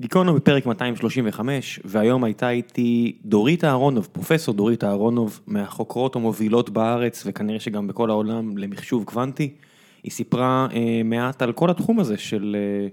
גיקונו 0.00 0.34
בפרק 0.34 0.66
235, 0.66 1.80
והיום 1.84 2.24
הייתה 2.24 2.50
איתי 2.50 3.16
דורית 3.24 3.64
אהרונוב, 3.64 4.08
פרופסור 4.12 4.54
דורית 4.54 4.84
אהרונוב, 4.84 5.40
מהחוקרות 5.46 6.16
המובילות 6.16 6.70
בארץ, 6.70 7.22
וכנראה 7.26 7.60
שגם 7.60 7.86
בכל 7.86 8.10
העולם, 8.10 8.58
למחשוב 8.58 9.04
קוונטי. 9.04 9.54
היא 10.02 10.12
סיפרה 10.12 10.66
אה, 10.72 11.00
מעט 11.04 11.42
על 11.42 11.52
כל 11.52 11.70
התחום 11.70 12.00
הזה 12.00 12.16
של 12.16 12.56
אה, 12.58 12.88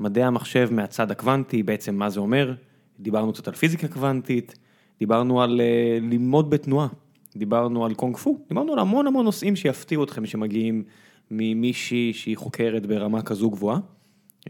מדעי 0.00 0.24
המחשב 0.24 0.68
מהצד 0.72 1.10
הקוונטי, 1.10 1.62
בעצם 1.62 1.94
מה 1.94 2.10
זה 2.10 2.20
אומר. 2.20 2.54
דיברנו 3.00 3.32
קצת 3.32 3.48
על 3.48 3.54
פיזיקה 3.54 3.88
קוונטית, 3.88 4.54
דיברנו 5.00 5.42
על 5.42 5.60
אה, 5.60 5.98
ללמוד 6.00 6.50
בתנועה, 6.50 6.88
דיברנו 7.36 7.84
על 7.84 7.94
קונג 7.94 8.16
פו, 8.16 8.38
דיברנו 8.48 8.72
על 8.72 8.78
המון 8.78 9.06
המון 9.06 9.24
נושאים 9.24 9.56
שיפתיעו 9.56 10.04
אתכם 10.04 10.26
שמגיעים 10.26 10.82
ממישהי 11.30 12.12
שהיא 12.12 12.36
חוקרת 12.36 12.86
ברמה 12.86 13.22
כזו 13.22 13.50
גבוהה. 13.50 13.78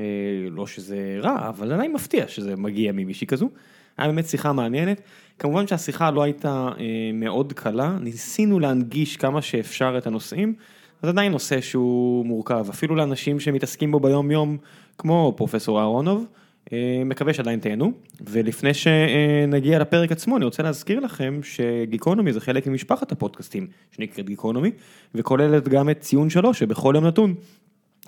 אה, 0.01 0.05
לא 0.51 0.67
שזה 0.67 1.19
רע, 1.23 1.49
אבל 1.49 1.73
עדיין 1.73 1.93
מפתיע 1.93 2.29
שזה 2.29 2.57
מגיע 2.57 2.93
ממישהי 2.93 3.27
כזו. 3.27 3.49
היה 3.99 4.09
באמת 4.09 4.27
שיחה 4.27 4.53
מעניינת. 4.53 5.01
כמובן 5.39 5.67
שהשיחה 5.67 6.11
לא 6.11 6.23
הייתה 6.23 6.69
אה, 6.79 7.11
מאוד 7.15 7.53
קלה, 7.53 7.97
ניסינו 8.01 8.61
להנגיש 8.61 9.17
כמה 9.17 9.43
שאפשר 9.43 9.95
את 9.99 10.07
הנושאים, 10.07 10.55
זה 11.03 11.09
עדיין 11.09 11.33
נושא 11.33 11.61
שהוא 11.61 12.27
מורכב, 12.27 12.67
אפילו 12.71 12.97
לאנשים 12.97 13.41
שמתעסקים 13.41 13.93
בו 13.93 14.01
ביום 14.01 14.31
יום, 14.31 14.57
כמו 14.99 15.35
פרופסור 15.37 15.81
אהרונוב, 15.81 16.27
אה, 16.73 17.03
מקווה 17.05 17.35
שעדיין 17.35 17.61
תהנו. 17.61 17.93
ולפני 18.21 18.71
שנגיע 18.75 19.79
לפרק 19.79 20.13
עצמו, 20.13 20.37
אני 20.37 20.45
רוצה 20.45 20.63
להזכיר 20.63 21.01
לכם 21.01 21.41
שגיקונומי 21.43 22.33
זה 22.33 22.41
חלק 22.41 22.67
ממשפחת 22.67 23.13
הפודקאסטים 23.13 23.67
שנקראת 23.91 24.27
גיקונומי, 24.27 24.71
וכוללת 25.15 25.69
גם 25.69 25.91
את 25.91 26.01
ציון 26.01 26.31
שלוש 26.31 26.59
שבכל 26.59 26.93
יום 26.97 27.07
נתון. 27.07 27.35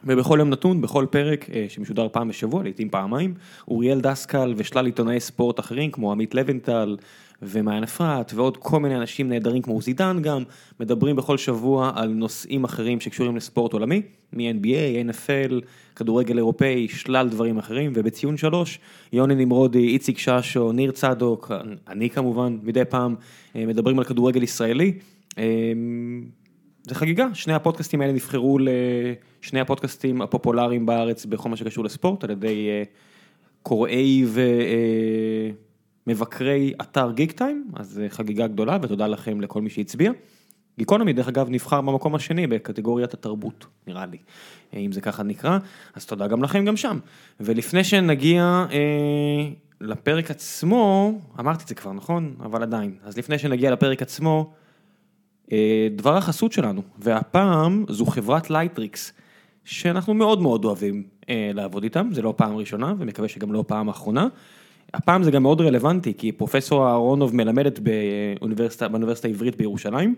ובכל 0.06 0.36
יום 0.38 0.50
נתון, 0.50 0.80
בכל 0.80 1.06
פרק 1.10 1.50
אה, 1.50 1.66
שמשודר 1.68 2.08
פעם 2.12 2.28
בשבוע, 2.28 2.62
לעיתים 2.62 2.88
פעמיים, 2.88 3.34
אוריאל 3.68 4.00
דסקל 4.00 4.54
ושלל 4.56 4.86
עיתונאי 4.86 5.20
ספורט 5.20 5.60
אחרים 5.60 5.90
כמו 5.90 6.12
עמית 6.12 6.34
לבנטל 6.34 6.96
ומעיין 7.42 7.82
אפרת 7.82 8.32
ועוד 8.34 8.56
כל 8.56 8.80
מיני 8.80 8.96
אנשים 8.96 9.29
נהדרים 9.29 9.62
כמו 9.62 9.74
עוזידן 9.74 10.18
גם, 10.23 10.42
מדברים 10.80 11.16
בכל 11.16 11.38
שבוע 11.38 11.92
על 11.95 12.09
נושאים 12.09 12.64
אחרים 12.64 13.01
שקשורים 13.01 13.37
לספורט 13.37 13.73
עולמי, 13.73 14.02
מ-NBA, 14.32 15.10
NFL, 15.10 15.52
כדורגל 15.96 16.36
אירופאי, 16.36 16.88
שלל 16.88 17.29
דברים 17.29 17.59
אחרים, 17.59 17.92
ובציון 17.95 18.36
שלוש, 18.36 18.79
יוני 19.12 19.34
נמרודי, 19.34 19.88
איציק 19.88 20.18
ששו, 20.18 20.73
ניר 20.73 20.90
צדוק, 20.90 21.52
אני 21.88 22.10
כמובן, 22.10 22.59
מדי 22.62 22.84
פעם 22.84 23.14
אה, 23.57 23.66
מדברים 23.66 23.98
על 23.98 24.04
כדורגל 24.04 24.42
ישראלי. 24.42 24.92
אה, 26.85 26.88
זה 26.88 26.95
חגיגה, 26.95 27.27
שני 27.35 27.54
הפודקאסטים 27.54 28.01
האלה 28.01 28.13
נבחרו 28.13 28.59
לשני 28.59 29.60
הפודקאסטים 29.60 30.23
הפופולריים 30.23 30.87
בארץ 30.87 31.24
בכל 31.24 31.49
מה 31.49 31.57
שקשור 31.57 31.85
לספורט 31.85 32.24
על 32.24 32.30
ידי 32.30 32.68
אה, 32.68 32.82
קוראי 33.63 34.24
ומבקרי 36.07 36.74
אתר 36.80 37.13
גיק 37.13 37.32
טיים, 37.32 37.68
אז 37.76 38.01
חגיגה 38.09 38.46
גדולה 38.46 38.79
ותודה 38.82 39.07
לכם 39.07 39.41
לכל 39.41 39.63
מי 39.63 39.71
שהצביע. 39.71 40.13
גיקונומי 40.79 41.13
דרך 41.13 41.29
אגב 41.29 41.46
נבחר 41.51 41.80
במקום 41.80 42.15
השני 42.15 42.46
בקטגוריית 42.46 43.15
התרבות, 43.15 43.66
נראה 43.87 44.07
לי, 44.07 44.19
אה, 44.74 44.79
אם 44.79 44.93
זה 44.93 45.01
ככה 45.01 45.23
נקרא, 45.23 45.59
אז 45.95 46.07
תודה 46.07 46.26
גם 46.26 46.43
לכם 46.43 46.65
גם 46.65 46.76
שם. 46.76 46.98
ולפני 47.41 47.85
שנגיע 47.85 48.66
אה, 48.73 49.48
לפרק 49.80 50.30
עצמו, 50.30 51.13
אמרתי 51.41 51.63
את 51.63 51.69
זה 51.69 51.74
כבר 51.74 51.93
נכון, 51.93 52.35
אבל 52.41 52.63
עדיין, 52.63 52.95
אז 53.04 53.19
לפני 53.19 53.38
שנגיע 53.38 53.71
לפרק 53.71 54.02
עצמו, 54.02 54.51
אה, 54.51 54.63
דבר 55.90 56.16
החסות 56.16 56.52
שלנו, 56.52 56.82
והפעם 56.98 57.84
זו 57.88 58.06
חברת 58.06 58.50
לייטריקס, 58.50 59.12
שאנחנו 59.64 60.14
מאוד 60.14 60.42
מאוד 60.42 60.64
אוהבים 60.64 61.02
אה, 61.28 61.51
לעבוד 61.54 61.82
איתם, 61.82 62.09
זה 62.12 62.23
לא 62.23 62.34
פעם 62.36 62.56
ראשונה 62.56 62.95
ומקווה 62.98 63.28
שגם 63.28 63.52
לא 63.52 63.64
פעם 63.66 63.88
אחרונה. 63.88 64.28
הפעם 64.94 65.22
זה 65.22 65.31
גם 65.31 65.42
מאוד 65.42 65.60
רלוונטי, 65.60 66.14
כי 66.19 66.32
פרופסור 66.32 66.86
אהרונוב 66.86 67.34
מלמדת 67.36 67.78
באוניברסיטה, 67.78 68.88
באוניברסיטה 68.88 69.28
העברית 69.28 69.56
בירושלים, 69.56 70.14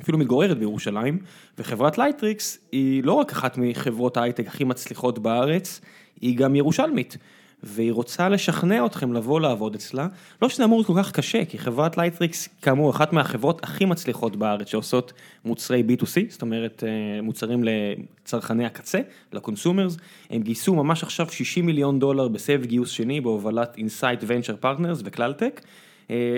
אפילו 0.00 0.18
מתגוררת 0.18 0.58
בירושלים, 0.58 1.18
וחברת 1.58 1.98
לייטריקס 1.98 2.58
היא 2.72 3.04
לא 3.04 3.12
רק 3.12 3.32
אחת 3.32 3.58
מחברות 3.58 4.16
ההייטק 4.16 4.46
הכי 4.46 4.64
מצליחות 4.64 5.18
בארץ, 5.18 5.80
היא 6.20 6.36
גם 6.36 6.56
ירושלמית. 6.56 7.16
והיא 7.62 7.92
רוצה 7.92 8.28
לשכנע 8.28 8.86
אתכם 8.86 9.12
לבוא 9.12 9.40
לעבוד 9.40 9.74
אצלה, 9.74 10.06
לא 10.42 10.48
שזה 10.48 10.64
אמור 10.64 10.78
להיות 10.78 10.86
כל 10.86 10.94
כך 10.96 11.12
קשה, 11.12 11.44
כי 11.44 11.58
חברת 11.58 11.98
לייטריקס, 11.98 12.48
כאמור, 12.62 12.90
אחת 12.90 13.12
מהחברות 13.12 13.64
הכי 13.64 13.84
מצליחות 13.84 14.36
בארץ 14.36 14.68
שעושות 14.68 15.12
מוצרי 15.44 15.82
B2C, 15.88 16.20
זאת 16.28 16.42
אומרת 16.42 16.84
אה, 16.86 17.22
מוצרים 17.22 17.64
לצרכני 17.64 18.66
הקצה, 18.66 19.00
ל 19.32 19.38
consumers, 19.38 19.96
הם 20.30 20.42
גייסו 20.42 20.74
ממש 20.74 21.02
עכשיו 21.02 21.26
60 21.30 21.66
מיליון 21.66 21.98
דולר 21.98 22.28
בסבב 22.28 22.64
גיוס 22.64 22.90
שני 22.90 23.20
בהובלת 23.20 23.74
Insight 23.78 24.24
Venture 24.26 24.56
Partners 24.56 25.00
ו 25.04 25.10
ClalTech. 25.10 25.60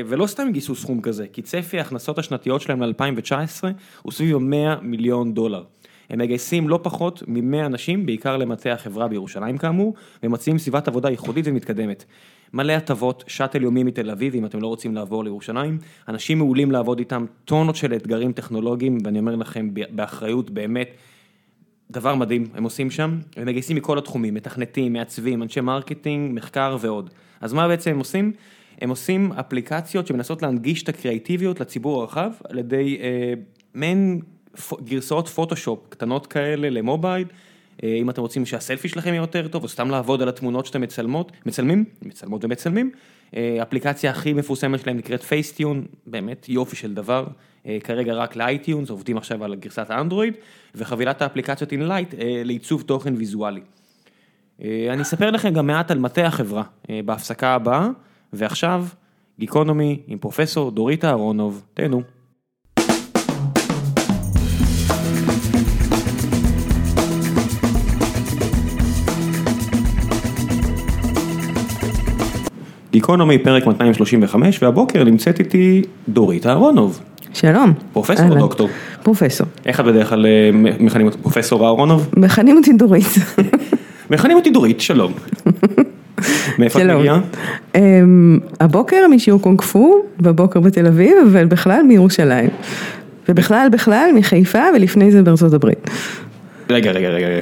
ולא 0.07 0.27
סתם 0.27 0.49
גייסו 0.53 0.75
סכום 0.75 1.01
כזה, 1.01 1.27
כי 1.33 1.43
צפי 1.43 1.79
ההכנסות 1.79 2.19
השנתיות 2.19 2.61
שלהם 2.61 2.83
ל-2019 2.83 3.65
הוא 4.03 4.13
סביב 4.13 4.39
100 4.39 4.77
מיליון 4.83 5.35
דולר. 5.35 5.65
הם 6.11 6.19
מגייסים 6.19 6.69
לא 6.69 6.81
פחות 6.83 7.23
מ-100 7.27 7.67
אנשים, 7.67 8.07
בעיקר 8.07 8.37
למטה 8.37 8.73
החברה 8.73 9.09
בירושלים 9.09 9.59
כאמור, 9.59 9.95
ומציעים 10.23 10.59
סביבת 10.59 10.89
עבודה 10.89 11.11
ייחודית 11.11 11.47
ומתקדמת. 11.49 12.05
מלא 12.53 12.73
הטבות, 12.73 13.25
שאטל 13.27 13.63
יומי 13.63 13.83
מתל 13.83 14.11
אביב, 14.11 14.35
אם 14.35 14.45
אתם 14.45 14.61
לא 14.61 14.67
רוצים 14.67 14.95
לעבור 14.95 15.25
לירושלים, 15.25 15.79
אנשים 16.09 16.39
מעולים 16.39 16.71
לעבוד 16.71 16.99
איתם, 16.99 17.25
טונות 17.45 17.77
של 17.77 17.95
אתגרים 17.95 18.33
טכנולוגיים, 18.33 18.99
ואני 19.05 19.19
אומר 19.19 19.37
לכם 19.37 19.69
באחריות 19.91 20.51
באמת, 20.51 20.89
דבר 21.91 22.15
מדהים 22.15 22.47
הם 22.55 22.65
עושים 22.65 22.91
שם, 22.91 23.19
הם 23.37 23.47
מגייסים 23.47 23.77
מכל 23.77 23.99
התחומים, 23.99 24.35
מתכנתים, 24.35 24.93
מעצבים, 24.93 25.43
אנשי 25.43 25.61
marketing, 25.61 26.35
מחקר 26.35 26.77
ועוד. 26.81 27.11
אז 27.41 27.53
מה 27.53 27.69
בעצם 27.69 27.91
הם 27.91 27.99
עושים? 27.99 28.33
הם 28.81 28.91
עושים 28.91 29.33
אפליקציות 29.33 30.07
שמנסות 30.07 30.43
להנגיש 30.43 30.83
את 30.83 30.89
הקריאיטיביות 30.89 31.61
לציבור 31.61 32.01
הרחב, 32.01 32.31
על 32.49 32.59
ידי 32.59 32.99
אה, 33.01 33.35
מעין 33.75 34.21
גרסאות 34.85 35.29
פוטושופ 35.29 35.87
קטנות 35.89 36.27
כאלה 36.27 36.71
למובייל, 36.71 37.27
אה, 37.83 37.95
אם 37.95 38.11
אתם 38.11 38.23
רוצים 38.23 38.47
שהסלפי 38.47 38.89
שלכם 38.89 39.11
יהיה 39.11 39.21
יותר 39.21 39.49
טוב, 39.49 39.63
או 39.63 39.69
סתם 39.69 39.91
לעבוד 39.91 40.23
על 40.23 40.29
התמונות 40.29 40.67
שאתם 40.67 40.81
מצלמות, 40.81 41.33
מצלמים, 41.47 41.85
מצלמות 42.03 42.45
ומצלמים. 42.45 42.91
אה, 43.37 43.59
אפליקציה 43.63 44.11
הכי 44.11 44.33
מפורסמת 44.33 44.81
שלהם 44.81 44.97
נקראת 44.97 45.23
Facetune, 45.23 45.85
באמת 46.07 46.49
יופי 46.49 46.77
של 46.77 46.95
דבר, 46.95 47.27
אה, 47.67 47.79
כרגע 47.85 48.15
רק 48.15 48.37
ל 48.37 48.44
iTunes, 48.44 48.91
עובדים 48.91 49.17
עכשיו 49.17 49.45
על 49.45 49.55
גרסת 49.55 49.91
האנדרואיד, 49.91 50.35
וחבילת 50.75 51.23
האפליקציות 51.23 51.73
Enlight 51.73 52.15
לעיצוב 52.45 52.83
תוכן 52.83 53.15
ויזואלי. 53.17 53.61
אני 54.61 55.03
אספר 55.03 55.31
לכם 55.31 55.55
גם 55.55 55.67
מעט 55.67 55.91
על 55.91 55.99
מטה 55.99 56.27
החברה 56.27 56.63
בהפסקה 57.05 57.55
הבאה, 57.55 57.89
ועכשיו, 58.33 58.87
גיקונומי 59.39 60.01
עם 60.07 60.19
פרופסור 60.19 60.71
דורית 60.71 61.05
אהרונוב, 61.05 61.63
תהנו. 61.75 62.03
גיקונומי 72.95 73.39
פרק 73.39 73.67
235 73.67 74.63
והבוקר 74.63 75.05
נמצאת 75.05 75.39
איתי 75.39 75.83
דורית 76.09 76.47
אהרונוב. 76.47 77.01
שלום. 77.33 77.73
פרופסור 77.93 78.31
או 78.31 78.35
דוקטור? 78.35 78.69
פרופסור. 79.03 79.47
איך 79.67 79.81
את 79.81 79.85
בדרך 79.85 80.09
כלל 80.09 80.27
אה, 80.27 80.51
מכנים 80.81 81.07
אותי 81.07 81.19
פרופסור 81.19 81.67
אהרונוב? 81.67 82.11
מכנים 82.17 82.57
אותי 82.57 82.73
דורית. 82.73 83.07
מכנים 84.11 84.37
אותי 84.37 84.51
דורית, 84.51 84.81
שלום. 84.81 85.13
מאיפה 86.59 86.83
את 86.83 86.87
מגיעה? 86.87 87.21
אמ, 87.75 88.39
הבוקר 88.61 89.07
משיעור 89.11 89.41
קונג 89.41 89.61
פו, 89.61 90.03
בבוקר 90.21 90.61
בתל 90.61 90.87
אביב, 90.87 91.13
אבל 91.33 91.45
בכלל 91.45 91.83
מירושלים. 91.83 92.51
ובכלל 93.29 93.69
בכלל 93.73 94.11
מחיפה 94.15 94.63
ולפני 94.77 95.11
זה 95.11 95.23
בארצות 95.23 95.53
הברית. 95.53 95.91
רגע, 96.71 96.91
רגע, 96.91 97.09
רגע. 97.09 97.41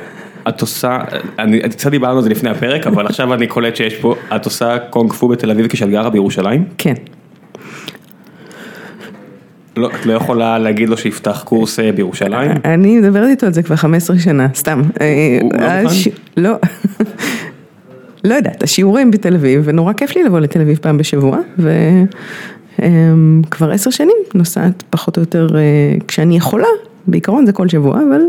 את 0.48 0.60
עושה, 0.60 0.98
אני 1.38 1.60
קצת 1.60 1.90
דיברנו 1.90 2.16
על 2.16 2.22
זה 2.22 2.30
לפני 2.30 2.50
הפרק, 2.50 2.86
אבל 2.86 3.06
עכשיו 3.06 3.34
אני 3.34 3.46
קולט 3.46 3.76
שיש 3.76 3.94
פה, 3.94 4.14
את 4.36 4.44
עושה 4.44 4.78
קונג 4.78 5.12
פו 5.12 5.28
בתל 5.28 5.50
אביב 5.50 5.66
כשאת 5.66 5.90
גרה 5.90 6.10
בירושלים? 6.10 6.64
כן. 6.78 6.94
לא, 9.76 9.90
את 10.00 10.06
לא 10.06 10.12
יכולה 10.12 10.58
להגיד 10.58 10.88
לו 10.88 10.96
שיפתח 10.96 11.42
קורס 11.46 11.80
אה, 11.80 11.92
בירושלים? 11.92 12.50
אני 12.64 12.98
מדברת 12.98 13.28
איתו 13.28 13.46
על 13.46 13.52
זה 13.52 13.62
כבר 13.62 13.76
15 13.76 14.18
שנה, 14.18 14.48
סתם. 14.54 14.82
הוא 15.40 15.52
לא 15.52 15.64
אה, 15.66 15.82
מוכן? 15.82 16.10
לא. 16.36 16.54
לא 18.24 18.34
יודעת, 18.34 18.62
השיעורים 18.62 19.10
בתל 19.10 19.34
אביב, 19.34 19.62
ונורא 19.64 19.92
כיף 19.92 20.16
לי 20.16 20.22
לבוא 20.22 20.40
לתל 20.40 20.60
אביב 20.60 20.78
פעם 20.82 20.98
בשבוע, 20.98 21.38
וכבר 22.78 23.70
עשר 23.70 23.90
שנים 23.90 24.16
נוסעת 24.34 24.82
פחות 24.90 25.16
או 25.16 25.22
יותר 25.22 25.48
אה, 25.56 25.60
כשאני 26.08 26.36
יכולה, 26.36 26.66
בעיקרון 27.06 27.46
זה 27.46 27.52
כל 27.52 27.68
שבוע, 27.68 28.00
אבל 28.08 28.20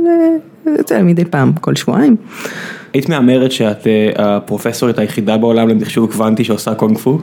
יוצא 0.77 1.01
מדי 1.01 1.25
פעם, 1.25 1.53
כל 1.61 1.75
שבועיים. 1.75 2.15
היית 2.93 3.09
מהמרת 3.09 3.51
שאת 3.51 3.87
אה, 3.87 4.11
הפרופסורית 4.17 4.99
היחידה 4.99 5.37
בעולם 5.37 5.67
למחשוב 5.67 6.11
קוונטי 6.11 6.43
שעושה 6.43 6.75
קונג 6.75 6.97
פו? 6.97 7.19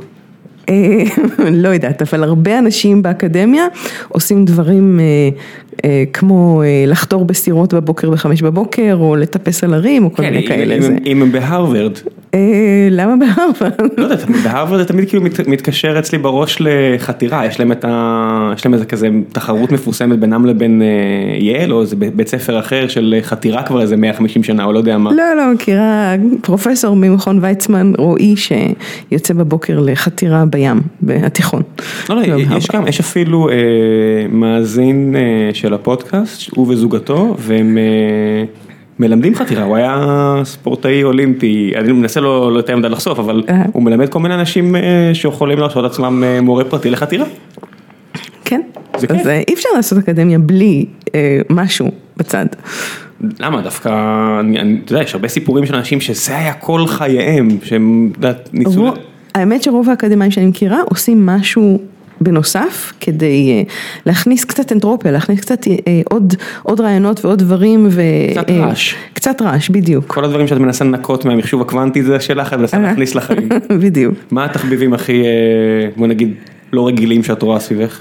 אה, 0.68 1.02
לא 1.62 1.68
יודעת, 1.68 2.02
אבל 2.02 2.24
הרבה 2.24 2.58
אנשים 2.58 3.02
באקדמיה 3.02 3.66
עושים 4.08 4.44
דברים 4.44 5.00
אה, 5.00 5.04
כמו 6.12 6.62
לחתור 6.86 7.24
בסירות 7.24 7.74
בבוקר 7.74 8.10
בחמש 8.10 8.42
בבוקר, 8.42 8.96
או 9.00 9.16
לטפס 9.16 9.64
על 9.64 9.74
הרים, 9.74 10.04
או 10.04 10.12
כל 10.12 10.22
כן, 10.22 10.30
מיני 10.34 10.46
כאלה. 10.46 10.76
אם 11.06 11.22
הם 11.22 11.32
בהרווארד, 11.32 11.92
אה, 12.34 12.40
למה 12.90 13.14
בהרווארד? 13.16 13.90
לא 13.98 14.02
יודע, 14.04 14.16
בהרווארד 14.44 14.82
זה 14.82 14.88
תמיד 14.88 15.08
כאילו 15.08 15.22
מת- 15.22 15.48
מתקשר 15.48 15.98
אצלי 15.98 16.18
בראש 16.18 16.56
לחתירה, 16.60 17.46
יש 17.46 17.60
להם 17.60 17.72
את 17.72 17.84
ה... 17.88 18.52
יש 18.54 18.66
להם 18.66 18.74
איזה 18.74 18.84
כזה 18.84 19.08
תחרות 19.32 19.72
מפורסמת 19.72 20.18
בינם 20.18 20.46
לבין 20.46 20.82
אה, 20.82 20.86
יעל, 21.38 21.72
או 21.72 21.80
איזה 21.80 21.96
בית 21.96 22.28
ספר 22.28 22.58
אחר 22.58 22.88
של 22.88 23.18
חתירה 23.22 23.62
כבר 23.62 23.80
איזה 23.80 23.96
150 23.96 24.42
שנה, 24.42 24.64
או 24.64 24.72
לא 24.72 24.78
יודע 24.78 24.98
מה. 24.98 25.10
לא, 25.12 25.34
לא, 25.36 25.52
מכירה 25.54 26.14
פרופסור 26.42 26.96
ממכון 26.96 27.38
ויצמן, 27.42 27.92
רועי, 27.98 28.34
שיוצא 28.36 29.34
בבוקר 29.34 29.80
לחתירה 29.80 30.44
בים, 30.46 30.80
בתיכון. 31.02 31.62
לא, 32.08 32.16
לא, 32.16 32.22
יש 32.22 32.28
בהרווארד. 32.30 32.62
גם, 32.74 32.86
יש 32.86 33.00
אפילו 33.00 33.48
אה, 33.48 33.54
מאזין 34.30 35.16
אה, 35.18 35.54
של 35.70 35.74
הפודקאסט, 35.74 36.50
הוא 36.56 36.66
וזוגתו, 36.68 37.34
והם 37.38 37.78
אה, 37.78 38.44
מלמדים 38.98 39.34
חתירה, 39.34 39.64
הוא 39.64 39.76
היה 39.76 40.06
ספורטאי 40.44 41.04
אולימפי, 41.04 41.72
אני 41.76 41.92
מנסה 41.92 42.20
לא 42.20 42.52
יותר 42.56 42.76
מדי 42.76 42.88
לחשוף, 42.88 43.18
אבל 43.18 43.42
אה. 43.48 43.62
הוא 43.72 43.82
מלמד 43.82 44.08
כל 44.08 44.18
מיני 44.18 44.34
אנשים 44.34 44.76
אה, 44.76 45.10
שיכולים 45.12 45.58
להרשות 45.58 45.84
עצמם 45.84 46.24
מורה 46.42 46.64
פרטי 46.64 46.90
לחתירה. 46.90 47.26
כן. 48.44 48.60
זה 48.98 49.06
אז 49.10 49.26
אי 49.26 49.54
אפשר 49.54 49.68
לעשות 49.76 49.98
אקדמיה 49.98 50.38
בלי 50.38 50.86
אה, 51.14 51.40
משהו 51.50 51.90
בצד. 52.16 52.46
למה 53.40 53.62
דווקא, 53.62 53.88
אני, 54.40 54.60
אני, 54.60 54.78
אתה 54.84 54.92
יודע, 54.92 55.04
יש 55.04 55.14
הרבה 55.14 55.28
סיפורים 55.28 55.66
של 55.66 55.74
אנשים 55.74 56.00
שזה 56.00 56.36
היה 56.36 56.52
כל 56.52 56.86
חייהם, 56.86 57.48
שהם, 57.62 58.10
אתה 58.18 58.28
יודע, 58.28 58.38
ניצול... 58.52 58.88
רוב- 58.88 58.98
האמת 59.34 59.62
שרוב 59.62 59.88
האקדמאים 59.90 60.30
שאני 60.30 60.46
מכירה 60.46 60.78
עושים 60.84 61.26
משהו 61.26 61.78
בנוסף 62.20 62.92
כדי 63.00 63.50
אה, 63.50 63.62
להכניס 64.06 64.44
קצת 64.44 64.72
אנטרופיה, 64.72 65.12
להכניס 65.12 65.40
קצת 65.40 65.66
אה, 65.68 66.00
עוד, 66.10 66.34
עוד 66.62 66.80
רעיונות 66.80 67.24
ועוד 67.24 67.38
דברים. 67.38 67.86
ו, 67.90 68.02
קצת 68.30 68.50
אה, 68.50 68.66
רעש. 68.66 68.94
קצת 69.12 69.42
רעש, 69.42 69.68
בדיוק. 69.68 70.04
כל 70.06 70.24
הדברים 70.24 70.46
שאת 70.46 70.58
מנסה 70.58 70.84
לנקות 70.84 71.24
מהמחשוב 71.24 71.60
הקוונטי 71.60 72.02
זה 72.02 72.20
שלך, 72.20 72.52
את 72.52 72.58
מנסה. 72.58 72.78
להכניס 72.78 73.14
לחיים. 73.14 73.48
בדיוק. 73.82 74.14
מה 74.30 74.44
התחביבים 74.44 74.94
הכי, 74.94 75.22
בוא 75.96 76.06
נגיד, 76.06 76.34
לא 76.72 76.86
רגילים 76.86 77.22
שאת 77.22 77.42
רואה 77.42 77.60
סביבך? 77.60 78.00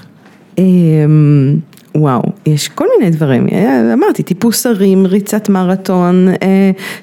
אמ, 0.58 1.56
וואו, 1.94 2.22
יש 2.46 2.68
כל 2.68 2.86
מיני 2.98 3.10
דברים, 3.10 3.46
אמרתי, 3.92 4.22
טיפוס 4.22 4.66
הרים, 4.66 5.06
ריצת 5.06 5.48
מרתון, 5.48 6.28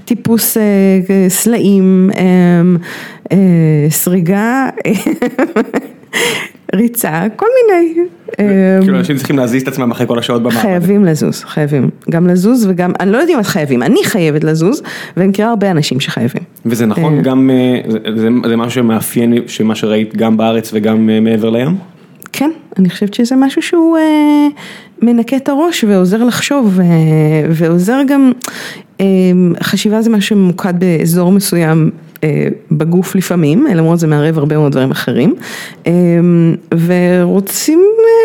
טיפוס 0.06 0.58
סלעים, 1.30 2.10
אמ, 2.18 2.78
סריגה, 3.90 4.70
ריצה, 6.76 7.24
כל 7.36 7.46
מיני. 7.72 7.94
אמ, 8.40 8.46
כאילו 8.82 8.98
אנשים 8.98 9.18
צריכים 9.18 9.38
להזיז 9.38 9.62
את 9.62 9.68
עצמם 9.68 9.92
אחרי 9.92 10.08
כל 10.08 10.20
השעות 10.20 10.42
במעבד. 10.44 10.62
חייבים 10.62 11.06
לזוז, 11.06 11.44
חייבים, 11.44 11.90
גם 12.10 12.28
לזוז 12.28 12.66
וגם, 12.70 12.92
אני 13.00 13.12
לא 13.12 13.18
יודעת 13.18 13.36
אם 13.36 13.40
את 13.40 13.46
חייבים, 13.46 13.84
אני 13.84 14.00
חייבת 14.04 14.44
לזוז, 14.44 14.82
ואני 15.18 15.28
מכירה 15.30 15.50
הרבה 15.50 15.72
אנשים 15.72 16.00
שחייבים. 16.00 16.42
וזה 16.66 16.86
נכון 16.86 17.18
אה. 17.18 17.22
גם, 17.22 17.50
אה, 17.54 17.82
זה- 18.16 18.30
משהו 18.58 18.72
שמאפיין, 18.72 19.34
שמה 19.48 19.76
שראית 19.76 20.16
גם 20.18 20.38
בארץ 20.38 20.70
וגם 20.74 21.10
אה, 21.10 21.20
מעבר 21.20 21.50
לים? 21.50 21.76
כן, 22.34 22.52
אני 22.80 22.90
חושבת 22.90 23.14
שזה 23.14 23.36
משהו 23.36 23.62
שהוא 23.62 23.98
אה, 23.98 24.48
מנקה 25.02 25.36
את 25.38 25.50
הראש 25.50 25.84
ועוזר 25.88 26.24
לחשוב, 26.24 26.80
אה, 26.80 26.86
ועוזר 27.50 28.00
גם, 28.08 28.32
אה, 29.02 29.06
חשיבה 29.64 30.02
זה 30.02 30.10
משהו 30.10 30.28
שממוקד 30.38 30.74
באזור 30.80 31.32
מסוים 31.32 31.90
אה, 31.94 32.07
בגוף 32.72 33.16
לפעמים, 33.16 33.68
למרות 33.76 34.00
זה 34.00 34.08
מערב 34.08 34.38
הרבה 34.38 34.58
מאוד 34.58 34.72
דברים 34.72 34.92
אחרים, 34.92 35.36
אה, 35.88 35.92
ורוצים 36.86 37.82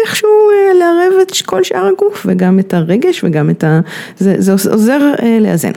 איכשהו 0.06 0.28
אה, 0.28 0.78
לערב 0.78 1.20
את 1.22 1.32
כל 1.46 1.64
שאר 1.64 1.86
הגוף, 1.86 2.26
וגם 2.28 2.58
את 2.58 2.74
הרגש 2.74 3.24
וגם 3.24 3.50
את 3.50 3.64
ה... 3.64 3.80
זה, 4.18 4.34
זה 4.38 4.52
עוזר 4.52 5.00
אה, 5.22 5.38
לאזן. 5.40 5.72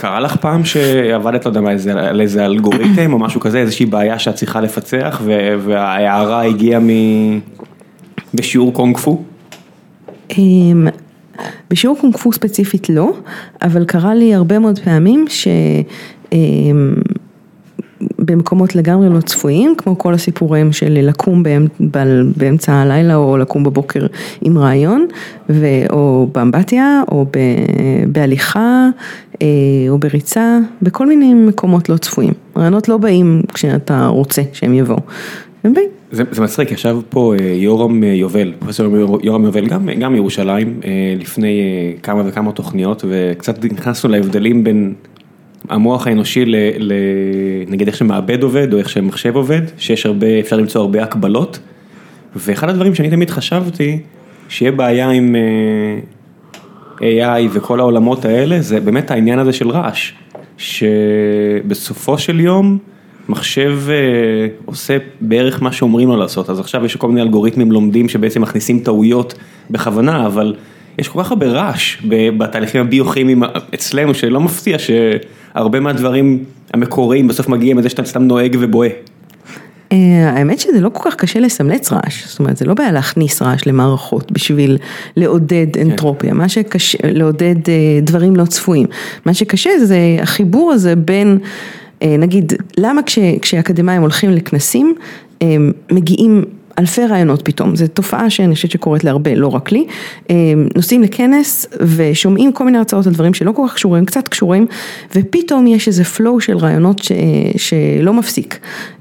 קרה 0.00 0.20
לך 0.20 0.36
פעם 0.36 0.64
שעבדת, 0.64 1.44
לא 1.44 1.50
יודע 1.50 1.60
מה, 1.60 1.70
על 1.94 2.20
איזה 2.20 2.46
אלגוריתם 2.46 3.12
או 3.12 3.18
משהו 3.18 3.40
כזה, 3.40 3.58
איזושהי 3.58 3.86
בעיה 3.86 4.18
שאת 4.18 4.34
צריכה 4.34 4.60
לפצח 4.60 5.22
וההערה 5.64 6.44
הגיעה 6.44 6.80
מ... 6.80 6.88
בשיעור 8.34 8.72
קונג 8.72 8.96
פו? 8.96 9.22
אמ, 10.38 10.88
בשיעור 11.70 11.96
קונג 12.00 12.16
פו 12.16 12.32
ספציפית 12.32 12.88
לא, 12.88 13.12
אבל 13.62 13.84
קרה 13.84 14.14
לי 14.14 14.34
הרבה 14.34 14.58
מאוד 14.58 14.78
פעמים 14.78 15.24
ש... 15.28 15.48
במקומות 18.28 18.76
לגמרי 18.76 19.08
לא 19.08 19.20
צפויים, 19.20 19.74
כמו 19.78 19.98
כל 19.98 20.14
הסיפורים 20.14 20.72
של 20.72 20.98
לקום 21.08 21.42
באמצע 22.36 22.72
הלילה 22.72 23.16
או 23.16 23.36
לקום 23.36 23.64
בבוקר 23.64 24.06
עם 24.40 24.58
רעיון, 24.58 25.06
ו- 25.50 25.86
או 25.90 26.28
באמבטיה, 26.34 27.02
או 27.12 27.24
ב- 27.24 28.12
בהליכה, 28.12 28.88
אה, 29.42 29.46
או 29.88 29.98
בריצה, 29.98 30.58
בכל 30.82 31.06
מיני 31.06 31.34
מקומות 31.34 31.88
לא 31.88 31.96
צפויים. 31.96 32.32
רעיונות 32.56 32.88
לא 32.88 32.96
באים 32.96 33.42
כשאתה 33.54 34.06
רוצה 34.06 34.42
שהם 34.52 34.74
יבואו. 34.74 35.00
זה, 36.12 36.22
זה 36.30 36.42
מצחיק, 36.42 36.72
ישב 36.72 36.96
פה 37.08 37.34
אה, 37.40 37.44
יורם 37.44 38.04
אה, 38.04 38.08
יובל, 38.08 38.52
פרופסור 38.58 38.86
יורם 39.22 39.44
יובל, 39.44 39.66
גם, 39.66 39.88
גם 40.00 40.12
מירושלים, 40.12 40.80
אה, 40.84 41.14
לפני 41.18 41.60
כמה 42.02 42.22
וכמה 42.26 42.52
תוכניות, 42.52 43.04
וקצת 43.08 43.64
נכנסנו 43.64 44.10
להבדלים 44.10 44.64
בין 44.64 44.94
המוח 45.68 46.06
האנושי 46.06 46.44
ל, 46.44 46.56
ל... 46.78 46.92
נגיד 47.66 47.86
איך 47.86 47.96
שמעבד 47.96 48.42
עובד, 48.42 48.72
או 48.72 48.78
איך 48.78 48.88
שמחשב 48.88 49.36
עובד, 49.36 49.62
שיש 49.78 50.06
הרבה, 50.06 50.40
אפשר 50.40 50.56
למצוא 50.56 50.80
הרבה 50.80 51.02
הקבלות, 51.02 51.58
ואחד 52.36 52.68
הדברים 52.68 52.94
שאני 52.94 53.10
תמיד 53.10 53.30
חשבתי, 53.30 53.98
שיהיה 54.48 54.72
בעיה 54.72 55.10
עם 55.10 55.36
אה, 57.02 57.40
AI 57.40 57.48
וכל 57.52 57.80
העולמות 57.80 58.24
האלה, 58.24 58.60
זה 58.60 58.80
באמת 58.80 59.10
העניין 59.10 59.38
הזה 59.38 59.52
של 59.52 59.70
רעש, 59.70 60.12
שבסופו 60.58 62.18
של 62.18 62.40
יום, 62.40 62.78
מחשב 63.28 63.78
אה, 63.88 63.94
עושה 64.64 64.96
בערך 65.20 65.62
מה 65.62 65.72
שאומרים 65.72 66.08
לו 66.08 66.16
לעשות, 66.16 66.50
אז 66.50 66.60
עכשיו 66.60 66.84
יש 66.84 66.96
כל 66.96 67.08
מיני 67.08 67.22
אלגוריתמים 67.22 67.72
לומדים 67.72 68.08
שבעצם 68.08 68.42
מכניסים 68.42 68.78
טעויות 68.78 69.34
בכוונה, 69.70 70.26
אבל 70.26 70.54
יש 70.98 71.08
כל 71.08 71.22
כך 71.22 71.30
הרבה 71.30 71.46
רעש 71.46 71.96
בתהליכים 72.38 72.80
הביוכימיים 72.80 73.42
אצלנו, 73.74 74.14
שלא 74.14 74.40
מפתיע 74.40 74.76
שהרבה 74.78 75.80
מהדברים 75.80 76.44
המקוריים 76.74 77.28
בסוף 77.28 77.48
מגיעים 77.48 77.76
מזה 77.76 77.88
שאתה 77.88 78.04
סתם 78.04 78.22
נוהג 78.22 78.56
ובוהה. 78.60 78.90
אה, 79.92 80.30
האמת 80.30 80.60
שזה 80.60 80.80
לא 80.80 80.90
כל 80.92 81.10
כך 81.10 81.16
קשה 81.16 81.40
לסמלץ 81.40 81.92
רעש, 81.92 82.26
זאת 82.26 82.38
אומרת 82.38 82.56
זה 82.56 82.64
לא 82.64 82.74
בעיה 82.74 82.92
להכניס 82.92 83.42
רעש 83.42 83.66
למערכות 83.66 84.32
בשביל 84.32 84.78
לעודד 85.16 85.66
אנטרופיה, 85.80 86.34
מה 86.34 86.48
שקשה, 86.48 86.98
לעודד 87.04 87.68
אה, 87.68 88.00
דברים 88.02 88.36
לא 88.36 88.44
צפויים, 88.44 88.86
מה 89.24 89.34
שקשה 89.34 89.70
זה 89.84 89.98
החיבור 90.22 90.72
הזה 90.72 90.96
בין, 90.96 91.38
אה, 92.02 92.16
נגיד, 92.18 92.52
למה 92.78 93.02
כש, 93.02 93.18
כשאקדמאים 93.42 94.02
הולכים 94.02 94.30
לכנסים, 94.30 94.94
הם 95.40 95.72
מגיעים 95.92 96.44
אלפי 96.78 97.06
רעיונות 97.06 97.42
פתאום, 97.44 97.76
זו 97.76 97.86
תופעה 97.86 98.30
שאני 98.30 98.54
חושבת 98.54 98.70
שקורית 98.70 99.04
להרבה, 99.04 99.34
לא 99.34 99.46
רק 99.46 99.72
לי, 99.72 99.86
אה, 100.30 100.36
נוסעים 100.76 101.02
לכנס 101.02 101.66
ושומעים 101.96 102.52
כל 102.52 102.64
מיני 102.64 102.78
הרצאות 102.78 103.06
על 103.06 103.12
דברים 103.12 103.34
שלא 103.34 103.52
כל 103.52 103.62
כך 103.68 103.74
קשורים, 103.74 104.04
קצת 104.04 104.28
קשורים, 104.28 104.66
ופתאום 105.14 105.66
יש 105.66 105.88
איזה 105.88 106.02
flow 106.02 106.40
של 106.40 106.56
רעיונות 106.56 106.98
ש, 106.98 107.12
שלא 107.56 108.12
מפסיק. 108.12 108.58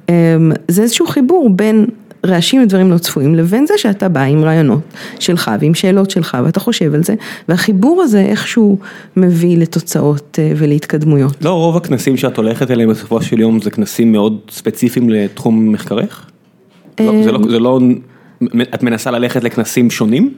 אמ, 0.09 0.51
זה 0.67 0.81
איזשהו 0.81 1.07
חיבור 1.07 1.49
בין 1.49 1.85
רעשים 2.25 2.63
ודברים 2.63 2.91
לא 2.91 2.97
צפויים 2.97 3.35
לבין 3.35 3.65
זה 3.67 3.73
שאתה 3.77 4.09
בא 4.09 4.21
עם 4.21 4.43
רעיונות 4.43 4.79
שלך 5.19 5.51
ועם 5.59 5.73
שאלות 5.73 6.09
שלך 6.09 6.37
ואתה 6.45 6.59
חושב 6.59 6.93
על 6.93 7.03
זה 7.03 7.15
והחיבור 7.49 8.01
הזה 8.01 8.21
איכשהו 8.21 8.77
מביא 9.17 9.57
לתוצאות 9.57 10.39
אה, 10.41 10.51
ולהתקדמויות. 10.55 11.45
לא 11.45 11.53
רוב 11.53 11.77
הכנסים 11.77 12.17
שאת 12.17 12.37
הולכת 12.37 12.71
אליהם 12.71 12.89
בסופו 12.89 13.21
של 13.21 13.39
יום 13.39 13.61
זה 13.61 13.71
כנסים 13.71 14.11
מאוד 14.11 14.39
ספציפיים 14.51 15.09
לתחום 15.09 15.71
מחקרך? 15.71 16.29
לא, 16.99 17.23
זה 17.23 17.31
לא, 17.31 17.61
לא, 17.61 17.79
את 18.73 18.83
מנסה 18.83 19.11
ללכת 19.11 19.43
לכנסים 19.43 19.89
שונים? 19.89 20.33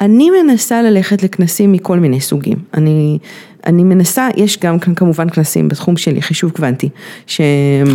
אני 0.00 0.30
מנסה 0.30 0.82
ללכת 0.82 1.22
לכנסים 1.22 1.72
מכל 1.72 1.98
מיני 1.98 2.20
סוגים, 2.20 2.56
אני, 2.74 3.18
אני 3.66 3.84
מנסה, 3.84 4.28
יש 4.36 4.58
גם 4.58 4.78
כאן 4.78 4.94
כמובן 4.94 5.30
כנסים 5.30 5.68
בתחום 5.68 5.96
שלי, 5.96 6.22
חישוב 6.22 6.50
קוונטי, 6.50 6.88
ש... 7.26 7.40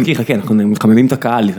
חכי 0.02 0.16
חכי 0.16 0.36
אנחנו 0.36 0.56
מחממים 0.56 1.06
את 1.08 1.12
הקהל, 1.12 1.50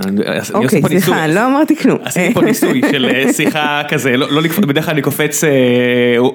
אוקיי, 0.54 0.80
ניסוי. 0.80 1.00
סליחה, 1.00 1.26
לא 1.26 1.46
אמרתי 1.46 1.76
כלום. 1.76 1.98
עשיתי 2.04 2.34
פה 2.34 2.40
ניסוי 2.40 2.80
של 2.92 3.06
אה, 3.14 3.32
שיחה 3.32 3.82
כזה, 3.88 4.16
לא, 4.16 4.32
לא 4.32 4.42
בדרך 4.66 4.84
כלל 4.84 4.92
אני 4.92 5.02
קופץ 5.02 5.44
אה, 5.44 5.50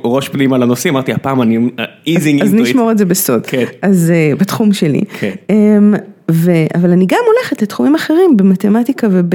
ראש 0.04 0.30
פנימה 0.30 0.58
לנושאים, 0.58 0.94
אמרתי 0.94 1.14
הפעם 1.14 1.42
אני 1.42 1.58
אה, 1.80 1.86
easing 2.08 2.44
אז. 2.44 2.54
נשמור 2.54 2.92
את 2.92 2.98
זה 2.98 3.06
בסוד. 3.06 3.46
כן. 3.46 3.66
אז 3.82 4.14
בתחום 4.38 4.74
שלי. 4.74 5.02
כן. 5.20 5.32
אמ, 5.50 5.94
ו, 6.32 6.52
אבל 6.76 6.92
אני 6.92 7.06
גם 7.06 7.20
הולכת 7.36 7.62
לתחומים 7.62 7.96
אחרים, 7.96 8.38
במתמטיקה 8.38 9.08
וב, 9.12 9.16
אמ, 9.16 9.30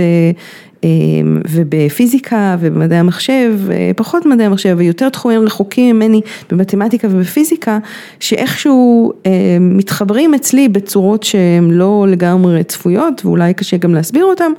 ובפיזיקה 1.48 2.56
ובמדעי 2.60 2.98
המחשב, 2.98 3.52
אה, 3.70 3.90
פחות 3.96 4.26
מדעי 4.26 4.46
המחשב 4.46 4.74
ויותר 4.78 5.08
תחומים 5.08 5.42
רחוקים 5.42 5.96
ממני 5.96 6.20
במתמטיקה 6.50 7.08
ובפיזיקה, 7.10 7.78
שאיכשהו 8.20 9.12
אה, 9.26 9.30
מתחברים 9.60 10.34
אצלי 10.34 10.68
בצורות 10.68 11.22
שהן 11.22 11.70
לא 11.70 12.06
לגמרי 12.08 12.64
צפויות 12.64 13.24
ואולי 13.24 13.54
קשה 13.54 13.76
גם 13.76 13.94
להסביר 13.94 14.24
אותן, 14.24 14.52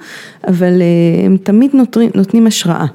אבל 0.48 0.81
אה, 0.81 1.25
הם 1.25 1.38
תמיד 1.38 1.72
נותנים, 1.74 2.10
נותנים 2.15 2.48
השראה. 2.48 2.86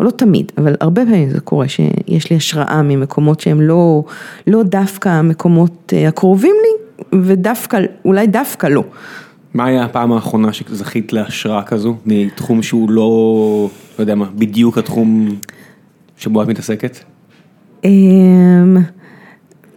או 0.00 0.04
לא 0.04 0.10
תמיד, 0.10 0.52
אבל 0.58 0.74
הרבה 0.80 1.04
פעמים 1.04 1.30
זה 1.30 1.40
קורה 1.40 1.68
שיש 1.68 2.30
לי 2.30 2.36
השראה 2.36 2.82
ממקומות 2.82 3.40
שהם 3.40 3.60
לא, 3.60 4.04
לא 4.46 4.62
דווקא 4.62 5.08
המקומות 5.08 5.92
הקרובים 6.08 6.54
לי, 6.62 6.84
ודווקא, 7.22 7.80
אולי 8.04 8.26
דווקא 8.26 8.66
לא. 8.66 8.84
מה 9.54 9.64
היה 9.64 9.84
הפעם 9.84 10.12
האחרונה 10.12 10.52
שזכית 10.52 11.12
להשראה 11.12 11.62
כזו, 11.62 11.96
מתחום 12.06 12.62
שהוא 12.62 12.90
לא, 12.90 13.70
לא 13.98 14.02
יודע 14.02 14.14
מה, 14.14 14.26
בדיוק 14.34 14.78
התחום 14.78 15.28
שבו 16.16 16.42
את 16.42 16.48
מתעסקת? 16.48 16.98
אמ, 17.84 18.76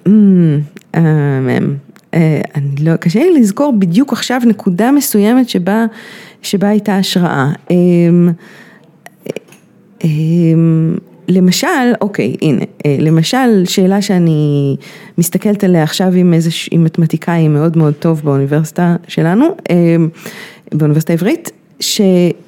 אמ, 0.07 0.59
אמ, 0.95 1.75
אה, 2.13 2.41
אני 2.55 2.75
לא, 2.81 2.95
קשה 2.95 3.19
לי 3.19 3.39
לזכור 3.39 3.73
בדיוק 3.79 4.13
עכשיו 4.13 4.41
נקודה 4.45 4.91
מסוימת 4.91 5.49
שבה, 5.49 5.85
שבה 6.41 6.67
הייתה 6.67 6.97
השראה. 6.97 7.51
למשל, 11.27 11.93
אוקיי, 12.01 12.35
הנה, 12.41 12.61
אה, 12.85 12.97
למשל 12.99 13.65
שאלה 13.65 14.01
שאני 14.01 14.75
מסתכלת 15.17 15.63
עליה 15.63 15.83
עכשיו 15.83 16.13
עם 16.13 16.33
איזה, 16.33 16.49
עם 16.71 16.83
מתמטיקאי 16.83 17.47
מאוד 17.47 17.77
מאוד 17.77 17.93
טוב 17.93 18.21
באוניברסיטה 18.23 18.95
שלנו, 19.07 19.45
אמ, 19.69 20.09
באוניברסיטה 20.73 21.13
העברית, 21.13 21.51
ש, 21.79 22.01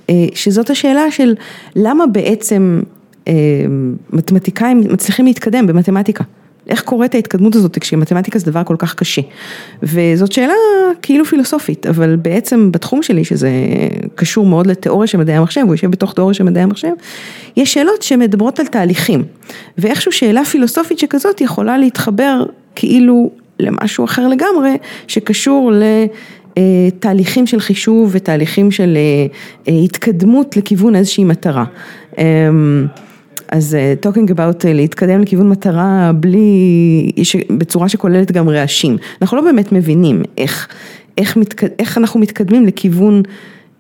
אה, 0.10 0.26
שזאת 0.34 0.70
השאלה 0.70 1.12
של 1.12 1.36
למה 1.76 2.08
בעצם 2.08 2.82
מתמטיקאים 4.14 4.84
מצליחים 4.92 5.26
להתקדם 5.26 5.68
במתמטיקה. 5.68 6.24
איך 6.70 6.82
קורית 6.82 7.16
ההתקדמות 7.16 7.56
הזאת 7.56 7.78
כשמתמטיקה 7.78 8.40
זה 8.40 8.52
דבר 8.52 8.64
כל 8.64 8.76
כך 8.80 8.96
קשה. 8.96 9.22
וזאת 9.84 10.32
שאלה 10.32 10.54
כאילו 11.02 11.26
פילוסופית, 11.26 11.86
אבל 11.86 12.16
בעצם 12.16 12.72
בתחום 12.72 13.04
שלי, 13.04 13.26
שזה 13.26 13.50
קשור 14.16 14.46
מאוד 14.46 14.68
לתיאוריה 14.68 15.08
של 15.08 15.18
מדעי 15.18 15.36
המחשב, 15.36 15.62
הוא 15.62 15.74
יושב 15.74 15.92
בתוך 15.92 16.14
תיאוריה 16.14 16.34
של 16.34 16.44
מדעי 16.44 16.64
המחשב, 16.64 16.92
יש 17.58 17.74
שאלות 17.74 18.02
שמדברות 18.02 18.60
על 18.60 18.66
תהליכים. 18.66 19.24
ואיכשהו 19.78 20.12
שאלה 20.12 20.46
פילוסופית 20.46 21.00
שכזאת 21.00 21.42
יכולה 21.42 21.78
להתחבר 21.78 22.44
כאילו 22.76 23.32
למשהו 23.60 24.06
אחר 24.06 24.28
לגמרי, 24.28 24.78
שקשור 25.08 25.72
ל... 25.72 25.84
תהליכים 27.00 27.48
של 27.48 27.60
חישוב 27.60 28.10
ותהליכים 28.14 28.72
של 28.72 28.98
אה, 28.98 29.26
אה, 29.68 29.80
התקדמות 29.84 30.58
לכיוון 30.58 30.96
איזושהי 30.96 31.24
מטרה. 31.24 31.66
אז 33.52 33.78
uh, 33.78 34.06
talking 34.06 34.32
about 34.32 34.64
uh, 34.64 34.68
להתקדם 34.68 35.22
לכיוון 35.22 35.50
מטרה 35.50 36.12
בלי, 36.16 37.12
בצורה 37.58 37.90
שכוללת 37.90 38.32
גם 38.32 38.50
רעשים. 38.50 38.98
אנחנו 39.22 39.38
לא 39.38 39.44
באמת 39.44 39.72
מבינים 39.72 40.24
איך, 40.38 40.68
איך, 41.18 41.38
מתק, 41.38 41.64
איך 41.80 41.98
אנחנו 41.98 42.20
מתקדמים 42.20 42.66
לכיוון 42.66 43.22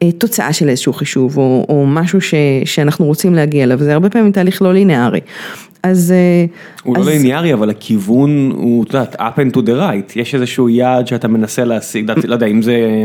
uh, 0.03 0.07
תוצאה 0.17 0.53
של 0.53 0.69
איזשהו 0.69 0.93
חישוב 0.93 1.37
או, 1.37 1.65
או 1.69 1.85
משהו 1.87 2.21
ש, 2.21 2.33
שאנחנו 2.65 3.05
רוצים 3.05 3.35
להגיע 3.35 3.63
אליו, 3.63 3.77
זה 3.77 3.93
הרבה 3.93 4.09
פעמים 4.09 4.31
תהליך 4.31 4.61
לא 4.61 4.73
לינארי. 4.73 5.19
אז... 5.83 6.13
הוא 6.83 6.95
לא 6.95 7.01
אז... 7.01 7.07
לא 7.07 7.13
ליניארי, 7.13 7.53
אבל 7.53 7.69
הכיוון 7.69 8.51
הוא, 8.55 8.83
את 8.83 8.93
יודעת, 8.93 9.15
up 9.15 9.19
and 9.19 9.55
to 9.55 9.59
the 9.59 9.69
right, 9.69 10.19
יש 10.19 10.35
איזשהו 10.35 10.69
יעד 10.69 11.07
שאתה 11.07 11.27
מנסה 11.27 11.63
להשיג, 11.63 12.11
לא 12.27 12.33
יודע, 12.33 12.45
אם 12.45 12.61
זה 12.61 13.03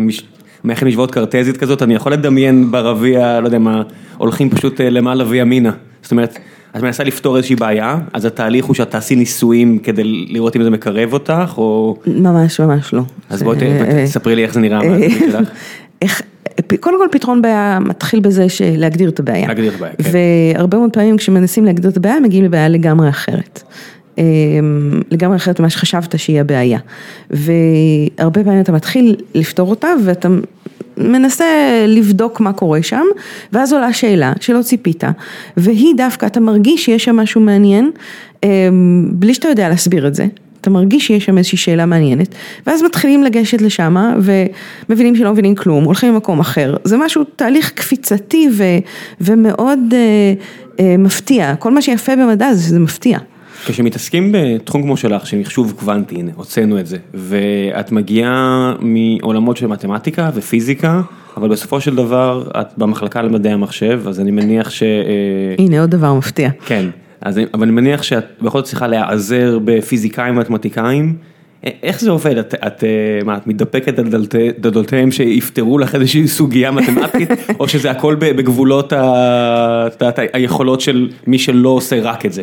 מערכת 0.65 0.87
משוואות 0.87 1.11
קרטזית 1.11 1.57
כזאת, 1.57 1.83
אני 1.83 1.95
יכול 1.95 2.13
לדמיין 2.13 2.71
ברביע, 2.71 3.41
לא 3.41 3.47
יודע 3.47 3.59
מה, 3.59 3.83
הולכים 4.17 4.51
פשוט 4.51 4.81
למעלה 4.81 5.25
וימינה, 5.29 5.73
זאת 6.03 6.13
אומרת... 6.13 6.39
את 6.77 6.83
מנסה 6.83 7.05
לפתור 7.05 7.37
איזושהי 7.37 7.57
בעיה, 7.57 7.99
אז 8.13 8.25
התהליך 8.25 8.65
הוא 8.65 8.75
שאת 8.75 8.91
תעשי 8.91 9.17
ניסויים 9.17 9.79
כדי 9.79 10.03
לראות 10.05 10.57
אם 10.57 10.63
זה 10.63 10.71
מקרב 10.71 11.13
אותך, 11.13 11.55
או... 11.59 11.97
ממש 12.07 12.61
ממש 12.61 12.95
לא. 12.95 13.03
אז 13.31 13.43
בואי 13.43 13.59
תספרי 14.05 14.37
לי 14.37 14.43
איך 14.43 14.55
זה 14.55 14.61
נראה 14.61 14.81
איך, 16.03 16.23
קודם 16.81 16.97
כל 16.99 17.19
פתרון 17.19 17.43
בעיה 17.43 17.79
מתחיל 17.81 18.21
בזה 18.21 18.49
שלהגדיר 18.49 19.09
את 19.09 19.21
הבעיה. 19.21 19.49
להגדיר 19.49 19.71
את 19.71 19.75
הבעיה, 19.75 19.93
כן. 19.93 20.11
והרבה 20.55 20.79
מאוד 20.79 20.91
פעמים 20.93 21.17
כשמנסים 21.17 21.65
להגדיר 21.65 21.91
את 21.91 21.97
הבעיה, 21.97 22.21
מגיעים 22.21 22.45
לבעיה 22.45 22.69
לגמרי 22.69 23.09
אחרת. 23.09 23.63
אמ, 24.19 25.03
לגמרי 25.11 25.37
אחרת 25.37 25.61
ממה 25.61 25.71
שחשבת 25.71 26.19
שהיא 26.19 26.41
הבעיה. 26.41 26.79
והרבה 27.31 28.45
פעמים 28.45 28.61
אתה 28.61 28.73
מתחיל 28.73 29.17
לפתור 29.35 29.71
אותה 29.71 29.89
ואתה 30.05 30.29
מנסה 30.97 31.45
לבדוק 31.89 32.41
מה 32.41 32.53
קורה 32.53 32.83
שם, 32.83 33.05
ואז 33.53 33.73
עולה 33.73 33.93
שאלה 33.93 34.33
שלא 34.41 34.63
ציפית, 34.63 35.05
והיא 35.57 35.95
דווקא, 35.97 36.27
אתה 36.27 36.41
מרגיש 36.41 36.85
שיש 36.85 37.05
שם 37.05 37.17
משהו 37.17 37.41
מעניין, 37.41 37.91
אמ, 38.43 39.09
בלי 39.13 39.35
שאתה 39.35 39.49
יודע 39.49 39.69
להסביר 39.69 40.07
את 40.07 40.15
זה. 40.15 40.27
אתה 40.61 40.71
מרגיש 40.71 41.07
שיש 41.07 41.25
שם 41.25 41.39
איזושהי 41.39 41.59
שאלה 41.59 41.87
מעניינת, 41.87 42.35
ואז 42.67 42.83
מתחילים 42.83 43.23
לגשת 43.23 43.63
לשם 43.63 43.97
ומבינים 44.89 45.17
שלא 45.17 45.33
מבינים 45.33 45.55
כלום, 45.55 45.85
הולכים 45.85 46.13
למקום 46.13 46.41
אחר. 46.41 46.77
זה 46.85 46.97
משהו, 46.97 47.25
תהליך 47.37 47.71
קפיצתי 47.71 48.49
ו, 48.53 48.65
ומאוד 49.21 49.79
אה, 49.93 49.99
אה, 50.81 50.97
מפתיע. 50.99 51.55
כל 51.59 51.71
מה 51.71 51.83
שיפה 51.83 52.17
במדע 52.17 52.55
זה 52.55 52.63
שזה 52.63 52.81
מפתיע. 52.81 53.19
כשמתעסקים 53.65 54.33
בתחום 54.33 54.83
כמו 54.83 54.97
שלך, 54.97 55.27
של 55.27 55.39
מחשוב 55.39 55.73
קוונטי, 55.79 56.15
הנה, 56.15 56.31
הוצאנו 56.35 56.81
את 56.81 56.87
זה, 56.87 56.97
ואת 57.15 57.93
מגיעה 57.93 58.75
מעולמות 58.81 59.57
של 59.57 59.67
מתמטיקה 59.67 60.31
ופיזיקה, 60.35 61.01
אבל 61.37 61.49
בסופו 61.49 61.81
של 61.81 61.97
דבר 61.97 62.49
את 62.61 62.67
במחלקה 62.77 63.23
למדעי 63.23 63.53
המחשב, 63.53 64.03
אז 64.09 64.21
אני 64.21 64.31
מניח 64.31 64.71
ש... 64.71 64.83
אה, 64.83 65.55
הנה 65.59 65.81
עוד 65.81 65.91
דבר 65.91 66.15
מפתיע. 66.15 66.51
כן, 66.67 66.87
אז, 67.21 67.41
אבל 67.55 67.63
אני 67.63 67.73
מניח 67.73 68.03
שאת 68.03 68.25
בכל 68.43 68.59
זאת 68.59 68.67
צריכה 68.67 68.87
להיעזר 68.87 69.59
בפיזיקאים 69.65 70.37
ומתמטיקאים. 70.37 71.17
איך 71.83 72.01
זה 72.01 72.11
עובד? 72.11 72.39
את, 72.39 72.55
את, 72.55 72.85
אה, 72.85 72.89
מה, 73.25 73.37
את 73.37 73.47
מתדפקת 73.47 73.99
על 73.99 74.07
דלתותיהם 74.59 75.11
שיפתרו 75.11 75.79
לך 75.79 75.95
איזושהי 75.95 76.29
סוגיה 76.29 76.71
מתמטית, 76.71 77.29
או 77.61 77.69
שזה 77.69 77.91
הכל 77.91 78.15
בגבולות 78.15 78.93
ה, 78.93 79.01
ה, 79.03 80.07
ה, 80.07 80.23
היכולות 80.33 80.81
של 80.81 81.09
מי 81.27 81.39
שלא 81.39 81.69
עושה 81.69 82.01
רק 82.03 82.27
את 82.27 82.33
זה? 82.33 82.43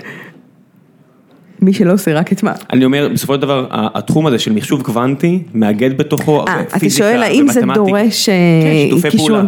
מי 1.61 1.73
שלא 1.73 1.93
עושה 1.93 2.13
רק 2.13 2.33
את 2.33 2.43
מה. 2.43 2.53
אני 2.73 2.85
אומר, 2.85 3.09
בסופו 3.13 3.35
של 3.35 3.41
דבר, 3.41 3.67
התחום 3.71 4.27
הזה 4.27 4.39
של 4.39 4.51
מחשוב 4.51 4.81
קוונטי, 4.81 5.43
מאגד 5.53 5.97
בתוכו 5.97 6.45
פיזיקה 6.45 6.59
ומתמטיקה. 6.59 6.77
אתה 6.77 6.89
שואל 6.89 7.23
האם 7.23 7.47
זה 7.51 7.61
דורש 7.73 8.29
כן, 8.29 8.71
שיתופי 8.89 9.17
פעולה. 9.17 9.43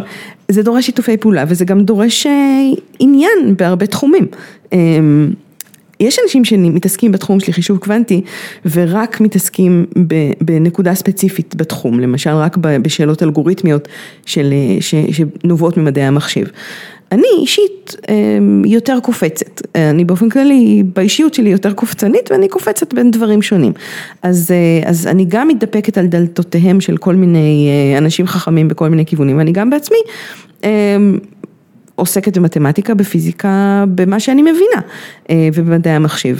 זה 0.48 0.62
דורש 0.62 0.86
שיתופי 0.86 1.16
פעולה 1.16 1.44
וזה 1.48 1.64
גם 1.64 1.80
דורש 1.80 2.26
אה, 2.26 2.32
עניין 2.98 3.54
בהרבה 3.58 3.86
תחומים. 3.86 4.26
אמ, 4.72 5.30
יש 6.00 6.18
אנשים 6.24 6.44
שמתעסקים 6.44 7.12
בתחום 7.12 7.40
של 7.40 7.52
חישוב 7.52 7.78
קוונטי 7.78 8.22
ורק 8.70 9.20
מתעסקים 9.20 9.86
בנקודה 10.40 10.94
ספציפית 10.94 11.54
בתחום, 11.54 12.00
למשל 12.00 12.30
רק 12.30 12.56
בשאלות 12.56 13.22
אלגוריתמיות 13.22 13.88
של, 14.26 14.52
אה, 14.52 15.02
שנובעות 15.12 15.76
ממדעי 15.76 16.04
המחשב. 16.04 16.44
אני 17.12 17.26
אישית 17.38 17.96
אמ, 18.08 18.62
יותר 18.66 18.98
קופצת, 19.02 19.66
אני 19.74 20.04
באופן 20.04 20.28
כללי 20.28 20.82
באישיות 20.94 21.34
שלי 21.34 21.50
יותר 21.50 21.72
קופצנית 21.72 22.30
ואני 22.30 22.48
קופצת 22.48 22.94
בין 22.94 23.10
דברים 23.10 23.42
שונים. 23.42 23.72
אז, 24.22 24.50
אה, 24.50 24.90
אז 24.90 25.06
אני 25.06 25.24
גם 25.28 25.48
מתדפקת 25.48 25.98
על 25.98 26.06
דלתותיהם 26.06 26.80
של 26.80 26.96
כל 26.96 27.14
מיני 27.14 27.68
אה, 27.70 27.98
אנשים 27.98 28.26
חכמים 28.26 28.68
בכל 28.68 28.88
מיני 28.88 29.06
כיוונים, 29.06 29.38
ואני 29.38 29.52
גם 29.52 29.70
בעצמי 29.70 29.98
אמ, 30.64 31.18
עוסקת 31.94 32.38
במתמטיקה, 32.38 32.94
בפיזיקה, 32.94 33.84
במה 33.88 34.20
שאני 34.20 34.42
מבינה, 34.42 34.80
אה, 35.30 35.48
ובמדעי 35.54 35.92
המחשב. 35.92 36.36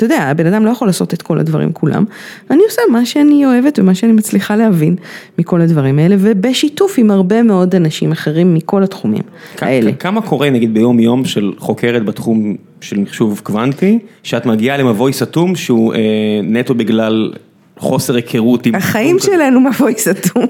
אתה 0.00 0.06
יודע, 0.06 0.22
הבן 0.22 0.46
אדם 0.46 0.64
לא 0.64 0.70
יכול 0.70 0.88
לעשות 0.88 1.14
את 1.14 1.22
כל 1.22 1.38
הדברים 1.38 1.72
כולם, 1.72 2.04
אני 2.50 2.62
עושה 2.64 2.82
מה 2.92 3.06
שאני 3.06 3.46
אוהבת 3.46 3.78
ומה 3.78 3.94
שאני 3.94 4.12
מצליחה 4.12 4.56
להבין 4.56 4.96
מכל 5.38 5.60
הדברים 5.60 5.98
האלה, 5.98 6.16
ובשיתוף 6.18 6.94
עם 6.98 7.10
הרבה 7.10 7.42
מאוד 7.42 7.74
אנשים 7.74 8.12
אחרים 8.12 8.54
מכל 8.54 8.82
התחומים 8.82 9.22
האלה. 9.60 9.92
כמה 9.92 10.22
קורה 10.22 10.50
נגיד 10.50 10.74
ביום 10.74 11.00
יום 11.00 11.24
של 11.24 11.52
חוקרת 11.58 12.04
בתחום 12.04 12.56
של 12.80 12.98
מחשוב 12.98 13.40
קוונטי, 13.44 13.98
שאת 14.22 14.46
מגיעה 14.46 14.76
למבוי 14.76 15.12
סתום 15.12 15.56
שהוא 15.56 15.94
אה, 15.94 15.98
נטו 16.42 16.74
בגלל 16.74 17.32
חוסר 17.78 18.14
היכרות 18.14 18.66
עם... 18.66 18.74
החיים 18.74 19.18
שלנו 19.18 19.60
מבוי 19.60 19.94
סתום. 19.98 20.46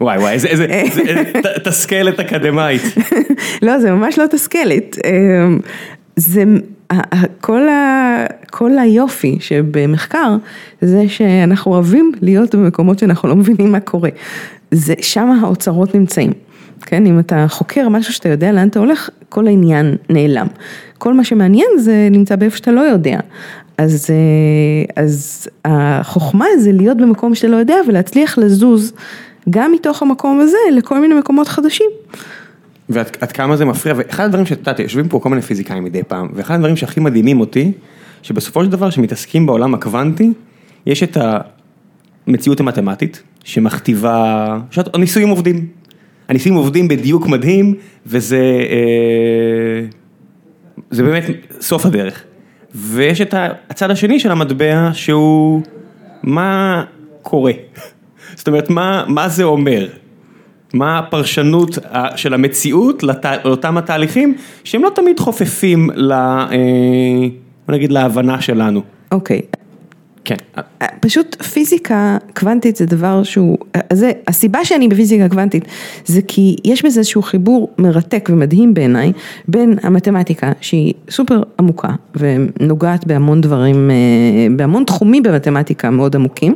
וואי 0.00 0.18
וואי, 0.18 0.32
איזה, 0.32 0.48
איזה, 0.48 0.64
איזה 0.64 1.22
תסכלת 1.64 2.20
אקדמאית. 2.20 2.82
לא, 3.62 3.78
זה 3.78 3.92
ממש 3.92 4.18
לא 4.18 4.26
תסכלת. 4.26 4.96
אמ, 5.04 5.58
זה, 6.16 6.44
כל, 7.40 7.68
ה, 7.68 8.24
כל 8.50 8.78
היופי 8.78 9.36
שבמחקר 9.40 10.36
זה 10.80 11.08
שאנחנו 11.08 11.72
אוהבים 11.72 12.12
להיות 12.22 12.54
במקומות 12.54 12.98
שאנחנו 12.98 13.28
לא 13.28 13.36
מבינים 13.36 13.72
מה 13.72 13.80
קורה. 13.80 14.10
זה, 14.70 14.94
שם 15.00 15.38
האוצרות 15.42 15.94
נמצאים. 15.94 16.32
כן, 16.82 17.06
אם 17.06 17.18
אתה 17.18 17.46
חוקר 17.48 17.88
משהו 17.88 18.12
שאתה 18.12 18.28
יודע 18.28 18.52
לאן 18.52 18.68
אתה 18.68 18.78
הולך, 18.78 19.10
כל 19.28 19.46
העניין 19.46 19.96
נעלם. 20.08 20.46
כל 20.98 21.14
מה 21.14 21.24
שמעניין 21.24 21.68
זה 21.78 22.08
נמצא 22.10 22.36
באיפה 22.36 22.56
שאתה 22.56 22.72
לא 22.72 22.80
יודע. 22.80 23.20
אז, 23.78 24.06
אה, 24.10 25.02
אז 25.02 25.48
החוכמה 25.64 26.46
זה 26.58 26.72
להיות 26.72 26.96
במקום 26.96 27.34
שאתה 27.34 27.48
לא 27.48 27.56
יודע 27.56 27.76
ולהצליח 27.88 28.38
לזוז 28.38 28.92
גם 29.50 29.72
מתוך 29.72 30.02
המקום 30.02 30.40
הזה 30.40 30.56
לכל 30.72 31.00
מיני 31.00 31.14
מקומות 31.14 31.48
חדשים. 31.48 31.90
ועד 32.90 33.32
כמה 33.32 33.56
זה 33.56 33.64
מפריע, 33.64 33.94
ואחד 33.98 34.24
הדברים 34.24 34.46
שאת 34.46 34.58
יודעת, 34.58 34.78
יושבים 34.78 35.08
פה 35.08 35.20
כל 35.22 35.28
מיני 35.28 35.42
פיזיקאים 35.42 35.84
מדי 35.84 36.02
פעם, 36.02 36.28
ואחד 36.34 36.54
הדברים 36.54 36.76
שהכי 36.76 37.00
מדהימים 37.00 37.40
אותי, 37.40 37.72
שבסופו 38.22 38.64
של 38.64 38.70
דבר 38.70 38.90
שמתעסקים 38.90 39.46
בעולם 39.46 39.74
הקוונטי, 39.74 40.32
יש 40.86 41.02
את 41.02 41.16
המציאות 42.26 42.60
המתמטית, 42.60 43.22
שמכתיבה, 43.44 44.58
הניסויים 44.94 45.28
עובדים. 45.28 45.66
הניסויים 46.28 46.58
עובדים 46.58 46.88
בדיוק 46.88 47.26
מדהים, 47.26 47.74
וזה 48.06 48.36
אה, 48.70 49.86
זה 50.90 51.02
באמת 51.02 51.24
סוף 51.60 51.86
הדרך. 51.86 52.24
ויש 52.74 53.20
את 53.20 53.34
הצד 53.70 53.90
השני 53.90 54.20
של 54.20 54.30
המטבע, 54.30 54.90
שהוא 54.92 55.62
מה 56.22 56.84
קורה. 57.22 57.52
זאת 58.38 58.48
אומרת, 58.48 58.70
מה, 58.70 59.04
מה 59.08 59.28
זה 59.28 59.44
אומר? 59.44 59.88
מה 60.74 60.98
הפרשנות 60.98 61.78
של 62.16 62.34
המציאות 62.34 63.02
לאותם 63.44 63.78
התהליכים 63.78 64.34
שהם 64.64 64.82
לא 64.82 64.90
תמיד 64.94 65.20
חופפים 65.20 65.90
ל... 65.94 66.14
בוא 67.66 67.74
נגיד 67.74 67.92
להבנה 67.92 68.40
שלנו. 68.40 68.82
אוקיי. 69.12 69.40
כן. 70.24 70.36
פשוט 71.00 71.42
פיזיקה 71.42 72.16
קוונטית 72.36 72.76
זה 72.76 72.86
דבר 72.86 73.22
שהוא, 73.22 73.58
זה, 73.92 74.12
הסיבה 74.28 74.64
שאני 74.64 74.88
בפיזיקה 74.88 75.28
קוונטית 75.28 75.64
זה 76.04 76.20
כי 76.28 76.56
יש 76.64 76.84
בזה 76.84 77.00
איזשהו 77.00 77.22
חיבור 77.22 77.70
מרתק 77.78 78.28
ומדהים 78.32 78.74
בעיניי 78.74 79.12
בין 79.48 79.78
המתמטיקה 79.82 80.52
שהיא 80.60 80.94
סופר 81.10 81.42
עמוקה 81.58 81.88
ונוגעת 82.14 83.06
בהמון 83.06 83.40
דברים, 83.40 83.90
בהמון 84.56 84.84
תחומים 84.84 85.22
במתמטיקה 85.22 85.90
מאוד 85.90 86.16
עמוקים, 86.16 86.54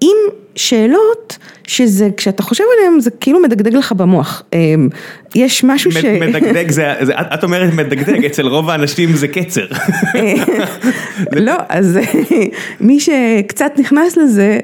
עם 0.00 0.16
שאלות 0.56 1.38
שזה, 1.66 2.08
כשאתה 2.16 2.42
חושב 2.42 2.64
עליהן 2.78 3.00
זה 3.00 3.10
כאילו 3.10 3.42
מדגדג 3.42 3.74
לך 3.74 3.92
במוח. 3.92 4.42
יש 5.34 5.64
משהו 5.64 5.92
ש... 5.92 6.04
מדגדג 6.04 6.70
זה, 6.70 6.92
את 7.34 7.44
אומרת 7.44 7.74
מדגדג, 7.74 8.24
אצל 8.24 8.46
רוב 8.46 8.70
האנשים 8.70 9.12
זה 9.12 9.28
קצר. 9.28 9.66
לא, 11.32 11.54
אז 11.68 11.98
מי 12.80 13.00
שקצת 13.00 13.72
נכנס 13.78 14.16
לזה, 14.16 14.58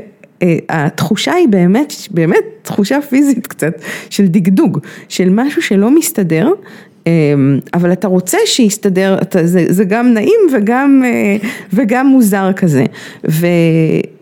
התחושה 0.69 1.33
היא 1.33 1.49
באמת, 1.49 1.93
באמת 2.11 2.45
תחושה 2.63 2.99
פיזית 3.09 3.47
קצת 3.47 3.73
של 4.11 4.27
דגדוג, 4.27 4.79
של 5.09 5.29
משהו 5.31 5.63
שלא 5.63 5.91
מסתדר. 5.91 6.49
אבל 7.75 7.93
אתה 7.93 8.09
רוצה 8.09 8.39
שיסתדר, 8.47 9.19
זה, 9.43 9.65
זה 9.69 9.85
גם 9.85 10.15
נעים 10.15 10.41
וגם, 10.53 11.03
וגם 11.73 12.07
מוזר 12.07 12.53
כזה. 12.57 12.85
ו, 13.29 13.47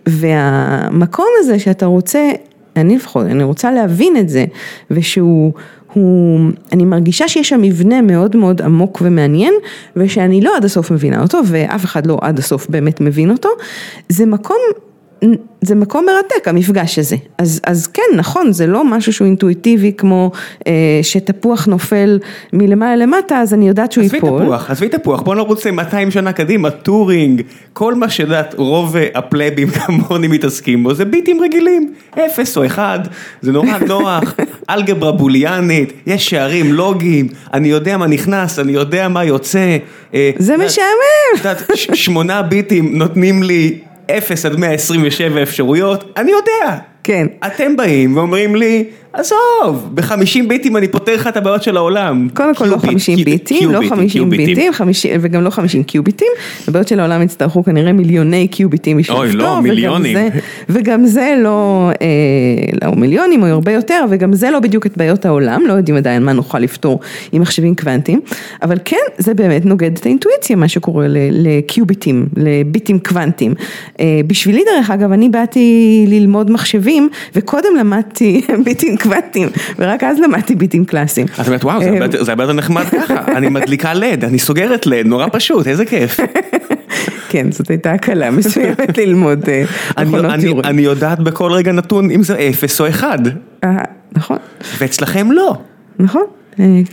והמקום 0.08 1.26
הזה 1.38 1.58
שאתה 1.58 1.86
רוצה, 1.86 2.30
אני 2.76 2.96
לפחות, 2.96 3.26
אני 3.26 3.42
רוצה 3.42 3.72
להבין 3.72 4.16
את 4.16 4.28
זה, 4.28 4.44
ושהוא, 4.90 5.52
הוא, 5.92 6.40
אני 6.72 6.84
מרגישה 6.84 7.28
שיש 7.28 7.48
שם 7.48 7.62
מבנה 7.62 8.02
מאוד 8.02 8.36
מאוד 8.36 8.62
עמוק 8.62 8.98
ומעניין, 9.02 9.54
ושאני 9.96 10.40
לא 10.40 10.56
עד 10.56 10.64
הסוף 10.64 10.90
מבינה 10.90 11.22
אותו, 11.22 11.40
ואף 11.46 11.84
אחד 11.84 12.06
לא 12.06 12.18
עד 12.20 12.38
הסוף 12.38 12.66
באמת 12.68 13.00
מבין 13.00 13.30
אותו, 13.30 13.48
זה 14.08 14.26
מקום 14.26 14.56
זה 15.60 15.74
מקום 15.74 16.06
מרתק 16.06 16.48
המפגש 16.48 16.98
הזה, 16.98 17.16
אז, 17.38 17.60
אז 17.64 17.86
כן 17.86 18.02
נכון 18.16 18.52
זה 18.52 18.66
לא 18.66 18.84
משהו 18.84 19.12
שהוא 19.12 19.26
אינטואיטיבי 19.26 19.92
כמו 19.96 20.30
אה, 20.66 20.72
שתפוח 21.02 21.66
נופל 21.66 22.18
מלמעלה 22.52 22.96
למטה 22.96 23.38
אז 23.38 23.54
אני 23.54 23.68
יודעת 23.68 23.92
שהוא 23.92 24.16
ייפול. 24.16 24.30
עזבי 24.30 24.44
תפוח, 24.44 24.70
עזבי 24.70 24.88
תפוח, 24.88 25.20
בוא 25.20 25.34
נרוץ 25.34 25.66
200 25.66 26.10
שנה 26.10 26.32
קדימה, 26.32 26.70
טורינג, 26.70 27.42
כל 27.72 27.94
מה 27.94 28.10
שדעת 28.10 28.54
רוב 28.58 28.96
הפלבאים 29.14 29.68
כמוני 29.78 30.28
מתעסקים 30.28 30.84
בו 30.84 30.94
זה 30.94 31.04
ביטים 31.04 31.40
רגילים, 31.42 31.92
אפס 32.18 32.56
או 32.56 32.66
אחד, 32.66 32.98
זה 33.42 33.52
נורא 33.52 33.78
נוח, 33.88 34.34
אלגברה 34.70 35.12
בוליאנית, 35.12 35.92
יש 36.06 36.30
שערים 36.30 36.72
לוגיים, 36.72 37.28
אני 37.54 37.68
יודע 37.68 37.96
מה 37.96 38.06
נכנס, 38.06 38.58
אני 38.58 38.72
יודע 38.72 39.08
מה 39.08 39.24
יוצא. 39.24 39.76
אה, 40.14 40.30
זה 40.38 40.56
משעמם. 40.56 41.54
שמונה 41.94 42.42
ביטים 42.42 42.98
נותנים 42.98 43.42
לי 43.42 43.78
0 44.10 44.44
עד 44.44 44.56
127 44.56 45.42
אפשרויות, 45.42 46.04
אני 46.16 46.30
יודע. 46.30 46.78
כן. 47.08 47.26
אתם 47.46 47.76
באים 47.76 48.16
ואומרים 48.16 48.56
לי, 48.56 48.84
עזוב, 49.12 49.90
ב-50 49.94 50.48
ביטים 50.48 50.76
אני 50.76 50.88
פותר 50.88 51.14
לך 51.14 51.26
את 51.26 51.36
הבעיות 51.36 51.62
של 51.62 51.76
העולם. 51.76 52.28
קודם 52.34 52.54
כל 52.54 52.64
לא 52.64 52.78
50 52.78 53.24
ביטים, 53.24 53.70
לא 53.70 53.80
50 53.88 54.30
ביטים, 54.30 54.72
וגם 55.20 55.42
לא 55.42 55.50
50 55.50 55.82
קיוביטים, 55.82 56.28
הבעיות 56.68 56.88
של 56.88 57.00
העולם 57.00 57.22
יצטרכו 57.22 57.64
כנראה 57.64 57.92
מיליוני 57.92 58.48
קיוביטים 58.48 58.96
בשביל 58.96 59.16
לפתור. 59.16 59.28
אוי, 59.28 59.36
לא, 59.36 59.62
מיליונים. 59.62 60.16
וגם 60.68 61.06
זה 61.06 61.34
לא, 61.38 61.90
לא 62.82 62.92
מיליונים 62.96 63.42
או 63.42 63.46
הרבה 63.46 63.72
יותר, 63.72 64.04
וגם 64.10 64.32
זה 64.32 64.50
לא 64.50 64.58
בדיוק 64.58 64.86
את 64.86 64.96
בעיות 64.96 65.26
העולם, 65.26 65.62
לא 65.66 65.72
יודעים 65.72 65.96
עדיין 65.96 66.22
מה 66.22 66.32
נוכל 66.32 66.58
לפתור 66.58 67.00
עם 67.32 67.42
מחשבים 67.42 67.74
קוונטיים, 67.74 68.20
אבל 68.62 68.78
כן, 68.84 68.96
זה 69.18 69.34
באמת 69.34 69.66
נוגד 69.66 69.98
את 69.98 70.06
האינטואיציה, 70.06 70.56
מה 70.56 70.68
שקורה 70.68 71.06
לקיוביטים, 71.30 72.26
לביטים 72.36 72.98
קוונטיים. 72.98 73.54
בשבילי 74.26 74.62
דרך 74.74 74.90
אגב, 74.90 75.12
אני 75.12 75.28
באתי 75.28 76.04
ללמוד 76.08 76.50
מחשבים, 76.50 76.97
וקודם 77.34 77.76
למדתי 77.78 78.40
ביטים 78.64 78.96
קוונטיים, 78.96 79.48
ורק 79.78 80.04
אז 80.04 80.18
למדתי 80.18 80.54
ביטים 80.54 80.84
קלאסיים. 80.84 81.26
את 81.40 81.46
אומרת 81.46 81.64
וואו 81.64 81.80
זה 82.20 82.32
הרבה 82.32 82.44
יותר 82.44 82.52
נחמד 82.52 82.84
ככה, 82.98 83.24
אני 83.36 83.48
מדליקה 83.48 83.94
לד, 83.94 84.24
אני 84.24 84.38
סוגרת 84.38 84.86
לד, 84.86 85.06
נורא 85.06 85.26
פשוט, 85.32 85.66
איזה 85.66 85.84
כיף. 85.84 86.20
כן, 87.30 87.52
זאת 87.52 87.70
הייתה 87.70 87.92
הקלה 87.92 88.30
מסוימת 88.30 88.98
ללמוד 88.98 89.44
מכונות 90.00 90.40
תיאורים. 90.40 90.64
אני 90.64 90.82
יודעת 90.82 91.20
בכל 91.20 91.52
רגע 91.52 91.72
נתון 91.72 92.10
אם 92.10 92.22
זה 92.22 92.38
אפס 92.38 92.80
או 92.80 92.88
אחד. 92.88 93.18
נכון. 94.12 94.36
ואצלכם 94.78 95.32
לא. 95.32 95.56
נכון. 95.98 96.22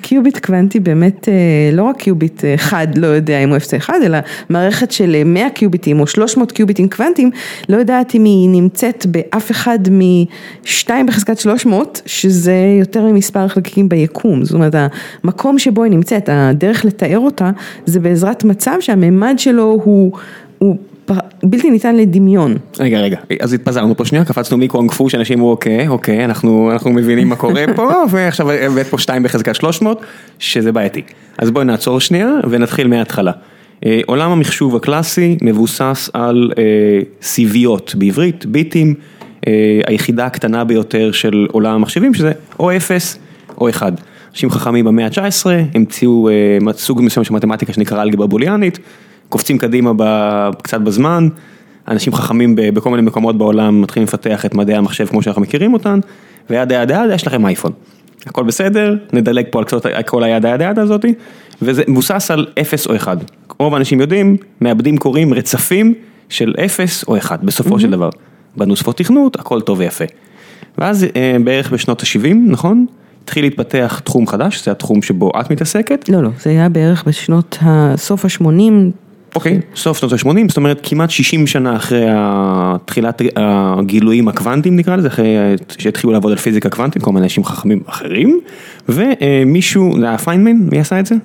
קיוביט 0.02 0.38
קוונטי 0.38 0.80
באמת 0.80 1.30
לא 1.74 1.84
רק 1.84 1.98
קיוביט 1.98 2.44
אחד 2.56 2.88
לא 2.98 3.08
יודע 3.08 3.40
אם 3.40 3.50
הוא 3.50 3.58
אפס 3.58 3.74
אחד 3.74 4.00
אלא 4.06 4.18
מערכת 4.50 4.92
של 4.92 5.24
100 5.26 5.50
קיוביטים 5.50 6.00
או 6.00 6.08
300 6.08 6.52
קיוביטים 6.52 6.90
קוונטיים 6.90 7.32
לא 7.70 7.78
יודעת 7.78 8.16
אם 8.16 8.24
היא 8.24 8.50
נמצאת 8.50 9.06
באף 9.06 9.52
אחד 9.52 9.80
מ-2 9.92 10.90
בחזקת 11.08 11.40
300 11.40 12.02
שזה 12.06 12.56
יותר 12.80 13.06
ממספר 13.06 13.40
החלקיקים 13.40 13.90
ביקום. 13.90 14.46
זאת 14.46 14.54
אומרת 14.54 14.76
המקום 15.24 15.60
שבו 15.60 15.84
היא 15.84 15.92
נמצאת 15.92 16.30
הדרך 16.32 16.86
לתאר 16.86 17.20
אותה 17.20 17.52
זה 17.86 18.00
בעזרת 18.00 18.44
מצב 18.44 18.76
שהמימד 18.80 19.36
שלו 19.38 19.82
הוא 19.84 20.12
הוא 20.58 20.78
בלתי 21.44 21.72
ניתן 21.72 21.96
לדמיון. 21.96 22.58
רגע 22.80 23.00
רגע 23.00 23.18
אז 23.40 23.54
התפזרנו 23.54 23.98
פה 23.98 24.06
שנייה 24.06 24.26
קפצנו 24.26 24.58
מקונג 24.58 24.92
פו 24.92 25.10
שאנשים 25.10 25.40
אמרו 25.40 25.52
אוקיי 25.52 25.88
אוקיי 25.88 26.26
אנחנו 26.26 26.72
אנחנו 26.72 26.92
מבינים 26.92 27.30
מה 27.30 27.36
קורה 27.36 27.66
פה 27.76 27.90
ועכשיו 28.12 28.52
הבאת 28.52 28.88
פה 28.88 28.98
2 28.98 29.24
בחזקת 29.24 29.56
300 29.56 30.02
שזה 30.40 30.72
בעייתי 30.72 31.02
אז 31.38 31.52
בואי 31.52 31.66
נעצור 31.66 32.00
שנייה 32.00 32.30
ונתחיל 32.50 32.88
מההתחלה. 32.88 33.32
עולם 34.06 34.32
המחשוב 34.32 34.76
הקלאסי 34.76 35.38
מבוסס 35.42 36.10
על 36.14 36.52
סיביות 37.22 37.96
בעברית 37.98 38.46
ביטים 38.46 38.94
היחידה 39.88 40.26
הקטנה 40.26 40.64
ביותר 40.64 41.12
של 41.12 41.48
עולם 41.52 41.76
המחשבים 41.76 42.14
שזה 42.14 42.32
או 42.60 42.78
0 42.78 43.18
או 43.58 43.70
1. 43.70 43.94
אנשים 44.32 44.50
חכמים 44.50 44.86
במאה 44.86 45.06
ה-19 45.06 45.46
המציאו 45.74 46.30
סוג 46.72 47.02
מסוים 47.02 47.24
של 47.24 47.34
מתמטיקה 47.34 47.74
שנקרא 47.74 48.02
אלגברה 48.02 48.28
בוליאנית. 48.28 48.80
קופצים 49.30 49.58
קדימה 49.58 49.92
קצת 50.62 50.82
בזמן, 50.82 51.28
אנשים 51.88 52.14
חכמים 52.14 52.56
בכל 52.56 52.90
מיני 52.90 53.02
מקומות 53.02 53.38
בעולם 53.38 53.82
מתחילים 53.82 54.08
לפתח 54.08 54.46
את 54.46 54.56
מדעי 54.56 54.76
המחשב 54.76 55.06
כמו 55.06 55.22
שאנחנו 55.22 55.42
מכירים 55.42 55.74
אותן, 55.74 56.00
ויד 56.50 56.72
יד 56.72 56.90
יד 56.90 57.10
יש 57.14 57.28
לכם 57.28 57.46
אייפון. 57.46 57.72
הכל 58.26 58.44
בסדר, 58.44 58.96
נדלג 59.14 59.46
פה 59.50 59.60
על 59.60 59.66
קצות 59.66 59.86
כל 60.06 60.24
היד 60.24 60.46
היד 60.46 60.62
יד 60.62 60.80
הזאתי, 60.80 61.14
וזה 61.62 61.84
מבוסס 61.88 62.32
על 62.32 62.46
0 62.62 62.88
או 62.88 62.96
1. 62.96 63.18
רוב 63.60 63.74
האנשים 63.74 64.02
יודעים, 64.02 64.38
מעבדים 64.62 64.98
קוראים 64.98 65.34
רצפים 65.34 65.94
של 66.30 66.54
0 66.66 67.06
או 67.08 67.18
1 67.18 67.44
בסופו 67.44 67.80
של 67.80 67.92
דבר. 67.92 68.10
בנוספות 68.58 68.98
תכנות, 68.98 69.40
הכל 69.40 69.62
טוב 69.62 69.80
ויפה. 69.80 70.06
ואז 70.78 71.06
בערך 71.44 71.72
בשנות 71.72 72.02
ה-70, 72.02 72.34
נכון? 72.48 72.86
התחיל 73.24 73.46
להתפתח 73.46 74.02
תחום 74.04 74.28
חדש, 74.28 74.66
זה 74.66 74.72
התחום 74.72 75.02
שבו 75.02 75.32
את 75.40 75.52
מתעסקת. 75.52 76.10
לא, 76.10 76.24
לא, 76.24 76.30
זה 76.40 76.50
היה 76.50 76.70
בערך 76.70 77.04
בשנות 77.08 77.58
סוף 77.96 78.26
ה-80. 78.26 78.72
אוקיי, 79.36 79.60
סוף 79.76 79.98
שנות 79.98 80.14
ה-80, 80.14 80.48
זאת 80.48 80.58
אומרת 80.58 80.80
כמעט 80.84 81.10
60 81.10 81.48
שנה 81.48 81.76
אחרי 81.76 82.06
תחילת 82.86 83.22
הגילויים 83.36 84.28
הקוונטיים 84.28 84.76
נקרא 84.76 84.96
לזה, 84.96 85.08
אחרי 85.08 85.36
שהתחילו 85.78 86.14
לעבוד 86.14 86.32
על 86.32 86.38
פיזיקה 86.38 86.70
קוונטית, 86.70 87.04
כל 87.04 87.12
מיני 87.12 87.24
אנשים 87.24 87.44
חכמים 87.44 87.80
אחרים, 87.86 88.40
ומישהו, 88.90 90.00
זה 90.00 90.08
היה 90.08 90.18
פיינמן, 90.18 90.56
מי 90.72 90.80
עשה 90.80 91.00
את 91.00 91.06
זה? 91.06 91.16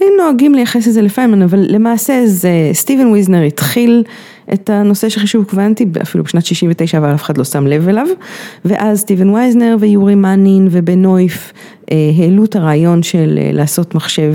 הם 0.00 0.08
נוהגים 0.18 0.54
לייחס 0.54 0.88
את 0.88 0.92
זה 0.92 1.02
לפיינמן, 1.02 1.42
אבל 1.42 1.58
למעשה 1.68 2.22
זה 2.26 2.50
סטיבן 2.72 3.06
ויזנר 3.06 3.42
התחיל 3.42 4.02
את 4.52 4.70
הנושא 4.70 5.08
של 5.08 5.20
חישוב 5.20 5.44
קוונטי, 5.44 5.86
אפילו 6.02 6.24
בשנת 6.24 6.44
69 6.44 6.98
אבל 6.98 7.14
אף 7.14 7.22
אחד 7.22 7.38
לא 7.38 7.44
שם 7.44 7.66
לב 7.66 7.88
אליו, 7.88 8.06
ואז 8.64 9.00
סטיבן 9.00 9.30
וייזנר 9.30 9.76
ויורי 9.80 10.14
מנין 10.14 10.68
ובנויף 10.70 11.52
העלו 12.18 12.44
את 12.44 12.56
הרעיון 12.56 13.02
של 13.02 13.38
לעשות 13.52 13.94
מחשב 13.94 14.34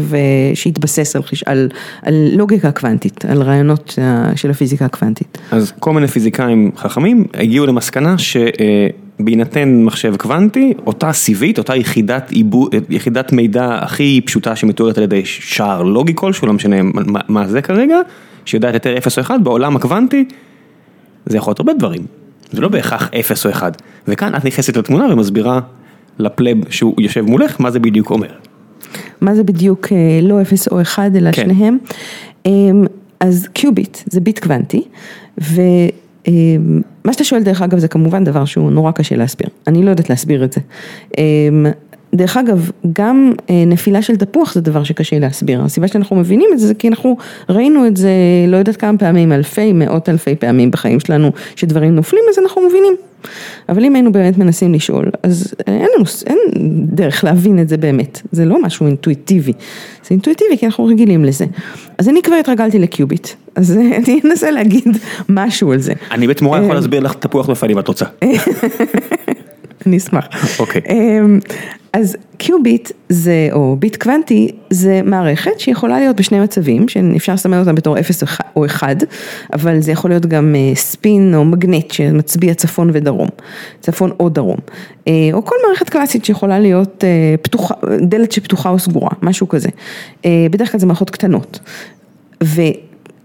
שהתבסס 0.54 1.16
על, 1.16 1.22
על, 1.46 1.70
על 2.02 2.30
לוגיקה 2.34 2.72
קוונטית, 2.72 3.26
על 3.26 3.42
רעיונות 3.42 4.00
של 4.36 4.50
הפיזיקה 4.50 4.86
הקוונטית. 4.86 5.38
אז 5.52 5.74
כל 5.80 5.94
מיני 5.94 6.08
פיזיקאים 6.08 6.72
חכמים 6.78 7.26
הגיעו 7.34 7.66
למסקנה 7.66 8.18
ש... 8.18 8.38
בהינתן 9.26 9.84
מחשב 9.84 10.16
קוונטי, 10.16 10.74
אותה 10.86 11.14
סיבית, 11.14 11.58
אותה 11.58 11.76
יחידת, 11.76 12.32
עיבוד, 12.32 12.76
יחידת 12.90 13.32
מידע 13.32 13.78
הכי 13.82 14.22
פשוטה 14.26 14.56
שמתוארת 14.56 14.98
על 14.98 15.04
ידי 15.04 15.22
שער 15.26 15.84
לוגי 15.84 16.14
כלשהו, 16.16 16.48
לא 16.48 16.54
משנה 16.54 16.82
מה, 16.82 17.20
מה 17.28 17.48
זה 17.48 17.62
כרגע, 17.62 17.98
שיודעת 18.46 18.74
יותר 18.74 18.98
0 18.98 19.18
או 19.18 19.24
1, 19.24 19.40
בעולם 19.44 19.76
הקוונטי 19.76 20.26
זה 21.26 21.38
יכול 21.38 21.52
להיות 21.52 21.60
הרבה 21.60 21.74
דברים, 21.74 22.02
זה 22.52 22.62
לא 22.62 22.68
בהכרח 22.68 23.10
0 23.20 23.46
או 23.46 23.52
1, 23.52 23.82
וכאן 24.08 24.36
את 24.36 24.46
נכנסת 24.46 24.78
לתמונה 24.78 25.14
ומסבירה 25.14 25.60
לפלב 26.20 26.58
שהוא 26.70 27.02
יושב 27.02 27.22
מולך, 27.22 27.62
מה 27.62 27.72
זה 27.72 27.80
בדיוק 27.80 28.10
אומר. 28.10 28.32
מה 29.22 29.36
זה 29.36 29.44
בדיוק 29.44 29.88
לא 30.22 30.42
0 30.42 30.68
או 30.68 30.82
1 30.82 31.12
אלא 31.16 31.32
כן. 31.32 31.44
שניהם, 31.44 31.78
אז 33.20 33.48
קיוביט 33.54 33.98
זה 34.06 34.22
ביט 34.22 34.40
קוונטי, 34.40 34.84
ו... 35.42 35.62
מה 37.06 37.14
שאתה 37.14 37.24
שואל 37.24 37.44
דרך 37.44 37.62
אגב 37.62 37.80
זה 37.80 37.88
כמובן 37.88 38.24
דבר 38.24 38.46
שהוא 38.46 38.72
נורא 38.72 38.92
קשה 38.92 39.16
להסביר, 39.16 39.50
אני 39.68 39.84
לא 39.84 39.90
יודעת 39.90 40.10
להסביר 40.10 40.44
את 40.44 40.54
זה. 40.54 40.62
דרך 42.14 42.38
אגב, 42.38 42.72
גם 42.94 43.34
נפילה 43.68 44.02
של 44.02 44.16
תפוח 44.16 44.54
זה 44.54 44.62
דבר 44.62 44.84
שקשה 44.84 45.20
להסביר, 45.20 45.62
הסיבה 45.62 45.88
שאנחנו 45.88 46.16
מבינים 46.16 46.50
את 46.54 46.60
זה 46.60 46.68
זה 46.68 46.74
כי 46.74 46.88
אנחנו 46.88 47.18
ראינו 47.50 47.88
את 47.88 47.98
זה 47.98 48.12
לא 48.48 48.58
יודעת 48.58 48.76
כמה 48.78 48.98
פעמים, 48.98 49.32
אלפי, 49.32 49.74
מאות 49.74 50.10
אלפי 50.10 50.36
פעמים 50.36 50.72
בחיים 50.72 51.00
שלנו 51.00 51.32
שדברים 51.56 51.96
נופלים 51.96 52.24
אז 52.30 52.40
אנחנו 52.40 52.62
מבינים. 52.68 52.96
אבל 53.70 53.86
אם 53.86 53.96
היינו 53.96 54.12
באמת 54.12 54.38
מנסים 54.38 54.74
לשאול, 54.74 55.12
אז 55.24 55.54
אין 55.68 55.88
לנו, 55.96 56.06
אין 56.26 56.38
דרך 56.86 57.24
להבין 57.24 57.60
את 57.60 57.70
זה 57.70 57.78
באמת, 57.78 58.22
זה 58.32 58.46
לא 58.46 58.62
משהו 58.62 58.88
אינטואיטיבי, 58.88 59.54
זה 60.04 60.10
אינטואיטיבי 60.12 60.58
כי 60.58 60.66
אנחנו 60.66 60.86
רגילים 60.86 61.26
לזה. 61.26 61.46
אז 61.98 62.10
אני 62.10 62.22
כבר 62.22 62.36
התרגלתי 62.36 62.80
לקיוביט, 62.80 63.28
אז 63.56 63.72
אני 63.98 64.22
אנסה 64.26 64.52
להגיד 64.52 64.98
משהו 65.30 65.72
על 65.72 65.80
זה. 65.80 65.94
אני 66.12 66.28
בתמורה 66.28 66.64
יכול 66.64 66.76
להסביר 66.76 67.00
לך 67.00 67.14
תפוח 67.14 67.50
נפל 67.50 67.72
אם 67.72 67.80
את 67.80 67.88
רוצה. 67.88 68.06
אני 69.88 69.98
אשמח. 69.98 70.28
אוקיי. 70.60 70.82
אז 71.94 72.18
קיוביט 72.38 72.92
זה, 73.10 73.50
או 73.52 73.76
ביט 73.80 73.96
קוונטי, 73.96 74.52
זה 74.70 75.02
מערכת 75.06 75.60
שיכולה 75.60 76.00
להיות 76.00 76.16
בשני 76.16 76.40
מצבים, 76.40 76.88
שאפשר 76.88 77.34
לסמן 77.34 77.60
אותם 77.60 77.76
בתור 77.76 78.00
0 78.00 78.24
או 78.56 78.66
1, 78.66 78.98
אבל 79.54 79.80
זה 79.80 79.92
יכול 79.92 80.12
להיות 80.12 80.26
גם 80.26 80.56
ספין 80.76 81.36
או 81.36 81.46
מגנט 81.46 81.92
שמצביע 81.92 82.54
צפון 82.54 82.90
ודרום, 82.94 83.28
צפון 83.82 84.12
או 84.20 84.30
דרום, 84.30 84.58
או 85.34 85.46
כל 85.46 85.56
מערכת 85.68 85.90
קלאסית 85.90 86.26
שיכולה 86.26 86.60
להיות 86.60 87.04
פתוחה, 87.42 87.74
דלת 88.02 88.32
שפתוחה 88.32 88.70
או 88.70 88.80
סגורה, 88.80 89.12
משהו 89.22 89.48
כזה, 89.48 89.70
בדרך 90.26 90.72
כלל 90.72 90.80
זה 90.80 90.86
מערכות 90.86 91.10
קטנות. 91.10 91.60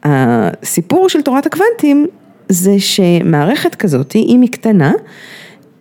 והסיפור 0.05 1.09
של 1.09 1.23
תורת 1.23 1.47
הקוונטים 1.47 2.07
זה 2.49 2.75
שמערכת 2.79 3.75
כזאת, 3.75 4.16
אם 4.16 4.40
היא 4.40 4.51
קטנה, 4.51 4.92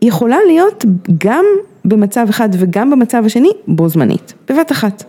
יכולה 0.02 0.38
להיות 0.48 0.86
גם 1.18 1.46
במצב 1.86 2.26
אחד 2.30 2.50
וגם 2.52 2.92
במצב 2.92 3.24
השני 3.26 3.50
בו 3.68 3.90
זמנית, 3.90 4.34
בבת 4.50 4.72
אחת. 4.72 5.04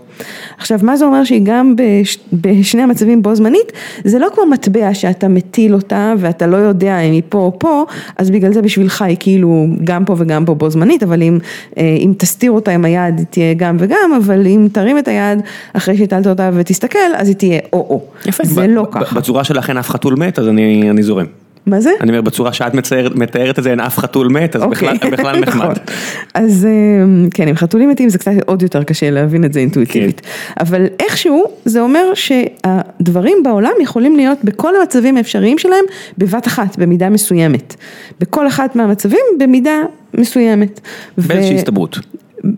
עכשיו 0.59 0.79
מה 0.83 0.97
זה 0.97 1.05
אומר 1.05 1.25
שהיא 1.25 1.41
גם 1.45 1.75
בש, 1.77 2.19
בשני 2.33 2.83
המצבים 2.83 3.23
בו 3.23 3.35
זמנית, 3.35 3.73
זה 4.05 4.19
לא 4.19 4.29
כמו 4.35 4.47
מטבע 4.47 4.95
שאתה 4.95 5.29
מטיל 5.29 5.75
אותה 5.75 6.15
ואתה 6.19 6.47
לא 6.47 6.57
יודע 6.57 7.01
אם 7.01 7.13
היא 7.13 7.23
פה 7.29 7.39
או 7.39 7.59
פה, 7.59 7.85
אז 8.17 8.31
בגלל 8.31 8.53
זה 8.53 8.63
בשבילך 8.63 9.03
היא 9.03 9.17
כאילו 9.21 9.67
גם 9.85 10.05
פה 10.05 10.15
וגם 10.19 10.45
פה 10.45 10.55
בו 10.55 10.71
זמנית, 10.71 11.03
אבל 11.03 11.23
אם, 11.23 11.39
אם 11.77 12.13
תסתיר 12.19 12.51
אותה 12.51 12.71
עם 12.71 12.85
היד 12.85 13.19
היא 13.19 13.27
תהיה 13.31 13.55
גם 13.55 13.77
וגם, 13.81 14.11
אבל 14.25 14.47
אם 14.47 14.69
תרים 14.73 14.99
את 14.99 15.09
היד 15.09 15.39
אחרי 15.73 15.97
שהטלת 15.97 16.27
אותה 16.27 16.51
ותסתכל, 16.55 16.99
אז 17.17 17.29
היא 17.29 17.37
תהיה 17.37 17.59
או 17.73 17.79
או. 17.79 18.03
יפה, 18.27 18.45
זה 18.45 18.61
ב- 18.61 18.65
לא 18.71 18.83
ב- 18.83 18.87
ככה. 18.91 19.15
בצורה 19.15 19.45
שלכן 19.45 19.77
אף 19.77 19.91
חתול 19.91 20.15
מת 20.15 20.39
אז 20.39 20.49
אני 20.49 20.91
אני 20.91 21.03
זורם. 21.03 21.27
מה 21.69 21.81
זה? 21.81 21.91
אני 22.01 22.11
אומר 22.11 22.21
בצורה 22.21 22.53
שאת 22.53 22.75
מתארת 23.15 23.59
את 23.59 23.65
זה 23.65 23.71
אין 23.71 23.81
אף 23.81 23.99
חתול 23.99 24.29
מת 24.29 24.57
אז 24.57 24.63
בכלל 24.71 24.95
אוקיי. 24.95 25.11
בכלל 25.11 25.41
נחמד. 25.43 25.65
נכון. 25.65 25.75
אז 26.35 26.67
אה, 26.67 27.29
כן, 27.35 27.49
עם 27.49 27.57
חתולים 27.57 27.91
מתים 27.91 28.09
זה 28.09 28.19
קצת 28.19 28.33
עוד 28.47 28.63
יותר 28.63 28.83
קשה 28.83 29.11
להבין 29.11 29.45
את 29.45 29.53
זה 29.53 29.61
אינטואיטיבית. 29.61 30.21
כן. 30.21 30.29
אבל 30.61 30.87
איכשהו 31.01 31.45
זה 31.65 31.81
אומר 31.81 32.15
שהדברים 32.15 33.39
בעולם 33.45 33.73
יכולים 33.81 34.17
להיות 34.17 34.39
בכל 34.45 34.73
המצבים 34.77 35.17
האפשריים 35.17 35.59
שלהם 35.59 35.85
בבת 36.19 36.47
אחת, 36.47 36.79
במידה 36.79 37.09
מסוימת. 37.11 37.75
בכל 38.21 38.47
אחת 38.47 38.77
מהמצבים 38.77 39.21
במידה 39.39 39.83
מסוימת. 40.15 40.81
באיזושהי 41.19 41.57
הסתברות. 41.57 41.99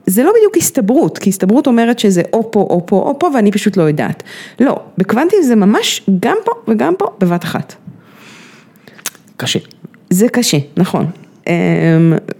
זה 0.07 0.23
לא 0.23 0.33
בדיוק 0.39 0.57
הסתברות, 0.57 1.19
כי 1.19 1.31
הסתברות 1.31 1.67
אומרת 1.67 1.99
שזה 1.99 2.23
או 2.33 2.51
פה 2.53 2.61
או 2.61 2.87
פה 2.87 2.97
או 2.97 3.19
פה 3.19 3.31
ואני 3.35 3.53
פשוט 3.53 3.77
לא 3.77 3.83
יודעת. 3.83 4.23
לא, 4.61 4.77
בקוונטים 4.99 5.43
זה 5.43 5.57
ממש 5.57 6.03
גם 6.21 6.37
פה 6.45 6.53
וגם 6.69 6.95
פה 6.99 7.07
בבת 7.21 7.45
אחת. 7.45 7.75
קשה. 9.41 9.59
זה 10.11 10.29
קשה, 10.29 10.59
נכון. 10.77 11.07
אמ, 11.47 11.53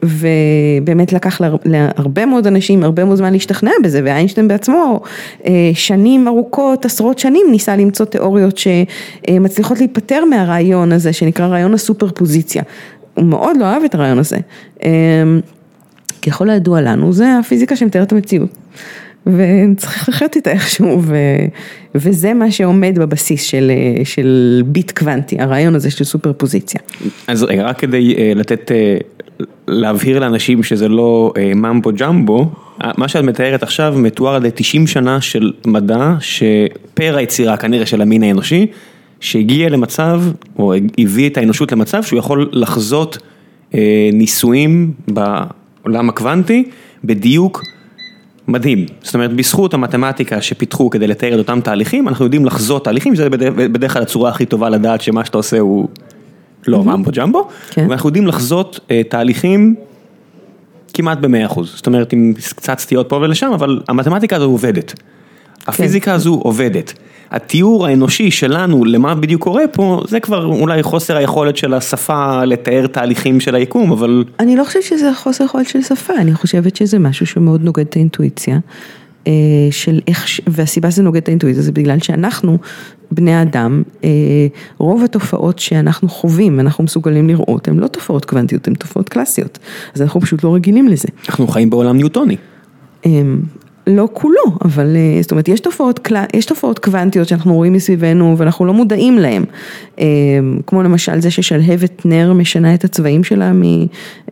ובאמת 0.03 1.13
לקח 1.13 1.41
להר- 1.41 1.57
להרבה 1.65 2.27
מאוד 2.27 2.47
אנשים 2.47 2.85
הרבה 2.85 3.05
מאוד 3.05 3.17
זמן 3.17 3.33
להשתכנע 3.33 3.71
בזה 3.85 4.01
ואיינשטיין 4.05 4.49
בעצמו 4.49 5.01
אה, 5.47 5.53
שנים 5.75 6.29
ארוכות, 6.29 6.85
עשרות 6.85 7.19
שנים 7.19 7.47
ניסה 7.51 7.77
למצוא 7.77 8.07
תיאוריות 8.07 8.59
שמצליחות 8.59 9.79
להיפטר 9.79 10.25
מהרעיון 10.25 10.93
הזה 10.93 11.13
שנקרא 11.13 11.47
רעיון 11.47 11.75
הסופר 11.75 12.09
פוזיציה. 12.15 12.63
הוא 13.15 13.25
מאוד 13.25 13.57
לא 13.57 13.65
אהב 13.65 13.83
את 13.85 13.95
הרעיון 13.95 14.19
הזה. 14.19 14.37
אמ, 14.85 15.41
ככל 16.27 16.51
הידוע 16.51 16.81
לנו 16.81 17.13
זה 17.13 17.39
הפיזיקה 17.39 17.77
שמתארת 17.77 18.13
המציאות. 18.13 18.51
וצריך 19.27 20.09
לחיות 20.09 20.37
איתה 20.37 20.51
איכשהו 20.51 21.03
ו, 21.03 21.17
וזה 21.95 22.35
מה 22.35 22.51
שעומד 22.51 22.99
בבסיס 22.99 23.43
של, 23.43 23.71
של 24.05 24.63
ביט 24.67 24.99
קוונטי, 24.99 25.41
הרעיון 25.41 25.75
הזה 25.75 25.91
של 25.91 26.05
סופר 26.05 26.33
פוזיציה. 26.33 26.81
אז 27.27 27.43
רק 27.43 27.79
כדי 27.79 28.15
אה, 28.19 28.33
לתת, 28.37 28.73
אה, 28.73 28.97
להבהיר 29.69 30.19
לאנשים 30.19 30.63
שזה 30.63 30.89
לא 30.89 31.33
אה, 31.37 31.53
ממבו 31.55 31.91
ג'מבו, 31.99 32.51
מה 32.99 33.09
שאת 33.09 33.25
מתארת 33.25 33.63
עכשיו 33.63 33.95
מתואר 33.97 34.35
על 34.35 34.45
ידי 34.45 34.55
90 34.55 34.87
שנה 34.87 35.21
של 35.21 35.53
מדע 35.67 36.15
שפר 36.21 37.17
היצירה 37.17 37.57
כנראה 37.57 37.87
של 37.87 38.01
המין 38.01 38.23
האנושי, 38.23 38.67
שהגיע 39.21 39.69
למצב, 39.69 40.23
או 40.59 40.75
הביא 40.99 41.29
את 41.29 41.37
האנושות 41.37 41.73
למצב 41.73 42.03
שהוא 42.03 42.19
יכול 42.19 42.49
לחזות 42.53 43.19
ניסויים 44.13 44.93
בעולם 45.09 46.09
הקוונטי 46.09 46.65
בדיוק 47.05 47.63
מדהים, 48.51 48.87
זאת 49.03 49.15
אומרת 49.15 49.33
בזכות 49.33 49.75
המתמטיקה 49.75 50.43
שפיתחו 50.43 50.91
כדי 50.91 51.07
לתאר 51.07 51.35
את 51.35 51.39
אותם 51.39 51.61
תהליכים, 51.61 52.09
אנחנו 52.09 52.25
יודעים 52.25 52.45
לחזות 52.45 52.85
תהליכים, 52.85 53.15
שזה 53.15 53.31
בדרך, 53.31 53.93
כלל 53.93 54.03
הצורה 54.03 54.31
הכי 54.31 54.47
טובה 54.47 54.69
לדעת 54.69 55.01
שמה 55.01 55.25
שאתה 55.25 55.39
עושה 55.39 55.59
הוא 55.59 55.89
לא 56.67 56.85
ממבו 56.85 57.11
ג'מבו, 57.15 57.49
כן. 57.71 57.87
ואנחנו 57.89 58.09
יודעים 58.09 58.27
לחזות 58.27 58.81
אה, 58.91 59.03
תהליכים 59.09 59.75
כמעט 60.95 61.19
במאה 61.19 61.47
אחוז, 61.47 61.73
זאת 61.77 61.87
אומרת 61.87 62.13
עם 62.13 62.35
קצת 62.57 62.79
סטיות 62.79 63.09
פה 63.09 63.17
ולשם, 63.17 63.53
אבל 63.55 63.81
המתמטיקה 63.89 64.37
הזו 64.37 64.45
עובדת, 64.45 64.95
הפיזיקה 65.67 66.13
הזו 66.13 66.35
עובדת. 66.35 66.93
התיאור 67.31 67.87
האנושי 67.87 68.31
שלנו 68.31 68.85
למה 68.85 69.15
בדיוק 69.15 69.43
קורה 69.43 69.69
פה, 69.73 70.03
זה 70.09 70.21
כבר 70.21 70.45
אולי 70.45 70.83
חוסר 70.83 71.17
היכולת 71.17 71.57
של 71.57 71.75
השפה 71.75 72.45
לתאר 72.45 72.87
תהליכים 72.87 73.41
של 73.41 73.55
היקום, 73.55 73.93
אבל 73.93 74.25
אני 74.41 74.57
לא 74.57 74.65
חושבת 74.65 74.83
שזה 74.83 75.15
חוסר 75.15 75.45
יכולת 75.45 75.69
של 75.69 75.83
שפה, 75.83 76.13
אני 76.19 76.35
חושבת 76.35 76.77
שזה 76.77 76.99
משהו 76.99 77.27
שמאוד 77.27 77.65
נוגד 77.65 77.85
את 77.85 77.97
האינטואיציה. 77.97 78.59
אה, 79.27 79.33
של 79.71 80.01
איך, 80.09 80.27
והסיבה 80.47 80.91
שזה 80.91 81.03
נוגד 81.03 81.21
את 81.21 81.29
האינטואיציה 81.29 81.63
זה 81.63 81.73
בגלל 81.73 81.99
שאנחנו, 81.99 82.59
בני 83.11 83.43
אדם, 83.43 83.83
אה, 84.05 84.11
רוב 84.79 85.05
התופעות 85.05 85.59
שאנחנו 85.59 86.09
חווים, 86.09 86.61
אנחנו 86.61 86.85
מסוגלים 86.85 87.29
לראות, 87.29 87.69
הן 87.69 87.79
לא 87.79 87.87
תופעות 87.87 88.25
קוונטיות, 88.25 88.69
הן 88.69 88.75
תופעות 88.75 89.09
קלאסיות. 89.09 89.59
אז 89.95 90.03
אנחנו 90.03 90.21
פשוט 90.21 90.45
לא 90.45 90.55
רגילים 90.55 90.89
לזה. 90.89 91.09
אנחנו 91.29 91.49
חיים 91.49 91.71
בעולם 91.71 91.97
ניוטוני. 91.97 92.37
לא 93.97 94.09
כולו, 94.13 94.43
אבל 94.65 94.97
אה, 94.97 95.23
זאת 95.23 95.31
אומרת 95.31 95.49
יש 95.49 95.61
תופעות, 95.61 96.09
יש 96.35 96.47
תופעות 96.47 96.79
קוונטיות 96.79 97.29
שאנחנו 97.29 97.55
רואים 97.55 97.73
מסביבנו 97.73 98.35
ואנחנו 98.39 98.65
לא 98.65 98.73
מודעים 98.73 99.19
להן, 99.19 99.45
אמ, 99.99 100.61
כמו 100.67 100.83
למשל 100.83 101.21
זה 101.21 101.31
ששלהבת 101.31 102.07
נר 102.07 102.33
משנה 102.33 102.75
את 102.75 102.85
הצבעים 102.85 103.25
שלה 103.25 103.53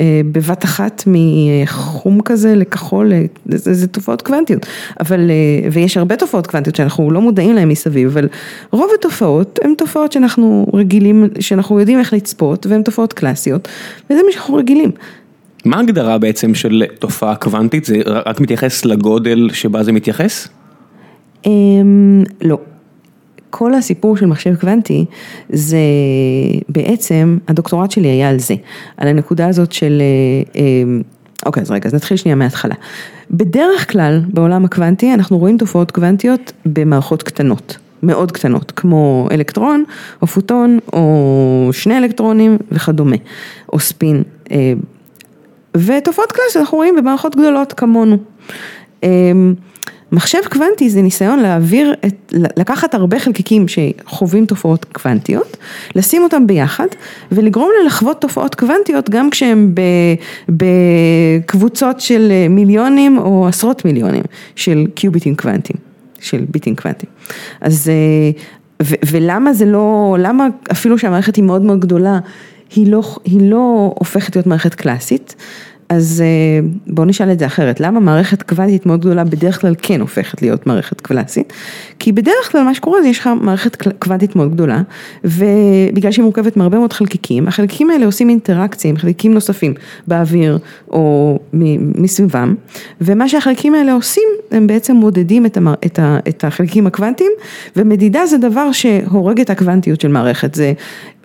אה, 0.00 0.20
בבת 0.32 0.64
אחת 0.64 1.04
מחום 1.06 2.20
כזה 2.24 2.54
לכחול, 2.54 3.12
אה, 3.12 3.24
זה, 3.46 3.74
זה 3.74 3.86
תופעות 3.86 4.22
קוונטיות, 4.22 4.66
אבל, 5.00 5.30
אה, 5.30 5.68
ויש 5.72 5.96
הרבה 5.96 6.16
תופעות 6.16 6.46
קוונטיות 6.46 6.76
שאנחנו 6.76 7.10
לא 7.10 7.20
מודעים 7.20 7.54
להן 7.54 7.68
מסביב, 7.68 8.08
אבל 8.08 8.28
רוב 8.70 8.90
התופעות 8.98 9.58
הן 9.62 9.74
תופעות 9.74 10.12
שאנחנו 10.12 10.66
רגילים, 10.74 11.28
שאנחנו 11.40 11.80
יודעים 11.80 11.98
איך 11.98 12.12
לצפות 12.12 12.66
והן 12.66 12.82
תופעות 12.82 13.12
קלאסיות, 13.12 13.68
וזה 14.10 14.20
מה 14.26 14.32
שאנחנו 14.32 14.54
רגילים. 14.54 14.90
מה 15.64 15.76
ההגדרה 15.76 16.18
בעצם 16.18 16.54
של 16.54 16.82
תופעה 16.98 17.36
קוונטית? 17.36 17.84
זה 17.84 17.94
רק 18.06 18.40
מתייחס 18.40 18.84
לגודל 18.84 19.48
שבה 19.52 19.82
זה 19.82 19.92
מתייחס? 19.92 20.48
אמ, 21.46 22.24
לא. 22.42 22.58
כל 23.50 23.74
הסיפור 23.74 24.16
של 24.16 24.26
מחשב 24.26 24.54
קוונטי 24.54 25.04
זה 25.50 25.78
בעצם, 26.68 27.38
הדוקטורט 27.48 27.90
שלי 27.90 28.08
היה 28.08 28.28
על 28.30 28.38
זה, 28.38 28.54
על 28.96 29.08
הנקודה 29.08 29.48
הזאת 29.48 29.72
של, 29.72 30.02
אה, 30.54 30.60
אמ, 30.60 31.02
אוקיי 31.46 31.62
אז 31.62 31.70
רגע, 31.70 31.86
אז 31.88 31.94
נתחיל 31.94 32.16
שנייה 32.16 32.36
מההתחלה. 32.36 32.74
בדרך 33.30 33.92
כלל 33.92 34.20
בעולם 34.32 34.64
הקוונטי 34.64 35.14
אנחנו 35.14 35.38
רואים 35.38 35.58
תופעות 35.58 35.90
קוונטיות 35.90 36.52
במערכות 36.66 37.22
קטנות. 37.22 37.78
מאוד 38.02 38.32
קטנות, 38.32 38.72
כמו 38.76 39.28
אלקטרון, 39.30 39.84
או 40.22 40.26
פוטון, 40.26 40.78
או 40.92 41.70
שני 41.72 41.98
אלקטרונים 41.98 42.58
וכדומה, 42.72 43.16
או 43.72 43.78
ספין. 43.78 44.22
אה, 45.78 45.98
ותופעות 45.98 46.32
קלאסיות 46.32 46.56
אנחנו 46.56 46.78
רואים 46.78 46.96
במערכות 46.96 47.36
גדולות 47.36 47.72
כמונו. 47.72 48.16
אמ, 49.02 49.54
מחשב 50.12 50.38
קוונטי 50.50 50.90
זה 50.90 51.02
ניסיון 51.02 51.38
להעביר, 51.38 51.94
את, 52.06 52.34
לקחת 52.56 52.94
הרבה 52.94 53.18
חלקיקים 53.18 53.66
שחווים 53.68 54.46
תופעות 54.46 54.84
קוונטיות, 54.84 55.56
לשים 55.94 56.22
אותם 56.22 56.46
ביחד 56.46 56.86
ולגרום 57.32 57.70
להם 57.76 57.86
לחוות 57.86 58.20
תופעות 58.20 58.54
קוונטיות 58.54 59.10
גם 59.10 59.30
כשהם 59.30 59.74
בקבוצות 60.48 62.00
של 62.00 62.32
מיליונים 62.50 63.18
או 63.18 63.48
עשרות 63.48 63.84
מיליונים 63.84 64.22
של 64.56 64.86
קיוביטים 64.94 65.36
קוונטיים, 65.36 65.78
של 66.20 66.44
ביטים 66.48 66.76
קוונטיים. 66.76 67.12
אז 67.60 67.90
ו, 68.82 68.94
ולמה 69.10 69.52
זה 69.52 69.64
לא, 69.64 70.16
למה 70.18 70.46
אפילו 70.72 70.98
שהמערכת 70.98 71.36
היא 71.36 71.44
מאוד 71.44 71.62
מאוד 71.62 71.80
גדולה, 71.80 72.18
היא 72.74 72.92
לא, 72.92 73.02
היא 73.24 73.50
לא 73.50 73.94
הופכת 73.98 74.36
להיות 74.36 74.46
מערכת 74.46 74.74
קלאסית. 74.74 75.34
אז 75.88 76.22
אה, 76.26 76.68
בואו 76.86 77.06
נשאל 77.06 77.32
את 77.32 77.38
זה 77.38 77.46
אחרת, 77.46 77.80
למה 77.80 78.00
מערכת 78.00 78.42
קוונטית 78.42 78.86
מאוד 78.86 79.00
גדולה 79.00 79.24
בדרך 79.24 79.60
כלל 79.60 79.74
כן 79.82 80.00
הופכת 80.00 80.42
להיות 80.42 80.66
מערכת 80.66 81.00
קלאסית? 81.00 81.52
כי 81.98 82.12
בדרך 82.12 82.52
כלל 82.52 82.62
מה 82.62 82.74
שקורה 82.74 83.02
זה 83.02 83.08
יש 83.08 83.18
לך 83.18 83.30
מערכת 83.40 83.76
קוונטית 83.98 84.36
מאוד 84.36 84.52
גדולה, 84.52 84.82
ובגלל 85.24 86.12
שהיא 86.12 86.22
מורכבת 86.22 86.56
מהרבה 86.56 86.78
מאוד 86.78 86.92
חלקיקים, 86.92 87.48
החלקיקים 87.48 87.90
האלה 87.90 88.06
עושים 88.06 88.28
אינטראקציה 88.28 88.90
עם 88.90 88.96
חלקיקים 88.96 89.34
נוספים 89.34 89.74
באוויר 90.06 90.58
או 90.90 91.38
מסביבם, 91.94 92.54
ומה 93.00 93.28
שהחלקיקים 93.28 93.74
האלה 93.74 93.92
עושים, 93.92 94.28
הם 94.50 94.66
בעצם 94.66 94.96
מודדים 94.96 95.46
את, 95.46 95.56
המר, 95.56 95.74
את, 95.86 95.98
ה, 95.98 96.18
את 96.28 96.44
החלקיקים 96.44 96.86
הקוונטיים, 96.86 97.32
ומדידה 97.76 98.26
זה 98.26 98.38
דבר 98.38 98.72
שהורג 98.72 99.40
את 99.40 99.50
הקוונטיות 99.50 100.00
של 100.00 100.08
מערכת, 100.08 100.54
זה 100.54 100.72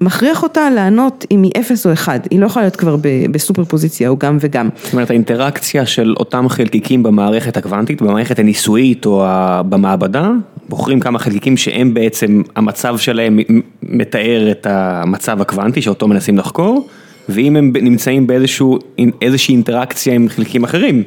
מכריח 0.02 0.44
אותה 0.44 0.70
לענות 0.70 1.26
אם 1.32 1.44
היא 1.44 1.52
אפס 1.60 1.86
או 1.86 1.94
אחד, 1.94 2.20
היא 2.32 2.40
לא 2.40 2.46
יכולה 2.46 2.66
להיות 2.66 2.76
כבר 2.76 2.96
בסופר 3.32 3.64
פוזיציה 3.64 4.10
או 4.10 4.18
גם 4.18 4.38
וגם. 4.40 4.53
זאת 4.84 4.94
אומרת 4.94 5.10
האינטראקציה 5.10 5.86
של 5.86 6.14
אותם 6.20 6.50
חלקיקים 6.50 7.04
במערכת 7.04 7.58
הקוונטית, 7.58 8.02
במערכת 8.02 8.40
הניסויית 8.40 9.06
או 9.06 9.26
במעבדה, 9.70 10.32
בוחרים 10.70 11.00
כמה 11.00 11.20
חלקיקים 11.20 11.58
שהם 11.58 11.94
בעצם, 11.94 12.42
המצב 12.56 12.98
שלהם 12.98 13.40
מתאר 13.84 14.52
את 14.52 14.68
המצב 14.70 15.42
הקוונטי 15.42 15.82
שאותו 15.82 16.08
מנסים 16.08 16.38
לחקור, 16.38 16.88
ואם 17.30 17.56
הם 17.56 17.74
נמצאים 17.82 18.28
באיזושהי 18.28 19.56
אינטראקציה 19.56 20.14
עם 20.14 20.30
חלקיקים 20.30 20.64
אחרים, 20.64 21.04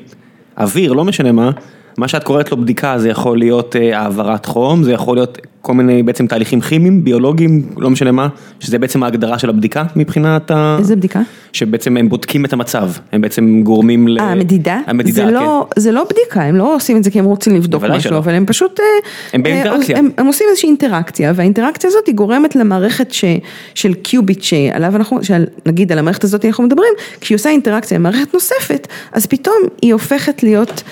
אוויר, 0.58 0.92
לא 0.92 1.04
משנה 1.04 1.32
מה, 1.32 1.50
מה 1.98 2.08
שאת 2.08 2.24
קוראת 2.24 2.50
לו 2.50 2.56
בדיקה 2.56 2.98
זה 2.98 3.08
יכול 3.08 3.38
להיות 3.38 3.76
אה, 3.76 3.98
העברת 3.98 4.46
חום, 4.46 4.82
זה 4.82 4.92
יכול 4.92 5.16
להיות 5.16 5.38
כל 5.66 5.74
מיני 5.74 6.02
בעצם 6.02 6.26
תהליכים 6.26 6.60
כימיים, 6.60 7.04
ביולוגיים, 7.04 7.62
לא 7.76 7.90
משנה 7.90 8.12
מה, 8.12 8.28
שזה 8.60 8.78
בעצם 8.78 9.02
ההגדרה 9.02 9.38
של 9.38 9.48
הבדיקה 9.48 9.84
מבחינת 9.96 10.50
ה... 10.50 10.76
איזה 10.78 10.96
בדיקה? 10.96 11.20
שבעצם 11.52 11.96
הם 11.96 12.08
בודקים 12.08 12.44
את 12.44 12.52
המצב, 12.52 12.90
הם 13.12 13.20
בעצם 13.20 13.60
גורמים 13.64 14.08
ל... 14.08 14.18
אה, 14.18 14.32
המדידה? 14.32 14.80
המדידה, 14.86 15.24
זה 15.24 15.30
לא, 15.30 15.66
כן. 15.70 15.80
זה 15.80 15.92
לא 15.92 16.04
בדיקה, 16.04 16.42
הם 16.42 16.56
לא 16.56 16.74
עושים 16.74 16.96
את 16.96 17.04
זה 17.04 17.10
כי 17.10 17.18
הם 17.18 17.24
רוצים 17.24 17.54
לבדוק 17.54 17.82
משהו, 17.82 18.00
שלא. 18.00 18.18
אבל 18.18 18.34
הם 18.34 18.46
פשוט... 18.46 18.80
אה, 18.80 18.84
הם 19.32 19.42
באינטראקציה. 19.42 19.98
הם, 19.98 20.10
הם 20.18 20.26
עושים 20.26 20.46
איזושהי 20.50 20.68
אינטראקציה, 20.68 21.32
והאינטראקציה 21.34 21.88
הזאת 21.88 22.06
היא 22.06 22.14
גורמת 22.14 22.56
למערכת 22.56 23.12
ש, 23.12 23.24
של 23.74 23.94
קיוביט 23.94 24.42
שעליו 24.42 24.96
אנחנו, 24.96 25.18
נגיד 25.66 25.92
על 25.92 25.98
המערכת 25.98 26.24
הזאת 26.24 26.44
אנחנו 26.44 26.64
מדברים, 26.64 26.92
כשהיא 27.20 27.36
עושה 27.36 27.50
אינטראקציה 27.50 27.96
עם 27.96 28.02
מערכת 28.02 28.34
נוספת, 28.34 28.88
אז 29.12 29.26
פתאום 29.26 29.56
היא 29.82 29.92
הופכת 29.92 30.42
להיות... 30.42 30.82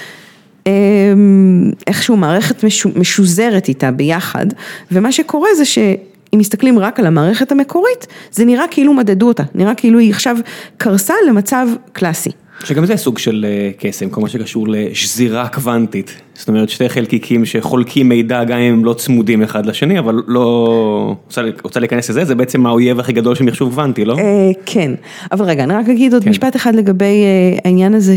אמ, 0.67 1.71
איכשהו 1.87 2.17
מערכת 2.17 2.65
משוזרת 2.97 3.69
איתה 3.69 3.91
ביחד, 3.91 4.47
ומה 4.93 5.13
שקורה 5.13 5.49
זה 5.57 5.65
שאם 5.65 6.39
מסתכלים 6.39 6.79
רק 6.79 7.01
על 7.01 7.07
המערכת 7.07 7.53
המקורית, 7.53 8.07
זה 8.33 8.45
נראה 8.45 8.65
כאילו 8.71 8.93
מדדו 8.95 9.29
אותה, 9.29 9.43
נראה 9.55 9.75
כאילו 9.75 9.99
היא 9.99 10.11
עכשיו 10.11 10.37
קרסה 10.77 11.15
למצב 11.29 11.69
קלאסי. 11.93 12.31
שגם 12.65 12.87
זה 12.87 12.97
סוג 12.97 13.19
של 13.19 13.47
אה, 13.49 13.71
קסם, 13.79 14.11
כל 14.11 14.21
מה 14.21 14.29
שקשור 14.29 14.69
לשזירה 14.69 15.49
קוונטית. 15.49 16.21
זאת 16.35 16.49
אומרת 16.49 16.69
שתי 16.69 16.89
חלקיקים 16.89 17.45
שחולקים 17.45 18.09
מידע 18.09 18.45
גם 18.45 18.59
אם 18.59 18.73
הם 18.73 18.85
לא 18.85 18.95
צמודים 18.95 19.43
אחד 19.43 19.67
לשני, 19.67 19.99
אבל 19.99 20.23
לא... 20.27 21.17
רוצה 21.63 21.81
להיכנס 21.81 22.11
לזה? 22.11 22.25
זה 22.25 22.35
בעצם 22.35 22.67
האויב 22.67 23.01
הכי 23.01 23.13
גדול 23.13 23.35
של 23.35 23.45
מחשוב 23.45 23.71
קוונטי, 23.71 24.05
לא? 24.05 24.19
אה, 24.19 24.51
כן, 24.67 24.93
אבל 25.33 25.45
רגע, 25.45 25.65
אני 25.65 25.75
רק 25.75 25.89
אגיד 25.89 26.15
עוד 26.15 26.25
כן. 26.25 26.31
משפט 26.31 26.57
אחד 26.57 26.75
לגבי 26.75 27.05
אה, 27.05 27.59
העניין 27.65 27.95
הזה 27.95 28.17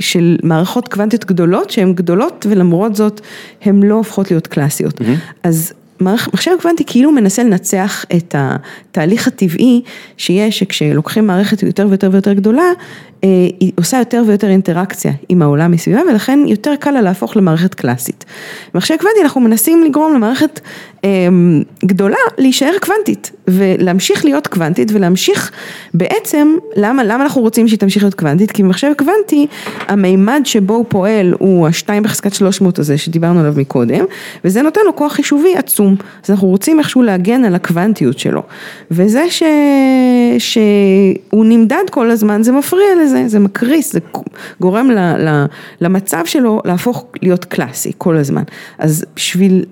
של 0.00 0.36
מערכות 0.42 0.88
קוונטיות 0.88 1.24
גדולות, 1.24 1.70
שהן 1.70 1.92
גדולות 1.94 2.46
ולמרות 2.50 2.96
זאת 2.96 3.20
הן 3.62 3.82
לא 3.82 3.94
הופכות 3.94 4.30
להיות 4.30 4.46
קלאסיות. 4.46 5.00
אז 5.42 5.72
מחשב 6.02 6.50
קוונטי 6.62 6.84
כאילו 6.86 7.12
מנסה 7.12 7.42
לנצח 7.42 8.04
את 8.16 8.34
התהליך 8.38 9.26
הטבעי 9.26 9.82
שיש, 10.16 10.58
שכשלוקחים 10.58 11.26
מערכת 11.26 11.62
יותר 11.62 11.86
ויותר 11.88 12.08
ויותר 12.12 12.32
גדולה, 12.32 12.70
אה, 13.24 13.28
היא 13.60 13.72
עושה 13.78 13.98
יותר 13.98 14.22
ויותר 14.26 14.48
אינטראקציה 14.48 15.12
עם 15.28 15.42
העולם 15.42 15.70
מסביבה 15.70 16.00
ולכן 16.10 16.38
יותר 16.46 16.76
קל 16.76 16.90
לה 16.90 17.00
להפוך 17.00 17.36
למערכת 17.36 17.74
קלאסית. 17.74 18.24
במחשב 18.74 18.96
קוונטי 18.96 19.20
אנחנו 19.22 19.40
מנסים 19.40 19.84
לגרום 19.84 20.14
למערכת 20.14 20.60
אמ, 21.04 21.62
גדולה 21.84 22.16
להישאר 22.38 22.72
קוונטית 22.80 23.32
ולהמשיך 23.48 24.24
להיות 24.24 24.46
קוונטית 24.46 24.92
ולהמשיך 24.92 25.50
בעצם, 25.94 26.56
למה, 26.76 27.04
למה 27.04 27.22
אנחנו 27.22 27.40
רוצים 27.40 27.68
שהיא 27.68 27.78
תמשיך 27.78 28.02
להיות 28.02 28.14
קוונטית? 28.14 28.50
כי 28.50 28.62
במחשב 28.62 28.92
קוונטי 28.98 29.46
המימד 29.88 30.40
שבו 30.44 30.74
הוא 30.74 30.84
פועל 30.88 31.34
הוא 31.38 31.68
השתיים 31.68 32.02
בחזקת 32.02 32.34
300 32.34 32.78
הזה 32.78 32.98
שדיברנו 32.98 33.40
עליו 33.40 33.54
מקודם 33.56 34.04
וזה 34.44 34.62
נותן 34.62 34.80
לו 34.84 34.96
כוח 34.96 35.12
חישובי 35.12 35.56
עצום. 35.56 35.96
אז 36.24 36.30
אנחנו 36.30 36.48
רוצים 36.48 36.78
איכשהו 36.78 37.02
להגן 37.02 37.44
על 37.44 37.54
הקוונטיות 37.54 38.18
שלו. 38.18 38.42
וזה 38.90 39.30
ש... 39.30 39.42
שהוא 40.38 41.44
נמדד 41.44 41.84
כל 41.90 42.10
הזמן 42.10 42.42
זה 42.42 42.52
מפריע 42.52 42.88
לזה, 43.02 43.28
זה 43.28 43.38
מקריס, 43.38 43.92
זה 43.92 44.00
גורם 44.60 44.90
ל... 44.90 44.98
ל... 44.98 45.46
למצב 45.80 46.22
שלו 46.24 46.60
להפוך 46.64 47.06
להיות 47.22 47.44
קלאסי 47.44 47.92
כל 47.98 48.16
הזמן. 48.16 48.42
אז 48.78 49.04
בשביל 49.16 49.64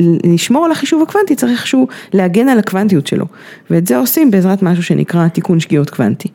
לשמור 0.00 0.64
על 0.64 0.72
החישוב 0.72 1.02
הקוונטי 1.02 1.36
צריך 1.36 1.52
איכשהו 1.52 1.88
להגן 2.12 2.48
על 2.48 2.58
הקוונטיות 2.58 3.06
שלו 3.06 3.26
ואת 3.70 3.86
זה 3.86 3.96
עושים 3.96 4.30
בעזרת 4.30 4.62
משהו 4.62 4.82
שנקרא 4.82 5.28
תיקון 5.28 5.60
שגיאות 5.60 5.90
קוונטי. 5.90 6.28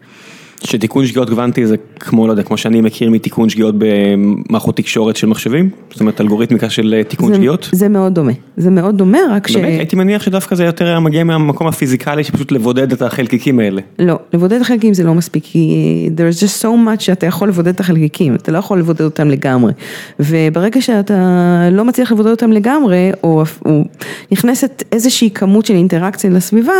שתיקון 0.63 1.05
שגיאות 1.05 1.29
קוונטי 1.29 1.65
זה 1.65 1.75
כמו, 1.99 2.27
לא 2.27 2.31
יודע, 2.31 2.43
כמו 2.43 2.57
שאני 2.57 2.81
מכיר 2.81 3.09
מתיקון 3.09 3.49
שגיאות 3.49 3.75
במערכות 3.77 4.77
תקשורת 4.77 5.15
של 5.15 5.27
מחשבים? 5.27 5.69
זאת 5.91 6.01
אומרת 6.01 6.21
אלגוריתמיקה 6.21 6.69
של 6.69 6.95
אה, 6.97 7.03
תיקון 7.03 7.29
זה, 7.29 7.35
שגיאות? 7.35 7.69
זה 7.71 7.89
מאוד 7.89 8.15
דומה, 8.15 8.31
זה 8.57 8.69
מאוד 8.69 8.97
דומה 8.97 9.17
רק 9.31 9.47
ש... 9.47 9.55
באמת? 9.55 9.67
הייתי 9.67 9.95
מניח 9.95 10.23
שדווקא 10.23 10.55
זה 10.55 10.63
יותר 10.63 10.99
מגיע 10.99 11.23
מהמקום 11.23 11.67
הפיזיקלי 11.67 12.23
שפשוט 12.23 12.51
לבודד 12.51 12.91
את 12.91 13.01
החלקיקים 13.01 13.59
האלה. 13.59 13.81
לא, 13.99 14.19
לבודד 14.33 14.55
את 14.55 14.61
החלקיקים 14.61 14.93
זה 14.93 15.03
לא 15.03 15.13
מספיק, 15.13 15.43
כי 15.43 16.09
there's 16.15 16.37
just 16.37 16.63
so 16.63 16.67
much 16.67 16.99
שאתה 16.99 17.25
יכול 17.25 17.47
לבודד 17.47 17.67
את 17.73 17.79
החלקיקים, 17.79 18.35
אתה 18.35 18.51
לא 18.51 18.57
יכול 18.57 18.79
לבודד 18.79 19.01
אותם 19.01 19.29
לגמרי. 19.29 19.73
וברגע 20.19 20.81
שאתה 20.81 21.13
לא 21.71 21.85
מצליח 21.85 22.11
לבודד 22.11 22.29
אותם 22.29 22.51
לגמרי, 22.51 23.11
או, 23.23 23.43
או 23.65 23.83
נכנסת 24.31 24.83
איזושהי 24.91 25.29
כמות 25.29 25.65
של 25.65 25.73
אינטראקציה 25.73 26.29
לסביבה, 26.29 26.73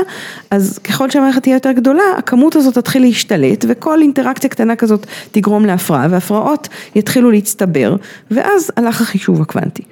אז 0.52 0.78
ככל 0.78 1.10
שהמערכת 1.10 1.42
תהיה 1.42 1.56
יותר 1.56 1.72
גדולה, 1.72 2.04
הכמות 2.18 2.56
הזאת 2.56 2.74
תתחיל 2.74 3.02
להשתלט. 3.02 3.66
וכל 3.72 4.02
אינטראקציה 4.02 4.50
קטנה 4.50 4.76
כזאת 4.76 5.06
תגרום 5.32 5.66
להפרעה, 5.66 6.08
והפרעות 6.10 6.68
יתחילו 6.96 7.32
להצטבר, 7.32 7.96
ואז 8.32 8.72
הלך 8.78 9.02
החישוב 9.02 9.42
הקוונטי. 9.42 9.84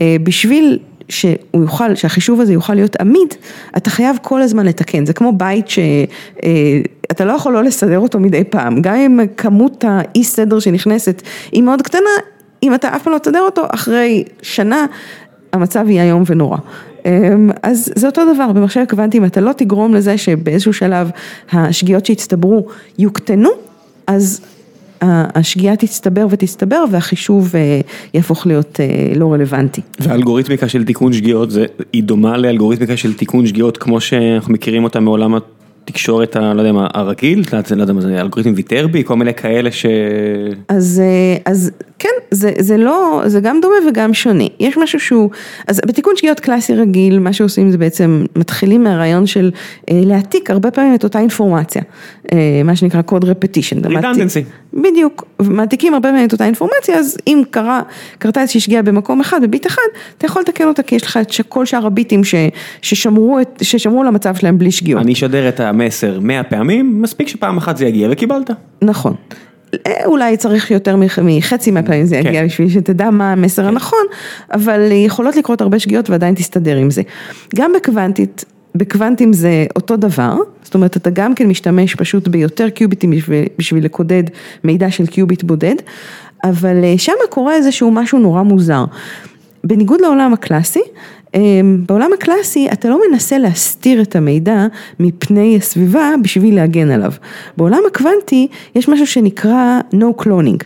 אה, 0.00 0.16
בשביל 0.22 0.78
שהוא 1.08 1.62
יוכל, 1.62 1.94
שהחישוב 1.94 2.40
הזה 2.40 2.52
יוכל 2.52 2.74
להיות 2.74 2.96
עמיד, 2.96 3.34
אתה 3.76 3.90
חייב 3.90 4.16
כל 4.22 4.42
הזמן 4.42 4.66
לתקן, 4.66 5.06
זה 5.06 5.12
כמו 5.12 5.32
בית 5.32 5.68
שאתה 5.68 7.24
אה, 7.24 7.24
לא 7.24 7.32
יכול 7.32 7.52
לא 7.52 7.64
לסדר 7.64 7.98
אותו 7.98 8.20
מדי 8.20 8.44
פעם, 8.44 8.82
גם 8.82 8.94
אם 8.94 9.20
כמות 9.36 9.84
האי 9.88 10.24
סדר 10.24 10.60
שנכנסת 10.60 11.22
היא 11.52 11.62
מאוד 11.62 11.82
קטנה, 11.82 12.10
אם 12.62 12.74
אתה 12.74 12.96
אף 12.96 13.02
פעם 13.02 13.12
לא 13.12 13.18
תסדר 13.18 13.40
אותו, 13.40 13.62
אחרי 13.68 14.24
שנה 14.42 14.86
המצב 15.52 15.88
יהיה 15.88 16.04
איום 16.04 16.22
ונורא. 16.26 16.58
אמ, 17.06 17.50
אז 17.62 17.92
זה 17.94 18.06
אותו 18.06 18.22
דבר, 18.34 18.52
במחשב 18.52 18.84
קוונטי 18.88 19.20
אתה 19.26 19.40
לא 19.40 19.52
תגרום 19.52 19.94
לזה 19.94 20.18
שבאיזשהו 20.18 20.72
שלב 20.72 21.10
השגיאות 21.52 22.06
שהצטברו 22.06 22.66
יוקטנו, 22.98 23.50
אז 24.06 24.40
השגיאה 25.02 25.76
תצטבר 25.76 26.26
ותצטבר 26.30 26.84
והחישוב 26.90 27.56
אה, 27.56 27.80
יהפוך 28.14 28.46
להיות 28.46 28.80
אה, 28.80 29.12
לא 29.16 29.32
רלוונטי. 29.32 29.80
והאלגוריתמיקה 30.00 30.68
של 30.68 30.84
תיקון 30.84 31.12
שגיאות, 31.12 31.48
היא 31.92 32.02
דומה 32.02 32.36
לאלגוריתמיקה 32.36 32.96
של 32.96 33.14
תיקון 33.14 33.46
שגיאות 33.46 33.78
כמו 33.78 34.00
שאנחנו 34.00 34.52
מכירים 34.52 34.84
אותה 34.84 35.00
מעולם 35.00 35.34
תקשורת, 35.84 36.36
לא 36.36 36.60
יודע 36.60 36.72
מה, 36.72 36.86
הרגיל, 36.94 37.44
לא 37.76 37.82
יודע 37.82 37.92
מה 37.92 38.00
זה, 38.00 38.20
אלגוריתם 38.20 38.52
ויטרבי, 38.56 39.04
כל 39.04 39.16
מיני 39.16 39.34
כאלה 39.34 39.72
ש... 39.72 39.86
אז, 40.68 41.02
אה, 41.04 41.52
אז 41.52 41.70
כן, 41.98 42.08
זה, 42.30 42.52
זה 42.58 42.76
לא, 42.76 43.22
זה 43.26 43.40
גם 43.40 43.58
דומה 43.62 43.74
וגם 43.88 44.14
שונה. 44.14 44.44
יש 44.60 44.76
משהו 44.76 45.00
שהוא, 45.00 45.30
אז 45.68 45.80
בתיקון 45.86 46.16
שגיאות 46.16 46.40
קלאסי 46.40 46.74
רגיל, 46.74 47.18
מה 47.18 47.32
שעושים 47.32 47.70
זה 47.70 47.78
בעצם, 47.78 48.24
מתחילים 48.36 48.84
מהרעיון 48.84 49.26
של 49.26 49.50
אה, 49.90 50.00
להעתיק 50.04 50.50
הרבה 50.50 50.70
פעמים 50.70 50.94
את 50.94 51.04
אותה 51.04 51.18
אינפורמציה, 51.18 51.82
אה, 52.32 52.38
מה 52.64 52.76
שנקרא 52.76 53.00
code 53.10 53.24
repetition. 53.24 53.88
רידנדנסי. 53.88 54.44
בדיוק, 54.74 55.24
מעתיקים 55.40 55.94
הרבה 55.94 56.08
פעמים 56.08 56.24
את 56.24 56.32
אותה 56.32 56.44
אינפורמציה, 56.44 56.98
אז 56.98 57.18
אם 57.26 57.42
קרה, 57.50 57.80
קרתה 58.18 58.40
איזושהי 58.40 58.60
שגיאה 58.60 58.82
במקום 58.82 59.20
אחד, 59.20 59.40
בביט 59.42 59.66
אחד, 59.66 59.82
אתה 60.18 60.26
יכול 60.26 60.42
לתקן 60.42 60.64
אותה 60.64 60.82
כי 60.82 60.94
יש 60.94 61.02
לך 61.02 61.16
את 61.16 61.46
כל 61.48 61.66
שאר 61.66 61.86
הביטים 61.86 62.24
ש, 62.24 62.34
ששמרו, 62.82 63.40
את, 63.40 63.62
ששמרו 63.62 64.04
למצב 64.04 64.34
שלהם 64.34 64.58
בלי 64.58 64.70
שגיאות. 64.70 65.02
אני 65.02 65.12
אשדר 65.12 65.48
את 65.48 65.60
המסר 65.72 66.20
100 66.20 66.42
פעמים, 66.42 67.02
מספיק 67.02 67.28
שפעם 67.28 67.56
אחת 67.56 67.76
זה 67.76 67.86
יגיע 67.86 68.08
וקיבלת. 68.12 68.50
נכון. 68.82 69.14
אה, 69.86 70.04
אולי 70.04 70.36
צריך 70.36 70.70
יותר 70.70 70.96
מחצי 71.22 71.70
מהפעמים 71.70 72.04
זה 72.04 72.16
יגיע 72.16 72.40
כן. 72.40 72.46
בשביל 72.46 72.68
שתדע 72.68 73.10
מה 73.10 73.32
המסר 73.32 73.62
כן. 73.62 73.68
הנכון, 73.68 74.06
אבל 74.52 74.92
יכולות 74.92 75.36
לקרות 75.36 75.60
הרבה 75.60 75.78
שגיאות 75.78 76.10
ועדיין 76.10 76.34
תסתדר 76.34 76.76
עם 76.76 76.90
זה. 76.90 77.02
גם 77.54 77.72
בקוונטית, 77.76 78.44
בקוונטים 78.74 79.32
זה 79.32 79.66
אותו 79.76 79.96
דבר, 79.96 80.34
זאת 80.62 80.74
אומרת 80.74 80.96
אתה 80.96 81.10
גם 81.10 81.34
כן 81.34 81.48
משתמש 81.48 81.94
פשוט 81.94 82.28
ביותר 82.28 82.70
קיוביטים 82.70 83.10
בשביל, 83.10 83.44
בשביל 83.58 83.84
לקודד 83.84 84.24
מידע 84.64 84.90
של 84.90 85.06
קיוביט 85.06 85.42
בודד, 85.42 85.74
אבל 86.44 86.84
אה, 86.84 86.94
שם 86.98 87.12
קורה 87.30 87.54
איזשהו 87.54 87.90
משהו 87.90 88.18
נורא 88.18 88.42
מוזר. 88.42 88.84
בניגוד 89.64 90.00
לעולם 90.00 90.32
הקלאסי, 90.32 90.82
בעולם 91.86 92.10
הקלאסי 92.14 92.68
אתה 92.72 92.88
לא 92.88 93.00
מנסה 93.10 93.38
להסתיר 93.38 94.02
את 94.02 94.16
המידע 94.16 94.66
מפני 95.00 95.56
הסביבה 95.56 96.10
בשביל 96.22 96.56
להגן 96.56 96.90
עליו. 96.90 97.12
בעולם 97.56 97.80
הקוונטי 97.86 98.48
יש 98.74 98.88
משהו 98.88 99.06
שנקרא 99.06 99.80
no 99.94 100.22
cloning, 100.22 100.64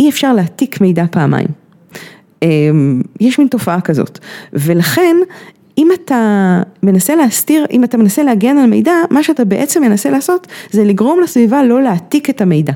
אי 0.00 0.08
אפשר 0.08 0.32
להעתיק 0.32 0.80
מידע 0.80 1.04
פעמיים. 1.10 1.48
יש 3.20 3.38
מין 3.38 3.48
תופעה 3.48 3.80
כזאת, 3.80 4.18
ולכן 4.52 5.16
אם 5.78 5.88
אתה 5.94 6.62
מנסה 6.82 7.16
להסתיר, 7.16 7.66
אם 7.70 7.84
אתה 7.84 7.96
מנסה 7.96 8.22
להגן 8.22 8.58
על 8.58 8.70
מידע, 8.70 8.92
מה 9.10 9.22
שאתה 9.22 9.44
בעצם 9.44 9.82
מנסה 9.82 10.10
לעשות 10.10 10.46
זה 10.70 10.84
לגרום 10.84 11.20
לסביבה 11.20 11.62
לא 11.62 11.82
להעתיק 11.82 12.30
את 12.30 12.40
המידע. 12.40 12.72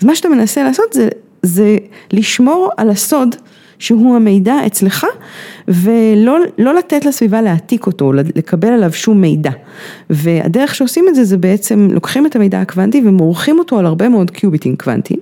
אז 0.00 0.04
מה 0.04 0.14
שאתה 0.14 0.28
מנסה 0.28 0.62
לעשות 0.62 0.92
זה, 0.92 1.08
זה 1.42 1.76
לשמור 2.12 2.70
על 2.76 2.90
הסוד 2.90 3.36
שהוא 3.80 4.16
המידע 4.16 4.54
אצלך 4.66 5.06
ולא 5.68 6.38
לא 6.58 6.74
לתת 6.74 7.04
לסביבה 7.04 7.42
להעתיק 7.42 7.86
אותו, 7.86 8.12
לקבל 8.12 8.68
עליו 8.68 8.92
שום 8.92 9.20
מידע. 9.20 9.50
והדרך 10.10 10.74
שעושים 10.74 11.04
את 11.08 11.14
זה 11.14 11.24
זה 11.24 11.36
בעצם 11.36 11.88
לוקחים 11.92 12.26
את 12.26 12.36
המידע 12.36 12.60
הקוונטי 12.60 13.02
ומורחים 13.04 13.58
אותו 13.58 13.78
על 13.78 13.86
הרבה 13.86 14.08
מאוד 14.08 14.30
קיוביטים 14.30 14.76
קוונטיים, 14.76 15.20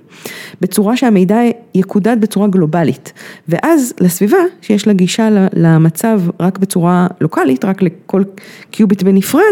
בצורה 0.61 0.97
שהמידע 0.97 1.39
יקודד 1.75 2.17
בצורה 2.21 2.47
גלובלית. 2.47 3.13
ואז 3.47 3.93
לסביבה 3.99 4.37
שיש 4.61 4.87
לה 4.87 4.93
גישה 4.93 5.29
למצב 5.53 6.21
רק 6.39 6.57
בצורה 6.57 7.07
לוקאלית, 7.21 7.65
רק 7.65 7.81
לכל 7.81 8.23
קיוביט 8.71 9.03
בנפרד, 9.03 9.43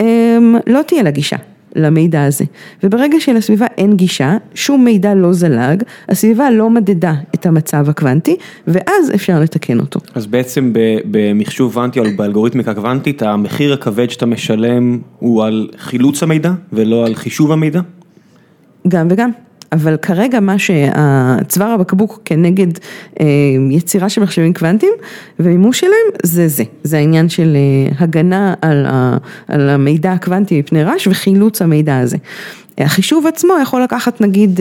אמ, 0.00 0.56
לא 0.66 0.80
תהיה 0.86 1.02
לה 1.02 1.10
גישה. 1.10 1.36
למידע 1.76 2.24
הזה. 2.24 2.44
וברגע 2.82 3.20
שלסביבה 3.20 3.66
אין 3.78 3.96
גישה, 3.96 4.36
שום 4.54 4.84
מידע 4.84 5.14
לא 5.14 5.32
זלג, 5.32 5.82
הסביבה 6.08 6.50
לא 6.50 6.70
מדדה 6.70 7.14
את 7.34 7.46
המצב 7.46 7.88
הקוונטי, 7.88 8.36
ואז 8.66 9.10
אפשר 9.14 9.40
לתקן 9.40 9.80
אותו. 9.80 10.00
אז 10.14 10.26
בעצם 10.26 10.72
במחשוב 11.10 11.72
קוונטי 11.72 12.00
או 12.00 12.04
באלגוריתמיקה 12.16 12.74
קוונטית, 12.74 13.22
המחיר 13.22 13.72
הכבד 13.72 14.10
שאתה 14.10 14.26
משלם 14.26 14.98
הוא 15.18 15.44
על 15.44 15.68
חילוץ 15.78 16.22
המידע 16.22 16.52
ולא 16.72 17.06
על 17.06 17.14
חישוב 17.14 17.52
המידע? 17.52 17.80
גם 18.88 19.08
וגם. 19.10 19.30
אבל 19.72 19.96
כרגע 19.96 20.40
מה 20.40 20.58
שהצוואר 20.58 21.68
הבקבוק 21.70 22.20
כנגד 22.24 22.66
אה, 23.20 23.26
יצירה 23.70 24.08
של 24.08 24.22
מחשבים 24.22 24.54
קוונטיים 24.54 24.92
ומימוש 25.40 25.80
שלהם 25.80 25.92
זה 26.22 26.48
זה, 26.48 26.64
זה 26.82 26.98
העניין 26.98 27.28
של 27.28 27.56
אה, 27.56 27.92
הגנה 27.98 28.54
על, 28.62 28.86
ה, 28.86 29.16
על 29.48 29.68
המידע 29.68 30.12
הקוונטי 30.12 30.58
מפני 30.58 30.84
רעש 30.84 31.06
וחילוץ 31.06 31.62
המידע 31.62 31.98
הזה. 31.98 32.16
החישוב 32.78 33.26
עצמו 33.26 33.54
יכול 33.62 33.82
לקחת 33.82 34.20
נגיד 34.20 34.60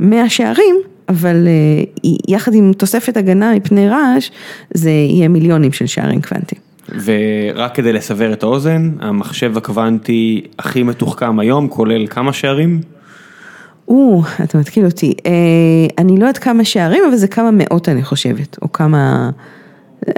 100 0.00 0.28
שערים, 0.28 0.76
אבל 1.08 1.48
יחד 2.28 2.54
עם 2.54 2.72
תוספת 2.72 3.16
הגנה 3.16 3.54
מפני 3.54 3.88
רעש 3.88 4.30
זה 4.74 4.90
יהיה 4.90 5.28
מיליונים 5.28 5.72
של 5.72 5.86
שערים 5.86 6.22
קוונטיים. 6.22 6.60
ורק 7.04 7.74
כדי 7.74 7.92
לסבר 7.92 8.32
את 8.32 8.42
האוזן, 8.42 8.90
המחשב 9.00 9.56
הקוונטי 9.56 10.40
הכי 10.58 10.82
מתוחכם 10.82 11.38
היום 11.38 11.68
כולל 11.68 12.06
כמה 12.06 12.32
שערים? 12.32 12.80
או, 13.92 14.22
אתה 14.44 14.58
מתקיל 14.58 14.84
אותי. 14.84 15.14
אה, 15.26 15.32
אני 15.98 16.16
לא 16.16 16.20
יודעת 16.20 16.38
כמה 16.38 16.64
שערים, 16.64 17.02
אבל 17.08 17.16
זה 17.16 17.28
כמה 17.28 17.50
מאות 17.52 17.88
אני 17.88 18.02
חושבת, 18.02 18.56
או 18.62 18.72
כמה, 18.72 19.30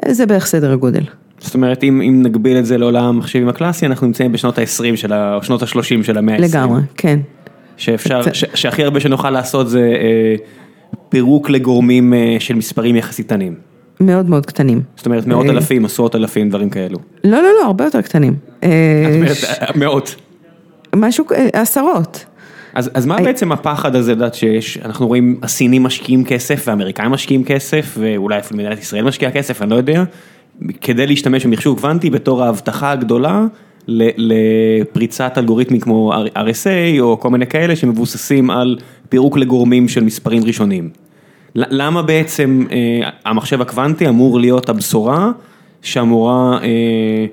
זה 0.08 0.26
בערך 0.26 0.46
סדר 0.46 0.72
הגודל. 0.72 1.04
זאת 1.38 1.54
אומרת, 1.54 1.84
אם, 1.84 2.00
אם 2.00 2.22
נגביל 2.22 2.58
את 2.58 2.66
זה 2.66 2.78
לעולם 2.78 3.04
המחשבים 3.04 3.48
הקלאסי, 3.48 3.86
אנחנו 3.86 4.06
נמצאים 4.06 4.32
בשנות 4.32 4.58
ה-20 4.58 4.96
של 4.96 5.12
ה... 5.12 5.34
או 5.34 5.42
שנות 5.42 5.62
ה-30 5.62 6.02
של 6.02 6.18
המאה 6.18 6.34
ה-20. 6.34 6.42
לגמרי, 6.42 6.82
כן. 6.96 7.18
שאפשר, 7.76 8.32
ש, 8.32 8.44
שהכי 8.54 8.84
הרבה 8.84 9.00
שנוכל 9.00 9.30
לעשות 9.30 9.68
זה 9.68 9.80
אה, 9.80 10.34
פירוק 11.08 11.50
לגורמים 11.50 12.14
אה, 12.14 12.36
של 12.38 12.54
מספרים 12.54 12.96
יחסית 12.96 13.26
קטנים. 13.26 13.54
מאוד 14.00 14.28
מאוד 14.28 14.46
קטנים. 14.46 14.82
זאת 14.96 15.06
אומרת, 15.06 15.26
מאות 15.26 15.46
אה... 15.46 15.50
אלפים, 15.50 15.84
עשרות 15.84 16.14
אלפים, 16.14 16.48
דברים 16.48 16.70
כאלו. 16.70 16.98
לא, 17.24 17.42
לא, 17.42 17.48
לא, 17.60 17.66
הרבה 17.66 17.84
יותר 17.84 18.02
קטנים. 18.02 18.34
את 18.58 18.64
אומרת, 19.14 19.36
ש... 19.36 19.44
מאות. 19.74 20.16
משהו, 20.96 21.24
עשרות. 21.52 22.24
אז 22.74 22.90
אז 22.94 23.06
מה 23.06 23.16
בעצם 23.16 23.52
הפחד 23.52 23.96
הזה, 23.96 24.12
לדעת 24.12 24.34
שיש, 24.34 24.78
אנחנו 24.78 25.06
רואים 25.06 25.40
הסינים 25.42 25.82
משקיעים 25.82 26.24
כסף 26.24 26.64
והאמריקאים 26.66 27.10
משקיעים 27.10 27.44
כסף 27.44 27.94
ואולי 27.98 28.38
אפילו 28.38 28.60
מדינת 28.60 28.78
ישראל 28.78 29.04
משקיעה 29.04 29.32
כסף, 29.32 29.62
אני 29.62 29.70
לא 29.70 29.76
יודע, 29.76 30.04
כדי 30.80 31.06
להשתמש 31.06 31.46
במחשוב 31.46 31.80
קוונטי 31.80 32.10
בתור 32.10 32.44
ההבטחה 32.44 32.90
הגדולה 32.90 33.44
לפריצת 33.88 35.38
אלגוריתמים 35.38 35.80
כמו 35.80 36.12
RSA 36.14 37.00
או 37.00 37.20
כל 37.20 37.30
מיני 37.30 37.46
כאלה 37.46 37.76
שמבוססים 37.76 38.50
על 38.50 38.78
פירוק 39.08 39.36
לגורמים 39.36 39.88
של 39.88 40.04
מספרים 40.04 40.44
ראשונים. 40.44 40.90
למה 41.54 42.02
בעצם 42.02 42.66
אה, 42.72 43.10
המחשב 43.24 43.60
הקוונטי 43.60 44.08
אמור 44.08 44.40
להיות 44.40 44.68
הבשורה 44.68 45.30
שאמורה 45.82 46.58
אה, 46.62 47.26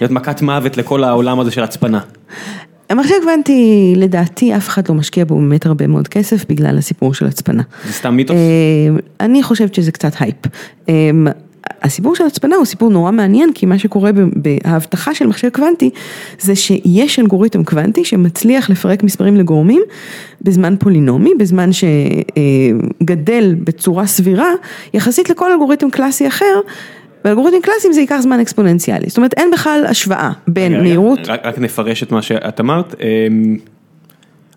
להיות 0.00 0.10
מכת 0.10 0.42
מוות 0.42 0.76
לכל 0.76 1.04
העולם 1.04 1.40
הזה 1.40 1.50
של 1.50 1.62
הצפנה? 1.62 2.00
המחשב 2.90 3.14
קוונטי 3.22 3.92
לדעתי 3.96 4.56
אף 4.56 4.68
אחד 4.68 4.88
לא 4.88 4.94
משקיע 4.94 5.24
בו 5.24 5.34
באמת 5.36 5.66
הרבה 5.66 5.86
מאוד 5.86 6.08
כסף 6.08 6.44
בגלל 6.48 6.78
הסיפור 6.78 7.14
של 7.14 7.26
הצפנה. 7.26 7.62
זה 7.86 7.92
סתם 7.92 8.16
מיתוס? 8.16 8.36
אני 9.20 9.42
חושבת 9.42 9.74
שזה 9.74 9.92
קצת 9.92 10.12
הייפ. 10.20 10.36
הסיפור 11.82 12.14
של 12.14 12.24
הצפנה 12.26 12.56
הוא 12.56 12.64
סיפור 12.64 12.90
נורא 12.90 13.10
מעניין 13.10 13.52
כי 13.54 13.66
מה 13.66 13.78
שקורה 13.78 14.10
בהבטחה 14.36 15.14
של 15.14 15.26
מחשב 15.26 15.48
קוונטי 15.48 15.90
זה 16.40 16.56
שיש 16.56 17.18
אלגוריתם 17.18 17.64
קוונטי 17.64 18.04
שמצליח 18.04 18.70
לפרק 18.70 19.02
מספרים 19.02 19.36
לגורמים 19.36 19.82
בזמן 20.42 20.74
פולינומי, 20.78 21.30
בזמן 21.38 21.70
שגדל 23.02 23.54
בצורה 23.64 24.06
סבירה 24.06 24.50
יחסית 24.94 25.30
לכל 25.30 25.52
אלגוריתם 25.52 25.90
קלאסי 25.90 26.28
אחר. 26.28 26.60
באלגוריתמים 27.24 27.62
קלאסיים 27.62 27.92
זה 27.92 28.00
ייקח 28.00 28.20
זמן 28.20 28.40
אקספוננציאלי, 28.40 29.06
זאת 29.08 29.16
אומרת 29.16 29.34
אין 29.36 29.50
בכלל 29.50 29.84
השוואה 29.88 30.30
בין 30.48 30.80
מהירות. 30.80 31.28
רק 31.28 31.58
נפרש 31.58 32.02
את 32.02 32.12
מה 32.12 32.22
שאת 32.22 32.60
אמרת, 32.60 32.94
אמ, 33.00 33.56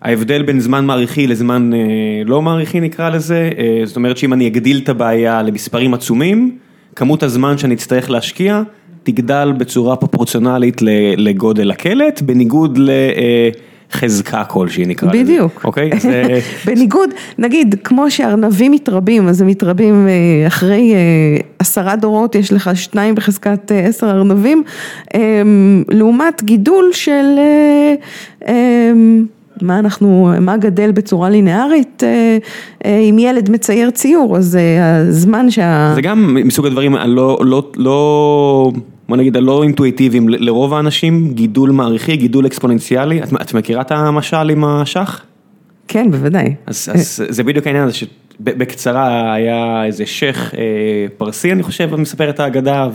ההבדל 0.02 0.42
בין 0.42 0.60
זמן 0.60 0.86
מעריכי 0.86 1.26
לזמן 1.26 1.70
אה, 1.74 1.78
לא 2.24 2.42
מעריכי 2.42 2.80
נקרא 2.80 3.10
לזה, 3.10 3.50
אה, 3.58 3.80
זאת 3.84 3.96
אומרת 3.96 4.16
שאם 4.16 4.32
אני 4.32 4.48
אגדיל 4.48 4.80
את 4.84 4.88
הבעיה 4.88 5.42
למספרים 5.42 5.94
עצומים, 5.94 6.58
כמות 6.96 7.22
הזמן 7.22 7.58
שאני 7.58 7.74
אצטרך 7.74 8.10
להשקיע 8.10 8.62
תגדל 9.02 9.52
בצורה 9.58 9.96
פרופורציונלית 9.96 10.82
לגודל 11.16 11.70
הקלט, 11.70 12.22
בניגוד 12.22 12.78
ל... 12.78 12.90
אה, 13.94 14.00
חזקה 14.00 14.44
כלשהי 14.44 14.86
נקרא 14.86 15.08
לזה. 15.08 15.24
בדיוק. 15.24 15.60
אוקיי? 15.64 15.90
בניגוד, 16.66 17.10
נגיד, 17.38 17.74
כמו 17.84 18.10
שארנבים 18.10 18.72
מתרבים, 18.72 19.28
אז 19.28 19.40
הם 19.40 19.46
מתרבים 19.46 20.08
אה, 20.08 20.46
אחרי 20.46 20.94
אה, 20.94 21.40
עשרה 21.58 21.96
דורות, 21.96 22.34
יש 22.34 22.52
לך 22.52 22.70
שניים 22.74 23.14
בחזקת 23.14 23.72
אה, 23.72 23.78
עשר 23.78 24.10
ארנבים, 24.10 24.62
לעומת 25.90 26.42
גידול 26.44 26.90
של... 26.92 27.24
מה 29.62 29.78
אנחנו, 29.78 30.32
מה 30.40 30.56
גדל 30.56 30.92
בצורה 30.92 31.30
לינארית, 31.30 32.02
אם 32.84 33.16
ילד 33.18 33.50
מצייר 33.50 33.90
ציור, 33.90 34.36
אז 34.36 34.58
הזמן 35.08 35.50
שה... 35.50 35.92
זה 35.94 36.00
גם 36.00 36.34
מסוג 36.44 36.66
הדברים 36.66 36.94
הלא, 36.94 37.38
לא, 37.42 37.70
לא... 37.76 38.72
בוא 39.08 39.16
נגיד 39.16 39.36
הלא 39.36 39.62
אינטואיטיביים 39.62 40.28
לרוב 40.28 40.74
האנשים, 40.74 41.34
גידול 41.34 41.70
מעריכי, 41.70 42.16
גידול 42.16 42.46
אקספוננציאלי, 42.46 43.22
את 43.22 43.32
את 43.42 43.54
מכירה 43.54 43.80
את 43.80 43.92
המשל 43.92 44.50
עם 44.50 44.64
השח? 44.64 45.24
כן, 45.88 46.10
בוודאי. 46.10 46.54
אז 46.66 46.90
אז 46.94 47.24
זה 47.28 47.42
בדיוק 47.42 47.66
העניין 47.66 47.84
הזה 47.84 47.94
שבקצרה 47.94 49.34
היה 49.34 49.84
איזה 49.84 50.06
שייח 50.06 50.54
אה, 50.54 50.60
פרסי 51.16 51.52
אני 51.52 51.62
חושב, 51.62 51.96
מספר 51.96 52.30
את 52.30 52.40
האגדה 52.40 52.88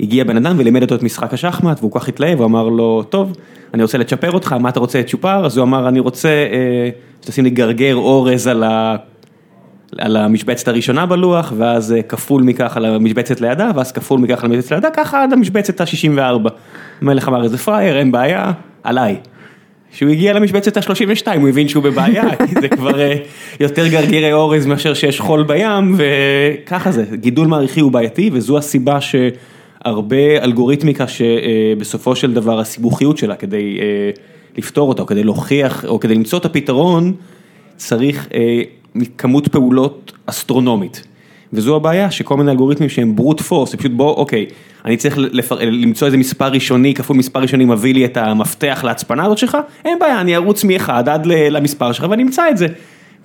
והגיע 0.00 0.24
בן 0.24 0.36
אדם 0.36 0.54
ולימד 0.58 0.82
אותו 0.82 0.94
את 0.94 1.02
משחק 1.02 1.34
השחמט 1.34 1.78
והוא 1.80 1.92
כך 1.92 2.08
התלהב, 2.08 2.38
הוא 2.38 2.46
אמר 2.46 2.68
לו, 2.68 3.02
טוב, 3.02 3.36
אני 3.74 3.82
רוצה 3.82 3.98
לצ'פר 3.98 4.30
אותך, 4.32 4.52
מה 4.52 4.68
אתה 4.68 4.80
רוצה 4.80 5.02
צ'ופר? 5.02 5.46
אז 5.46 5.56
הוא 5.56 5.64
אמר, 5.64 5.88
אני 5.88 6.00
רוצה 6.00 6.28
אה, 6.28 6.90
שתשים 7.22 7.44
לי 7.44 7.50
גרגר 7.50 7.94
אורז 7.94 8.46
על 8.46 8.62
ה... 8.62 8.96
על 9.98 10.16
המשבצת 10.16 10.68
הראשונה 10.68 11.06
בלוח, 11.06 11.52
ואז 11.56 11.92
אה, 11.92 12.02
כפול 12.02 12.42
מכך 12.42 12.76
על 12.76 12.84
המשבצת 12.84 13.40
לידה, 13.40 13.70
ואז 13.74 13.92
כפול 13.92 14.20
מכך 14.20 14.44
על 14.44 14.50
המשבצת 14.50 14.72
לידה, 14.72 14.90
ככה 14.90 15.22
עד 15.22 15.32
המשבצת 15.32 15.80
ה-64. 15.80 16.48
המלך 17.00 17.28
אמר 17.28 17.44
איזה 17.44 17.58
פראייר, 17.58 17.98
אין 17.98 18.12
בעיה, 18.12 18.52
עליי. 18.82 19.16
כשהוא 19.92 20.10
הגיע 20.10 20.32
למשבצת 20.32 20.76
ה-32 20.76 21.38
הוא 21.40 21.48
הבין 21.48 21.68
שהוא 21.68 21.82
בבעיה, 21.82 22.36
כי 22.48 22.60
זה 22.60 22.68
כבר 22.68 23.00
אה, 23.00 23.16
יותר 23.60 23.86
גרגירי 23.86 24.32
אורז 24.32 24.66
מאשר 24.66 24.94
שיש 24.94 25.20
חול 25.20 25.42
בים, 25.42 25.96
וככה 25.96 26.92
זה, 26.92 27.04
גידול 27.14 27.46
מעריכי 27.46 27.80
הוא 27.80 27.92
בעייתי, 27.92 28.30
וזו 28.32 28.58
הסיבה 28.58 28.98
שהרבה 29.00 30.42
אלגוריתמיקה 30.42 31.04
שבסופו 31.08 32.16
של 32.16 32.34
דבר 32.34 32.60
הסיבוכיות 32.60 33.18
שלה 33.18 33.36
כדי 33.36 33.78
אה, 33.80 34.10
לפתור 34.58 34.88
אותה, 34.88 35.02
או 35.02 35.06
כדי 35.06 35.24
להוכיח, 35.24 35.84
או 35.84 36.00
כדי 36.00 36.14
למצוא 36.14 36.38
את 36.38 36.44
הפתרון, 36.44 37.12
צריך 37.76 38.28
כמות 39.18 39.48
פעולות 39.48 40.12
אסטרונומית. 40.26 41.02
וזו 41.52 41.76
הבעיה 41.76 42.10
שכל 42.10 42.36
מיני 42.36 42.50
אלגוריתמים 42.50 42.88
שהם 42.88 43.16
ברוט 43.16 43.40
פורס, 43.40 43.70
זה 43.70 43.76
פשוט 43.76 43.92
בוא, 43.92 44.14
אוקיי, 44.14 44.46
אני 44.84 44.96
צריך 44.96 45.18
לפר... 45.18 45.58
למצוא 45.60 46.06
איזה 46.06 46.16
מספר 46.16 46.48
ראשוני, 46.48 46.94
כפול 46.94 47.16
מספר 47.16 47.40
ראשוני 47.40 47.64
מביא 47.64 47.94
לי 47.94 48.04
את 48.04 48.16
המפתח 48.16 48.80
להצפנה 48.84 49.24
הזאת 49.24 49.38
שלך, 49.38 49.58
אין 49.84 49.98
בעיה, 49.98 50.20
אני 50.20 50.36
ארוץ 50.36 50.64
מ-1 50.64 50.90
עד 50.90 51.26
למספר 51.26 51.92
שלך 51.92 52.06
ואני 52.10 52.22
אמצא 52.22 52.50
את 52.50 52.56
זה. 52.56 52.66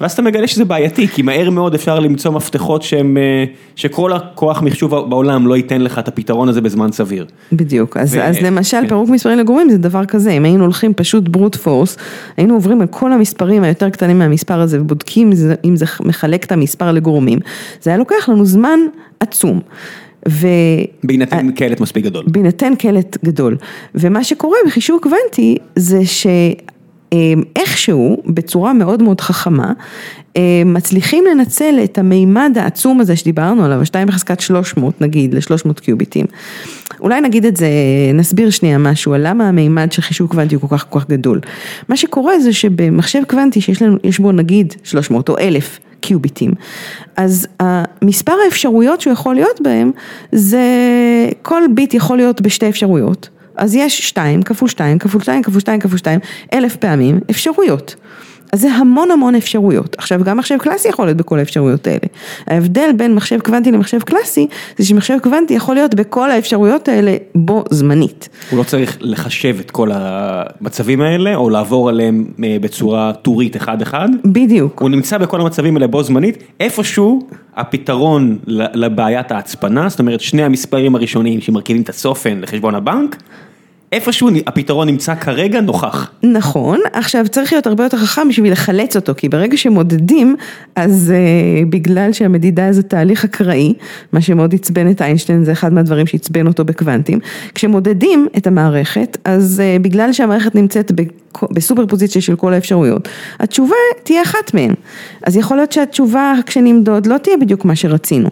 ואז 0.02 0.12
אתה 0.12 0.22
מגלה 0.22 0.48
שזה 0.48 0.66
בעייתי, 0.66 1.08
כי 1.08 1.22
מהר 1.22 1.50
מאוד 1.50 1.74
אפשר 1.74 2.00
למצוא 2.00 2.32
מפתחות 2.32 2.84
שהם, 2.84 3.18
אה, 3.18 3.46
שכל 3.76 4.14
הכוח 4.14 4.62
מחשוב 4.62 4.96
בעולם 5.10 5.48
לא 5.48 5.58
ייתן 5.58 5.82
לך 5.82 6.00
את 6.00 6.08
הפתרון 6.08 6.50
הזה 6.50 6.62
בזמן 6.62 6.92
סביר. 6.92 7.26
בדיוק, 7.52 7.98
אז, 7.98 8.16
ו... 8.16 8.24
אז 8.24 8.38
למשל 8.42 8.78
כן. 8.82 8.88
פירוק 8.88 9.10
מספרים 9.10 9.38
לגורמים 9.38 9.70
זה 9.70 9.78
דבר 9.78 10.06
כזה, 10.06 10.32
אם 10.32 10.46
היינו 10.46 10.64
הולכים 10.64 10.94
פשוט 10.94 11.30
ברוט 11.30 11.56
פורס, 11.56 11.98
היינו 12.38 12.54
עוברים 12.54 12.82
על 12.82 12.88
כל 12.88 13.14
המספרים 13.14 13.64
היותר 13.64 13.90
קטנים 13.90 14.20
מהמספר 14.20 14.60
הזה 14.60 14.82
ובודקים 14.82 15.32
אם 15.66 15.76
זה 15.76 15.86
מחלק 16.00 16.46
את 16.46 16.52
המספר 16.52 16.92
לגורמים, 16.92 17.40
זה 17.82 17.90
היה 17.90 17.98
לוקח 17.98 18.30
לנו 18.30 18.46
זמן 18.46 18.80
עצום. 19.20 19.60
ו... 20.30 20.48
בהינתן 21.04 21.52
קלט 21.52 21.80
מספיק 21.80 22.06
גדול. 22.06 22.26
בהינתן 22.28 22.76
קלט 22.76 23.18
גדול. 23.26 23.58
ומה 23.96 24.24
שקורה 24.24 24.58
בחישוב 24.66 25.00
קוונטי 25.02 25.58
זה 25.76 26.06
ש... 26.06 26.28
איכשהו, 27.56 28.22
בצורה 28.26 28.74
מאוד 28.74 29.04
מאוד 29.04 29.22
חכמה, 29.22 29.74
מצליחים 30.66 31.24
לנצל 31.32 31.80
את 31.84 31.98
המימד 31.98 32.58
העצום 32.60 33.00
הזה 33.02 33.16
שדיברנו 33.16 33.66
עליו, 33.66 33.80
ה-2 33.80 34.06
בחזקת 34.08 34.40
300 34.40 35.02
נגיד, 35.02 35.34
ל-300 35.34 35.74
קיוביטים. 35.82 36.26
אולי 37.00 37.22
נגיד 37.22 37.46
את 37.46 37.58
זה, 37.58 37.68
נסביר 38.14 38.50
שנייה 38.50 38.78
משהו 38.78 39.14
על 39.14 39.28
למה 39.28 39.50
המימד 39.50 39.92
של 39.92 40.02
חישוב 40.02 40.30
קוונטי 40.30 40.56
הוא 40.56 40.62
כל 40.62 40.78
כך 40.78 40.86
כל 40.90 41.00
כך 41.00 41.10
גדול. 41.10 41.40
מה 41.90 41.98
שקורה 41.98 42.40
זה 42.40 42.54
שבמחשב 42.54 43.22
קוונטי 43.28 43.62
שיש 43.62 43.82
לנו, 43.82 43.98
יש 44.04 44.20
בו 44.20 44.32
נגיד 44.32 44.74
300 44.84 45.30
או 45.30 45.38
1,000 45.38 45.80
קיוביטים, 46.00 46.52
אז 47.18 47.48
מספר 48.02 48.34
האפשרויות 48.46 49.02
שהוא 49.02 49.14
יכול 49.14 49.36
להיות 49.36 49.62
בהם, 49.62 49.92
זה 50.32 50.64
כל 51.42 51.62
ביט 51.74 51.94
יכול 51.94 52.18
להיות 52.18 52.42
בשתי 52.42 52.70
אפשרויות. 52.70 53.30
אז 53.58 53.76
יש 53.76 54.08
2 54.08 54.44
כפול 54.44 54.70
2 54.70 55.00
כפול 55.00 55.22
2 55.22 55.44
כפול 55.44 55.60
2 55.60 55.80
כפול 55.80 55.98
2 55.98 56.20
אלף 56.54 56.76
פעמים 56.76 57.20
אפשרויות. 57.30 57.96
אז 58.56 58.62
זה 58.62 58.72
המון 58.72 59.12
המון 59.12 59.36
אפשרויות. 59.36 59.96
עכשיו 59.98 60.24
גם 60.24 60.38
מחשב 60.38 60.58
קלאסי 60.58 60.88
יכול 60.88 61.06
להיות 61.06 61.18
בכל 61.18 61.40
האפשרויות 61.40 61.88
האלה. 61.88 62.00
ההבדל 62.48 62.90
בין 62.98 63.14
מחשב 63.14 63.40
קוונטי 63.40 63.72
למחשב 63.72 64.00
קלאסי 64.00 64.48
זה 64.78 64.86
שמחשב 64.86 65.18
קוונטי 65.24 65.54
יכול 65.54 65.76
להיות 65.76 65.96
בכל 65.96 66.32
האפשרויות 66.32 66.88
האלה 66.88 67.18
בו 67.36 67.64
זמנית. 67.70 68.30
הוא 68.50 68.60
לא 68.60 68.64
צריך 68.64 68.98
לחשב 69.02 69.56
את 69.60 69.72
כל 69.72 69.90
המצבים 69.94 71.02
האלה 71.02 71.36
או 71.36 71.50
לעבור 71.50 71.90
עליהם 71.90 72.26
אה, 72.44 72.58
בצורה 72.62 73.14
טורית 73.14 73.56
אחד 73.56 73.82
אחד. 73.82 74.10
בדיוק. 74.26 74.82
הוא 74.82 74.90
נמצא 74.90 75.18
בכל 75.18 75.42
המצבים 75.42 75.76
האלה 75.76 75.88
בו 75.88 76.04
זמנית, 76.04 76.44
איפשהו 76.60 77.28
הפתרון 77.56 78.38
לבעיית 78.48 79.32
ההצפנה, 79.32 79.90
זאת 79.90 80.00
אומרת 80.00 80.22
שני 80.22 80.44
המספרים 80.44 80.96
הראשונים 80.96 81.42
שמרכיבים 81.42 81.82
את 81.82 81.90
הצופן 81.90 82.40
לחשבון 82.42 82.76
הבנק. 82.76 83.16
איפשהו 83.96 84.30
הפתרון 84.48 84.88
נמצא 84.88 85.16
כרגע 85.16 85.62
נוכח. 85.62 86.12
נכון, 86.24 86.80
עכשיו 86.94 87.28
צריך 87.28 87.54
להיות 87.54 87.68
הרבה 87.68 87.84
יותר 87.84 87.98
חכם 87.98 88.30
בשביל 88.30 88.52
לחלץ 88.52 88.96
אותו, 88.96 89.14
כי 89.18 89.30
ברגע 89.30 89.58
שמודדים, 89.58 90.36
אז 90.76 91.14
uh, 91.14 91.66
בגלל 91.70 92.14
שהמדידה 92.14 92.72
זה 92.72 92.84
תהליך 92.84 93.26
אקראי, 93.26 93.74
מה 94.12 94.22
שמאוד 94.22 94.54
עצבן 94.54 94.92
את 94.92 95.02
איינשטיין, 95.02 95.44
זה 95.44 95.52
אחד 95.52 95.74
מהדברים 95.74 96.08
שעצבן 96.08 96.48
אותו 96.48 96.66
בקוונטים, 96.66 97.20
כשמודדים 97.56 98.28
את 98.38 98.48
המערכת, 98.48 99.18
אז 99.26 99.62
uh, 99.62 99.82
בגלל 99.82 100.14
שהמערכת 100.14 100.56
נמצאת 100.56 100.92
בסופר 101.52 101.86
פוזיציה 101.86 102.22
של 102.22 102.36
כל 102.36 102.54
האפשרויות, 102.54 103.08
התשובה 103.40 103.76
תהיה 104.04 104.22
אחת 104.22 104.54
מהן. 104.54 104.74
אז 105.24 105.38
יכול 105.38 105.58
להיות 105.58 105.72
שהתשובה 105.72 106.34
כשנמדוד 106.46 107.06
לא 107.06 107.18
תהיה 107.18 107.38
בדיוק 107.38 107.66
מה 107.66 107.76
שרצינו. 107.76 108.30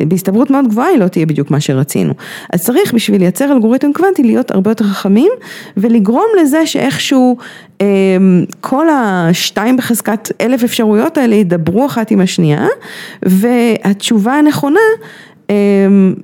בהסתברות 0.00 0.50
מאוד 0.50 0.68
גבוהה 0.68 0.88
היא 0.88 0.98
לא 0.98 1.08
תהיה 1.08 1.26
בדיוק 1.26 1.50
מה 1.50 1.60
שרצינו. 1.60 2.14
אז 2.52 2.62
צריך 2.64 2.94
בשביל 2.94 3.20
לייצר 3.20 3.52
אלגוריתם 3.52 3.92
קוונטי 3.92 4.22
להיות 4.22 4.50
הרבה 4.50 4.70
יותר 4.70 4.84
חכמים 4.84 5.32
ולגרום 5.76 6.26
לזה 6.42 6.66
שאיכשהו 6.66 7.36
אמ, 7.80 8.44
כל 8.60 8.86
השתיים 8.90 9.76
בחזקת 9.76 10.28
אלף 10.40 10.64
אפשרויות 10.64 11.18
האלה 11.18 11.34
ידברו 11.34 11.86
אחת 11.86 12.10
עם 12.10 12.20
השנייה 12.20 12.66
והתשובה 13.22 14.32
הנכונה 14.32 14.80
אמ, 15.50 16.14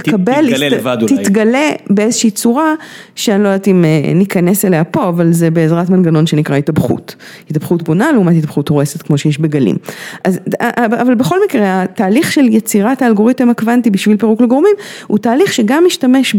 תקבל, 0.00 0.46
תתגלה 0.46 0.68
לבד 0.68 0.96
אולי. 1.02 1.24
תתגלה 1.24 1.70
באיזושהי 1.90 2.30
צורה 2.30 2.74
שאני 3.14 3.42
לא 3.42 3.48
יודעת 3.48 3.68
אם 3.68 3.84
אה, 3.84 4.12
ניכנס 4.14 4.64
אליה 4.64 4.84
פה, 4.84 5.08
אבל 5.08 5.32
זה 5.32 5.50
בעזרת 5.50 5.90
מנגנון 5.90 6.26
שנקרא 6.26 6.56
התאבכות. 6.56 7.14
התאבכות 7.50 7.82
בונה 7.82 8.12
לעומת 8.12 8.36
התאבכות 8.36 8.68
הורסת 8.68 9.02
כמו 9.02 9.18
שיש 9.18 9.38
בגלים. 9.38 9.76
אז, 10.24 10.40
אה, 10.60 10.70
אה, 10.78 10.84
אבל 11.02 11.14
בכל 11.14 11.38
מקרה, 11.46 11.82
התהליך 11.82 12.32
של 12.32 12.44
יצירת 12.44 13.02
האלגוריתם 13.02 13.50
הקוונטי 13.50 13.90
בשביל 13.90 14.16
פירוק 14.16 14.40
לגורמים, 14.40 14.74
הוא 15.06 15.18
תהליך 15.18 15.52
שגם 15.52 15.84
משתמש 15.86 16.36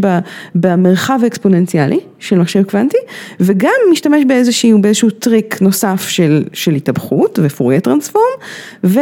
במרחב 0.54 1.20
האקספוננציאלי 1.22 2.00
של 2.18 2.38
מחשב 2.38 2.62
קוונטי, 2.62 2.98
וגם 3.40 3.70
משתמש 3.92 4.24
באיזשהו, 4.24 4.82
באיזשהו 4.82 5.10
טריק 5.10 5.62
נוסף 5.62 6.08
של, 6.08 6.44
של 6.52 6.74
התאבכות 6.74 7.38
ו 7.42 7.47
Fourier 7.47 7.80
transform, 7.80 8.24
ו... 8.84 9.00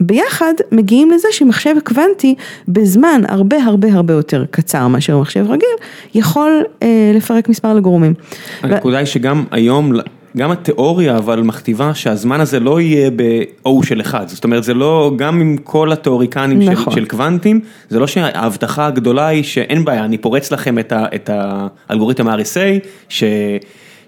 ביחד 0.00 0.52
מגיעים 0.72 1.10
לזה 1.10 1.28
שמחשב 1.30 1.74
קוונטי 1.84 2.34
בזמן 2.68 3.22
הרבה 3.28 3.56
הרבה 3.64 3.92
הרבה 3.92 4.14
יותר 4.14 4.44
קצר 4.50 4.88
מאשר 4.88 5.18
מחשב 5.18 5.44
רגיל, 5.48 5.68
יכול 6.14 6.64
אה, 6.82 7.12
לפרק 7.14 7.48
מספר 7.48 7.74
לגורמים. 7.74 8.14
הנקודה 8.62 8.96
ו... 8.96 8.98
היא 8.98 9.06
שגם 9.06 9.44
היום, 9.50 9.92
גם 10.36 10.50
התיאוריה 10.50 11.16
אבל 11.16 11.40
מכתיבה 11.42 11.94
שהזמן 11.94 12.40
הזה 12.40 12.60
לא 12.60 12.80
יהיה 12.80 13.10
ב-O 13.10 13.86
של 13.86 14.00
אחד, 14.00 14.28
זאת 14.28 14.44
אומרת 14.44 14.64
זה 14.64 14.74
לא, 14.74 15.12
גם 15.16 15.40
עם 15.40 15.56
כל 15.64 15.92
התיאוריקנים 15.92 16.62
נכון. 16.62 16.94
של, 16.94 17.00
של 17.00 17.06
קוונטים, 17.06 17.60
זה 17.88 17.98
לא 17.98 18.06
שההבטחה 18.06 18.86
הגדולה 18.86 19.26
היא 19.26 19.42
שאין 19.42 19.84
בעיה, 19.84 20.04
אני 20.04 20.18
פורץ 20.18 20.52
לכם 20.52 20.78
את, 20.78 20.92
ה, 20.92 21.06
את 21.14 21.30
האלגוריתם 21.32 22.28
RSA, 22.28 22.86
ש... 23.08 23.24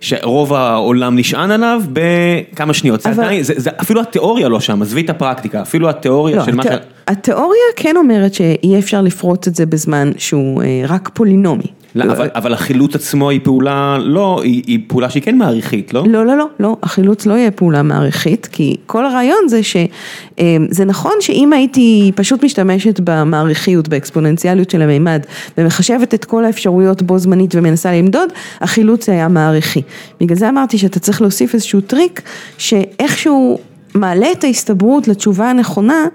שרוב 0.01 0.55
העולם 0.55 1.19
נשען 1.19 1.51
עליו 1.51 1.83
בכמה 1.93 2.75
שניות, 2.75 3.07
אבל... 3.07 3.15
זה 3.15 3.23
עדיין, 3.23 3.43
זה, 3.43 3.55
זה, 3.57 3.71
אפילו 3.81 4.01
התיאוריה 4.01 4.49
לא 4.49 4.61
שם, 4.61 4.83
עזבי 4.83 5.01
את 5.01 5.11
הפרקטיקה, 5.11 5.63
אפילו 5.63 5.91
התיאוריה 5.91 6.37
לא, 6.37 6.45
של 6.45 6.61
הת... 6.61 6.67
מה. 6.67 6.77
התיאוריה 7.09 7.63
כן 7.77 7.97
אומרת 7.97 8.35
שאי 8.35 8.79
אפשר 8.79 9.03
לפרוץ 9.03 9.47
את 9.47 9.55
זה 9.55 9.67
בזמן 9.67 10.11
שהוא 10.17 10.63
אה, 10.63 10.83
רק 10.89 11.11
פולינומי. 11.15 11.80
לא, 11.95 12.13
אבל, 12.13 12.29
אבל 12.35 12.53
החילוץ 12.53 12.95
עצמו 12.95 13.31
היא 13.31 13.41
פעולה 13.43 13.99
לא, 14.01 14.41
היא, 14.43 14.79
פעולה 14.87 15.11
שהיא 15.11 15.23
כן 15.23 15.39
מעריכית, 15.39 15.95
לא? 15.95 16.05
לא, 16.07 16.27
לא, 16.27 16.37
לא, 16.37 16.47
לא, 16.61 16.77
החילוץ 16.83 17.27
לא 17.27 17.35
יהיה 17.35 17.51
פעולה 17.51 17.83
מעריכית, 17.83 18.49
כי 18.53 18.77
כל 18.87 19.07
הרעיון 19.07 19.49
זה 19.49 19.61
שזה 19.63 20.85
נכון 20.87 21.13
שאם 21.21 21.53
הייתי 21.53 22.13
פשוט 22.15 22.45
משתמשת 22.45 23.01
במעריכיות, 23.01 23.89
באקספוננציאליות 23.89 24.71
של 24.71 24.83
המימד, 24.83 25.23
ומחשבת 25.59 26.15
את 26.15 26.25
כל 26.25 26.45
האפשרויות 26.45 27.03
בו 27.03 27.19
זמנית 27.19 27.55
ומנסה 27.55 27.93
למדוד, 27.93 28.29
החילוץ 28.61 29.09
היה 29.09 29.29
מעריכי. 29.29 29.83
בגלל 30.21 30.37
זה 30.37 30.49
אמרתי 30.49 30.79
שאתה 30.79 30.99
צריך 30.99 31.21
להוסיף 31.23 31.55
איזשהו 31.55 31.81
טריק, 31.81 32.23
שאיכשהו 32.59 33.59
מעלה 33.95 34.33
את 34.33 34.45
ההסתברות 34.45 35.09
לתשובה 35.09 35.51
הנכונה 35.51 36.07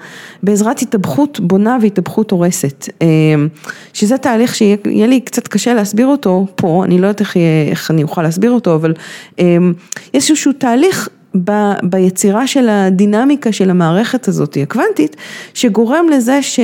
בעזרת 0.43 0.81
התאבכות 0.81 1.39
בונה 1.39 1.77
והתאבכות 1.81 2.31
הורסת. 2.31 2.89
אמ, 3.01 3.47
שזה 3.93 4.17
תהליך 4.17 4.55
שיהיה 4.55 5.07
לי 5.07 5.21
קצת 5.21 5.47
קשה 5.47 5.73
להסביר 5.73 6.07
אותו 6.07 6.47
פה, 6.55 6.83
אני 6.85 6.97
לא 6.97 7.07
יודעת 7.07 7.19
איך, 7.21 7.37
איך 7.71 7.91
אני 7.91 8.03
אוכל 8.03 8.21
להסביר 8.21 8.51
אותו, 8.51 8.75
אבל 8.75 8.93
יש 10.13 10.29
איזשהו 10.29 10.51
תהליך 10.53 11.09
ב, 11.43 11.51
ביצירה 11.83 12.47
של 12.47 12.69
הדינמיקה 12.69 13.51
של 13.51 13.69
המערכת 13.69 14.27
הזאת 14.27 14.57
הקוונטית, 14.61 15.15
שגורם 15.53 16.05
לזה 16.11 16.41
ש, 16.41 16.59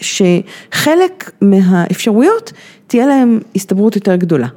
שחלק 0.00 1.30
מהאפשרויות 1.40 2.52
תהיה 2.86 3.06
להם 3.06 3.40
הסתברות 3.56 3.96
יותר 3.96 4.16
גדולה. 4.16 4.48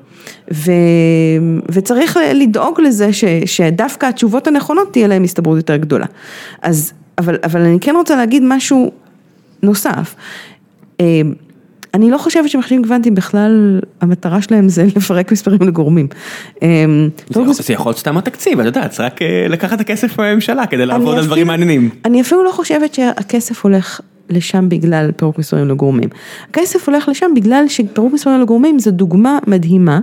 ו, 0.54 0.72
וצריך 1.72 2.20
לדאוג 2.34 2.82
לזה 2.82 3.14
ש, 3.14 3.26
שדווקא 3.46 4.06
התשובות 4.06 4.48
הנכונות 4.48 4.94
תהיה 4.94 5.08
להן 5.08 5.24
הסתברות 5.24 5.58
יותר 5.58 5.76
גדולה. 5.76 6.06
אז, 6.62 6.94
אבל, 7.18 7.38
אבל 7.44 7.62
אני 7.62 7.80
כן 7.80 7.96
רוצה 7.96 8.16
להגיד 8.16 8.44
משהו 8.46 8.92
נוסף. 9.64 10.16
אה, 11.02 11.22
אני 11.94 12.12
לא 12.12 12.18
חושבת 12.18 12.50
שמחשבים 12.50 12.84
קוונטיים 12.84 13.16
בכלל, 13.16 13.80
המטרה 14.02 14.42
שלהם 14.42 14.70
זה 14.70 14.86
לפרק 14.96 15.32
מספרים 15.32 15.62
לגורמים. 15.62 16.08
אה, 16.64 16.86
זה 17.52 17.74
יכול 17.74 17.90
להיות 17.90 18.00
סתם 18.00 18.18
התקציב, 18.18 18.60
את 18.60 18.66
יודעת, 18.66 19.00
רק 19.00 19.22
אה, 19.22 19.48
לקחת 19.50 19.76
את 19.76 19.80
הכסף 19.80 20.20
מהממשלה 20.20 20.66
כדי 20.66 20.86
לעבוד 20.86 21.18
על 21.18 21.26
דברים 21.26 21.48
מעניינים. 21.48 21.90
אני 22.06 22.22
אפילו 22.22 22.44
לא 22.44 22.52
חושבת 22.52 22.94
שהכסף 22.94 23.64
הולך 23.64 24.02
לשם 24.30 24.70
בגלל 24.70 25.12
פירוק 25.12 25.40
מספרים 25.40 25.68
לגורמים. 25.68 26.10
הכסף 26.50 26.90
הולך 26.90 27.10
לשם 27.10 27.32
בגלל 27.36 27.66
שפירוק 27.68 28.14
מספרים 28.14 28.42
לגורמים 28.42 28.80
זו 28.80 28.92
דוגמה 28.92 29.40
מדהימה 29.48 30.00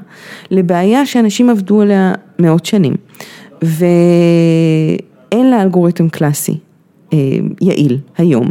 לבעיה 0.50 1.06
שאנשים 1.06 1.50
עבדו 1.50 1.80
עליה 1.80 2.12
מאות 2.38 2.66
שנים 2.66 2.94
ואין 3.62 5.50
לה 5.50 5.62
אלגוריתם 5.62 6.08
קלאסי 6.08 6.58
אה, 7.12 7.18
יעיל 7.60 7.98
היום 8.18 8.50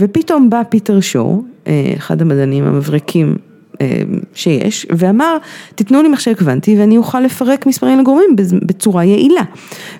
ופתאום 0.00 0.50
בא 0.50 0.62
פיטר 0.68 1.00
שור, 1.00 1.44
אה, 1.66 1.92
אחד 1.96 2.22
המדענים 2.22 2.64
המבריקים 2.64 3.36
שיש, 4.34 4.86
ואמר, 4.90 5.36
תיתנו 5.74 6.02
לי 6.02 6.08
מחשב 6.08 6.32
קוונטי 6.34 6.76
ואני 6.78 6.96
אוכל 6.96 7.20
לפרק 7.20 7.66
מספרים 7.66 7.98
לגורמים 7.98 8.36
בצורה 8.66 9.04
יעילה. 9.04 9.42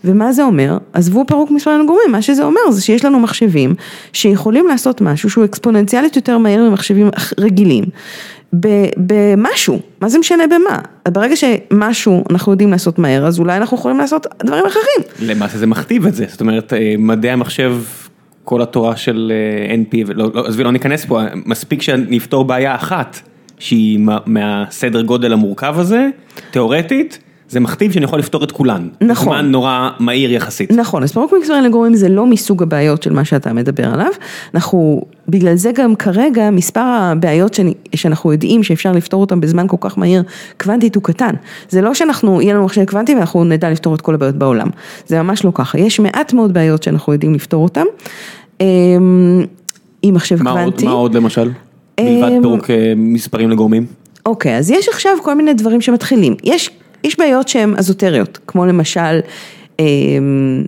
ומה 0.04 0.32
זה 0.32 0.44
אומר? 0.44 0.78
עזבו 0.92 1.24
פירוק 1.26 1.50
מספרים 1.50 1.80
לגורמים, 1.80 2.12
מה 2.12 2.22
שזה 2.22 2.44
אומר 2.44 2.70
זה 2.70 2.82
שיש 2.82 3.04
לנו 3.04 3.20
מחשבים 3.20 3.74
שיכולים 4.12 4.66
לעשות 4.68 5.00
משהו 5.00 5.30
שהוא 5.30 5.44
אקספוננציאלית 5.44 6.16
יותר 6.16 6.38
מהיר 6.38 6.70
ממחשבים 6.70 7.10
רגילים. 7.38 7.84
במשהו, 8.96 9.80
מה 10.00 10.08
זה 10.08 10.18
משנה 10.18 10.44
במה? 10.46 10.78
ברגע 11.08 11.34
שמשהו 11.36 12.24
אנחנו 12.30 12.52
יודעים 12.52 12.70
לעשות 12.70 12.98
מהר, 12.98 13.26
אז 13.26 13.38
אולי 13.38 13.56
אנחנו 13.56 13.76
יכולים 13.76 13.98
לעשות 13.98 14.26
דברים 14.44 14.64
אחרים. 14.66 15.28
למעשה 15.28 15.58
זה 15.58 15.66
מכתיב 15.66 16.06
את 16.06 16.14
זה, 16.14 16.24
זאת 16.28 16.40
אומרת, 16.40 16.72
מדעי 16.98 17.30
המחשב, 17.30 17.76
כל 18.44 18.62
התורה 18.62 18.96
של 18.96 19.32
NP, 19.68 19.96
לא, 20.14 20.30
לא, 20.34 20.46
עזבי, 20.46 20.64
לא 20.64 20.72
ניכנס 20.72 21.04
פה, 21.04 21.20
מספיק 21.46 21.82
שנפתור 21.82 22.44
בעיה 22.44 22.74
אחת, 22.74 23.20
שהיא 23.62 24.00
מהסדר 24.26 25.02
גודל 25.02 25.32
המורכב 25.32 25.74
הזה, 25.78 26.08
תיאורטית. 26.50 27.18
זה 27.48 27.60
מכתיב 27.60 27.92
שאני 27.92 28.04
יכול 28.04 28.18
לפתור 28.18 28.44
את 28.44 28.52
כולן. 28.52 28.88
נכון. 29.00 29.24
זמן 29.24 29.50
נורא 29.50 29.90
מהיר 29.98 30.32
יחסית. 30.32 30.72
נכון, 30.72 31.02
אז 31.02 31.12
פירוק 31.12 31.32
מקצועי 31.40 31.62
לגורמים 31.62 31.94
זה 31.94 32.08
לא 32.08 32.26
מסוג 32.26 32.62
הבעיות 32.62 33.02
של 33.02 33.12
מה 33.12 33.24
שאתה 33.24 33.52
מדבר 33.52 33.94
עליו. 33.94 34.10
אנחנו, 34.54 35.02
בגלל 35.28 35.54
זה 35.54 35.72
גם 35.74 35.96
כרגע 35.96 36.50
מספר 36.50 36.80
הבעיות 36.80 37.54
שאני, 37.54 37.74
שאנחנו 37.94 38.32
יודעים 38.32 38.62
שאפשר 38.62 38.92
לפתור 38.92 39.20
אותן 39.20 39.40
בזמן 39.40 39.66
כל 39.68 39.76
כך 39.80 39.98
מהיר, 39.98 40.22
קוונטית 40.60 40.94
הוא 40.94 41.02
קטן. 41.02 41.34
זה 41.68 41.80
לא 41.80 41.94
שאנחנו, 41.94 42.42
יהיה 42.42 42.54
לנו 42.54 42.64
מחשב 42.64 42.84
קוונטי 42.84 43.14
ואנחנו 43.14 43.44
נדע 43.44 43.70
לפתור 43.70 43.94
את 43.94 44.00
כל 44.00 44.14
הבעיות 44.14 44.36
בעולם. 44.36 44.68
זה 45.06 45.22
ממש 45.22 45.44
לא 45.44 45.50
ככה. 45.54 45.78
יש 45.78 46.00
מעט 46.00 46.32
מאוד 46.32 46.54
בעיות 46.54 46.82
שאנחנו 46.82 47.12
יודעים 47.12 47.34
לפתור 47.34 47.62
אותן. 47.62 47.84
אמ, 48.60 49.44
עם 50.02 50.14
מחשב 50.14 50.42
מה 50.42 50.50
קוונטי. 50.50 50.84
עוד, 50.84 50.94
מה 50.94 51.00
עוד 51.00 51.14
למשל? 51.14 51.50
מלבד 52.00 52.32
אמ, 52.32 52.42
פירוק 52.42 52.70
אה, 52.70 52.92
מספרים 52.96 53.50
לגורמים? 53.50 53.86
אוקיי, 54.26 54.56
אז 54.56 54.70
יש 54.70 54.88
עכשיו 54.88 55.12
כל 55.22 55.34
מיני 55.34 55.54
דברים 55.54 55.80
שמתחילים. 55.80 56.34
יש 56.44 56.70
יש 57.04 57.18
בעיות 57.18 57.48
שהן 57.48 57.74
אזוטריות, 57.76 58.38
כמו 58.46 58.66
למשל 58.66 59.20
אמ, 59.80 60.64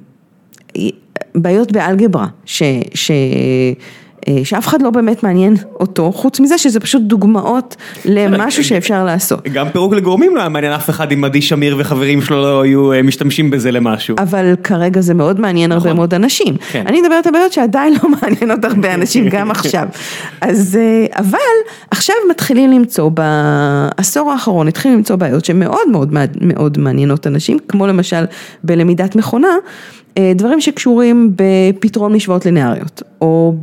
בעיות 1.35 1.72
באלגברה, 1.72 2.27
ש, 2.45 2.62
ש, 2.95 3.11
אה, 3.11 3.72
שאף 4.45 4.66
אחד 4.66 4.83
לא 4.83 4.91
באמת 4.91 5.22
מעניין 5.22 5.55
אותו, 5.81 6.12
חוץ 6.12 6.41
מזה 6.41 6.59
שזה 6.59 6.81
פשוט 6.81 7.03
דוגמאות 7.03 7.77
למשהו 8.05 8.64
שאפשר 8.64 9.05
לעשות. 9.05 9.49
גם 9.53 9.68
פירוק 9.68 9.93
לגורמים 9.93 10.37
לא 10.37 10.41
היה 10.41 10.49
מעניין 10.49 10.72
אף 10.72 10.91
אחד 10.91 11.12
אם 11.12 11.25
עדי 11.25 11.43
שמיר 11.43 11.77
וחברים 11.79 12.22
שלו 12.22 12.43
לא 12.43 12.62
היו 12.62 12.93
אה, 12.93 13.03
משתמשים 13.03 13.51
בזה 13.51 13.70
למשהו. 13.70 14.16
אבל 14.18 14.55
כרגע 14.64 15.01
זה 15.01 15.14
מאוד 15.14 15.41
מעניין 15.41 15.72
הרבה 15.72 15.85
נכון. 15.85 15.97
מאוד 15.97 16.14
אנשים. 16.14 16.57
כן. 16.72 16.85
אני 16.87 17.01
מדברת 17.01 17.27
על 17.27 17.33
בעיות 17.33 17.53
שעדיין 17.53 17.95
לא 18.03 18.09
מעניינות 18.20 18.64
הרבה 18.64 18.95
אנשים 18.95 19.29
גם 19.29 19.51
עכשיו. 19.55 19.89
אז, 20.41 20.79
אה, 20.81 21.07
אבל 21.18 21.39
עכשיו 21.91 22.16
מתחילים 22.31 22.70
למצוא, 22.70 23.11
בעשור 23.11 24.33
האחרון 24.33 24.68
התחילו 24.68 24.95
למצוא 24.95 25.16
בעיות 25.16 25.45
שמאוד 25.45 25.89
מאוד 25.93 26.16
מאוד 26.41 26.79
מעניינות 26.79 27.27
אנשים, 27.27 27.59
כמו 27.68 27.87
למשל 27.87 28.25
בלמידת 28.64 29.16
מכונה. 29.16 29.49
אה, 30.18 30.32
דברים 30.34 30.60
שקשורים 30.60 31.32
בפתרון 31.36 32.12
משוואות 32.12 32.46
לינאריות, 32.46 33.02
או 33.20 33.54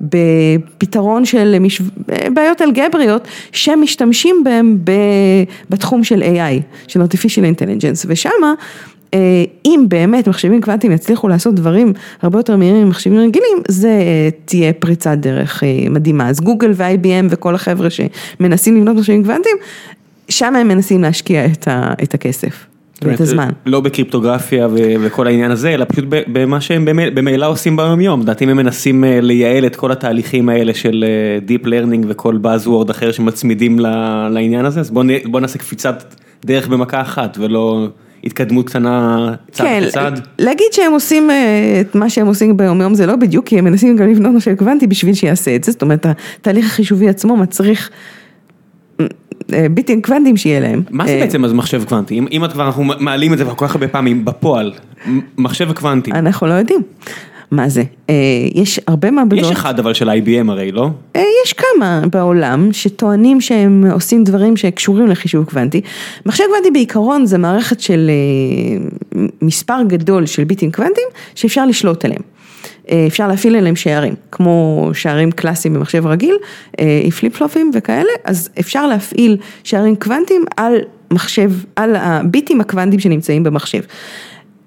בפתרון 0.00 1.24
של 1.24 1.58
משו... 1.60 1.84
בעיות 2.34 2.62
אלגבריות 2.62 3.28
שמשתמשים 3.52 4.44
בהם 4.44 4.78
בתחום 5.70 6.04
של 6.04 6.22
AI, 6.22 6.62
של 6.88 7.02
artificial 7.02 7.58
intelligence, 7.58 8.04
ושמה 8.06 8.54
אה, 9.14 9.44
אם 9.64 9.84
באמת 9.88 10.28
מחשבים 10.28 10.60
קוונטיים 10.60 10.92
יצליחו 10.92 11.28
לעשות 11.28 11.54
דברים 11.54 11.92
הרבה 12.22 12.38
יותר 12.38 12.56
מהירים 12.56 12.86
ממחשבים 12.86 13.18
רגילים, 13.18 13.58
זה 13.68 13.88
אה, 13.88 14.28
תהיה 14.44 14.72
פריצת 14.72 15.16
דרך 15.20 15.62
מדהימה. 15.90 16.28
אז 16.28 16.40
גוגל 16.40 16.70
ו-IBM 16.74 17.26
וכל 17.30 17.54
החבר'ה 17.54 17.88
שמנסים 17.90 18.76
לבנות 18.76 18.96
מחשבים 18.96 19.22
קוונטיים, 19.22 19.56
שם 20.28 20.56
הם 20.56 20.68
מנסים 20.68 21.02
להשקיע 21.02 21.46
את 22.02 22.14
הכסף. 22.14 22.73
ואת 23.04 23.20
הזמן. 23.20 23.48
לא 23.66 23.80
בקריפטוגרפיה 23.80 24.68
וכל 25.00 25.26
העניין 25.26 25.50
הזה, 25.50 25.74
אלא 25.74 25.84
פשוט 25.88 26.04
במה 26.08 26.60
שהם 26.60 26.84
במילא 27.14 27.46
עושים 27.46 27.76
ביום 27.76 28.00
יום, 28.00 28.20
לדעתי 28.20 28.44
הם 28.44 28.56
מנסים 28.56 29.04
אה, 29.04 29.20
לייעל 29.20 29.66
את 29.66 29.76
כל 29.76 29.92
התהליכים 29.92 30.48
האלה 30.48 30.74
של 30.74 31.04
אה, 31.06 31.56
Deep 31.56 31.66
Learning 31.66 32.04
וכל 32.08 32.38
Buzzword 32.42 32.90
אחר 32.90 33.12
שמצמידים 33.12 33.78
לעניין 34.30 34.64
הזה, 34.64 34.80
אז 34.80 34.90
בואו 34.90 35.40
נעשה 35.40 35.58
קפיצת 35.58 36.14
דרך 36.44 36.68
במכה 36.68 37.00
אחת 37.00 37.38
ולא 37.40 37.88
התקדמות 38.24 38.68
קטנה 38.68 39.34
צעד 39.50 39.66
כן, 39.66 39.84
צעד. 39.90 40.20
להגיד 40.38 40.66
שהם 40.72 40.92
עושים 40.92 41.30
אה, 41.30 41.80
את 41.80 41.94
מה 41.94 42.10
שהם 42.10 42.26
עושים 42.26 42.56
ביום 42.56 42.80
יום 42.80 42.94
זה 42.94 43.06
לא 43.06 43.16
בדיוק, 43.16 43.46
כי 43.46 43.58
הם 43.58 43.64
מנסים 43.64 43.96
גם 43.96 44.08
לבנות 44.08 44.34
משהו 44.34 44.56
קוונטי 44.56 44.86
בשביל 44.86 45.14
שיעשה 45.14 45.56
את 45.56 45.64
זה, 45.64 45.72
זאת 45.72 45.82
אומרת 45.82 46.06
התהליך 46.40 46.66
החישובי 46.66 47.08
עצמו 47.08 47.36
מצריך. 47.36 47.90
ביטים 49.70 50.02
קוונטיים 50.02 50.36
שיהיה 50.36 50.60
להם. 50.60 50.82
מה 50.90 51.06
זה 51.06 51.12
אה, 51.12 51.20
בעצם 51.20 51.44
אז 51.44 51.52
מחשב 51.52 51.84
קוונטי? 51.84 52.20
אם 52.30 52.44
את 52.44 52.52
כבר, 52.52 52.66
אנחנו 52.66 52.84
מעלים 52.84 53.32
את 53.32 53.38
זה 53.38 53.44
כבר 53.44 53.54
כל 53.54 53.66
כך 53.66 53.74
הרבה 53.74 53.88
פעמים 53.88 54.24
בפועל, 54.24 54.72
מחשב 55.38 55.72
קוונטי. 55.72 56.12
אנחנו 56.12 56.46
לא 56.46 56.52
יודעים. 56.52 56.80
מה 57.50 57.68
זה? 57.68 57.82
אה, 58.10 58.14
יש 58.54 58.80
הרבה 58.86 59.10
מעבדות. 59.10 59.38
יש 59.38 59.50
אחד 59.50 59.78
אבל 59.78 59.94
של 59.94 60.10
IBM 60.10 60.50
הרי, 60.50 60.72
לא? 60.72 60.88
אה, 61.16 61.22
יש 61.44 61.52
כמה 61.52 62.02
בעולם 62.10 62.68
שטוענים 62.72 63.40
שהם 63.40 63.84
עושים 63.92 64.24
דברים 64.24 64.56
שקשורים 64.56 65.06
לחישוב 65.06 65.44
קוונטי. 65.44 65.80
מחשב 66.26 66.44
קוונטי 66.50 66.70
בעיקרון 66.70 67.26
זה 67.26 67.38
מערכת 67.38 67.80
של 67.80 68.10
מספר 69.42 69.78
גדול 69.86 70.26
של 70.26 70.44
ביטים 70.44 70.72
קוונטיים 70.72 71.06
שאפשר 71.34 71.66
לשלוט 71.66 72.04
עליהם. 72.04 72.22
אפשר 73.06 73.28
להפעיל 73.28 73.56
עליהם 73.56 73.76
שערים, 73.76 74.14
כמו 74.30 74.90
שערים 74.94 75.30
קלאסיים 75.30 75.74
במחשב 75.74 76.06
רגיל, 76.06 76.36
עם 76.78 77.10
flip 77.10 77.36
flop 77.36 77.59
ים 77.59 77.70
וכאלה, 77.74 78.10
אז 78.24 78.48
אפשר 78.60 78.86
להפעיל 78.86 79.36
שערים 79.64 79.96
קוונטיים 79.96 80.44
על 80.56 80.74
מחשב, 81.10 81.50
על 81.76 81.96
הביטים 81.96 82.60
הקוונטיים 82.60 83.00
שנמצאים 83.00 83.42
במחשב. 83.42 83.80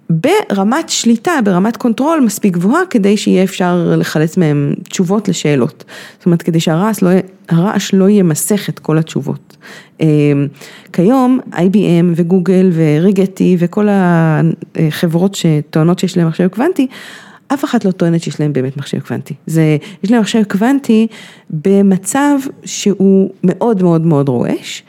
ברמת 0.09 0.89
שליטה, 0.89 1.31
ברמת 1.43 1.77
קונטרול 1.77 2.19
מספיק 2.19 2.53
גבוהה 2.53 2.81
כדי 2.89 3.17
שיהיה 3.17 3.43
אפשר 3.43 3.93
לחלץ 3.97 4.37
מהם 4.37 4.73
תשובות 4.89 5.27
לשאלות. 5.27 5.83
זאת 6.17 6.25
אומרת, 6.25 6.41
כדי 6.41 6.59
שהרעש 6.59 7.03
לא, 7.03 7.09
לא 7.93 8.09
ימסך 8.09 8.69
את 8.69 8.79
כל 8.79 8.97
התשובות. 8.97 9.57
כיום 10.93 11.39
IBM 11.53 12.05
וגוגל 12.15 12.71
ו 12.73 12.83
Rigetti 12.83 13.55
וכל 13.59 13.87
החברות 13.91 15.35
שטוענות 15.35 15.99
שיש 15.99 16.17
להם 16.17 16.27
מחשב 16.27 16.47
קוונטי, 16.47 16.87
אף 17.53 17.65
אחת 17.65 17.85
לא 17.85 17.91
טוענת 17.91 18.21
שיש 18.21 18.39
להם 18.39 18.53
באמת 18.53 18.77
מחשב 18.77 18.99
קוונטי. 18.99 19.33
זה, 19.47 19.77
יש 20.03 20.11
להם 20.11 20.21
מחשב 20.21 20.43
קוונטי 20.43 21.07
במצב 21.49 22.37
שהוא 22.65 23.29
מאוד 23.43 23.83
מאוד 23.83 24.05
מאוד 24.05 24.29
רועש. 24.29 24.83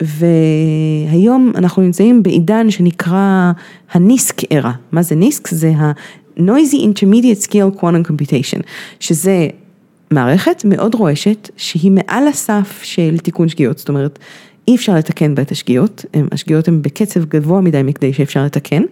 והיום 0.00 1.52
אנחנו 1.54 1.82
נמצאים 1.82 2.22
בעידן 2.22 2.70
שנקרא 2.70 3.52
הניסק 3.92 4.40
era. 4.40 4.68
מה 4.92 5.02
זה 5.02 5.14
ניסק? 5.14 5.48
זה 5.48 5.72
ה-Noisy 5.76 6.74
Intermediate 6.74 7.46
Scale 7.48 7.80
Quantum 7.80 8.10
Computation, 8.10 8.62
שזה 9.00 9.48
מערכת 10.10 10.62
מאוד 10.64 10.94
רועשת 10.94 11.50
שהיא 11.56 11.90
מעל 11.90 12.28
הסף 12.28 12.80
של 12.82 13.18
תיקון 13.18 13.48
שגיאות, 13.48 13.78
זאת 13.78 13.88
אומרת 13.88 14.18
אי 14.68 14.76
אפשר 14.76 14.94
לתקן 14.94 15.34
בה 15.34 15.42
את 15.42 15.50
השגיאות, 15.50 16.04
השגיאות 16.32 16.68
הן 16.68 16.82
בקצב 16.82 17.24
גבוה 17.24 17.60
מדי 17.60 17.82
מכדי 17.82 18.12
שאפשר 18.12 18.44
לתקן, 18.44 18.82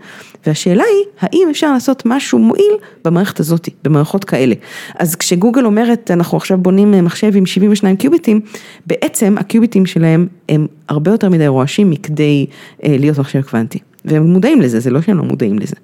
והשאלה 0.47 0.85
היא, 0.85 1.05
האם 1.21 1.49
אפשר 1.51 1.73
לעשות 1.73 2.03
משהו 2.07 2.39
מועיל 2.39 2.73
במערכת 3.05 3.41
הזאת, 3.41 3.69
במערכות 3.85 4.25
כאלה. 4.25 4.55
אז 4.99 5.17
כשגוגל 5.17 5.65
אומרת, 5.65 6.11
אנחנו 6.11 6.37
עכשיו 6.37 6.59
בונים 6.59 7.05
מחשב 7.05 7.37
עם 7.37 7.47
72 7.47 7.97
קיוביטים, 7.97 8.41
בעצם 8.87 9.35
הקיוביטים 9.39 9.87
שלהם 9.87 10.27
הם 10.49 10.67
הרבה 10.89 11.11
יותר 11.11 11.29
מדי 11.29 11.47
רועשים 11.47 11.91
מכדי 11.91 12.47
אה, 12.85 12.97
להיות 12.99 13.19
מחשב 13.19 13.43
קוונטי. 13.43 13.79
והם 14.05 14.23
מודעים 14.23 14.61
לזה, 14.61 14.81
זה 14.81 14.91
לא 14.91 15.03
שהם 15.03 15.19
לא 15.19 15.25
מודעים 15.25 15.59
לזה. 15.59 15.77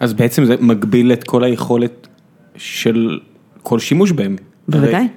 אז 0.00 0.12
בעצם 0.12 0.44
זה 0.44 0.54
מגביל 0.60 1.12
את 1.12 1.24
כל 1.24 1.44
היכולת 1.44 2.06
של 2.56 3.18
כל 3.62 3.78
שימוש 3.78 4.12
בהם. 4.12 4.36
בוודאי. 4.68 5.08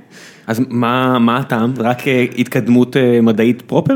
אז 0.48 0.62
מה, 0.70 1.20
מה 1.20 1.38
הטעם? 1.38 1.74
רק 1.78 2.08
אה, 2.08 2.26
התקדמות 2.38 2.98
אה, 2.98 3.22
מדעית 3.22 3.62
פרופר? 3.62 3.96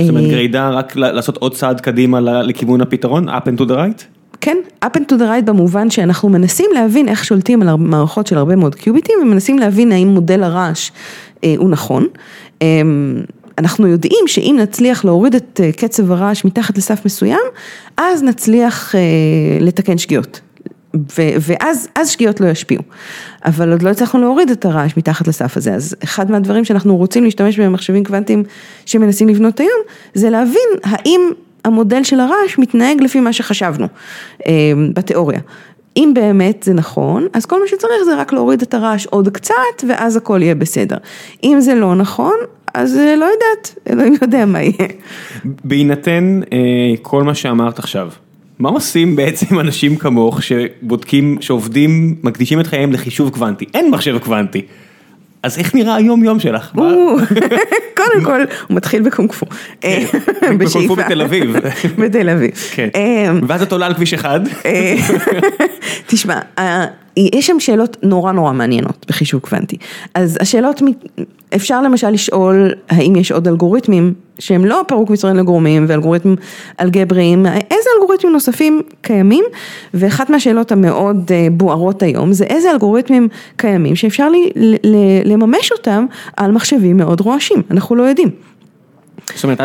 זאת 0.00 0.08
אומרת 0.08 0.30
גרידה 0.30 0.70
רק 0.70 0.96
לעשות 0.96 1.36
עוד 1.36 1.54
צעד 1.54 1.80
קדימה 1.80 2.20
לכיוון 2.20 2.80
הפתרון, 2.80 3.28
up 3.28 3.32
and 3.32 3.60
to 3.60 3.64
the 3.64 3.74
right? 3.74 4.02
כן, 4.40 4.56
up 4.84 4.88
and 4.96 5.12
to 5.12 5.14
the 5.14 5.22
right 5.22 5.44
במובן 5.44 5.90
שאנחנו 5.90 6.28
מנסים 6.28 6.70
להבין 6.74 7.08
איך 7.08 7.24
שולטים 7.24 7.62
על 7.62 7.74
מערכות 7.76 8.26
של 8.26 8.38
הרבה 8.38 8.56
מאוד 8.56 8.74
קיוביטים 8.74 9.18
ומנסים 9.22 9.58
להבין 9.58 9.92
האם 9.92 10.08
מודל 10.08 10.42
הרעש 10.42 10.90
אה, 11.44 11.54
הוא 11.56 11.70
נכון. 11.70 12.06
אה, 12.62 12.82
אנחנו 13.58 13.86
יודעים 13.86 14.24
שאם 14.26 14.56
נצליח 14.62 15.04
להוריד 15.04 15.34
את 15.34 15.60
אה, 15.64 15.72
קצב 15.72 16.12
הרעש 16.12 16.44
מתחת 16.44 16.78
לסף 16.78 17.04
מסוים, 17.06 17.40
אז 17.96 18.22
נצליח 18.22 18.94
אה, 18.94 19.00
לתקן 19.60 19.98
שגיאות. 19.98 20.40
ואז 21.16 21.88
שגיאות 22.04 22.40
לא 22.40 22.46
ישפיעו, 22.46 22.82
אבל 23.44 23.72
עוד 23.72 23.82
לא 23.82 23.90
הצלחנו 23.90 24.20
להוריד 24.20 24.50
את 24.50 24.64
הרעש 24.64 24.96
מתחת 24.96 25.28
לסף 25.28 25.56
הזה, 25.56 25.74
אז 25.74 25.96
אחד 26.04 26.30
מהדברים 26.30 26.64
שאנחנו 26.64 26.96
רוצים 26.96 27.24
להשתמש 27.24 27.60
במחשבים 27.60 28.04
קוונטיים 28.04 28.44
שמנסים 28.86 29.28
לבנות 29.28 29.60
היום, 29.60 29.80
זה 30.14 30.30
להבין 30.30 30.68
האם 30.84 31.20
המודל 31.64 32.04
של 32.04 32.20
הרעש 32.20 32.58
מתנהג 32.58 33.02
לפי 33.02 33.20
מה 33.20 33.32
שחשבנו 33.32 33.86
אה, 34.46 34.52
בתיאוריה. 34.94 35.40
אם 35.96 36.12
באמת 36.14 36.62
זה 36.62 36.74
נכון, 36.74 37.26
אז 37.32 37.46
כל 37.46 37.60
מה 37.60 37.66
שצריך 37.66 38.02
זה 38.04 38.16
רק 38.16 38.32
להוריד 38.32 38.62
את 38.62 38.74
הרעש 38.74 39.06
עוד 39.06 39.28
קצת, 39.28 39.54
ואז 39.88 40.16
הכל 40.16 40.42
יהיה 40.42 40.54
בסדר. 40.54 40.96
אם 41.44 41.56
זה 41.60 41.74
לא 41.74 41.94
נכון, 41.94 42.34
אז 42.74 42.96
אה, 42.96 43.16
לא 43.16 43.24
יודעת, 43.24 43.78
אלוהים 43.90 44.14
יודע 44.22 44.46
מה 44.46 44.62
יהיה. 44.62 44.88
בהינתן 45.44 46.40
אה, 46.52 46.58
כל 47.02 47.22
מה 47.22 47.34
שאמרת 47.34 47.78
עכשיו. 47.78 48.10
מה 48.62 48.68
עושים 48.68 49.16
בעצם 49.16 49.60
אנשים 49.60 49.96
כמוך 49.96 50.42
שבודקים, 50.42 51.36
שעובדים, 51.40 52.14
מקדישים 52.22 52.60
את 52.60 52.66
חייהם 52.66 52.92
לחישוב 52.92 53.30
קוונטי? 53.30 53.64
אין 53.74 53.90
מחשב 53.90 54.18
קוונטי. 54.18 54.62
אז 55.42 55.58
איך 55.58 55.74
נראה 55.74 55.94
היום 55.94 56.24
יום 56.24 56.40
שלך? 56.40 56.72
קודם 57.98 58.24
כל, 58.24 58.40
הוא 58.68 58.76
מתחיל 58.76 59.02
בקונג 59.02 59.32
פו. 59.32 59.46
כן, 59.80 60.04
בקונג 60.58 60.88
פו 60.88 60.96
בתל 60.96 61.22
אביב. 61.22 61.56
בתל 62.00 62.28
אביב. 62.30 62.50
כן, 62.72 62.88
ואז 63.48 63.62
את 63.62 63.72
עולה 63.72 63.86
על 63.86 63.94
כביש 63.94 64.14
אחד. 64.14 64.40
תשמע, 66.06 66.38
יש 67.16 67.46
שם 67.46 67.60
שאלות 67.60 67.96
נורא 68.02 68.32
נורא 68.32 68.52
מעניינות 68.52 69.06
בחישוב 69.08 69.40
קוונטי. 69.40 69.76
אז 70.14 70.38
השאלות, 70.40 70.82
אפשר 71.54 71.82
למשל 71.82 72.10
לשאול 72.10 72.70
האם 72.88 73.16
יש 73.16 73.32
עוד 73.32 73.48
אלגוריתמים 73.48 74.14
שהם 74.38 74.64
לא 74.64 74.82
פירוק 74.88 75.10
מסרים 75.10 75.36
לגורמים 75.36 75.84
ואלגוריתמים 75.88 76.36
אלגבריים, 76.80 77.46
איזה 77.46 77.90
אלגוריתמים 77.96 78.32
נוספים 78.32 78.80
קיימים, 79.02 79.44
ואחת 79.94 80.30
מהשאלות 80.30 80.72
המאוד 80.72 81.30
בוערות 81.52 82.02
היום 82.02 82.32
זה 82.32 82.44
איזה 82.44 82.70
אלגוריתמים 82.70 83.28
קיימים 83.56 83.96
שאפשר 83.96 84.28
לי 84.28 84.50
לממש 85.24 85.72
אותם 85.72 86.06
על 86.36 86.52
מחשבים 86.52 86.96
מאוד 86.96 87.20
רועשים, 87.20 87.62
אנחנו 87.70 87.96
לא 87.96 88.02
יודעים. 88.02 88.28
זאת 89.34 89.44
אומרת, 89.44 89.60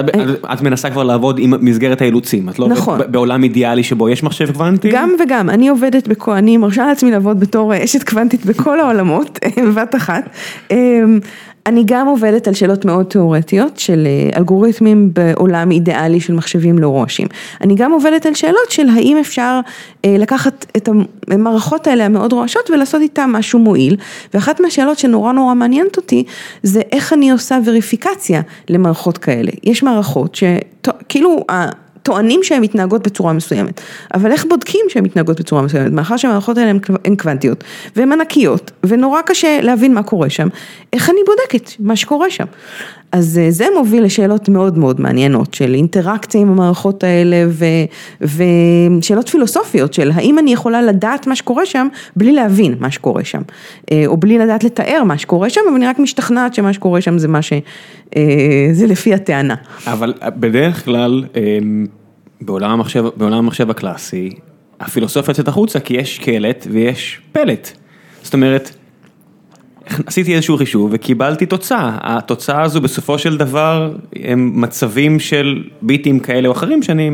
את 0.53 0.61
מנסה 0.61 0.89
כבר 0.89 1.03
לעבוד 1.03 1.39
עם 1.39 1.53
מסגרת 1.61 2.01
האילוצים, 2.01 2.49
את 2.49 2.59
לא 2.59 2.65
עובדת 2.65 3.09
בעולם 3.09 3.43
אידיאלי 3.43 3.83
שבו 3.83 4.09
יש 4.09 4.23
מחשב 4.23 4.51
קוונטי? 4.51 4.89
גם 4.91 5.09
וגם, 5.23 5.49
אני 5.49 5.69
עובדת, 5.69 6.07
אני 6.31 6.57
מרשה 6.57 6.85
לעצמי 6.85 7.11
לעבוד 7.11 7.39
בתור 7.39 7.73
אשת 7.83 8.09
קוונטית 8.09 8.45
בכל 8.45 8.79
העולמות, 8.79 9.39
בבת 9.57 9.95
אחת. 9.95 10.29
אני 11.67 11.83
גם 11.85 12.07
עובדת 12.07 12.47
על 12.47 12.53
שאלות 12.53 12.85
מאוד 12.85 13.05
תיאורטיות 13.05 13.79
של 13.79 14.07
אלגוריתמים 14.35 15.11
בעולם 15.13 15.71
אידיאלי 15.71 16.19
של 16.19 16.33
מחשבים 16.33 16.79
לא 16.79 16.87
רועשים. 16.87 17.27
אני 17.61 17.75
גם 17.75 17.91
עובדת 17.91 18.25
על 18.25 18.33
שאלות 18.33 18.71
של 18.71 18.89
האם 18.89 19.17
אפשר 19.17 19.59
לקחת 20.05 20.65
את 20.77 20.89
המערכות 21.31 21.87
האלה 21.87 22.05
המאוד 22.05 22.33
רועשות 22.33 22.69
ולעשות 22.69 23.01
איתן 23.01 23.29
משהו 23.29 23.59
מועיל. 23.59 23.95
ואחת 24.33 24.59
מהשאלות 24.59 24.99
שנורא 24.99 25.31
נורא 25.31 25.53
מעניינת 25.53 25.97
אותי 25.97 26.23
זה 26.63 26.81
איך 26.91 27.13
אני 27.13 27.31
עושה 27.31 27.59
וריפיקציה 27.65 28.41
למערכות 28.69 29.17
כאלה. 29.17 29.51
יש 29.63 29.83
מערכות 29.83 30.35
שכאילו 30.35 31.45
טוענים 32.07 32.39
שהן 32.43 32.61
מתנהגות 32.61 33.03
בצורה 33.03 33.33
מסוימת, 33.33 33.81
אבל 34.13 34.31
איך 34.31 34.45
בודקים 34.45 34.85
שהן 34.89 35.03
מתנהגות 35.03 35.39
בצורה 35.39 35.61
מסוימת, 35.61 35.91
מאחר 35.91 36.17
שהמערכות 36.17 36.57
האלה 36.57 36.69
הן 37.05 37.15
קוונטיות 37.15 37.63
והן 37.95 38.11
ענקיות 38.11 38.71
ונורא 38.85 39.21
קשה 39.21 39.61
להבין 39.61 39.93
מה 39.93 40.03
קורה 40.03 40.29
שם, 40.29 40.47
איך 40.93 41.09
אני 41.09 41.19
בודקת 41.25 41.71
מה 41.79 41.95
שקורה 41.95 42.29
שם. 42.29 42.45
אז 43.11 43.39
זה 43.49 43.65
מוביל 43.77 44.03
לשאלות 44.03 44.49
מאוד 44.49 44.77
מאוד 44.77 45.01
מעניינות 45.01 45.53
של 45.53 45.73
אינטראקציה 45.73 46.41
עם 46.41 46.49
המערכות 46.49 47.03
האלה 47.03 47.45
ו, 47.49 47.65
ושאלות 48.21 49.29
פילוסופיות 49.29 49.93
של 49.93 50.11
האם 50.15 50.39
אני 50.39 50.53
יכולה 50.53 50.81
לדעת 50.81 51.27
מה 51.27 51.35
שקורה 51.35 51.65
שם 51.65 51.87
בלי 52.15 52.31
להבין 52.33 52.75
מה 52.79 52.91
שקורה 52.91 53.23
שם, 53.23 53.41
או 54.07 54.17
בלי 54.17 54.37
לדעת 54.37 54.63
לתאר 54.63 55.03
מה 55.03 55.17
שקורה 55.17 55.49
שם, 55.49 55.61
אבל 55.67 55.75
אני 55.75 55.87
רק 55.87 55.99
משתכנעת 55.99 56.53
שמה 56.53 56.73
שקורה 56.73 57.01
שם 57.01 57.17
זה 57.17 57.27
מה 57.27 57.41
ש... 57.41 57.53
זה 58.71 58.87
לפי 58.87 59.13
הטענה. 59.13 59.55
אבל 59.87 60.13
בדרך 60.25 60.85
כלל 60.85 61.23
בעולם 62.41 62.71
המחשב, 62.71 63.05
בעולם 63.15 63.37
המחשב 63.37 63.69
הקלאסי, 63.69 64.29
הפילוסופיה 64.79 65.31
יוצאת 65.31 65.47
החוצה 65.47 65.79
כי 65.79 65.93
יש 65.93 66.19
קלט 66.19 66.67
ויש 66.71 67.19
פלט. 67.31 67.71
זאת 68.23 68.33
אומרת, 68.33 68.75
עשיתי 70.05 70.35
איזשהו 70.35 70.57
חישוב 70.57 70.89
וקיבלתי 70.93 71.45
תוצאה, 71.45 71.97
התוצאה 72.01 72.61
הזו 72.61 72.81
בסופו 72.81 73.17
של 73.19 73.37
דבר 73.37 73.93
הם 74.15 74.61
מצבים 74.61 75.19
של 75.19 75.63
ביטים 75.81 76.19
כאלה 76.19 76.47
או 76.47 76.53
אחרים 76.53 76.83
שאני 76.83 77.11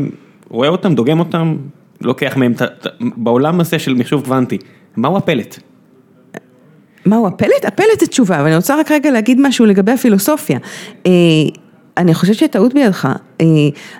רואה 0.48 0.68
אותם, 0.68 0.94
דוגם 0.94 1.18
אותם, 1.18 1.56
לוקח 2.00 2.36
מהם, 2.36 2.52
בעולם 3.00 3.60
הזה 3.60 3.78
של 3.78 3.94
מחשוב 3.94 4.24
קוונטי, 4.24 4.58
מהו 4.96 5.16
הפלט? 5.16 5.58
מהו 7.06 7.26
הפלט? 7.26 7.64
הפלט 7.64 8.00
זה 8.00 8.06
תשובה, 8.06 8.36
אבל 8.36 8.46
אני 8.46 8.56
רוצה 8.56 8.80
רק 8.80 8.90
רגע 8.90 9.10
להגיד 9.10 9.40
משהו 9.40 9.66
לגבי 9.66 9.92
הפילוסופיה. 9.92 10.58
אני 11.96 12.14
חושבת 12.14 12.36
שטעות 12.36 12.74
בידך, 12.74 13.08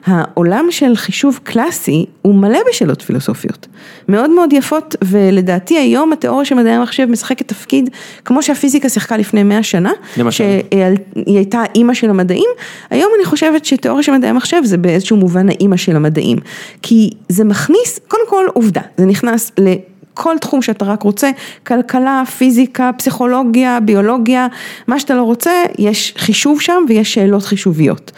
העולם 0.07 0.67
של 0.71 0.97
חישוב 0.97 1.41
קלאסי 1.43 2.07
הוא 2.23 2.35
מלא 2.35 2.59
בשאלות 2.69 3.03
פילוסופיות, 3.03 3.67
מאוד 4.09 4.31
מאוד 4.31 4.53
יפות 4.53 4.97
ולדעתי 5.05 5.79
היום 5.79 6.13
התיאוריה 6.13 6.45
של 6.45 6.55
מדעי 6.55 6.73
המחשב 6.73 7.07
משחקת 7.07 7.49
תפקיד 7.49 7.91
כמו 8.25 8.43
שהפיזיקה 8.43 8.89
שיחקה 8.89 9.17
לפני 9.17 9.43
מאה 9.43 9.63
שנה, 9.63 9.93
למשל, 10.17 10.45
שהיא 10.45 11.37
הייתה 11.37 11.63
אימא 11.75 11.95
של 11.95 12.11
המדעים, 12.11 12.49
היום 12.91 13.13
אני 13.17 13.25
חושבת 13.25 13.65
שתיאוריה 13.65 14.03
של 14.03 14.13
מדעי 14.13 14.31
המחשב 14.31 14.61
זה 14.65 14.77
באיזשהו 14.77 15.17
מובן 15.17 15.49
האימא 15.49 15.77
של 15.77 15.97
המדעים, 15.97 16.39
כי 16.83 17.11
זה 17.29 17.45
מכניס, 17.45 18.01
קודם 18.09 18.29
כל 18.29 18.45
עובדה, 18.53 18.81
זה 18.97 19.07
נכנס 19.07 19.53
ל... 19.59 19.75
כל 20.15 20.37
תחום 20.41 20.63
שאתה 20.63 20.85
רק 20.85 21.03
רוצה, 21.03 21.31
כלכלה, 21.67 22.23
פיזיקה, 22.39 22.91
פסיכולוגיה, 22.99 23.81
ביולוגיה, 23.81 24.47
מה 24.87 25.01
שאתה 25.01 25.15
לא 25.15 25.23
רוצה, 25.23 25.53
יש 25.79 26.15
חישוב 26.19 26.61
שם 26.61 26.85
ויש 26.89 27.15
שאלות 27.15 27.43
חישוביות. 27.43 28.13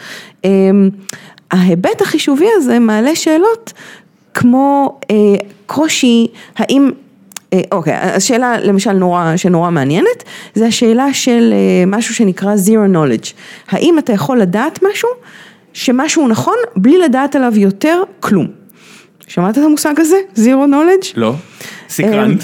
ההיבט 1.51 2.01
החישובי 2.01 2.47
הזה 2.57 2.79
מעלה 2.79 3.15
שאלות 3.15 3.73
כמו 4.33 4.99
קושי, 5.65 6.27
האם 6.57 6.89
אוקיי, 7.71 7.93
השאלה 7.93 8.57
למשל 8.59 8.91
נורא, 8.93 9.33
שנורא 9.35 9.69
מעניינת, 9.69 10.23
זה 10.55 10.65
השאלה 10.65 11.13
של 11.13 11.53
משהו 11.87 12.15
שנקרא 12.15 12.55
zero 12.55 12.95
knowledge. 12.95 13.33
האם 13.69 13.99
אתה 13.99 14.13
יכול 14.13 14.39
לדעת 14.39 14.79
משהו, 14.91 15.09
שמשהו 15.73 16.27
נכון, 16.27 16.55
בלי 16.75 16.97
לדעת 16.97 17.35
עליו 17.35 17.53
יותר 17.57 18.03
כלום. 18.19 18.47
שמעת 19.27 19.57
את 19.57 19.63
המושג 19.63 19.99
הזה? 19.99 20.17
zero 20.35 20.39
knowledge? 20.71 21.07
לא. 21.15 21.33
סקרנט. 21.89 22.43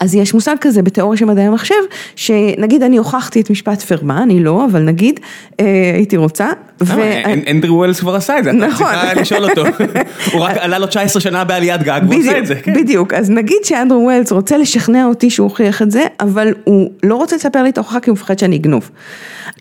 אז 0.00 0.14
יש 0.14 0.34
מושג 0.34 0.56
כזה 0.60 0.82
בתיאוריה 0.82 1.18
של 1.18 1.24
מדעי 1.24 1.44
המחשב, 1.44 1.74
שנגיד 2.16 2.82
אני 2.82 2.96
הוכחתי 2.96 3.40
את 3.40 3.50
משפט 3.50 3.82
פרמה, 3.82 4.22
אני 4.22 4.44
לא, 4.44 4.64
אבל 4.70 4.82
נגיד 4.82 5.20
הייתי 5.94 6.16
רוצה. 6.16 6.48
אנדרו 7.50 7.76
ווילס 7.76 8.00
כבר 8.00 8.14
עשה 8.14 8.38
את 8.38 8.44
זה, 8.44 8.50
אתה 8.50 8.68
צריכה 8.68 9.14
לשאול 9.14 9.50
אותו, 9.50 9.64
הוא 10.32 10.40
רק 10.40 10.56
עלה 10.56 10.78
לו 10.78 10.86
19 10.86 11.20
שנה 11.20 11.44
בעליית 11.44 11.82
גג, 11.82 12.00
והוא 12.08 12.20
עושה 12.20 12.38
את 12.38 12.46
זה. 12.46 12.54
בדיוק, 12.66 13.14
אז 13.14 13.30
נגיד 13.30 13.64
שאנדרו 13.64 14.04
ויילס 14.04 14.32
רוצה 14.32 14.58
לשכנע 14.58 15.04
אותי 15.04 15.30
שהוא 15.30 15.48
הוכיח 15.48 15.82
את 15.82 15.90
זה, 15.90 16.04
אבל 16.20 16.54
הוא 16.64 16.90
לא 17.02 17.14
רוצה 17.16 17.36
לספר 17.36 17.62
לי 17.62 17.68
את 17.68 17.78
ההוכחה 17.78 18.00
כי 18.00 18.10
הוא 18.10 18.14
מפחד 18.14 18.38
שאני 18.38 18.56
אגנוב. 18.56 18.90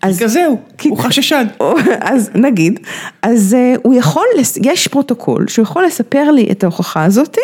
אז 0.02 0.20
כזהו, 0.20 0.60
הוא 0.84 0.98
חששן. 0.98 1.46
אז 2.02 2.30
נגיד, 2.36 2.80
אז 3.22 3.56
הוא 3.84 3.94
יכול, 3.94 4.26
יש 4.64 4.88
פרוטוקול 4.88 5.48
שהוא 5.48 5.64
יכול 5.64 5.86
לספר 5.86 6.32
לי 6.32 6.48
את 6.52 6.64
ההוכחה 6.64 7.04
הזאתי, 7.04 7.42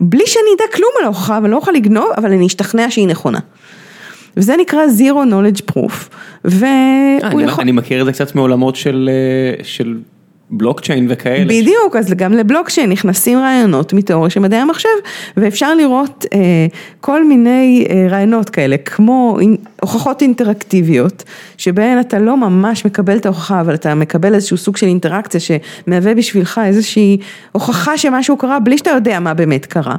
בלי 0.00 0.22
שאני 0.26 0.46
אדע 0.56 0.64
כלום 0.74 0.90
על 0.98 1.04
ההוכחה, 1.04 1.38
אבל 1.38 1.50
לא 1.50 1.56
אוכל 1.56 1.72
לגנוב, 1.72 2.06
אבל 2.16 2.32
אני 2.32 2.46
אשתכנע 2.46 2.90
שהיא 2.90 3.06
נכונה. 3.06 3.38
וזה 4.36 4.56
נקרא 4.60 4.80
Zero 4.98 5.30
Knowledge 5.30 5.72
Proof, 5.72 5.92
והוא 6.44 7.40
יכול... 7.40 7.62
אני 7.62 7.72
מכיר 7.72 8.00
את 8.00 8.06
זה 8.06 8.12
קצת 8.12 8.34
מעולמות 8.34 8.76
של... 8.76 9.10
בלוקצ'יין 10.50 11.06
וכאלה. 11.08 11.44
בדיוק, 11.44 11.96
אז 11.98 12.14
גם 12.14 12.32
לבלוקצ'יין 12.32 12.90
נכנסים 12.90 13.38
רעיונות 13.38 13.92
מתיאוריה 13.92 14.30
של 14.30 14.40
מדעי 14.40 14.60
המחשב, 14.60 14.88
ואפשר 15.36 15.74
לראות 15.74 16.24
אה, 16.34 16.38
כל 17.00 17.24
מיני 17.24 17.86
אה, 17.90 18.06
רעיונות 18.10 18.50
כאלה, 18.50 18.76
כמו 18.76 19.38
הוכחות 19.82 20.22
אינטראקטיביות, 20.22 21.24
שבהן 21.56 22.00
אתה 22.00 22.18
לא 22.18 22.36
ממש 22.36 22.86
מקבל 22.86 23.16
את 23.16 23.26
ההוכחה, 23.26 23.60
אבל 23.60 23.74
אתה 23.74 23.94
מקבל 23.94 24.34
איזשהו 24.34 24.56
סוג 24.56 24.76
של 24.76 24.86
אינטראקציה 24.86 25.40
שמהווה 25.40 26.14
בשבילך 26.14 26.60
איזושהי 26.64 27.18
הוכחה 27.52 27.98
שמשהו 27.98 28.36
קרה, 28.36 28.58
בלי 28.58 28.78
שאתה 28.78 28.90
יודע 28.90 29.20
מה 29.20 29.34
באמת 29.34 29.66
קרה. 29.66 29.96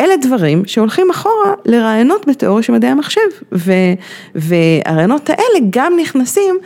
אלה 0.00 0.14
דברים 0.22 0.62
שהולכים 0.66 1.10
אחורה 1.10 1.54
לרעיונות 1.64 2.28
בתיאוריה 2.28 2.62
של 2.62 2.72
מדעי 2.72 2.90
המחשב, 2.90 3.20
ו, 3.52 3.72
והרעיונות 4.34 5.30
האלה 5.30 5.66
גם 5.70 5.92
נכנסים 6.00 6.58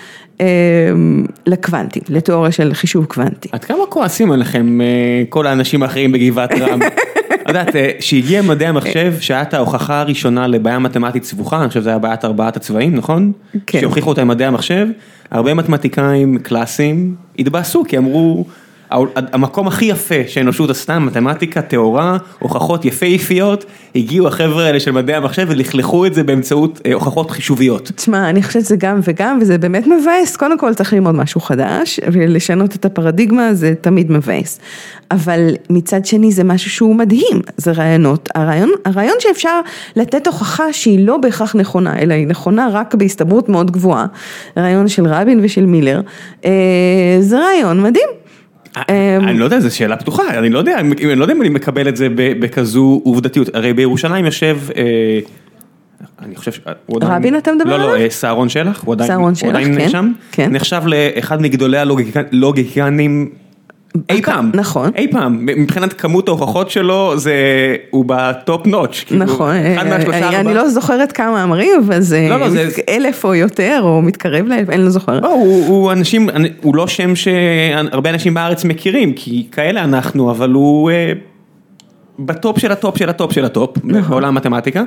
לקוונטים, 1.46 2.02
לתיאוריה 2.08 2.52
של 2.52 2.74
חישוב 2.74 3.04
קוונטי. 3.04 3.48
עד 3.52 3.64
כמה 3.64 3.86
כועסים 3.88 4.32
עליכם 4.32 4.78
כל 5.28 5.46
האנשים 5.46 5.82
האחרים 5.82 6.12
בגבעת 6.12 6.52
רם? 6.52 6.80
את 7.42 7.48
יודעת, 7.48 7.74
שהגיע 8.00 8.42
מדעי 8.42 8.68
המחשב, 8.68 9.14
שהיה 9.20 9.42
את 9.42 9.54
ההוכחה 9.54 10.00
הראשונה 10.00 10.46
לבעיה 10.46 10.78
מתמטית 10.78 11.24
סבוכה, 11.24 11.60
אני 11.60 11.68
חושב 11.68 11.80
שזה 11.80 11.88
היה 11.88 11.98
בעיית 11.98 12.24
ארבעת 12.24 12.56
הצבעים, 12.56 12.94
נכון? 12.94 13.32
כן. 13.66 13.80
שהוכיחו 13.80 14.08
אותה 14.08 14.20
עם 14.20 14.28
מדעי 14.28 14.46
המחשב, 14.46 14.86
הרבה 15.30 15.54
מתמטיקאים 15.54 16.38
קלאסיים 16.38 17.14
התבאסו, 17.38 17.84
כי 17.88 17.98
אמרו... 17.98 18.44
המקום 19.16 19.66
הכי 19.68 19.84
יפה 19.84 20.14
שהאנושות 20.26 20.70
עשתה, 20.70 20.98
מתמטיקה 20.98 21.62
טהורה, 21.62 22.16
הוכחות 22.38 22.84
יפהפיות, 22.84 23.64
הגיעו 23.94 24.28
החבר'ה 24.28 24.64
האלה 24.66 24.80
של 24.80 24.90
מדעי 24.90 25.16
המחשב 25.16 25.46
ולכלכו 25.48 26.06
את 26.06 26.14
זה 26.14 26.24
באמצעות 26.24 26.80
הוכחות 26.94 27.30
חישוביות. 27.30 27.90
תשמע, 27.96 28.30
אני 28.30 28.42
חושבת 28.42 28.64
שזה 28.64 28.76
גם 28.76 29.00
וגם, 29.02 29.38
וזה 29.40 29.58
באמת 29.58 29.86
מבאס, 29.86 30.36
קודם 30.36 30.58
כל 30.58 30.74
צריך 30.74 30.92
ללמוד 30.92 31.14
משהו 31.14 31.40
חדש, 31.40 32.00
ולשנות 32.12 32.76
את 32.76 32.84
הפרדיגמה 32.84 33.54
זה 33.54 33.74
תמיד 33.80 34.12
מבאס. 34.12 34.60
אבל 35.10 35.54
מצד 35.70 36.06
שני 36.06 36.32
זה 36.32 36.44
משהו 36.44 36.70
שהוא 36.70 36.96
מדהים, 36.96 37.40
זה 37.56 37.72
רעיונות, 37.72 38.28
הרעיון, 38.34 38.70
הרעיון 38.84 39.16
שאפשר 39.18 39.60
לתת 39.96 40.26
הוכחה 40.26 40.72
שהיא 40.72 41.06
לא 41.06 41.16
בהכרח 41.16 41.56
נכונה, 41.56 41.98
אלא 41.98 42.14
היא 42.14 42.26
נכונה 42.26 42.68
רק 42.72 42.94
בהסתברות 42.94 43.48
מאוד 43.48 43.70
גבוהה, 43.70 44.06
רעיון 44.56 44.88
של 44.88 45.06
רבין 45.06 45.40
ושל 45.42 45.66
מילר, 45.66 46.00
זה 47.20 47.38
רעיון 47.38 47.82
מדהים. 47.82 48.21
אני 48.76 49.38
לא 49.38 49.44
יודע, 49.44 49.60
זו 49.60 49.76
שאלה 49.76 49.96
פתוחה, 49.96 50.38
אני 50.38 50.50
לא 50.50 50.58
יודע, 50.58 50.76
לא 51.16 51.32
אם 51.32 51.42
אני 51.42 51.48
מקבל 51.48 51.88
את 51.88 51.96
זה 51.96 52.08
בכזו 52.16 53.00
עובדתיות, 53.04 53.54
הרי 53.54 53.72
בירושלים 53.72 54.24
יושב, 54.24 54.58
אני 56.22 56.36
חושב 56.36 56.52
עדיין... 56.96 57.12
רבין 57.12 57.36
אתה 57.38 57.52
מדבר 57.52 57.70
לא, 57.70 57.78
לא, 57.78 57.92
עליו? 57.92 58.04
אה, 58.04 58.10
סהרון 58.10 58.48
שלח, 58.48 58.84
הוא 58.84 58.94
עדיין 58.94 59.08
כן, 59.92 60.12
כן. 60.32 60.52
נחשב 60.52 60.82
לאחד 60.86 61.42
מגדולי 61.42 61.78
הלוגיקנים 61.78 63.30
אי 64.10 64.22
פעם, 64.22 64.50
נכון. 64.54 64.90
אי 64.96 65.08
פעם, 65.10 65.38
מבחינת 65.46 65.92
כמות 65.92 66.28
ההוכחות 66.28 66.70
שלו 66.70 67.12
זה, 67.18 67.34
הוא 67.90 68.04
בטופ 68.08 68.66
נוטש, 68.66 69.04
כאילו, 69.04 69.24
נכון, 69.24 69.54
אחד 69.56 69.86
מהשלושה 69.88 70.40
אני- 70.40 70.54
לא 70.54 70.68
זוכרת 70.68 71.12
כמה 71.12 71.30
מאמרים, 71.30 71.70
אבל 71.86 72.00
זה 72.00 72.26
לא, 72.30 72.36
לא, 72.40 72.48
זה- 72.50 72.68
אלף 72.88 73.24
או 73.24 73.34
יותר, 73.34 73.78
או 73.82 74.02
מתקרב 74.02 74.46
לאלף, 74.46 74.68
אני 74.68 74.82
לא 74.84 74.90
זוכרת. 74.90 75.22
לא, 75.22 75.28
הוא, 75.34 75.92
אנשים, 75.92 76.28
הוא 76.62 76.76
לא 76.76 76.86
שם 76.86 77.16
שהרבה 77.16 78.10
אנשים 78.10 78.34
בארץ 78.34 78.64
מכירים, 78.64 79.12
כי 79.12 79.46
כאלה 79.52 79.84
אנחנו, 79.84 80.30
אבל 80.30 80.50
הוא 80.50 80.90
אה, 80.90 81.12
בטופ 82.18 82.58
של 82.58 82.72
הטופ 82.72 82.98
של 82.98 83.08
הטופ 83.08 83.32
של 83.32 83.44
הטופ, 83.44 83.76
נכון. 83.84 84.10
בעולם 84.10 84.28
המתמטיקה, 84.28 84.82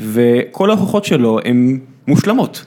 וכל 0.00 0.70
ההוכחות 0.70 1.04
שלו 1.04 1.38
הן 1.44 1.78
מושלמות. 2.08 2.64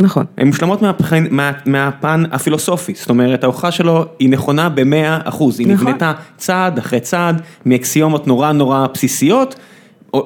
נכון. 0.00 0.24
הן 0.38 0.46
מושלמות 0.46 0.82
מהפן, 0.82 1.24
מה, 1.30 1.52
מהפן 1.66 2.22
הפילוסופי, 2.32 2.92
זאת 2.96 3.10
אומרת 3.10 3.44
ההוכחה 3.44 3.70
שלו 3.70 4.04
היא 4.18 4.28
נכונה 4.30 4.68
במאה 4.68 5.18
אחוז, 5.24 5.60
היא 5.60 5.68
נכונה. 5.68 5.86
נבנתה 5.86 6.12
צעד 6.36 6.78
אחרי 6.78 7.00
צעד 7.00 7.42
מאקסיומות 7.66 8.26
נורא 8.26 8.52
נורא 8.52 8.86
בסיסיות, 8.94 9.54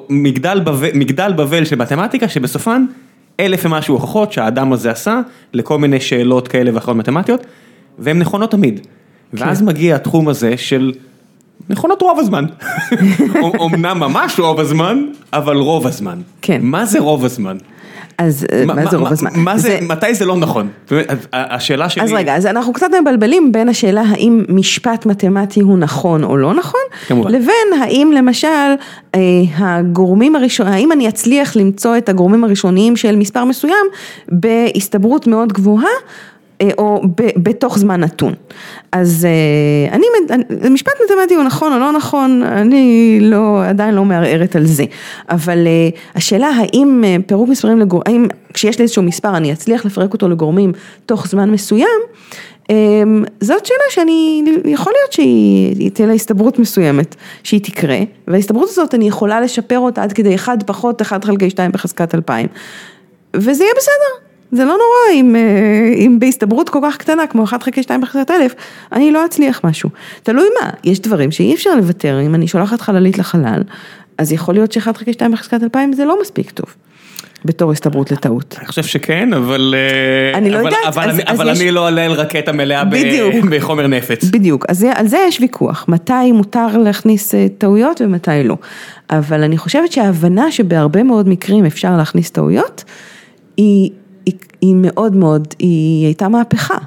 מגדל, 0.09 0.59
בבל, 0.59 0.89
מגדל 0.93 1.33
בבל 1.33 1.65
של 1.65 1.75
מתמטיקה 1.75 2.27
שבסופן 2.27 2.85
אלף 3.39 3.65
ומשהו 3.65 3.95
הוכחות 3.95 4.31
שהאדם 4.31 4.73
הזה 4.73 4.91
עשה 4.91 5.21
לכל 5.53 5.77
מיני 5.77 5.99
שאלות 5.99 6.47
כאלה 6.47 6.71
ואחרות 6.73 6.97
מתמטיות, 6.97 7.45
והן 7.99 8.19
נכונות 8.19 8.51
תמיד. 8.51 8.87
ואז 9.33 9.61
מגיע 9.61 9.95
התחום 9.95 10.27
הזה 10.27 10.57
של 10.57 10.93
נכונות 11.69 12.01
רוב 12.01 12.19
הזמן, 12.19 12.45
אמנם 13.65 13.99
ממש 13.99 14.39
רוב 14.39 14.59
הזמן, 14.59 15.05
אבל 15.33 15.57
רוב 15.57 15.87
הזמן. 15.87 16.21
כן. 16.41 16.59
מה 16.61 16.85
זה 16.85 16.99
רוב 16.99 17.25
הזמן? 17.25 17.57
אז 18.17 18.45
אה, 18.51 18.65
מה 18.65 18.85
זה 18.91 18.97
רוב 18.97 19.11
הזמן? 19.11 19.29
מה 19.35 19.57
זה, 19.57 19.79
מתי 19.81 20.13
זה 20.13 20.25
לא 20.25 20.37
נכון? 20.37 20.67
השאלה 21.33 21.89
שלי... 21.89 22.03
אז 22.03 22.11
רגע, 22.13 22.35
אז 22.35 22.45
אנחנו 22.45 22.73
קצת 22.73 22.87
מבלבלים 23.01 23.51
בין 23.51 23.69
השאלה 23.69 24.01
האם 24.01 24.45
משפט 24.49 25.05
מתמטי 25.05 25.59
הוא 25.59 25.77
נכון 25.77 26.23
או 26.23 26.37
לא 26.37 26.53
נכון, 26.53 26.81
כמובן. 27.07 27.31
לבין 27.31 27.81
האם 27.81 28.11
למשל 28.15 28.47
אה, 29.15 29.19
הגורמים 29.57 30.35
הראשונים, 30.35 30.73
האם 30.73 30.91
אני 30.91 31.09
אצליח 31.09 31.55
למצוא 31.55 31.97
את 31.97 32.09
הגורמים 32.09 32.43
הראשוניים 32.43 32.95
של 32.95 33.15
מספר 33.15 33.45
מסוים 33.45 33.85
בהסתברות 34.29 35.27
מאוד 35.27 35.53
גבוהה. 35.53 35.85
אה, 36.63 36.69
או 36.77 37.01
ב- 37.07 37.43
בתוך 37.49 37.79
זמן 37.79 38.01
נתון. 38.01 38.33
אז 38.91 39.25
אה, 39.25 39.95
אני, 39.95 40.05
משפט 40.69 40.93
מתמטי 41.05 41.35
הוא 41.35 41.43
נכון 41.43 41.73
או 41.73 41.79
לא 41.79 41.91
נכון, 41.91 42.43
אני 42.43 43.17
לא, 43.21 43.65
עדיין 43.65 43.93
לא 43.95 44.05
מערערת 44.05 44.55
על 44.55 44.65
זה. 44.65 44.85
אבל 45.29 45.67
אה, 45.67 45.89
השאלה 46.15 46.47
האם 46.47 47.03
פירוק 47.27 47.49
מספרים 47.49 47.79
לגורמים, 47.79 48.21
האם 48.21 48.27
כשיש 48.53 48.79
לי 48.79 48.83
איזשהו 48.83 49.03
מספר 49.03 49.37
אני 49.37 49.53
אצליח 49.53 49.85
לפרק 49.85 50.13
אותו 50.13 50.29
לגורמים 50.29 50.71
תוך 51.05 51.27
זמן 51.27 51.51
מסוים, 51.51 51.87
זאת 53.41 53.65
שאלה 53.65 53.83
שאני, 53.89 54.43
יכול 54.65 54.93
להיות 54.97 55.13
שהיא 55.13 55.91
תהיה 55.91 56.07
לה 56.07 56.13
הסתברות 56.13 56.59
מסוימת 56.59 57.15
שהיא 57.43 57.61
תקרה, 57.63 57.97
וההסתברות 58.27 58.69
הזאת 58.69 58.93
אני 58.93 59.07
יכולה 59.07 59.41
לשפר 59.41 59.79
אותה 59.79 60.03
עד 60.03 60.13
כדי 60.13 60.35
1 60.35 60.63
פחות 60.63 61.01
1 61.01 61.25
חלקי 61.25 61.49
2 61.49 61.71
בחזקת 61.71 62.15
2000, 62.15 62.47
וזה 63.35 63.63
יהיה 63.63 63.73
בסדר. 63.77 64.22
זה 64.53 64.65
לא 64.65 64.71
נורא 64.71 65.13
אם, 65.21 65.35
אה, 65.35 65.41
אם 65.95 66.17
בהסתברות 66.19 66.69
כל 66.69 66.79
כך 66.83 66.97
קטנה 66.97 67.27
כמו 67.27 67.43
1 67.43 67.63
חלקי 67.63 67.83
2 67.83 68.01
בחזקת 68.01 68.31
אלף, 68.31 68.53
אני 68.91 69.11
לא 69.11 69.25
אצליח 69.25 69.61
משהו. 69.63 69.89
תלוי 70.23 70.47
מה, 70.61 70.69
יש 70.83 70.99
דברים 70.99 71.31
שאי 71.31 71.53
אפשר 71.55 71.75
לוותר, 71.75 72.21
אם 72.25 72.35
אני 72.35 72.47
שולחת 72.47 72.81
חללית 72.81 73.17
לחלל, 73.17 73.61
אז 74.17 74.31
יכול 74.31 74.53
להיות 74.53 74.71
ש-1 74.71 74.81
חלקי 74.97 75.13
2 75.13 75.31
בחזקת 75.31 75.63
2000 75.63 75.93
זה 75.93 76.05
לא 76.05 76.17
מספיק 76.21 76.51
טוב, 76.51 76.65
בתור 77.45 77.71
הסתברות 77.71 78.11
לטעות. 78.11 78.55
אני 78.59 78.67
חושב 78.67 78.83
שכן, 78.83 79.33
אבל... 79.33 79.75
אה, 80.33 80.37
אני 80.37 80.49
לא 80.49 80.57
יודעת, 80.57 80.73
אבל 80.87 81.09
אז- 81.09 81.15
אני- 81.19 81.23
אז 81.27 81.39
אבל 81.41 81.49
יש- 81.51 81.61
אני 81.61 81.71
לא 81.71 81.87
עולה 81.87 82.05
על 82.05 82.11
רקטה 82.11 82.51
מלאה 82.51 82.83
בדיוק. 82.85 83.35
בחומר 83.49 83.87
נפץ. 83.87 84.23
בדיוק, 84.23 84.65
אז 84.69 84.85
על 84.95 85.07
זה 85.07 85.17
יש 85.27 85.39
ויכוח, 85.41 85.85
מתי 85.87 86.31
מותר 86.31 86.77
להכניס 86.77 87.35
אה, 87.35 87.45
טעויות 87.57 88.01
ומתי 88.01 88.43
לא. 88.43 88.55
אבל 89.09 89.43
אני 89.43 89.57
חושבת 89.57 89.91
שההבנה 89.91 90.51
שבהרבה 90.51 91.03
מאוד 91.03 91.29
מקרים 91.29 91.65
אפשר 91.65 91.97
להכניס 91.97 92.31
טעויות, 92.31 92.83
היא, 93.57 93.89
היא, 94.25 94.33
היא 94.61 94.75
מאוד 94.77 95.15
מאוד, 95.15 95.47
היא 95.59 96.05
הייתה 96.05 96.27
מהפכה. 96.27 96.77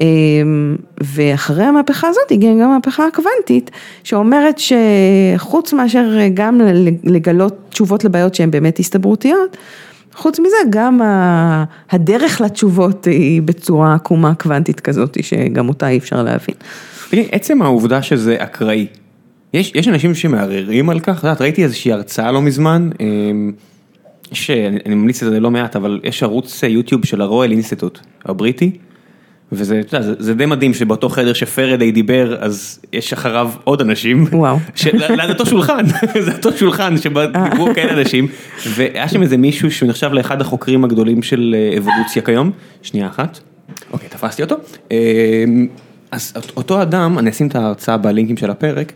אה, 0.00 0.06
ואחרי 1.00 1.64
המהפכה 1.64 2.08
הזאת 2.08 2.30
הגיעה 2.30 2.54
גם 2.54 2.70
המהפכה 2.70 3.06
הקוונטית, 3.06 3.70
שאומרת 4.04 4.58
שחוץ 4.58 5.72
מאשר 5.72 6.04
גם 6.34 6.60
לגלות 7.04 7.56
תשובות 7.70 8.04
לבעיות 8.04 8.34
שהן 8.34 8.50
באמת 8.50 8.78
הסתברותיות, 8.78 9.56
חוץ 10.14 10.38
מזה 10.38 10.56
גם 10.70 11.00
הדרך 11.90 12.40
לתשובות 12.40 13.04
היא 13.04 13.42
בצורה 13.42 13.94
עקומה 13.94 14.34
קוונטית 14.34 14.80
כזאת, 14.80 15.18
שגם 15.22 15.68
אותה 15.68 15.88
אי 15.88 15.98
אפשר 15.98 16.22
להבין. 16.22 16.54
תראי, 17.10 17.28
עצם 17.32 17.62
העובדה 17.62 18.02
שזה 18.02 18.36
אקראי, 18.38 18.86
יש, 19.54 19.72
יש 19.74 19.88
אנשים 19.88 20.14
שמערערים 20.14 20.90
על 20.90 21.00
כך, 21.00 21.18
את 21.18 21.24
יודעת, 21.24 21.40
ראיתי 21.40 21.64
איזושהי 21.64 21.92
הרצאה 21.92 22.32
לא 22.32 22.42
מזמן, 22.42 22.90
שאני 24.32 24.78
אני 24.86 24.94
ממליץ 24.94 25.22
על 25.22 25.30
זה 25.30 25.40
לא 25.40 25.50
מעט, 25.50 25.76
אבל 25.76 26.00
יש 26.04 26.22
ערוץ 26.22 26.62
יוטיוב 26.62 27.04
של 27.04 27.20
הרואל 27.20 27.50
אינסטיטוט 27.50 27.98
הבריטי, 28.24 28.70
וזה 29.52 29.80
אתה 29.80 29.96
יודע, 29.96 30.06
זה, 30.06 30.14
זה 30.18 30.34
די 30.34 30.46
מדהים 30.46 30.74
שבאותו 30.74 31.08
חדר 31.08 31.32
שפרדיי 31.32 31.92
דיבר, 31.92 32.36
אז 32.40 32.80
יש 32.92 33.12
אחריו 33.12 33.50
עוד 33.64 33.80
אנשים, 33.80 34.26
וואו. 34.32 34.58
ליד 34.92 35.30
אותו 35.30 35.46
שולחן, 35.46 35.86
זה 36.24 36.32
אותו 36.32 36.52
שולחן 36.52 36.98
שבה 36.98 37.26
דיברו 37.26 37.74
כאלה 37.74 38.00
אנשים, 38.00 38.28
והיה 38.66 39.08
שם 39.08 39.22
איזה 39.22 39.36
מישהו 39.36 39.70
שהוא 39.70 39.88
נחשב 39.88 40.12
לאחד 40.12 40.40
החוקרים 40.40 40.84
הגדולים 40.84 41.22
של 41.22 41.56
אה, 41.58 41.78
אבולוציה 41.78 42.22
כיום, 42.22 42.50
שנייה 42.82 43.06
אחת, 43.06 43.38
אוקיי, 43.92 44.08
תפסתי 44.08 44.42
אותו, 44.42 44.56
אמ, 44.90 44.96
אז 46.10 46.34
אותו 46.56 46.82
אדם, 46.82 47.18
אני 47.18 47.30
אשים 47.30 47.46
את 47.46 47.54
ההרצאה 47.54 47.96
בלינקים 47.96 48.36
של 48.36 48.50
הפרק, 48.50 48.92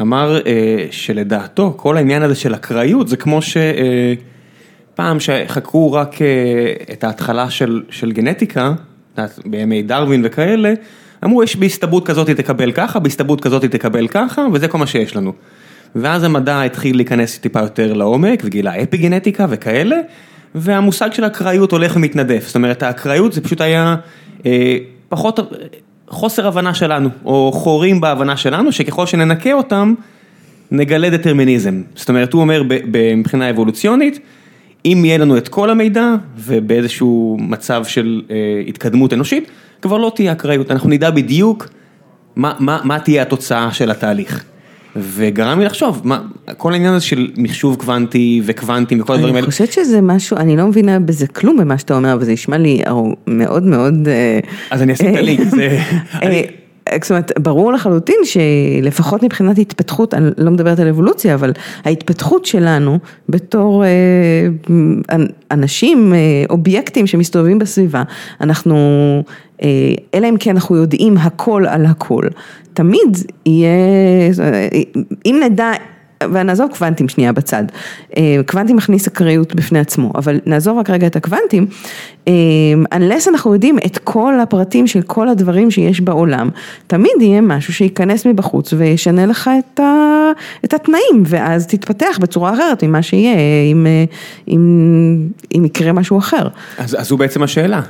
אמר 0.00 0.40
אה, 0.46 0.86
שלדעתו 0.90 1.74
כל 1.76 1.96
העניין 1.96 2.22
הזה 2.22 2.34
של 2.34 2.54
אקראיות 2.54 3.08
זה 3.08 3.16
כמו 3.16 3.42
ש... 3.42 3.56
פעם 4.94 5.20
שחקרו 5.20 5.92
רק 5.92 6.22
אה, 6.22 6.26
את 6.92 7.04
ההתחלה 7.04 7.50
של, 7.50 7.82
של 7.90 8.12
גנטיקה, 8.12 8.72
בימי 9.46 9.82
דרווין 9.82 10.22
וכאלה, 10.24 10.72
אמרו 11.24 11.42
יש 11.42 11.56
בהסתברות 11.56 12.06
כזאת 12.06 12.30
תקבל 12.30 12.72
ככה, 12.72 12.98
בהסתברות 12.98 13.40
כזאת 13.40 13.64
תקבל 13.64 14.08
ככה, 14.08 14.46
וזה 14.52 14.68
כל 14.68 14.78
מה 14.78 14.86
שיש 14.86 15.16
לנו. 15.16 15.32
ואז 15.96 16.24
המדע 16.24 16.62
התחיל 16.62 16.96
להיכנס 16.96 17.38
טיפה 17.38 17.60
יותר 17.60 17.92
לעומק, 17.92 18.42
וגילה 18.44 18.82
אפי 18.82 18.96
גנטיקה 18.96 19.46
וכאלה, 19.48 19.96
והמושג 20.54 21.12
של 21.12 21.26
אקראיות 21.26 21.72
הולך 21.72 21.96
ומתנדף, 21.96 22.46
זאת 22.46 22.56
אומרת 22.56 22.82
האקראיות 22.82 23.32
זה 23.32 23.40
פשוט 23.40 23.60
היה 23.60 23.96
אה, 24.46 24.76
פחות 25.08 25.40
חוסר 26.08 26.46
הבנה 26.46 26.74
שלנו, 26.74 27.08
או 27.24 27.52
חורים 27.54 28.00
בהבנה 28.00 28.36
שלנו, 28.36 28.72
שככל 28.72 29.06
שננקה 29.06 29.52
אותם, 29.52 29.94
נגלה 30.70 31.10
דטרמיניזם. 31.10 31.82
זאת 31.94 32.08
אומרת, 32.08 32.32
הוא 32.32 32.40
אומר 32.40 32.62
מבחינה 33.16 33.50
אבולוציונית, 33.50 34.18
אם 34.84 35.02
יהיה 35.04 35.18
לנו 35.18 35.36
את 35.36 35.48
כל 35.48 35.70
המידע 35.70 36.14
ובאיזשהו 36.38 37.36
מצב 37.40 37.84
של 37.84 38.22
אה, 38.30 38.36
התקדמות 38.68 39.12
אנושית, 39.12 39.48
כבר 39.82 39.96
לא 39.98 40.12
תהיה 40.14 40.32
אקראיות, 40.32 40.70
אנחנו 40.70 40.88
נדע 40.90 41.10
בדיוק 41.10 41.68
מה, 42.36 42.52
מה, 42.58 42.80
מה 42.84 42.98
תהיה 42.98 43.22
התוצאה 43.22 43.72
של 43.72 43.90
התהליך. 43.90 44.44
וגרם 44.96 45.58
לי 45.58 45.64
לחשוב, 45.64 46.00
מה, 46.04 46.20
כל 46.56 46.72
העניין 46.72 46.94
הזה 46.94 47.04
של 47.04 47.30
מחשוב 47.36 47.76
קוונטי 47.76 48.42
וקוונטים 48.44 49.00
וכל 49.00 49.12
הדברים 49.12 49.30
אני 49.34 49.38
האלה, 49.38 49.46
חושבת 49.46 49.72
שזה 49.72 50.00
משהו, 50.00 50.36
אני 50.36 50.56
לא 50.56 50.66
מבינה 50.66 51.00
בזה 51.00 51.26
כלום 51.26 51.56
במה 51.56 51.78
שאתה 51.78 51.96
אומר, 51.96 52.12
אבל 52.12 52.24
זה 52.24 52.32
נשמע 52.32 52.58
לי 52.58 52.82
מאוד 53.26 53.62
מאוד... 53.62 54.08
אה, 54.08 54.38
אז 54.70 54.82
אני 54.82 54.92
אשים 54.92 55.12
את 55.14 55.18
הלינק, 55.18 55.48
זה... 55.48 55.78
אני- 56.22 56.36
אה, 56.40 56.42
זאת 57.02 57.10
אומרת, 57.10 57.32
ברור 57.38 57.72
לחלוטין 57.72 58.16
שלפחות 58.24 59.22
מבחינת 59.22 59.58
התפתחות, 59.58 60.14
אני 60.14 60.30
לא 60.38 60.50
מדברת 60.50 60.78
על 60.78 60.88
אבולוציה, 60.88 61.34
אבל 61.34 61.52
ההתפתחות 61.84 62.44
שלנו 62.44 62.98
בתור 63.28 63.84
אה, 63.84 63.88
אנ- 65.12 65.32
אנשים, 65.50 66.14
אה, 66.14 66.18
אובייקטים 66.50 67.06
שמסתובבים 67.06 67.58
בסביבה, 67.58 68.02
אנחנו, 68.40 68.76
אה, 69.62 69.68
אלא 70.14 70.28
אם 70.28 70.36
כן 70.40 70.50
אנחנו 70.50 70.76
יודעים 70.76 71.16
הכל 71.18 71.64
על 71.68 71.86
הכל, 71.86 72.24
תמיד 72.74 73.18
יהיה, 73.46 73.68
אם 75.26 75.40
נדע... 75.44 75.72
ונעזוב 76.32 76.70
קוונטים 76.78 77.08
שנייה 77.08 77.32
בצד, 77.32 77.64
אה, 78.16 78.40
קוונטים 78.46 78.76
מכניס 78.76 79.06
אקראיות 79.06 79.54
בפני 79.54 79.78
עצמו, 79.78 80.12
אבל 80.14 80.40
נעזוב 80.46 80.78
רק 80.78 80.90
רגע 80.90 81.06
את 81.06 81.16
הקוונטים, 81.16 81.66
אה, 82.28 82.32
unless 82.94 83.28
אנחנו 83.28 83.52
יודעים 83.54 83.78
את 83.86 83.98
כל 83.98 84.40
הפרטים 84.40 84.86
של 84.86 85.02
כל 85.02 85.28
הדברים 85.28 85.70
שיש 85.70 86.00
בעולם, 86.00 86.50
תמיד 86.86 87.12
יהיה 87.20 87.40
משהו 87.40 87.72
שייכנס 87.72 88.26
מבחוץ 88.26 88.72
וישנה 88.72 89.26
לך 89.26 89.50
את, 89.58 89.80
ה, 89.80 90.30
את 90.64 90.74
התנאים, 90.74 91.22
ואז 91.26 91.66
תתפתח 91.66 92.18
בצורה 92.20 92.54
אחרת 92.54 92.84
ממה 92.84 93.02
שיהיה, 93.02 93.36
אם, 93.72 93.86
אה, 93.86 94.04
אם, 94.48 95.28
אם 95.56 95.64
יקרה 95.64 95.92
משהו 95.92 96.18
אחר. 96.18 96.48
אז, 96.78 96.96
אז 97.00 97.08
זו 97.08 97.16
בעצם 97.16 97.42
השאלה, 97.42 97.80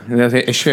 יש, 0.49 0.69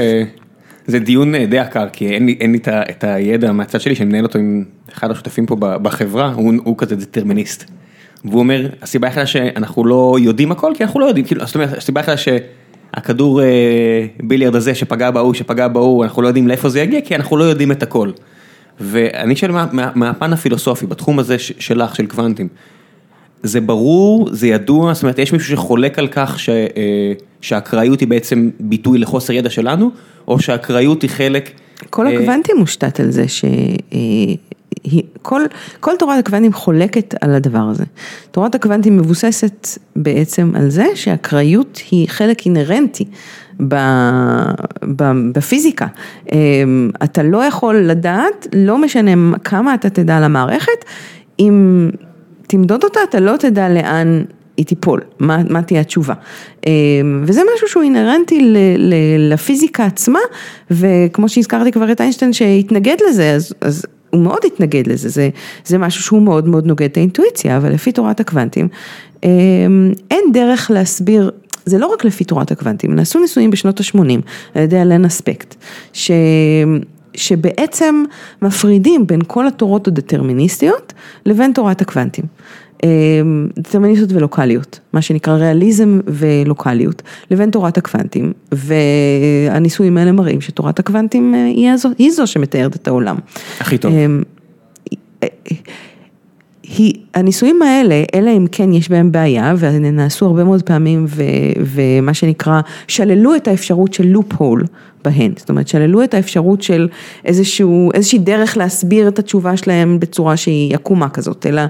זה 0.90 1.00
דיון 1.00 1.36
אה, 1.36 1.46
די 1.46 1.60
עקר, 1.60 1.90
כי 1.94 2.10
אין 2.10 2.26
לי, 2.26 2.38
אין 2.40 2.52
לי 2.52 2.60
את, 2.68 3.04
הידע 3.04 3.52
מהצד 3.52 3.82
שלי, 3.82 3.96
שאני 3.96 4.10
מנהל 4.10 4.24
אותו 4.24 4.40
עם 4.40 4.64
אחד 4.94 5.12
השותפים 5.12 5.46
פה 5.46 5.56
בחברה, 5.56 6.34
הוא, 6.34 6.54
הוא 6.64 6.78
כזה 6.78 6.96
דטרמיניסט. 6.96 7.72
והוא 8.26 8.40
אומר, 8.40 8.70
הסיבה 8.82 9.08
היחידה 9.08 9.26
שאנחנו 9.26 9.86
לא 9.86 10.18
יודעים 10.22 10.52
הכל, 10.52 10.74
כי 10.76 10.84
אנחנו 10.84 11.00
לא 11.00 11.06
יודעים, 11.06 11.26
כאילו, 11.26 11.46
זאת 11.46 11.56
אומרת, 11.56 11.78
הסיבה 11.78 12.02
היחידה 12.02 12.18
שהכדור 12.18 13.42
אה, 13.42 13.48
ביליארד 14.24 14.56
הזה 14.56 14.76
שפגע 14.76 15.12
בהוא, 15.12 15.34
שפגע 15.34 15.68
בהוא, 15.68 16.04
אנחנו 16.04 16.22
לא 16.22 16.28
יודעים 16.28 16.48
לאיפה 16.48 16.70
זה 16.70 16.82
יגיע, 16.82 17.02
כי 17.02 17.16
אנחנו 17.16 17.38
לא 17.38 17.44
יודעים 17.44 17.72
את 17.72 17.84
הכל. 17.84 18.12
ואני 18.80 19.36
שואל 19.36 19.52
מה, 19.52 19.66
מה, 19.72 19.92
מהפן 19.96 20.34
הפילוסופי, 20.34 20.86
בתחום 20.86 21.20
הזה 21.20 21.40
שלך, 21.40 21.96
של 21.96 22.06
קוונטים, 22.06 22.48
זה 23.44 23.62
ברור, 23.62 24.30
זה 24.32 24.48
ידוע, 24.48 24.94
זאת 24.94 25.04
אומרת, 25.04 25.20
יש 25.20 25.34
מישהו 25.34 25.50
שחולק 25.50 26.00
על 26.00 26.08
כך 26.08 26.40
ש, 26.40 26.50
אה, 26.50 27.14
שהאקראיות 27.42 28.00
היא 28.00 28.08
בעצם 28.08 28.50
ביטוי 28.60 28.98
לחוסר 28.98 29.34
ידע 29.34 29.50
שלנו, 29.50 29.92
או 30.30 30.39
שהאקראיות 30.39 31.01
היא 31.01 31.09
חלק... 31.09 31.51
כל 31.89 32.07
אה, 32.07 32.13
הקוונטים 32.13 32.57
מושתת 32.57 32.99
על 32.99 33.11
זה 33.11 33.27
ש... 33.27 33.45
אה, 33.45 33.99
כל, 35.21 35.41
כל 35.80 35.91
תורת 35.99 36.19
הקוונטים 36.19 36.53
חולקת 36.53 37.15
על 37.21 37.36
הדבר 37.36 37.59
הזה. 37.59 37.84
תורת 38.32 38.55
הקוונטים 38.55 38.97
מבוססת 38.97 39.67
בעצם 39.95 40.51
על 40.55 40.69
זה 40.69 40.86
שהאקראיות 40.95 41.80
היא 41.91 42.09
חלק 42.09 42.45
אינהרנטי 42.45 43.05
ב, 43.67 43.75
ב, 44.95 45.03
בפיזיקה. 45.34 45.88
אמ, 46.32 46.89
אתה 47.03 47.23
לא 47.23 47.43
יכול 47.43 47.77
לדעת, 47.77 48.47
לא 48.55 48.77
משנה 48.77 49.11
כמה 49.43 49.73
אתה 49.73 49.89
תדע 49.89 50.17
על 50.17 50.23
המערכת, 50.23 50.86
אם 51.39 51.89
תמדוד 52.47 52.84
אותה 52.84 52.99
אתה 53.09 53.19
לא 53.19 53.38
תדע 53.38 53.69
לאן 53.69 54.23
היא 54.60 54.66
תיפול, 54.66 55.01
מה, 55.20 55.38
מה 55.49 55.62
תהיה 55.62 55.82
התשובה. 55.82 56.14
אמ, 56.68 57.24
וזה 57.28 57.41
משהו 57.55 57.68
שהוא 57.68 57.84
אינהרנטי 57.84 58.53
לפיזיקה 59.20 59.86
עצמה, 59.86 60.20
וכמו 60.72 61.30
שהזכרתי 61.30 61.72
כבר 61.72 61.91
את 61.91 62.01
איינשטיין 62.01 62.34
שהתנגד 62.34 62.95
לזה, 63.10 63.32
אז, 63.32 63.53
אז 63.62 63.86
הוא 64.10 64.22
מאוד 64.22 64.39
התנגד 64.45 64.88
לזה, 64.88 65.10
זה, 65.10 65.30
זה 65.66 65.78
משהו 65.78 66.03
שהוא 66.03 66.22
מאוד 66.22 66.47
מאוד 66.47 66.66
נוגד 66.66 66.86
את 66.86 66.97
האינטואיציה, 66.97 67.57
אבל 67.57 67.74
לפי 67.74 67.91
תורת 67.91 68.20
הקוונטים, 68.20 68.68
אמ, 69.24 69.30
אין 70.12 70.24
דרך 70.34 70.72
להסביר, 70.72 71.32
זה 71.66 71.78
לא 71.78 71.88
רק 71.88 72.05
לפי 72.05 72.24
תורת 72.24 72.51
הקוונטים, 72.51 72.95
נעשו 72.95 73.20
ניסויים 73.20 73.51
בשנות 73.51 73.80
ה-80 73.80 74.22
על 74.55 74.64
ידי 74.64 74.82
אלן 74.82 75.05
אספקט, 75.05 75.55
ש... 75.93 76.12
שבעצם 77.14 78.03
מפרידים 78.41 79.07
בין 79.07 79.22
כל 79.28 79.47
התורות 79.47 79.88
הדטרמיניסטיות 79.88 80.93
לבין 81.26 81.53
תורת 81.53 81.82
הקוונטים. 81.82 82.26
אמ, 82.84 83.47
דטרמיניסטיות 83.59 84.11
ולוקאליות, 84.13 84.80
מה 84.93 85.01
שנקרא 85.01 85.34
ריאליזם 85.34 85.99
ולוקאליות, 86.07 87.01
לבין 87.32 87.51
תורת 87.51 87.77
הקוונטים, 87.77 88.34
והניסויים 88.51 89.97
האלה 89.97 90.11
מראים 90.11 90.41
שתורת 90.41 90.80
הקוונטים 90.80 91.36
אה, 91.36 91.45
היא 91.45 91.75
זו, 91.75 91.89
היא 91.97 92.11
זו 92.11 92.27
שמתארת 92.27 92.75
את 92.75 92.88
העולם. 92.88 93.17
הכי 93.59 93.77
טוב. 93.77 93.93
היא, 96.78 96.93
הניסויים 97.13 97.61
האלה, 97.61 98.03
אלא 98.15 98.30
אם 98.38 98.45
כן 98.51 98.74
יש 98.74 98.89
בהם 98.89 99.11
בעיה, 99.11 99.53
ונעשו 99.59 100.26
הרבה 100.26 100.43
מאוד 100.43 100.63
פעמים, 100.63 101.05
ו, 101.07 101.24
ומה 101.65 102.13
שנקרא, 102.13 102.61
שללו 102.88 103.36
את 103.36 103.47
האפשרות 103.47 103.93
של 103.93 104.07
לופ 104.07 104.34
הול 104.34 104.63
בהן, 105.03 105.34
זאת 105.38 105.49
אומרת, 105.49 105.67
שללו 105.67 106.03
את 106.03 106.13
האפשרות 106.13 106.61
של 106.61 106.88
איזשהו, 107.26 107.89
איזושהי 107.93 108.20
דרך 108.20 108.57
להסביר 108.57 109.07
את 109.07 109.20
התשובה 109.20 109.57
שלהם 109.57 109.99
בצורה 109.99 110.38
שהיא 110.38 110.76
עקומה 110.76 111.09
כזאת, 111.09 111.45
אלא, 111.45 111.61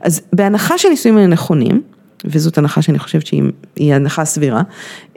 אז 0.00 0.20
בהנחה 0.32 0.78
שהניסויים 0.78 1.16
האלה 1.16 1.28
נכונים, 1.28 1.82
וזאת 2.24 2.58
הנחה 2.58 2.82
שאני 2.82 2.98
חושבת 2.98 3.26
שהיא 3.26 3.94
הנחה 3.94 4.24
סבירה, 4.24 4.62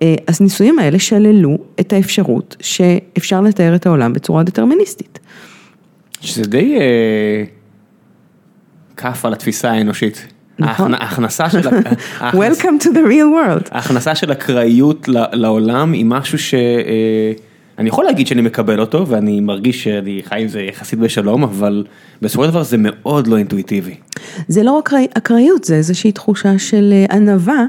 אה, 0.01 0.15
אז 0.27 0.41
ניסויים 0.41 0.79
האלה 0.79 0.99
שללו 0.99 1.57
את 1.79 1.93
האפשרות 1.93 2.55
שאפשר 2.59 3.41
לתאר 3.41 3.75
את 3.75 3.85
העולם 3.85 4.13
בצורה 4.13 4.43
דטרמיניסטית. 4.43 5.19
שזה 6.21 6.43
די 6.43 6.77
אה, 6.79 7.43
כף 9.01 9.25
על 9.25 9.33
התפיסה 9.33 9.71
האנושית. 9.71 10.27
נכון. 10.59 10.93
ההכנ- 10.93 10.97
ההכנסה 10.97 11.49
של, 11.49 11.59
Welcome 12.19 12.83
to 12.83 12.87
the 12.87 13.03
real 13.07 13.31
world. 13.35 13.67
ההכנסה 13.71 14.15
של 14.15 14.31
אקראיות 14.31 15.07
לעולם 15.33 15.91
היא 15.91 16.05
משהו 16.05 16.39
שאני 16.39 17.87
יכול 17.89 18.05
להגיד 18.05 18.27
שאני 18.27 18.41
מקבל 18.41 18.79
אותו 18.79 19.07
ואני 19.07 19.39
מרגיש 19.39 19.83
שאני 19.83 20.21
חי 20.25 20.41
עם 20.41 20.47
זה 20.47 20.61
יחסית 20.61 20.99
בשלום, 20.99 21.43
אבל 21.43 21.83
בסופו 22.21 22.43
של 22.45 22.49
דבר 22.49 22.63
זה 22.63 22.77
מאוד 22.79 23.27
לא 23.27 23.37
אינטואיטיבי. 23.37 23.95
זה 24.47 24.63
לא 24.63 24.71
רק 24.71 24.89
אקראיות, 25.17 25.63
זה 25.63 25.75
איזושהי 25.75 26.11
תחושה 26.11 26.59
של 26.59 26.93
אה, 26.93 27.15
ענווה, 27.15 27.63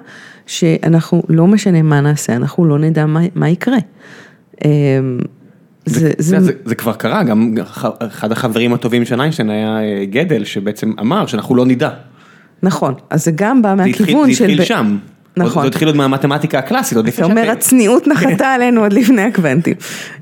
שאנחנו, 0.46 1.22
לא 1.28 1.46
משנה 1.46 1.82
מה 1.82 2.00
נעשה, 2.00 2.36
אנחנו 2.36 2.64
לא 2.64 2.78
נדע 2.78 3.06
מה, 3.06 3.20
מה 3.34 3.48
יקרה. 3.48 3.78
אה, 5.88 5.92
זה, 5.92 6.00
זה, 6.00 6.12
זה, 6.18 6.40
זה, 6.40 6.52
זה 6.64 6.74
כבר 6.74 6.92
קרה, 6.92 7.22
גם 7.22 7.54
אחד 8.00 8.32
החברים 8.32 8.74
הטובים 8.74 9.04
של 9.04 9.20
איינשטיין 9.20 9.50
היה 9.50 9.78
אה, 9.82 10.04
גדל 10.10 10.44
שבעצם 10.44 10.92
אמר 11.00 11.26
שאנחנו 11.26 11.54
לא 11.54 11.66
נדע. 11.66 11.90
נכון, 12.62 12.94
אז 13.10 13.24
זה 13.24 13.30
גם 13.34 13.62
בא 13.62 13.74
זה 13.76 13.82
התחיל, 13.84 14.06
מהכיוון 14.06 14.30
זה 14.30 14.36
של... 14.36 14.44
התחיל 14.44 14.60
ב- 14.60 14.64
שם. 14.64 14.96
נכון. 15.36 15.62
זה 15.62 15.68
התחיל 15.68 15.88
עוד 15.88 15.96
מהמתמטיקה 15.96 16.58
הקלאסית, 16.58 16.96
עוד 16.96 17.06
אתה 17.06 17.14
לפני 17.14 17.24
אומר, 17.32 17.42
שאתם- 17.42 17.52
הצניעות 17.52 18.08
נחתה 18.08 18.46
עלינו 18.54 18.80
עוד 18.82 18.92
לפני 18.92 19.22
הקוונטים. 19.22 19.74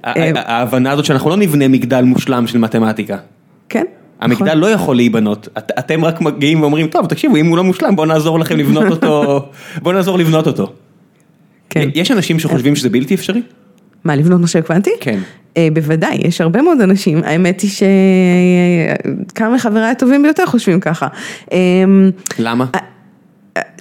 אה, 0.06 0.12
ההבנה 0.34 0.90
הזאת 0.90 1.04
שאנחנו 1.04 1.30
לא 1.30 1.36
נבנה 1.36 1.68
מגדל 1.68 2.02
מושלם 2.02 2.46
של 2.46 2.58
מתמטיקה. 2.58 3.16
כן. 3.68 3.84
המגדל 4.20 4.44
נכון. 4.44 4.58
לא 4.58 4.70
יכול 4.70 4.96
להיבנות, 4.96 5.48
את- 5.58 5.70
אתם 5.78 6.04
רק 6.04 6.20
מגיעים 6.20 6.60
ואומרים, 6.60 6.86
טוב, 6.86 7.06
תקשיבו, 7.06 7.36
אם 7.36 7.46
הוא 7.46 7.56
לא 7.56 7.64
מושלם, 7.64 7.96
בואו 7.96 8.06
נעזור 8.06 8.38
לכם 8.40 8.56
לבנות 8.58 8.90
אותו, 8.94 9.48
בואו 9.82 9.94
נעזור 9.94 10.18
לבנות 10.18 10.46
אותו. 10.46 10.72
כן. 11.70 11.88
יש 11.94 12.10
אנשים 12.10 12.38
שחושבים 12.38 12.76
שזה 12.76 12.88
בלתי 12.90 13.14
אפשרי? 13.14 13.42
מה, 14.04 14.16
לבנות 14.16 14.40
מחשב 14.40 14.60
קוונטי? 14.60 14.90
כן. 15.00 15.18
אה, 15.56 15.68
בוודאי, 15.72 16.18
יש 16.24 16.40
הרבה 16.40 16.62
מאוד 16.62 16.80
אנשים, 16.80 17.20
האמת 17.24 17.60
היא 17.60 17.70
שכמה 19.30 19.54
מחבריי 19.54 19.90
הטובים 19.90 20.22
ביותר 20.22 20.46
חושבים 20.46 20.80
ככה. 20.80 21.08
אה, 21.52 21.58
למה? 22.38 22.66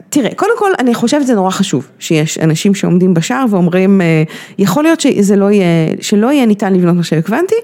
תראה, 0.10 0.30
קודם 0.36 0.52
כל 0.58 0.72
אני 0.80 0.94
חושבת 0.94 1.22
שזה 1.22 1.36
נורא 1.36 1.52
חשוב 1.52 1.88
שיש 2.00 2.38
אנשים 2.40 2.76
שעומדים 2.76 3.14
בשער 3.14 3.46
ואומרים 3.50 4.02
אה, 4.02 4.24
יכול 4.58 4.84
להיות 4.84 5.00
שזה 5.00 5.36
לא 5.36 5.52
יהיה, 5.52 5.66
שלא 6.02 6.32
יהיה 6.32 6.46
ניתן 6.46 6.74
לבנות 6.74 6.96
מחשב 6.96 7.22
קוונטי, 7.22 7.56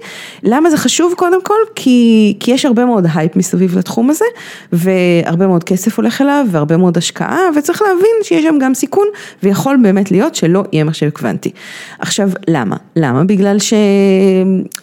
למה 0.43 0.69
זה 0.69 0.77
חשוב 0.77 1.13
קודם 1.17 1.43
כל? 1.43 1.53
כי, 1.75 2.37
כי 2.39 2.51
יש 2.51 2.65
הרבה 2.65 2.85
מאוד 2.85 3.05
הייפ 3.15 3.35
מסביב 3.35 3.77
לתחום 3.77 4.09
הזה 4.09 4.25
והרבה 4.73 5.47
מאוד 5.47 5.63
כסף 5.63 5.97
הולך 5.97 6.21
אליו 6.21 6.45
והרבה 6.51 6.77
מאוד 6.77 6.97
השקעה 6.97 7.39
וצריך 7.57 7.81
להבין 7.81 8.15
שיש 8.23 8.43
שם 8.43 8.55
גם 8.59 8.73
סיכון 8.73 9.07
ויכול 9.43 9.77
באמת 9.83 10.11
להיות 10.11 10.35
שלא 10.35 10.63
יהיה 10.71 10.83
מחשב 10.83 11.09
קוונטי. 11.09 11.51
עכשיו 11.99 12.29
למה? 12.47 12.75
למה? 12.95 13.23
בגלל 13.23 13.57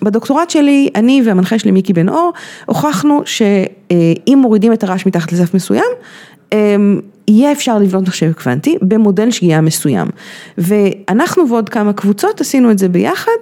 שבדוקטורט 0.02 0.50
שלי 0.50 0.88
אני 0.94 1.22
והמנחה 1.26 1.58
שלי 1.58 1.70
מיקי 1.70 1.92
בן 1.92 2.08
אור 2.08 2.32
הוכחנו 2.66 3.22
שאם 3.24 4.38
מורידים 4.42 4.72
את 4.72 4.84
הרעש 4.84 5.06
מתחת 5.06 5.32
לסף 5.32 5.54
מסוים 5.54 5.84
אמ, 6.52 7.00
יהיה 7.32 7.52
אפשר 7.52 7.78
לבנות 7.78 8.08
מחשב 8.08 8.32
קוונטי 8.32 8.76
במודל 8.82 9.30
שגיאה 9.30 9.60
מסוים. 9.60 10.08
ואנחנו 10.58 11.48
ועוד 11.48 11.68
כמה 11.68 11.92
קבוצות 11.92 12.40
עשינו 12.40 12.70
את 12.70 12.78
זה 12.78 12.88
ביחד, 12.88 13.32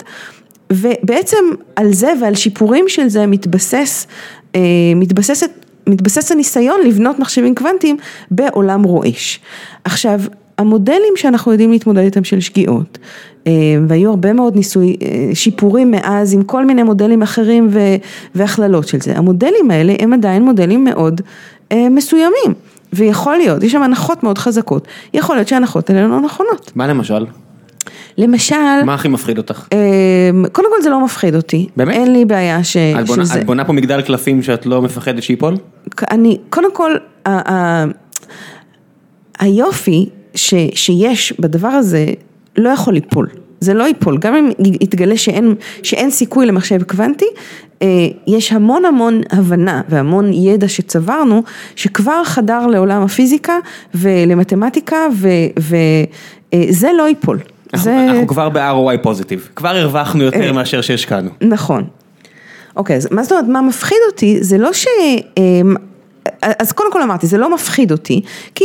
ובעצם 0.72 1.36
על 1.76 1.92
זה 1.92 2.12
ועל 2.22 2.34
שיפורים 2.34 2.84
של 2.88 3.08
זה 3.08 3.26
מתבסס, 3.26 4.06
אה, 4.54 4.60
מתבססת, 4.96 5.50
מתבסס 5.86 6.32
הניסיון 6.32 6.80
לבנות 6.86 7.18
מחשבים 7.18 7.54
קוונטיים 7.54 7.96
בעולם 8.30 8.82
רועש. 8.82 9.40
עכשיו, 9.84 10.20
המודלים 10.58 11.12
שאנחנו 11.16 11.52
יודעים 11.52 11.70
להתמודד 11.70 12.02
איתם 12.02 12.24
של 12.24 12.40
שגיאות, 12.40 12.98
אה, 13.46 13.52
והיו 13.88 14.10
הרבה 14.10 14.32
מאוד 14.32 14.56
ניסוי, 14.56 14.96
אה, 15.02 15.34
שיפורים 15.34 15.90
מאז 15.90 16.34
עם 16.34 16.42
כל 16.42 16.64
מיני 16.64 16.82
מודלים 16.82 17.22
אחרים 17.22 17.68
והכללות 18.34 18.88
של 18.88 19.00
זה, 19.00 19.16
המודלים 19.16 19.70
האלה 19.70 19.94
הם 19.98 20.12
עדיין 20.12 20.42
מודלים 20.42 20.84
מאוד 20.84 21.20
מסוימים. 21.90 22.69
ויכול 22.92 23.36
להיות, 23.36 23.62
יש 23.62 23.72
שם 23.72 23.82
הנחות 23.82 24.22
מאוד 24.22 24.38
חזקות, 24.38 24.88
יכול 25.14 25.36
להיות 25.36 25.48
שההנחות 25.48 25.90
האלה 25.90 26.06
לא 26.08 26.20
נכונות. 26.20 26.72
מה 26.74 26.86
למשל? 26.86 27.26
למשל, 28.18 28.54
מה 28.84 28.94
הכי 28.94 29.08
מפחיד 29.08 29.38
אותך? 29.38 29.66
אמ, 29.72 30.44
קודם 30.52 30.68
כל 30.76 30.82
זה 30.82 30.90
לא 30.90 31.04
מפחיד 31.04 31.34
אותי. 31.34 31.68
באמת? 31.76 31.94
אין 31.94 32.12
לי 32.12 32.24
בעיה 32.24 32.64
ש... 32.64 32.76
את 32.76 33.06
בונה- 33.06 33.24
שזה... 33.24 33.40
את 33.40 33.46
בונה 33.46 33.64
פה 33.64 33.72
מגדל 33.72 34.02
קלפים 34.02 34.42
שאת 34.42 34.66
לא 34.66 34.82
מפחדת 34.82 35.22
שייפול? 35.22 35.54
אני, 36.10 36.38
קודם 36.50 36.74
כל, 36.74 36.90
ה- 37.26 37.52
ה- 37.52 37.84
היופי 39.38 40.08
ש, 40.34 40.54
שיש 40.74 41.32
בדבר 41.40 41.68
הזה 41.68 42.06
לא 42.56 42.68
יכול 42.68 42.94
ליפול. 42.94 43.28
זה 43.60 43.74
לא 43.74 43.84
ייפול, 43.84 44.18
גם 44.18 44.34
אם 44.34 44.50
יתגלה 44.80 45.16
שאין, 45.16 45.54
שאין 45.82 46.10
סיכוי 46.10 46.46
למחשב 46.46 46.82
קוונטי, 46.82 47.24
אה, 47.82 47.86
יש 48.26 48.52
המון 48.52 48.84
המון 48.84 49.20
הבנה 49.30 49.82
והמון 49.88 50.32
ידע 50.32 50.68
שצברנו, 50.68 51.42
שכבר 51.76 52.24
חדר 52.24 52.66
לעולם 52.66 53.02
הפיזיקה 53.02 53.58
ולמתמטיקה, 53.94 54.96
וזה 55.58 56.88
לא 56.98 57.08
ייפול. 57.08 57.38
אנחנו- 57.74 57.84
זה... 57.84 58.04
אנחנו 58.10 58.26
כבר 58.26 58.48
ב-ROI 58.48 59.02
פוזיטיב, 59.02 59.48
כבר 59.56 59.68
הרווחנו 59.68 60.22
יותר 60.22 60.46
אה. 60.46 60.52
מאשר 60.52 60.80
שהשקענו. 60.80 61.30
נכון. 61.40 61.84
אוקיי, 62.76 62.96
אז 62.96 63.08
מה 63.10 63.22
זאת 63.22 63.32
אומרת, 63.32 63.44
מה 63.48 63.60
מפחיד 63.60 63.98
אותי, 64.10 64.42
זה 64.42 64.58
לא 64.58 64.72
ש... 64.72 64.86
אמ, 66.28 66.50
אז 66.58 66.72
קודם 66.72 66.92
כל 66.92 67.02
אמרתי, 67.02 67.26
זה 67.26 67.38
לא 67.38 67.54
מפחיד 67.54 67.92
אותי, 67.92 68.22
כי... 68.54 68.64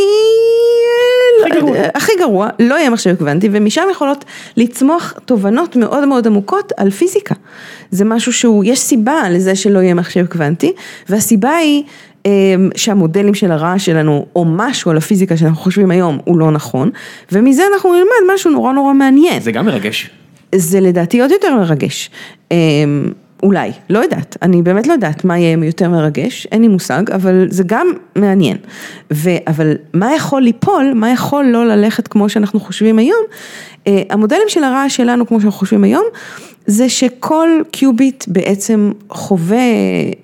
הכי 1.46 1.60
גרוע. 1.60 1.78
הכי 1.94 2.12
גרוע, 2.20 2.50
לא 2.60 2.76
יהיה 2.76 2.90
מחשב 2.90 3.16
קוונטי, 3.16 3.50
ומשם 3.52 3.84
יכולות 3.92 4.26
לצמוח 4.58 5.14
תובנות 5.26 5.76
מאוד 5.76 6.06
מאוד 6.06 6.28
עמוקות 6.28 6.72
על 6.78 6.90
פיזיקה. 6.90 7.36
זה 7.92 8.06
משהו 8.06 8.34
שהוא, 8.34 8.64
יש 8.66 8.80
סיבה 8.80 9.30
לזה 9.30 9.56
שלא 9.56 9.80
יהיה 9.80 9.94
מחשב 9.94 10.26
קוונטי, 10.26 10.74
והסיבה 11.10 11.56
היא... 11.56 11.84
שהמודלים 12.76 13.34
של 13.34 13.52
הרעש 13.52 13.86
שלנו, 13.86 14.26
או 14.36 14.46
משהו 14.46 14.92
על 14.92 14.98
הפיזיקה 14.98 15.38
שאנחנו 15.38 15.64
חושבים 15.64 15.92
היום, 15.92 16.20
הוא 16.24 16.38
לא 16.38 16.52
נכון, 16.52 16.90
ומזה 17.32 17.64
אנחנו 17.74 17.94
נלמד 17.94 18.34
משהו 18.36 18.52
נורא 18.52 18.74
נורא 18.74 18.94
מעניין. 18.94 19.42
זה 19.42 19.52
גם 19.52 19.66
מרגש. 19.66 20.10
זה 20.56 20.80
לדעתי 20.80 21.22
עוד 21.22 21.32
יותר 21.32 21.56
מרגש. 21.56 22.10
אולי, 23.46 23.72
לא 23.90 24.00
יודעת, 24.00 24.38
אני 24.42 24.62
באמת 24.62 24.88
לא 24.88 24.94
יודעת 24.94 25.26
מה 25.26 25.40
יהיה 25.40 25.58
יותר 25.66 25.90
מרגש, 25.90 26.48
אין 26.52 26.62
לי 26.62 26.68
מושג, 26.68 27.12
אבל 27.12 27.48
זה 27.50 27.64
גם 27.66 27.88
מעניין. 28.16 28.58
ו, 29.14 29.30
אבל 29.48 29.74
מה 29.94 30.16
יכול 30.16 30.42
ליפול, 30.42 30.92
מה 30.96 31.12
יכול 31.12 31.46
לא 31.46 31.68
ללכת 31.68 32.08
כמו 32.08 32.30
שאנחנו 32.30 32.60
חושבים 32.60 33.00
היום, 33.00 33.24
המודלים 34.10 34.48
של 34.48 34.64
הרעש 34.64 34.96
שלנו 34.96 35.28
כמו 35.28 35.42
שאנחנו 35.42 35.60
חושבים 35.60 35.84
היום, 35.84 36.04
זה 36.68 36.90
שכל 36.90 37.50
קיוביט 37.72 38.24
בעצם 38.28 38.92
חווה 39.10 39.58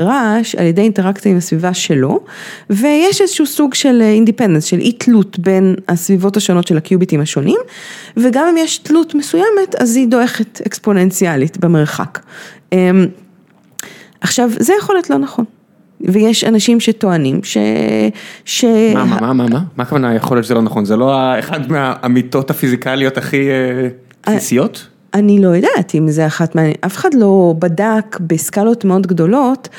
רעש 0.01 0.55
על 0.55 0.65
ידי 0.65 0.81
אינטראקציה 0.81 1.31
עם 1.31 1.37
הסביבה 1.37 1.73
שלו, 1.73 2.19
ויש 2.69 3.21
איזשהו 3.21 3.45
סוג 3.45 3.73
של 3.73 4.01
independence, 4.01 4.63
של 4.63 4.79
אי 4.79 4.91
תלות 4.91 5.39
בין 5.39 5.75
הסביבות 5.87 6.37
השונות 6.37 6.67
של 6.67 6.77
הקיוביטים 6.77 7.21
השונים, 7.21 7.59
וגם 8.17 8.47
אם 8.47 8.57
יש 8.57 8.77
תלות 8.77 9.15
מסוימת, 9.15 9.75
אז 9.79 9.95
היא 9.95 10.07
דועכת 10.07 10.61
אקספוננציאלית 10.67 11.57
במרחק. 11.57 12.19
עכשיו, 14.21 14.49
זה 14.59 14.73
יכול 14.79 14.95
להיות 14.95 15.09
לא 15.09 15.17
נכון. 15.17 15.45
ויש 16.01 16.43
אנשים 16.43 16.79
שטוענים 16.79 17.39
ש... 17.43 17.57
ש... 18.45 18.65
מה, 18.93 19.05
מה, 19.05 19.21
מה, 19.21 19.33
מה, 19.33 19.47
מה? 19.49 19.61
מה 19.77 19.83
הכוונה 19.83 20.15
יכול 20.15 20.37
להיות 20.37 20.45
שזה 20.45 20.53
לא 20.53 20.61
נכון? 20.61 20.85
זה 20.85 20.95
לא 20.95 21.39
אחד 21.39 21.71
מהאמיתות 21.71 22.49
הפיזיקליות 22.49 23.17
הכי 23.17 23.49
בסיסיות? 24.27 24.87
אני 25.13 25.41
לא 25.41 25.47
יודעת 25.47 25.95
אם 25.95 26.09
זה 26.09 26.27
אחת 26.27 26.55
מה... 26.55 26.61
אף 26.85 26.97
אחד 26.97 27.13
לא 27.13 27.55
בדק 27.59 28.19
בסקלות 28.19 28.85
מאוד 28.85 29.07
גדולות 29.07 29.69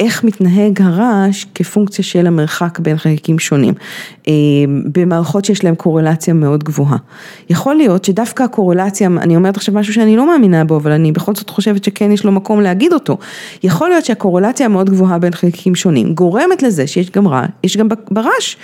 איך 0.00 0.24
מתנהג 0.24 0.82
הרעש 0.82 1.44
כפונקציה 1.54 2.04
של 2.04 2.26
המרחק 2.26 2.78
בין 2.78 2.96
חלקים 2.96 3.38
שונים, 3.38 3.74
במערכות 4.92 5.44
שיש 5.44 5.64
להם 5.64 5.74
קורלציה 5.74 6.34
מאוד 6.34 6.64
גבוהה. 6.64 6.96
יכול 7.50 7.74
להיות 7.74 8.04
שדווקא 8.04 8.42
הקורלציה, 8.42 9.08
אני 9.08 9.36
אומרת 9.36 9.56
עכשיו 9.56 9.74
משהו 9.74 9.94
שאני 9.94 10.16
לא 10.16 10.26
מאמינה 10.26 10.64
בו, 10.64 10.76
אבל 10.76 10.92
אני 10.92 11.12
בכל 11.12 11.34
זאת 11.34 11.50
חושבת 11.50 11.84
שכן 11.84 12.12
יש 12.12 12.24
לו 12.24 12.32
מקום 12.32 12.60
להגיד 12.60 12.92
אותו. 12.92 13.18
יכול 13.62 13.88
להיות 13.88 14.04
שהקורלציה 14.04 14.66
המאוד 14.66 14.90
גבוהה 14.90 15.18
בין 15.18 15.32
חלקים 15.32 15.74
שונים 15.74 16.14
גורמת 16.14 16.62
לזה 16.62 16.86
שיש 16.86 17.10
גם 17.10 17.28
רעש, 17.28 17.48
יש 17.64 17.76
גם 17.76 17.88
ברעש. 18.10 18.56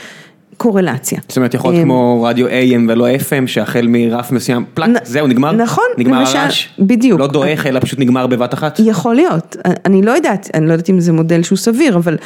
קורלציה. 0.56 1.18
זאת 1.28 1.36
אומרת 1.36 1.54
יכול 1.54 1.70
להיות 1.70 1.84
כמו 1.84 2.22
רדיו 2.22 2.48
AM 2.48 2.80
ולא 2.88 3.06
FM 3.16 3.46
שהחל 3.46 3.86
מרף 3.88 4.32
מסוים, 4.32 4.64
פלאק, 4.74 4.90
זהו 5.04 5.26
נגמר, 5.26 5.52
נכון, 5.52 5.84
נגמר 5.98 6.16
הרעש, 6.16 6.68
בדיוק, 6.78 7.20
לא 7.20 7.26
דועך 7.26 7.66
אלא 7.66 7.80
פשוט 7.80 7.98
נגמר 7.98 8.26
בבת 8.26 8.54
אחת. 8.54 8.80
יכול 8.84 9.14
להיות, 9.14 9.56
אני 9.84 10.02
לא 10.02 10.10
יודעת, 10.10 10.50
אני 10.54 10.66
לא 10.66 10.72
יודעת 10.72 10.90
אם 10.90 11.00
זה 11.00 11.12
מודל 11.12 11.42
שהוא 11.42 11.58
סביר, 11.58 11.96
אבל, 11.96 12.16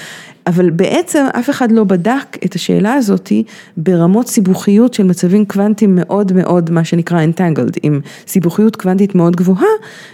אבל 0.47 0.71
בעצם 0.71 1.27
אף 1.39 1.51
אחד 1.51 1.73
לא 1.73 1.85
בדק 1.85 2.37
את 2.45 2.55
השאלה 2.55 2.95
הזאתי 2.95 3.45
ברמות 3.77 4.29
סיבוכיות 4.29 4.95
של 4.95 5.03
מצבים 5.03 5.45
קוונטיים 5.45 5.95
מאוד 5.95 6.33
מאוד 6.33 6.71
מה 6.71 6.85
שנקרא 6.85 7.25
entangled, 7.25 7.79
עם 7.83 8.01
סיבוכיות 8.27 8.77
קוונטית 8.77 9.15
מאוד 9.15 9.37
גבוהה, 9.37 9.69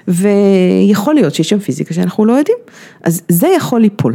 ויכול 0.08 1.14
להיות 1.14 1.34
שיש 1.34 1.48
שם 1.48 1.58
פיזיקה 1.58 1.94
שאנחנו 1.94 2.24
לא 2.24 2.32
יודעים, 2.32 2.58
אז 3.02 3.22
זה 3.28 3.48
יכול 3.56 3.80
ליפול. 3.80 4.14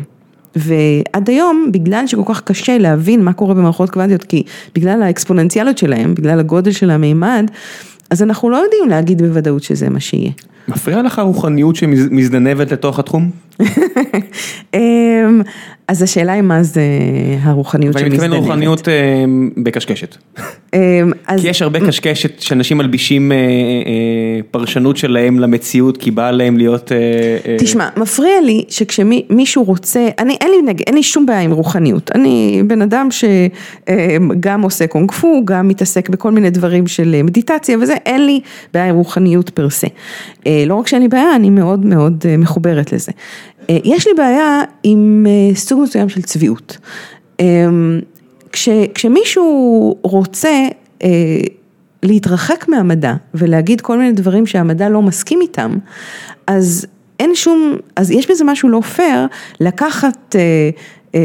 ועד 0.56 1.30
היום, 1.30 1.70
בגלל 1.72 2.08
שכל 2.08 2.24
כך 2.26 2.42
קשה 2.42 2.78
להבין 2.78 3.24
מה 3.24 3.34
קורה 3.34 3.54
במערכות 3.54 3.90
קוונטיות, 3.90 4.24
כי 4.24 4.44
בגלל 4.76 5.04
האקספוננציאליות 5.04 5.78
שלהם, 5.78 6.16
בגלל 6.16 6.40
הגודל 6.40 6.72
של 6.72 6.90
המימד, 6.90 7.52
אז 8.10 8.24
אנחנו 8.24 8.50
לא 8.50 8.58
יודעים 8.58 8.90
להגיד 8.90 9.22
בוודאות 9.22 9.64
שזה 9.64 9.90
מה 9.90 10.00
שיהיה. 10.00 10.32
מפריע 10.68 11.02
לך 11.02 11.20
רוחניות 11.20 11.76
שמזדנבת 11.76 12.72
לתוך 12.72 13.00
התחום? 13.00 13.30
אז 15.88 16.02
השאלה 16.02 16.34
היא 16.34 16.42
מה 16.42 16.64
זה 16.64 16.82
הרוחניות 17.42 17.94
שמזדנבת. 17.94 18.20
ואני 18.20 18.28
מתכוון 18.28 18.48
רוחניות 18.48 18.88
בקשקשת. 19.58 20.18
כי 21.38 21.48
יש 21.48 21.62
הרבה 21.62 21.88
קשקשת 21.88 22.40
שאנשים 22.40 22.78
מלבישים 22.78 23.32
פרשנות 24.52 24.98
שלהם 24.98 25.40
למציאות 25.40 25.98
כי 25.98 26.12
בא 26.12 26.32
להם 26.32 26.58
להיות... 26.58 26.92
תשמע, 27.60 27.90
מפריע 27.98 28.42
לי 28.42 28.64
שכשמישהו 28.70 29.64
רוצה, 29.64 30.10
אני 30.20 30.38
אין 30.42 30.52
לי 30.52 30.62
נגד, 30.72 30.84
אין 30.88 30.96
לי 30.96 31.04
שום 31.04 31.26
בעיה 31.26 31.42
עם 31.42 31.52
רוחניות. 31.52 32.12
אני 32.16 32.64
בן 32.68 32.82
אדם 32.82 33.08
שגם 33.12 34.62
עושה 34.62 34.88
קונג 34.88 35.12
פו, 35.12 35.42
גם 35.46 35.68
מתעסק 35.68 36.10
בכל 36.10 36.32
מיני 36.32 36.50
דברים 36.50 36.88
של 36.88 37.22
מדיטציה 37.24 37.78
וזה, 37.82 37.96
אין 38.06 38.26
לי 38.26 38.40
בעיה 38.74 38.86
עם 38.86 38.96
רוחניות 38.96 39.50
פר 39.50 39.70
סה. 39.70 39.88
לא 40.68 40.76
רק 40.76 40.88
שאין 40.88 41.02
לי 41.02 41.08
בעיה, 41.08 41.36
אני 41.36 41.50
מאוד 41.50 41.86
מאוד 41.86 42.26
מחוברת 42.38 42.94
לזה. 42.94 43.12
יש 43.70 44.08
לי 44.08 44.14
בעיה 44.14 44.62
עם 44.84 45.26
סוג 45.56 45.82
מסוים 45.82 46.10
של 46.10 46.22
צביעות. 46.22 46.78
כש, 48.52 48.70
כשמישהו 48.94 49.96
רוצה 50.02 50.68
להתרחק 52.04 52.66
מהמדע 52.68 53.14
ולהגיד 53.34 53.82
כל 53.82 53.98
מיני 53.98 54.12
דברים 54.12 54.46
שהמדע 54.46 54.90
לא 54.90 55.02
מסכים 55.02 55.42
איתם, 55.42 55.72
אז 56.48 56.86
אין 57.20 57.32
שום, 57.36 57.76
אז 57.96 58.12
יש 58.12 58.32
בזה 58.32 58.44
משהו 58.44 58.70
לא 58.70 58.82
פייר 58.82 59.28
לקחת 59.60 60.36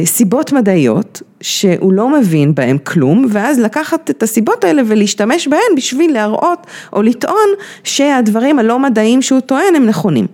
סיבות 0.05 0.53
מדעיות 0.53 1.22
שהוא 1.41 1.93
לא 1.93 2.09
מבין 2.09 2.55
בהם 2.55 2.78
כלום 2.78 3.26
ואז 3.30 3.61
לקחת 3.61 4.11
את 4.11 4.22
הסיבות 4.22 4.64
האלה 4.64 4.82
ולהשתמש 4.87 5.49
בהן 5.49 5.76
בשביל 5.76 6.12
להראות 6.12 6.66
או 6.93 7.03
לטעון 7.03 7.49
שהדברים 7.84 8.59
הלא 8.59 8.78
מדעיים 8.78 9.22
שהוא 9.22 9.41
טוען 9.41 9.74
הם 9.76 9.87
נכונים. 9.87 10.26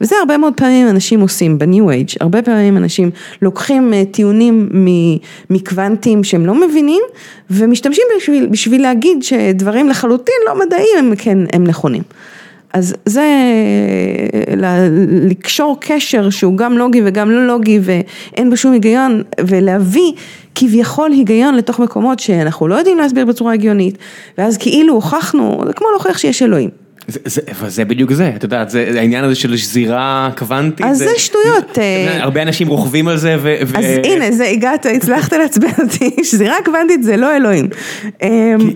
וזה 0.00 0.14
הרבה 0.18 0.36
מאוד 0.36 0.54
פעמים 0.56 0.88
אנשים 0.88 1.20
עושים 1.20 1.58
בניו 1.58 1.90
אייג', 1.90 2.08
הרבה 2.20 2.42
פעמים 2.42 2.76
אנשים 2.76 3.10
לוקחים 3.42 3.92
טיעונים 4.10 4.68
מקוונטים 5.50 6.24
שהם 6.24 6.46
לא 6.46 6.54
מבינים 6.54 7.02
ומשתמשים 7.50 8.04
בשביל, 8.16 8.46
בשביל 8.46 8.82
להגיד 8.82 9.22
שדברים 9.22 9.88
לחלוטין 9.88 10.34
לא 10.46 10.58
מדעיים 10.66 10.98
הם 10.98 11.12
כן, 11.16 11.38
הם 11.52 11.64
נכונים. 11.64 12.02
אז 12.72 12.94
זה 13.06 13.26
לקשור 15.22 15.76
קשר 15.80 16.30
שהוא 16.30 16.56
גם 16.56 16.78
לוגי 16.78 17.02
וגם 17.04 17.30
לא 17.30 17.46
לוגי 17.46 17.80
ואין 17.82 18.50
בו 18.50 18.56
שום 18.56 18.72
היגיון 18.72 19.22
ולהביא 19.40 20.12
כביכול 20.54 21.12
היגיון 21.12 21.54
לתוך 21.54 21.78
מקומות 21.78 22.18
שאנחנו 22.18 22.68
לא 22.68 22.74
יודעים 22.74 22.98
להסביר 22.98 23.24
בצורה 23.24 23.52
הגיונית 23.52 23.98
ואז 24.38 24.58
כאילו 24.58 24.94
הוכחנו, 24.94 25.62
זה 25.66 25.72
כמו 25.72 25.86
להוכיח 25.90 26.18
שיש 26.18 26.42
אלוהים. 26.42 26.70
זה, 27.68 27.84
בדיוק 27.84 28.12
זה, 28.12 28.32
את 28.36 28.42
יודעת, 28.42 28.70
זה 28.70 28.92
העניין 28.96 29.24
הזה 29.24 29.34
של 29.34 29.56
שזירה 29.56 30.30
קוונטית. 30.36 30.86
אז 30.86 30.98
זה 30.98 31.10
שטויות. 31.16 31.78
הרבה 32.20 32.42
אנשים 32.42 32.68
רוכבים 32.68 33.08
על 33.08 33.16
זה 33.16 33.36
ו... 33.40 33.54
אז 33.74 33.84
הנה, 34.04 34.32
זה 34.32 34.46
הגעת, 34.48 34.86
הצלחת 34.86 35.32
לעצבן 35.32 35.68
אותי, 35.82 36.16
שזירה 36.30 36.56
קוונטית 36.64 37.02
זה 37.02 37.16
לא 37.16 37.36
אלוהים. 37.36 37.68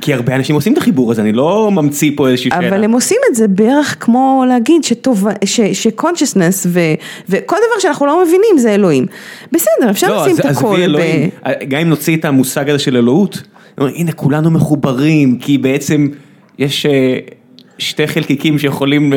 כי 0.00 0.14
הרבה 0.14 0.36
אנשים 0.36 0.54
עושים 0.54 0.72
את 0.72 0.78
החיבור 0.78 1.10
הזה, 1.10 1.22
אני 1.22 1.32
לא 1.32 1.70
ממציא 1.72 2.10
פה 2.16 2.28
איזושהי 2.28 2.50
שאלה. 2.50 2.68
אבל 2.68 2.84
הם 2.84 2.92
עושים 2.92 3.18
את 3.30 3.34
זה 3.34 3.48
בערך 3.48 3.96
כמו 4.00 4.44
להגיד 4.48 4.84
ש-consciousness 5.44 6.66
וכל 7.28 7.56
דבר 7.56 7.80
שאנחנו 7.80 8.06
לא 8.06 8.22
מבינים 8.24 8.58
זה 8.58 8.74
אלוהים. 8.74 9.06
בסדר, 9.52 9.90
אפשר 9.90 10.22
לשים 10.22 10.36
את 10.40 10.44
הכל. 10.44 10.96
גם 11.68 11.80
אם 11.80 11.88
נוציא 11.88 12.16
את 12.16 12.24
המושג 12.24 12.70
הזה 12.70 12.78
של 12.78 12.96
אלוהות, 12.96 13.42
הנה 13.78 14.12
כולנו 14.12 14.50
מחוברים, 14.50 15.38
כי 15.38 15.58
בעצם 15.58 16.08
יש... 16.58 16.86
שתי 17.78 18.06
חלקיקים 18.06 18.58
שיכולים 18.58 19.12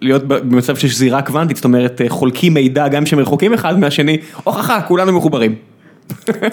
להיות 0.00 0.22
במצב 0.24 0.76
של 0.76 0.88
שזירה 0.88 1.22
קוונטית, 1.22 1.56
זאת 1.56 1.64
אומרת 1.64 2.00
חולקים 2.08 2.54
מידע 2.54 2.88
גם 2.88 3.06
שהם 3.06 3.18
רחוקים 3.18 3.52
אחד 3.52 3.78
מהשני, 3.78 4.18
הוכחה, 4.44 4.80
כולנו 4.80 5.12
מחוברים. 5.12 5.54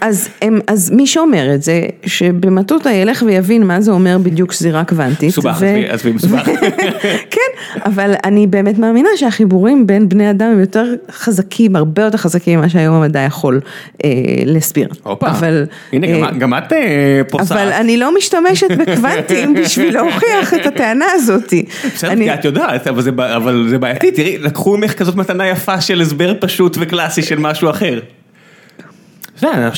אז, 0.02 0.30
הם, 0.42 0.60
אז 0.68 0.92
מי 0.92 1.08
שאומר 1.08 1.56
את 1.56 1.64
זה, 1.64 1.82
שבמטותא 2.06 2.90
ילך 2.90 3.24
ויבין 3.28 3.64
מה 3.64 3.82
זה 3.82 3.92
אומר 3.92 4.18
בדיוק 4.18 4.52
שזירה 4.52 4.84
קוונטית. 4.84 5.30
מסובך, 5.30 5.62
עזבי 5.90 6.12
מסובך. 6.12 6.46
כן, 7.36 7.82
אבל 7.86 8.14
אני 8.24 8.48
באמת 8.48 8.78
מאמינה 8.78 9.10
שהחיבורים 9.16 9.88
בין 9.88 10.10
בני 10.10 10.30
אדם 10.30 10.48
הם 10.48 10.60
יותר 10.60 10.86
חזקים, 11.12 11.76
הרבה 11.76 12.02
יותר 12.02 12.18
חזקים 12.18 12.60
ממה 12.60 12.70
שהיום 12.70 12.96
המדע 12.96 13.20
יכול 13.20 13.62
אה, 14.04 14.10
להסביר. 14.46 14.88
הופה, 15.04 15.28
אבל, 15.28 15.66
הנה 15.94 16.08
אה, 16.08 16.20
גם, 16.22 16.40
גם 16.40 16.54
את 16.54 16.74
אה, 16.74 17.22
פוסעת. 17.30 17.52
אבל 17.52 17.72
אני 17.72 17.98
לא 17.98 18.16
משתמשת 18.18 18.72
בקוונטים 18.72 19.54
בשביל 19.64 19.94
להוכיח 19.94 20.54
את 20.54 20.66
הטענה 20.66 21.06
הזאת. 21.14 21.54
בסדר, 21.96 22.12
אני... 22.12 22.34
את 22.34 22.46
יודעת, 22.46 22.88
אבל 22.88 23.02
זה, 23.02 23.12
אבל 23.18 23.68
זה 23.70 23.78
בעייתי, 23.78 24.12
תראי, 24.12 24.38
לקחו 24.38 24.78
ממך 24.78 24.94
כזאת 24.94 25.16
מתנה 25.16 25.48
יפה 25.48 25.82
של 25.82 26.02
הסבר 26.02 26.34
פשוט 26.40 26.78
וקלאסי 26.80 27.22
של 27.22 27.40
משהו 27.40 27.70
אחר. 27.70 28.00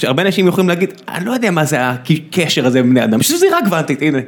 הרבה 0.04 0.22
אנשים 0.22 0.48
יכולים 0.48 0.70
להגיד, 0.70 0.94
אני 1.10 1.26
לא 1.26 1.32
יודע 1.32 1.52
מה 1.52 1.66
זה 1.66 1.78
הקשר 1.90 2.66
הזה 2.66 2.84
בבני 2.84 3.04
אדם, 3.04 3.22
שזה 3.22 3.38
זירה 3.38 3.60
קוונטית, 3.66 4.02
הנה. 4.02 4.20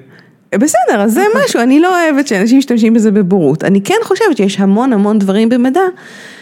בסדר, 0.56 1.02
אז 1.02 1.14
זה 1.14 1.24
משהו, 1.36 1.62
אני 1.62 1.80
לא 1.80 1.90
אוהבת 2.04 2.28
שאנשים 2.28 2.58
משתמשים 2.58 2.94
בזה 2.94 3.12
בבורות. 3.12 3.64
אני 3.64 3.82
כן 3.82 3.96
חושבת 4.04 4.38
שיש 4.38 4.60
המון 4.60 4.94
המון 4.94 5.20
דברים 5.20 5.50
במדע 5.50 5.82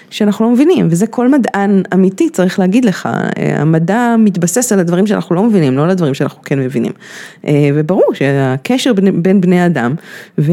שאנחנו 0.10 0.45
לא 0.45 0.51
מבינים, 0.51 0.88
וזה 0.89 1.08
כל 1.08 1.28
מדען 1.28 1.84
אמיתי 1.93 2.30
צריך 2.30 2.60
להגיד 2.60 2.86
לך, 2.86 3.10
המדע 3.38 4.16
מתבסס 4.20 4.72
על 4.72 4.80
הדברים 4.80 5.08
שאנחנו 5.08 5.36
לא 5.36 5.43
מבינים, 5.43 5.78
לא 5.78 5.84
על 5.84 5.89
הדברים 5.89 6.14
שאנחנו 6.14 6.41
כן 6.45 6.60
מבינים. 6.60 6.91
וברור 7.74 8.14
שהקשר 8.14 8.93
בין 8.93 9.41
בני 9.41 9.66
אדם, 9.66 9.95
ו... 10.38 10.51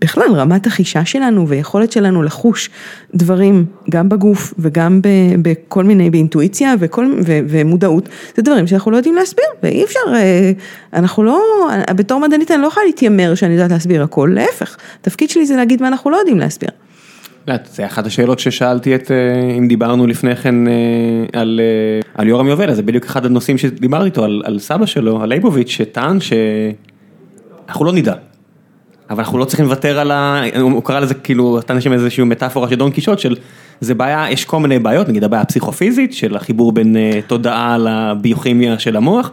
בכלל 0.00 0.34
רמת 0.34 0.66
החישה 0.66 1.04
שלנו 1.04 1.48
ויכולת 1.48 1.92
שלנו 1.92 2.22
לחוש 2.22 2.70
דברים 3.14 3.64
גם 3.90 4.08
בגוף 4.08 4.54
וגם 4.58 5.00
בכל 5.42 5.84
מיני, 5.84 6.10
באינטואיציה 6.10 6.74
וכל, 6.78 7.14
ו, 7.26 7.38
ומודעות, 7.48 8.08
זה 8.36 8.42
דברים 8.42 8.66
שאנחנו 8.66 8.90
לא 8.90 8.96
יודעים 8.96 9.14
להסביר 9.14 9.44
ואי 9.62 9.84
אפשר, 9.84 10.00
אה, 10.14 10.52
אנחנו 10.92 11.22
לא, 11.22 11.68
בתור 11.96 12.20
מדענית 12.20 12.50
אני 12.50 12.62
לא 12.62 12.66
יכולה 12.66 12.86
להתיימר 12.86 13.34
שאני 13.34 13.52
יודעת 13.52 13.70
להסביר 13.70 14.02
הכל, 14.02 14.32
להפך, 14.34 14.76
התפקיד 15.00 15.30
שלי 15.30 15.46
זה 15.46 15.56
להגיד 15.56 15.82
מה 15.82 15.88
אנחנו 15.88 16.10
לא 16.10 16.16
יודעים 16.16 16.38
להסביר. 16.38 16.70
זה 17.72 17.86
אחת 17.86 18.06
השאלות 18.06 18.38
ששאלתי 18.38 18.94
את, 18.94 19.10
אה, 19.10 19.50
אם 19.58 19.68
דיברנו 19.68 20.06
לפני 20.06 20.36
כן 20.36 20.68
אה, 20.68 20.72
על, 21.32 21.60
על 22.14 22.28
יורם 22.28 22.46
יובל, 22.48 22.74
זה 22.74 22.82
בדיוק 22.82 23.04
אחד 23.04 23.26
הנושאים 23.26 23.58
שדיברתי 23.58 24.04
איתו, 24.04 24.24
על, 24.24 24.42
על 24.44 24.58
סבא 24.58 24.86
שלו, 24.86 25.22
על 25.22 25.28
ליבוביץ', 25.28 25.68
שטען 25.68 26.18
שאנחנו 26.20 27.84
לא 27.84 27.92
נדע. 27.92 28.14
אבל 29.10 29.18
אנחנו 29.18 29.38
לא 29.38 29.44
צריכים 29.44 29.64
לוותר 29.66 29.98
על 29.98 30.10
ה... 30.10 30.42
הוא 30.60 30.82
קרא 30.82 31.00
לזה 31.00 31.14
כאילו, 31.14 31.58
נתן 31.58 31.80
שם 31.80 31.92
איזושהי 31.92 32.24
מטאפורה 32.24 32.68
של 32.68 32.74
דון 32.74 32.90
קישוט 32.90 33.18
של, 33.18 33.36
זה 33.80 33.94
בעיה, 33.94 34.26
יש 34.30 34.44
כל 34.44 34.60
מיני 34.60 34.78
בעיות, 34.78 35.08
נגיד 35.08 35.24
הבעיה 35.24 35.42
הפסיכופיזית 35.42 36.12
של 36.12 36.36
החיבור 36.36 36.72
בין 36.72 36.96
תודעה 37.26 37.78
לביוכימיה 37.78 38.78
של 38.78 38.96
המוח, 38.96 39.32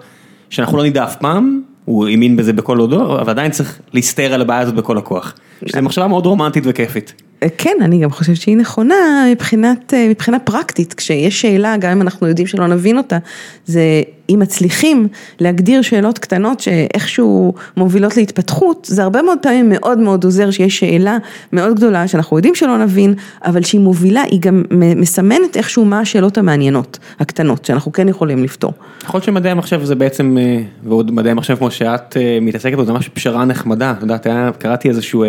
שאנחנו 0.50 0.78
לא 0.78 0.84
נדע 0.84 1.04
אף 1.04 1.16
פעם, 1.16 1.62
הוא 1.86 2.08
האמין 2.08 2.36
בזה 2.36 2.54
בכל 2.54 2.78
הודו, 2.78 3.20
אבל 3.22 3.30
עדיין 3.30 3.52
צריך 3.52 3.80
להסתער 3.94 4.34
על 4.34 4.42
הבעיה 4.42 4.60
הזאת 4.60 4.76
בכל 4.76 4.98
הכוח. 4.98 5.34
שזו 5.66 5.82
מחשבה 5.82 6.08
מאוד 6.08 6.26
רומנטית 6.26 6.64
וכיפית. 6.68 7.25
אה, 7.46 7.50
כן, 7.58 7.78
אני 7.82 8.00
גם 8.00 8.12
חושבת 8.12 8.36
שהיא 8.36 8.58
נכונה 8.58 8.96
מבחינת, 9.32 9.94
אה, 9.94 10.08
מבחינה 10.10 10.40
פרקטית, 10.40 10.94
כשיש 10.94 11.42
שאלה, 11.42 11.78
גם 11.78 11.92
אם 11.92 12.02
אנחנו 12.02 12.28
יודעים 12.28 12.48
שלא 12.48 12.68
נבין 12.68 12.98
אותה, 12.98 13.18
זה 13.66 13.82
אם 14.30 14.40
מצליחים 14.40 15.08
להגדיר 15.40 15.82
שאלות 15.82 16.20
קטנות 16.20 16.60
שאיכשהו 16.60 17.54
מובילות 17.78 18.18
להתפתחות, 18.18 18.88
זה 18.92 19.04
הרבה 19.04 19.22
מאוד 19.22 19.38
פעמים 19.42 19.70
מאוד 19.70 19.98
מאוד 19.98 20.24
עוזר 20.24 20.52
שיש 20.52 20.80
שאלה 20.80 21.18
מאוד 21.54 21.76
גדולה 21.76 22.08
שאנחנו 22.08 22.38
יודעים 22.38 22.56
שלא 22.56 22.78
נבין, 22.78 23.14
אבל 23.46 23.64
שהיא 23.64 23.82
מובילה, 23.82 24.22
היא 24.22 24.40
גם 24.42 24.64
מסמנת 24.72 25.58
איכשהו 25.58 25.86
מה 25.86 26.00
השאלות 26.00 26.38
המעניינות, 26.38 27.00
הקטנות, 27.20 27.66
שאנחנו 27.66 27.92
כן 27.92 28.10
יכולים 28.10 28.44
לפתור. 28.44 28.74
יכול 29.04 29.18
להיות 29.18 29.24
שמדעי 29.26 29.52
המחשב 29.52 29.84
זה 29.84 29.96
בעצם, 29.96 30.38
אה, 30.40 30.62
ועוד 30.84 31.12
מדעי 31.12 31.32
המחשב 31.32 31.56
כמו 31.56 31.72
שאת 31.72 32.18
מתעסקת 32.42 32.76
בו, 32.76 32.86
זה 32.86 32.94
ממש 32.94 33.10
פשרה 33.10 33.46
נחמדה, 33.46 33.94
את 33.98 34.02
יודעת, 34.02 34.28
קראתי 34.58 34.90
איזשהו... 34.90 35.24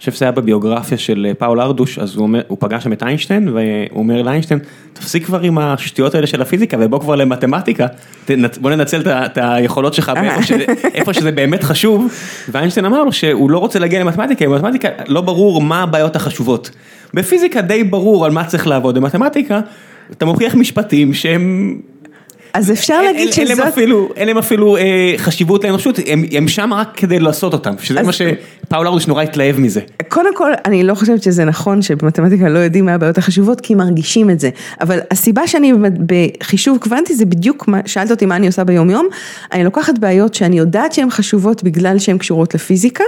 חושב 0.00 0.12
שזה 0.12 0.24
היה 0.24 0.32
בביוגרפיה 0.32 0.98
של 0.98 1.26
אה, 1.28 1.34
פאול 1.34 1.60
ארדוש, 1.60 1.98
אז 1.98 2.16
הוא 2.16 2.22
אומר, 2.22 2.40
הוא 2.48 2.58
פגש 2.60 2.84
שם 2.84 2.92
את 2.92 3.02
איינשטיין, 3.02 3.48
והוא 3.48 3.98
אומר 3.98 4.22
לאיינשטיין, 4.22 4.60
תפסיק 4.92 5.24
כבר 5.24 5.40
עם 5.40 5.58
השטויות 5.58 6.14
האלה 6.14 6.26
של 6.26 6.42
הפיזיקה 6.42 6.76
ובוא 6.80 7.00
כבר 7.00 7.14
למתמטיקה, 7.14 7.86
בוא 8.60 8.70
ננצל 8.70 9.02
את 9.10 9.38
היכולות 9.42 9.94
שלך 9.94 10.12
איפה 10.94 11.14
שזה 11.14 11.32
באמת 11.32 11.64
חשוב, 11.64 12.12
ואיינשטיין 12.48 12.86
אמר 12.86 13.04
לו 13.04 13.12
שהוא 13.12 13.50
לא 13.50 13.58
רוצה 13.58 13.78
להגיע 13.78 14.00
למתמטיקה, 14.00 14.48
במתמטיקה 14.48 14.88
לא 15.08 15.20
ברור 15.20 15.62
מה 15.62 15.82
הבעיות 15.82 16.16
החשובות. 16.16 16.70
בפיזיקה 17.14 17.60
די 17.60 17.84
ברור 17.84 18.24
על 18.24 18.30
מה 18.30 18.44
צריך 18.44 18.66
לעבוד, 18.66 18.94
במתמטיקה 18.94 19.60
אתה 20.10 20.24
מוכיח 20.24 20.54
משפטים 20.54 21.14
שהם 21.14 21.76
אז 22.54 22.70
אפשר 22.70 23.02
להגיד 23.02 23.32
שזאת... 23.32 23.78
אין 24.16 24.28
להם 24.28 24.38
אפילו 24.38 24.76
אה, 24.76 25.14
חשיבות 25.16 25.64
לאנושות, 25.64 25.98
הם 26.32 26.48
שם 26.48 26.74
רק 26.74 26.88
כדי 26.96 27.18
לעשות 27.18 27.52
אותם, 27.52 27.74
שזה 27.80 28.02
מה 28.02 28.12
שפאול 28.12 28.86
ארדוש 28.86 29.06
נורא 29.06 29.22
התלהב 29.22 29.60
מזה. 29.60 29.80
קודם 30.08 30.36
כל, 30.36 30.52
אני 30.64 30.84
לא 30.84 30.94
חושבת 30.94 31.22
שזה 31.22 31.44
נכון 31.44 31.82
שבמתמטיקה 31.82 32.48
לא 32.48 32.58
יודעים 32.58 32.84
מה 32.84 32.94
הבעיות 32.94 33.18
החשובות, 33.18 33.60
כי 33.60 33.74
מרגישים 33.74 34.30
את 34.30 34.40
זה. 34.40 34.50
אבל 34.80 34.98
הסיבה 35.10 35.46
שאני 35.46 35.72
בחישוב 36.06 36.78
קוונטי 36.78 37.14
זה 37.14 37.24
בדיוק, 37.24 37.68
שאלת 37.86 38.10
אותי 38.10 38.26
מה 38.26 38.36
אני 38.36 38.46
עושה 38.46 38.64
ביום 38.64 38.90
יום, 38.90 39.08
אני 39.52 39.64
לוקחת 39.64 39.98
בעיות 39.98 40.34
שאני 40.34 40.58
יודעת 40.58 40.92
שהן 40.92 41.10
חשובות 41.10 41.62
בגלל 41.62 41.98
שהן 41.98 42.18
קשורות 42.18 42.54
לפיזיקה 42.54 43.04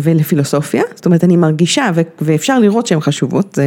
ולפילוסופיה, 0.00 0.82
זאת 0.94 1.06
אומרת 1.06 1.24
אני 1.24 1.36
מרגישה 1.36 1.90
ואפשר 2.20 2.58
לראות 2.58 2.86
שהן 2.86 3.00
חשובות, 3.00 3.58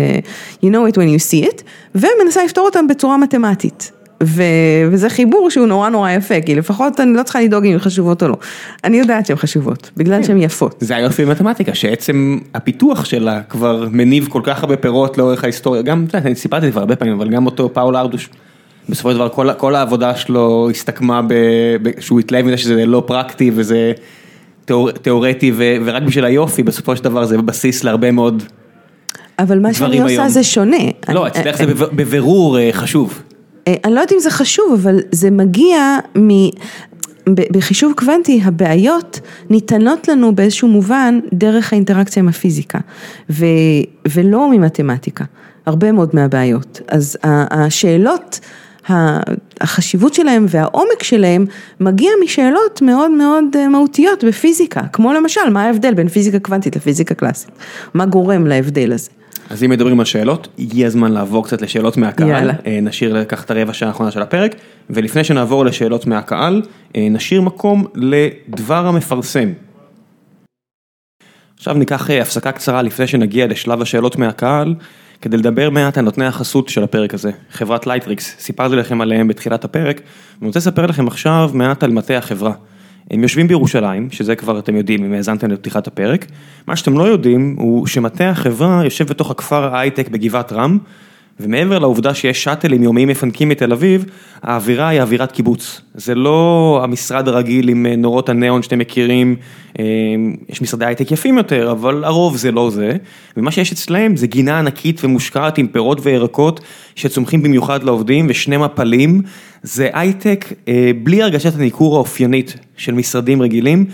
you 0.64 0.68
know 0.68 0.94
it 0.94 0.96
when 0.96 1.20
you 1.20 1.32
see 1.32 1.46
it, 1.46 1.62
ומנסה 1.96 2.44
לפתור 2.46 2.66
אותן 2.66 2.88
בצורה 2.88 3.18
מתמטית. 3.18 3.92
ו... 4.22 4.44
וזה 4.92 5.10
חיבור 5.10 5.50
שהוא 5.50 5.68
נורא 5.68 5.90
נורא 5.90 6.12
יפה, 6.12 6.42
כי 6.46 6.56
לפחות 6.56 7.00
אני 7.00 7.14
לא 7.14 7.24
צריכה 7.24 7.42
לדאוג 7.42 7.66
אם 7.66 7.74
הן 7.74 7.80
חשובות 7.80 8.24
או 8.24 8.28
לא. 8.28 8.36
אני 8.84 8.98
יודעת 8.98 9.26
שהן 9.26 9.38
חשובות, 9.38 9.92
בגלל. 9.98 10.24
שהן 10.24 10.38
יפות. 10.38 10.76
זה 10.80 10.96
היופי 10.96 11.26
במתמטיקה, 11.26 11.76
שעצם 11.76 12.38
הפיתוח 12.54 13.06
שלה 13.06 13.42
כבר 13.50 13.88
מניב 13.92 14.28
כל 14.30 14.42
כך 14.44 14.64
הרבה 14.64 14.78
פירות 14.78 15.18
לאורך 15.18 15.44
ההיסטוריה, 15.44 15.82
גם, 15.82 16.06
אתה 16.08 16.18
יודע, 16.18 16.28
אני 16.28 16.36
סיפרתי 16.36 16.66
את 16.66 16.68
זה 16.68 16.72
כבר 16.72 16.82
הרבה 16.82 16.96
פעמים, 16.96 17.16
אבל 17.16 17.30
גם 17.30 17.46
אותו 17.46 17.74
פאול 17.74 17.96
ארדוש, 17.96 18.30
בסופו 18.90 19.12
של 19.12 19.16
דבר 19.16 19.30
כל, 19.30 19.54
כל 19.58 19.76
העבודה 19.76 20.16
שלו 20.16 20.70
הסתכמה 20.70 21.22
ב... 21.22 21.34
ב... 21.82 21.90
שהוא 22.00 22.20
התלהב 22.20 22.46
מזה 22.46 22.58
שזה 22.58 22.86
לא 22.86 23.04
פרקטי 23.08 23.52
וזה 23.54 23.92
תיאור... 24.66 24.92
תיאורטי, 24.92 25.52
ו... 25.56 25.76
ורק 25.86 26.04
בשביל 26.04 26.26
היופי, 26.26 26.64
בסופו 26.64 26.96
של 26.96 27.04
דבר 27.04 27.26
זה 27.26 27.38
בסיס 27.38 27.84
להרבה 27.84 28.12
מאוד... 28.12 28.44
אבל 29.40 29.60
מה 29.60 29.74
שאני 29.74 30.02
עושה 30.02 30.14
היום. 30.14 30.30
זה 30.30 30.44
שונה. 30.44 30.78
לא, 31.10 31.28
אצלך 31.28 31.58
זה 31.58 31.66
בבירור 31.74 32.60
אה, 32.60 32.70
חשוב. 32.72 33.22
אה, 33.68 33.76
אני 33.84 33.94
לא 33.94 34.00
יודעת 34.00 34.12
אם 34.12 34.20
זה 34.20 34.30
חשוב, 34.30 34.74
אבל 34.74 35.00
זה 35.12 35.32
מגיע 35.32 35.98
מ... 36.18 36.30
בחישוב 37.30 37.94
קוונטי 37.98 38.42
הבעיות 38.44 39.20
ניתנות 39.50 40.08
לנו 40.08 40.36
באיזשהו 40.36 40.68
מובן 40.68 41.20
דרך 41.34 41.74
האינטראקציה 41.74 42.24
עם 42.24 42.30
הפיזיקה 42.30 42.80
ו, 43.30 43.46
ולא 44.08 44.52
ממתמטיקה, 44.52 45.24
הרבה 45.66 45.92
מאוד 45.92 46.10
מהבעיות. 46.14 46.82
אז 46.88 47.18
השאלות, 47.24 48.40
החשיבות 49.62 50.14
שלהם 50.14 50.46
והעומק 50.50 51.04
שלהם 51.04 51.46
מגיע 51.80 52.12
משאלות 52.24 52.82
מאוד 52.82 53.12
מאוד 53.12 53.44
אה, 53.56 53.68
מהותיות 53.68 54.24
בפיזיקה, 54.24 54.82
כמו 54.94 55.14
למשל 55.14 55.50
מה 55.52 55.64
ההבדל 55.64 55.94
בין 55.94 56.08
פיזיקה 56.08 56.40
קוונטית 56.40 56.76
לפיזיקה 56.76 57.16
קלאסית, 57.16 57.52
מה 57.94 58.06
גורם 58.06 58.48
להבדל 58.48 58.94
הזה. 58.94 59.10
אז 59.50 59.64
אם 59.64 59.70
מדברים 59.70 60.00
על 60.00 60.06
שאלות, 60.06 60.48
הגיע 60.60 60.88
הזמן 60.88 61.12
לעבור 61.12 61.46
קצת 61.46 61.62
לשאלות 61.62 61.98
מהקהל. 61.98 62.30
יאללה. 62.30 62.54
אה, 62.66 62.80
נשאיר 62.82 63.14
לקחת 63.14 63.46
את 63.46 63.52
הרבע 63.52 63.74
שעה 63.74 63.90
האחרונה 63.90 64.12
של 64.12 64.22
הפרק, 64.22 64.56
ולפני 64.90 65.24
שנעבור 65.24 65.66
לשאלות 65.66 66.08
מהקהל, 66.08 66.62
אה, 66.96 67.08
נשאיר 67.12 67.42
מקום 67.42 67.86
לדבר 67.96 68.88
המפרסם. 68.88 69.50
עכשיו 71.58 71.74
ניקח 71.74 72.10
אה, 72.10 72.22
הפסקה 72.22 72.52
קצרה 72.52 72.82
לפני 72.82 73.08
שנגיע 73.08 73.48
לשלב 73.48 73.82
השאלות 73.82 74.16
מהקהל, 74.16 74.76
כדי 75.22 75.38
לדבר 75.38 75.70
מעט 75.70 75.98
על 75.98 76.06
נותני 76.06 76.26
החסות 76.26 76.70
של 76.70 76.84
הפרק 76.84 77.14
הזה, 77.14 77.32
חברת 77.52 77.88
לייטריקס, 77.88 78.36
סיפרתי 78.40 78.76
לכם 78.76 79.02
עליהם 79.02 79.28
בתחילת 79.28 79.66
הפרק, 79.66 80.02
ואני 80.40 80.48
רוצה 80.48 80.60
לספר 80.60 80.86
לכם 80.86 81.08
עכשיו 81.08 81.50
מעט 81.54 81.84
על 81.84 81.92
מטה 81.92 82.18
החברה. 82.18 82.54
הם 83.12 83.24
יושבים 83.24 83.48
בירושלים, 83.48 84.12
שזה 84.12 84.36
כבר 84.36 84.60
אתם 84.60 84.76
יודעים 84.76 85.06
אם 85.06 85.14
האזנתם 85.14 85.52
לפתיחת 85.52 85.88
הפרק, 85.88 86.26
מה 86.68 86.76
שאתם 86.76 86.98
לא 86.98 87.04
יודעים 87.04 87.56
הוא 87.60 87.88
שמטה 87.88 88.30
החברה 88.30 88.82
יושב 88.84 89.08
בתוך 89.08 89.32
הכפר 89.32 89.76
ההייטק 89.76 90.10
בגבעת 90.10 90.54
רם, 90.54 90.78
ומעבר 91.42 91.80
לעובדה 91.80 92.14
שיש 92.14 92.44
שאטלים 92.44 92.84
יומיים 92.84 93.08
מפנקים 93.08 93.50
מתל 93.50 93.72
אביב, 93.72 94.06
האווירה 94.44 94.88
היא 94.88 95.02
אווירת 95.02 95.32
קיבוץ. 95.32 95.82
זה 95.94 96.16
לא 96.16 96.80
המשרד 96.84 97.28
הרגיל 97.28 97.70
עם 97.70 97.86
אה, 97.86 97.96
נורות 97.96 98.30
הניאון 98.30 98.64
שאתם 98.64 98.80
מכירים, 98.80 99.36
אה, 99.80 99.86
יש 100.50 100.62
משרדי 100.62 100.86
הייטק 100.86 101.12
יפים 101.12 101.38
יותר, 101.38 101.72
אבל 101.72 102.04
הרוב 102.04 102.38
זה 102.38 102.52
לא 102.52 102.70
זה. 102.70 102.98
ומה 103.38 103.52
שיש 103.52 103.72
אצלהם 103.72 104.16
זה 104.16 104.28
גינה 104.28 104.60
ענקית 104.60 105.04
ומושקעת 105.04 105.58
עם 105.58 105.68
פירות 105.68 106.00
וירקות 106.02 106.60
שצומחים 106.96 107.44
במיוחד 107.44 107.84
לעובדים 107.84 108.26
ושני 108.30 108.58
מפלים. 108.58 109.22
זה 109.64 109.90
הייטק 109.94 110.46
אה, 110.68 110.92
בלי 111.04 111.24
הרגשת 111.24 111.56
הניכור 111.56 111.96
האופיינית 111.96 112.56
של 112.78 112.94
משרדים 112.94 113.42
רגילים. 113.42 113.86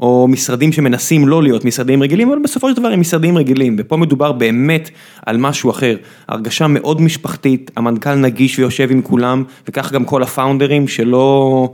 או 0.00 0.28
משרדים 0.28 0.72
שמנסים 0.72 1.28
לא 1.28 1.42
להיות 1.42 1.64
משרדים 1.64 2.02
רגילים, 2.02 2.30
אבל 2.30 2.38
בסופו 2.44 2.70
של 2.70 2.76
דבר 2.76 2.88
הם 2.88 3.00
משרדים 3.00 3.38
רגילים, 3.38 3.76
ופה 3.78 3.96
מדובר 3.96 4.32
באמת 4.32 4.90
על 5.26 5.36
משהו 5.36 5.70
אחר, 5.70 5.96
הרגשה 6.28 6.66
מאוד 6.66 7.00
משפחתית, 7.00 7.70
המנכ"ל 7.76 8.14
נגיש 8.14 8.58
ויושב 8.58 8.90
עם 8.90 9.02
כולם, 9.02 9.44
וכך 9.68 9.92
גם 9.92 10.04
כל 10.04 10.22
הפאונדרים 10.22 10.88
שלא... 10.88 11.72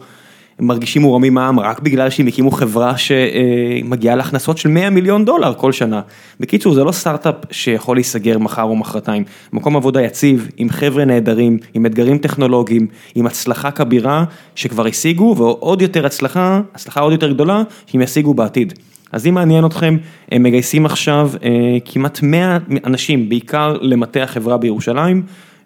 מרגישים 0.61 1.03
מורמים 1.03 1.35
מעם 1.35 1.61
רק 1.61 1.81
בגלל 1.81 2.11
שהם 2.11 2.27
הקימו 2.27 2.51
חברה 2.51 2.95
שמגיעה 2.97 4.17
להכנסות 4.17 4.59
של 4.59 4.69
100 4.69 4.91
מיליון 4.91 5.25
דולר 5.25 5.55
כל 5.55 5.73
שנה. 5.73 6.01
בקיצור, 6.41 6.75
זה 6.75 6.85
לא 6.85 6.93
סטארט-אפ 6.93 7.35
שיכול 7.51 7.97
להיסגר 7.97 8.39
מחר 8.39 8.63
או 8.63 8.77
מחרתיים. 8.77 9.25
מקום 9.53 9.77
עבודה 9.77 10.03
יציב, 10.03 10.49
עם 10.57 10.71
חבר'ה 10.71 11.05
נהדרים, 11.05 11.59
עם 11.75 11.87
אתגרים 11.87 12.19
טכנולוגיים, 12.19 12.87
עם 13.15 13.27
הצלחה 13.27 13.71
כבירה 13.71 14.25
שכבר 14.55 14.87
השיגו, 14.87 15.35
ועוד 15.39 15.83
יותר 15.83 16.07
הצלחה, 16.07 16.61
הצלחה 16.75 17.01
עוד 17.01 17.13
יותר 17.13 17.33
גדולה, 17.33 17.63
שהם 17.87 18.01
ישיגו 18.03 18.35
בעתיד. 18.35 18.73
אז 19.13 19.27
אם 19.27 19.35
מעניין 19.35 19.67
אתכם, 19.67 19.97
הם 20.31 20.43
מגייסים 20.43 20.87
עכשיו 20.87 21.31
אה, 21.45 21.51
כמעט 21.85 22.23
100 22.23 22.59
אנשים, 22.85 23.29
בעיקר 23.29 23.77
למטה 23.81 24.23
החברה 24.23 24.57
בירושלים. 24.57 25.23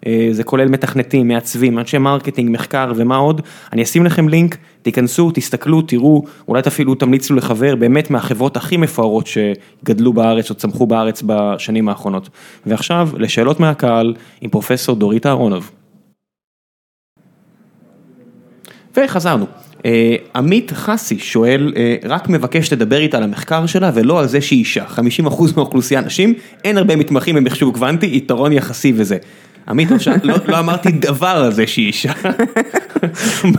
אה, 0.07 0.27
זה 0.31 0.43
כולל 0.43 0.67
מתכנתים, 0.67 1.27
מעצבים, 1.27 1.79
אנשי 1.79 1.97
marketing, 1.97 2.49
מחקר 2.51 2.91
ומה 2.95 3.15
עוד, 3.15 3.41
אני 3.73 3.83
אשים 3.83 4.05
לכם 4.05 4.29
לינק, 4.29 4.57
תיכנסו, 4.87 5.31
תסתכלו, 5.33 5.81
תראו, 5.81 6.23
אולי 6.47 6.61
אפילו 6.67 6.95
תמליצו 6.95 7.33
לחבר 7.33 7.75
באמת 7.75 8.09
מהחברות 8.09 8.57
הכי 8.57 8.77
מפוארות 8.77 9.27
שגדלו 9.27 10.13
בארץ 10.13 10.49
או 10.49 10.55
צמחו 10.55 10.87
בארץ 10.87 11.23
בשנים 11.25 11.89
האחרונות. 11.89 12.29
ועכשיו 12.65 13.09
לשאלות 13.17 13.59
מהקהל 13.59 14.13
עם 14.41 14.49
פרופסור 14.49 14.95
דורית 14.95 15.25
אהרונוב. 15.25 15.71
וחזרנו. 18.97 19.45
אה, 19.85 20.15
עמית 20.35 20.71
חסי 20.71 21.19
שואל, 21.19 21.73
אה, 21.75 21.95
רק 22.03 22.29
מבקש 22.29 22.73
לדבר 22.73 22.97
איתה 22.97 23.17
על 23.17 23.23
המחקר 23.23 23.65
שלה 23.65 23.91
ולא 23.93 24.19
על 24.19 24.27
זה 24.27 24.41
שהיא 24.41 24.59
אישה. 24.59 24.85
50% 24.85 25.55
מהאוכלוסייה 25.55 26.01
נשים, 26.01 26.33
אין 26.63 26.77
הרבה 26.77 26.95
מתמחים 26.95 27.35
במחשוב 27.35 27.73
קוונטי, 27.73 28.09
יתרון 28.13 28.53
יחסי 28.53 28.93
וזה. 28.95 29.17
עמית, 29.69 29.91
לא, 29.91 29.97
לא, 30.23 30.35
לא 30.47 30.59
אמרתי 30.59 30.91
דבר 30.91 31.27
על 31.27 31.51
זה 31.51 31.67
שהיא 31.67 31.87
אישה. 31.87 32.11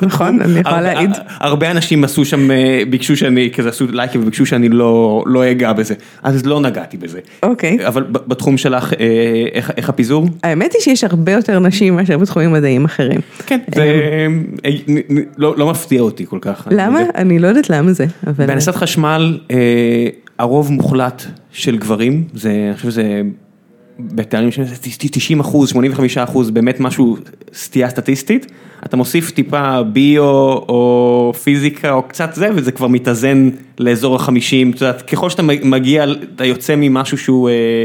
נכון, 0.03 0.41
אני 0.41 0.61
יכולה 0.61 0.81
להעיד. 0.81 1.11
הרבה 1.29 1.71
אנשים 1.71 2.05
עשו 2.05 2.25
שם, 2.25 2.51
אה, 2.51 2.83
ביקשו 2.91 3.17
שאני, 3.17 3.51
כזה 3.55 3.69
עשו 3.69 3.87
לייקים 3.93 4.21
וביקשו 4.21 4.47
שאני 4.47 4.69
לא 4.69 5.23
לא 5.27 5.51
אגע 5.51 5.73
בזה, 5.73 5.95
אז 6.23 6.47
לא 6.47 6.61
נגעתי 6.61 6.97
בזה. 6.97 7.21
אוקיי. 7.43 7.87
אבל 7.87 8.05
בתחום 8.11 8.57
שלך, 8.57 8.93
אה, 9.01 9.61
איך 9.77 9.89
הפיזור? 9.89 10.27
האמת 10.43 10.73
היא 10.73 10.83
שיש 10.83 11.05
הרבה 11.05 11.33
יותר 11.33 11.59
נשים 11.59 11.97
מאשר 11.97 12.19
בתחומים 12.19 12.53
מדעיים 12.53 12.85
אחרים. 12.85 13.21
כן, 13.47 13.59
זה 13.75 14.01
אה, 14.65 14.71
לא 15.39 15.71
מפתיע 15.71 16.01
אותי 16.01 16.27
כל 16.27 16.39
כך. 16.41 16.69
למה? 16.71 17.01
אני 17.15 17.39
לא 17.39 17.49
יודעת 17.49 17.71
למה 17.71 17.93
זה. 17.93 18.07
בהנדסת 18.37 18.75
חשמל, 18.75 19.39
הרוב 20.39 20.73
מוחלט 20.73 21.23
של 21.53 21.77
גברים, 21.79 22.25
זה, 22.35 22.51
אני 22.69 22.77
חושב 22.77 22.91
שזה 22.91 23.23
בתארים 23.99 24.51
של 24.51 24.65
90 25.11 25.41
אחוז, 25.41 25.69
85 25.70 26.19
אחוז, 26.19 26.51
באמת 26.51 26.81
משהו, 26.81 27.16
סטייה 27.55 27.91
סטטיסטית. 27.91 28.47
אתה 28.87 28.97
מוסיף 28.97 29.31
טיפה 29.31 29.83
ביו 29.83 30.23
או 30.23 31.33
פיזיקה 31.43 31.93
או 31.93 32.03
קצת 32.03 32.31
זה, 32.35 32.49
וזה 32.55 32.73
כבר 32.73 32.87
מתאזן 32.89 33.49
לאזור 33.79 34.16
החמישים, 34.16 34.70
את 34.70 34.81
יודעת, 34.81 35.03
ככל 35.03 35.31
שאתה 35.31 35.43
מגיע, 35.43 36.05
אתה 36.35 36.45
יוצא 36.45 36.75
ממשהו 36.77 37.19
שהוא... 37.19 37.49
אה, 37.49 37.85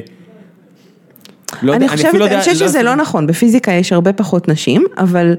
לא 1.61 1.73
אני 1.73 1.83
יודע, 1.85 1.95
חושבת, 1.95 2.15
אני 2.15 2.23
יודע- 2.23 2.39
חושבת 2.39 2.55
שזה 2.55 2.83
לא 2.83 2.95
נכון, 2.95 3.27
בפיזיקה 3.27 3.71
יש 3.71 3.93
הרבה 3.93 4.13
פחות 4.13 4.47
נשים, 4.47 4.83
אבל 4.97 5.35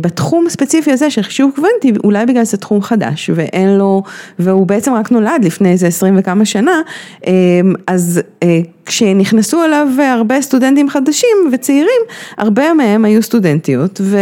בתחום 0.00 0.46
הספציפי 0.46 0.92
הזה 0.92 1.10
של 1.10 1.22
חישוב 1.22 1.50
קוונטי, 1.54 1.92
אולי 2.04 2.26
בגלל 2.26 2.44
שזה 2.44 2.56
תחום 2.56 2.82
חדש 2.82 3.30
ואין 3.34 3.68
לו, 3.68 4.02
והוא 4.38 4.66
בעצם 4.66 4.94
רק 4.94 5.10
נולד 5.10 5.44
לפני 5.44 5.72
איזה 5.72 5.86
עשרים 5.86 6.14
וכמה 6.18 6.44
שנה, 6.44 6.80
אה, 7.26 7.32
אז 7.86 8.20
אה, 8.42 8.60
כשנכנסו 8.86 9.64
אליו 9.64 9.88
הרבה 9.98 10.42
סטודנטים 10.42 10.90
חדשים 10.90 11.36
וצעירים, 11.52 12.00
הרבה 12.38 12.74
מהם 12.74 13.04
היו 13.04 13.22
סטודנטיות, 13.22 14.00
ו, 14.04 14.18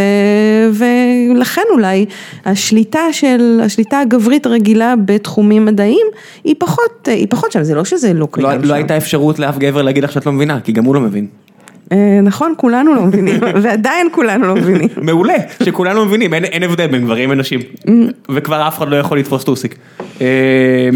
ולכן 0.73 1.61
אולי 1.71 2.05
השליטה 2.45 3.01
של, 3.11 3.59
השליטה 3.63 3.99
הגברית 3.99 4.45
הרגילה 4.45 4.93
בתחומים 5.05 5.65
מדעיים, 5.65 6.07
היא 6.43 6.55
פחות, 6.59 7.07
היא 7.07 7.27
פחות 7.29 7.51
שם, 7.51 7.63
זה 7.63 7.75
לא 7.75 7.85
שזה 7.85 8.13
לא 8.13 8.27
קיים 8.31 8.47
לא, 8.47 8.61
שם. 8.61 8.67
לא 8.67 8.73
הייתה 8.73 8.97
אפשרות 8.97 9.39
לאף 9.39 9.57
גבר 9.57 9.81
להגיד 9.81 10.03
לך 10.03 10.11
שאת 10.11 10.25
לא 10.25 10.31
מבינה, 10.31 10.59
כי 10.59 10.71
גם 10.71 10.85
הוא 10.85 10.95
לא 10.95 11.01
מבין. 11.01 11.27
אה, 11.91 11.97
נכון, 12.23 12.53
כולנו 12.57 12.95
לא 12.95 13.01
מבינים, 13.05 13.35
ועדיין 13.63 14.07
כולנו 14.11 14.47
לא 14.47 14.55
מבינים. 14.55 14.89
מעולה, 14.97 15.33
שכולנו 15.63 16.05
מבינים, 16.05 16.33
אין, 16.33 16.63
הבדל 16.63 16.87
בין 16.87 17.01
גברים 17.03 17.31
לנשים. 17.31 17.59
וכבר 18.29 18.67
אף 18.67 18.77
אחד 18.77 18.89
לא 18.89 18.95
יכול 18.95 19.19
לתפוס 19.19 19.43
טוסיק. 19.43 19.75
אה, 20.21 20.27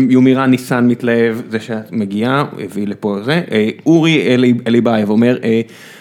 יומירן 0.09 0.49
ניסן 0.49 0.87
מתלהב, 0.87 1.35
זה 1.49 1.59
שאת 1.59 1.91
מגיעה, 1.91 2.45
הביא 2.63 2.87
לפה 2.87 3.17
זה. 3.23 3.41
אה, 3.51 3.69
אורי 3.85 4.33
אלי- 4.33 4.53
אליבאייב 4.67 5.09
אומר, 5.09 5.37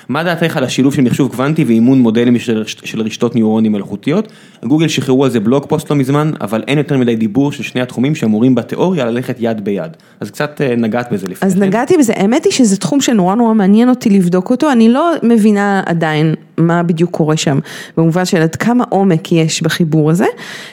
מה 0.09 0.25
דעתך 0.25 0.57
על 0.57 0.65
השילוב 0.65 0.95
של 0.95 1.03
מחשוב 1.03 1.31
קוונטי 1.31 1.65
ואימון 1.65 2.01
מודלים 2.01 2.39
של, 2.39 2.63
של 2.67 3.01
רשתות 3.01 3.35
ניורונים 3.35 3.73
מלאכותיות? 3.73 4.29
גוגל 4.65 4.89
שחררו 4.89 5.25
על 5.25 5.31
זה 5.31 5.41
blog 5.41 5.67
post 5.69 5.91
לא 5.91 5.97
מזמן, 5.97 6.33
אבל 6.41 6.63
אין 6.69 6.79
יותר 6.79 6.99
מדי 6.99 7.17
דיבור 7.17 7.53
של 7.53 7.63
שני 7.63 7.81
התחומים 7.81 8.15
שאמורים 8.15 8.55
בתיאוריה 8.55 9.05
ללכת 9.05 9.37
יד 9.41 9.65
ביד. 9.65 9.91
אז 10.21 10.31
קצת 10.31 10.61
אה, 10.61 10.77
נגעת 10.77 11.13
בזה 11.13 11.27
לפני 11.29 11.49
אז 11.49 11.55
כן. 11.55 11.63
נגעתי 11.63 11.97
בזה, 11.97 12.13
האמת 12.17 12.45
היא 12.45 12.53
שזה 12.53 12.77
תחום 12.77 13.01
שנורא 13.01 13.35
נורא 13.35 13.55
מעניין 13.55 13.89
אותי 13.89 14.11
לבדוק 14.11 14.51
אותו, 14.51 14.73
אני 14.73 14.89
לא 14.89 15.13
מבינה 15.23 15.83
עדיין 15.87 16.35
מה 16.59 16.83
בדיוק 16.83 17.11
קורה 17.11 17.37
שם, 17.37 17.59
במובן 17.97 18.25
של 18.25 18.43
עד 18.43 18.57
כמה 18.57 18.85
עומק 18.89 19.33
יש 19.33 19.63
בחיבור 19.63 20.11
הזה. 20.11 20.27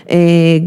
אה, 0.09 0.17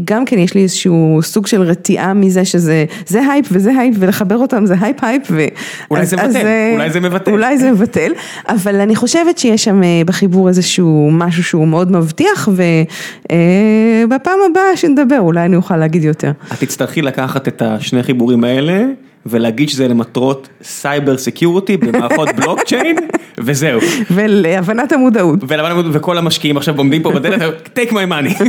גם 0.05 0.25
כן 0.25 0.39
יש 0.39 0.53
לי 0.53 0.61
איזשהו 0.63 1.19
סוג 1.23 1.47
של 1.47 1.61
רתיעה 1.61 2.13
מזה 2.13 2.45
שזה, 2.45 2.85
זה 3.07 3.31
הייפ 3.31 3.45
וזה 3.51 3.71
הייפ 3.79 3.95
ולחבר 3.99 4.37
אותם 4.37 4.65
זה 4.65 4.75
הייפ 4.81 5.03
הייפ. 5.03 5.23
ו... 5.31 5.45
אולי 5.91 6.01
אז- 6.01 6.09
זה 6.09 6.15
מבטל, 6.17 6.45
אה, 6.45 6.71
אולי 6.73 6.89
זה 6.89 6.99
מבטל. 6.99 7.31
אולי 7.31 7.57
זה 7.57 7.71
מבטל, 7.71 8.11
אבל 8.55 8.81
אני 8.81 8.95
חושבת 8.95 9.37
שיש 9.37 9.63
שם 9.63 9.83
אה, 9.83 10.01
בחיבור 10.05 10.47
איזשהו 10.47 11.09
משהו 11.11 11.43
שהוא 11.43 11.67
מאוד 11.67 11.91
מבטיח, 11.91 12.49
ובפעם 12.51 14.39
הבאה 14.51 14.77
שנדבר 14.77 15.19
אולי 15.19 15.45
אני 15.45 15.55
אוכל 15.55 15.77
להגיד 15.77 16.03
יותר. 16.03 16.31
את 16.53 16.59
תצטרכי 16.59 17.01
לקחת 17.01 17.47
את 17.47 17.61
השני 17.61 18.03
חיבורים 18.03 18.43
האלה 18.43 18.85
ולהגיד 19.25 19.69
שזה 19.69 19.87
למטרות 19.87 20.49
סייבר 20.63 21.17
סקיורטי 21.17 21.77
במערכות 21.77 22.29
בלוקצ'יין 22.37 22.95
וזהו. 23.37 23.79
ולהבנת 24.11 24.91
המודעות. 24.91 25.39
ולמען- 25.47 25.89
וכל 25.91 26.17
המשקיעים 26.17 26.57
עכשיו 26.57 26.77
עומדים 26.77 27.01
פה 27.03 27.11
בדלת, 27.11 27.41
take 27.79 27.91
my 27.91 28.09
money. 28.09 28.43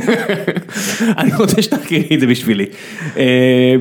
אני 1.20 1.30
רוצה 1.38 1.62
שתחקרי 1.62 2.08
את 2.14 2.20
זה 2.20 2.26
בשבילי. 2.26 2.66
אה, 3.16 3.74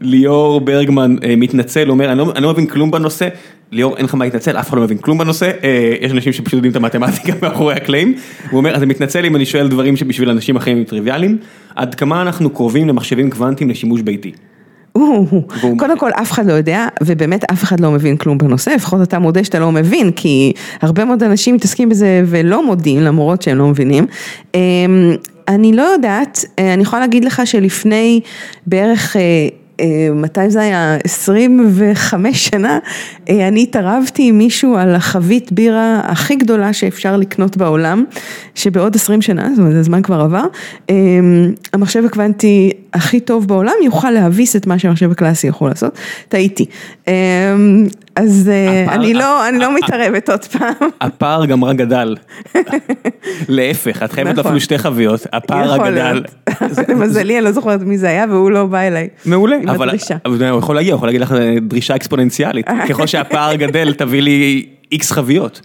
ליאור 0.00 0.60
ברגמן 0.60 1.16
אה, 1.24 1.34
מתנצל, 1.36 1.90
אומר, 1.90 2.10
אני 2.12 2.18
לא, 2.18 2.32
אני 2.36 2.42
לא 2.42 2.52
מבין 2.52 2.66
כלום 2.66 2.90
בנושא. 2.90 3.28
ליאור, 3.72 3.96
אין 3.96 4.04
לך 4.04 4.14
מה 4.14 4.24
להתנצל, 4.24 4.56
אף 4.56 4.68
אחד 4.68 4.76
לא 4.76 4.82
מבין 4.82 4.98
כלום 4.98 5.18
בנושא, 5.18 5.50
אה, 5.64 5.92
יש 6.00 6.12
אנשים 6.12 6.32
שפשוט 6.32 6.52
יודעים 6.54 6.70
את 6.70 6.76
המתמטיקה 6.76 7.32
מאחורי 7.42 7.74
הקלעים. 7.74 8.14
הוא 8.50 8.58
אומר, 8.58 8.74
אז 8.76 8.82
אני 8.82 8.90
מתנצל 8.90 9.24
אם 9.26 9.36
אני 9.36 9.46
שואל 9.46 9.68
דברים 9.68 9.96
שבשביל 9.96 10.30
אנשים 10.30 10.56
אחרים 10.56 10.76
הם 10.78 10.84
טריוויאליים. 10.84 11.38
עד 11.76 11.94
כמה 11.94 12.22
אנחנו 12.22 12.50
קרובים 12.50 12.88
למחשבים 12.88 13.30
קוונטיים 13.30 13.70
לשימוש 13.70 14.00
ביתי? 14.00 14.32
קודם 15.78 15.98
כל 15.98 16.10
אף 16.10 16.32
אחד 16.32 16.46
לא 16.46 16.52
יודע 16.52 16.88
ובאמת 17.02 17.44
אף 17.52 17.62
אחד 17.64 17.80
לא 17.80 17.90
מבין 17.90 18.16
כלום 18.16 18.38
בנושא, 18.38 18.70
לפחות 18.70 19.02
אתה 19.02 19.18
מודה 19.18 19.44
שאתה 19.44 19.58
לא 19.58 19.72
מבין 19.72 20.10
כי 20.10 20.52
הרבה 20.80 21.04
מאוד 21.04 21.22
אנשים 21.22 21.54
מתעסקים 21.54 21.88
בזה 21.88 22.22
ולא 22.26 22.66
מודים 22.66 23.00
למרות 23.00 23.42
שהם 23.42 23.58
לא 23.58 23.66
מבינים. 23.66 24.06
אמ, 24.54 24.60
אני 25.48 25.72
לא 25.72 25.82
יודעת, 25.82 26.44
אה, 26.58 26.74
אני 26.74 26.82
יכולה 26.82 27.00
להגיד 27.00 27.24
לך 27.24 27.42
שלפני 27.44 28.20
בערך, 28.66 29.16
אה, 29.16 29.22
אה, 29.80 30.08
מתי 30.14 30.50
זה 30.50 30.60
היה? 30.60 30.96
25 31.04 32.48
שנה, 32.48 32.78
אני 33.28 33.62
התערבתי 33.62 34.28
עם 34.28 34.38
מישהו 34.38 34.76
על 34.76 34.94
החבית 34.94 35.52
בירה 35.52 36.00
הכי 36.04 36.36
גדולה 36.36 36.72
שאפשר 36.72 37.16
לקנות 37.16 37.56
בעולם, 37.56 38.04
שבעוד 38.54 38.94
20 38.94 39.22
שנה, 39.22 39.48
זאת 39.50 39.58
אומרת 39.58 39.76
הזמן 39.76 40.02
כבר 40.02 40.20
עבר, 40.20 40.44
אמ, 40.90 41.52
המחשב 41.72 42.04
הקוונטי 42.04 42.70
הכי 42.94 43.20
טוב 43.20 43.48
בעולם 43.48 43.72
יוכל 43.84 44.10
להביס 44.10 44.56
את 44.56 44.66
מה 44.66 44.78
שהמחשב 44.78 45.10
הקלאסי 45.10 45.46
יכול 45.46 45.68
לעשות, 45.68 45.98
טעיתי. 46.28 46.66
אמ, 47.08 47.12
אז 48.16 48.50
אה, 48.52 48.82
הפער- 48.84 48.94
אני 48.94 49.14
לא, 49.14 49.48
אני 49.48 49.58
לא 49.58 49.74
מתערבת 49.74 50.30
עוד 50.30 50.44
פעם. 50.44 50.72
הפער 51.00 51.46
גם 51.46 51.64
רק 51.64 51.76
גדל. 51.76 52.16
להפך, 53.48 54.02
את 54.02 54.12
חייבת 54.12 54.30
נכון. 54.30 54.44
אפילו 54.44 54.60
שתי 54.60 54.78
חביות, 54.78 55.26
הפער 55.32 55.70
רק 55.70 55.80
גדל. 55.92 56.22
למזלי 56.88 57.36
אני 57.38 57.44
לא 57.44 57.52
זוכרת 57.52 57.80
מי 57.82 57.98
זה 57.98 58.08
היה 58.08 58.24
והוא 58.30 58.50
לא 58.50 58.66
בא 58.66 58.78
אליי. 58.80 59.08
מעולה, 59.26 59.56
עם 59.56 59.68
אבל 59.68 59.88
הוא 60.50 60.58
יכול 60.58 60.74
להגיע, 60.76 60.92
הוא 60.92 60.96
יכול 60.96 61.08
להגיד 61.08 61.20
לך 61.20 61.34
דרישה 61.62 61.96
אקספוננציאלית, 61.96 62.66
ככל 62.88 63.06
שהפער 63.06 63.54
גדל 63.54 63.92
תביא 63.94 64.22
לי 64.22 64.66
איקס 64.92 65.10
חביות. 65.12 65.60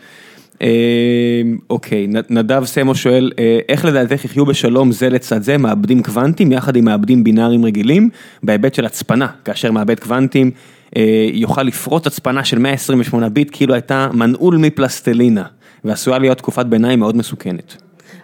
אה, 0.62 1.42
אוקיי, 1.70 2.08
נדב 2.30 2.66
סמו 2.66 2.96
שואל, 2.96 3.32
אה, 3.40 3.60
איך 3.70 3.86
לדעתך 3.86 4.26
יחיו 4.26 4.46
בשלום 4.46 4.92
זה 4.92 5.10
לצד 5.10 5.42
זה 5.42 5.58
מעבדים 5.58 6.04
קוונטיים 6.04 6.52
יחד 6.52 6.76
עם 6.76 6.86
מעבדים 6.86 7.24
בינאריים 7.24 7.66
רגילים, 7.66 8.10
בהיבט 8.44 8.74
של 8.74 8.86
הצפנה, 8.86 9.28
כאשר 9.46 9.72
מעבד 9.72 10.00
קוונטים 10.00 10.52
אה, 10.98 11.30
יוכל 11.34 11.64
לפרוט 11.64 12.08
הצפנה 12.08 12.46
של 12.46 12.60
128 12.60 13.30
ביט 13.30 13.50
כאילו 13.52 13.74
הייתה 13.74 14.10
מנעול 14.14 14.58
מפלסטלינה, 14.58 15.44
ועשויה 15.84 16.20
להיות 16.20 16.38
תקופת 16.38 16.66
ביניים 16.66 17.00
מאוד 17.00 17.16
מסוכנת. 17.16 17.76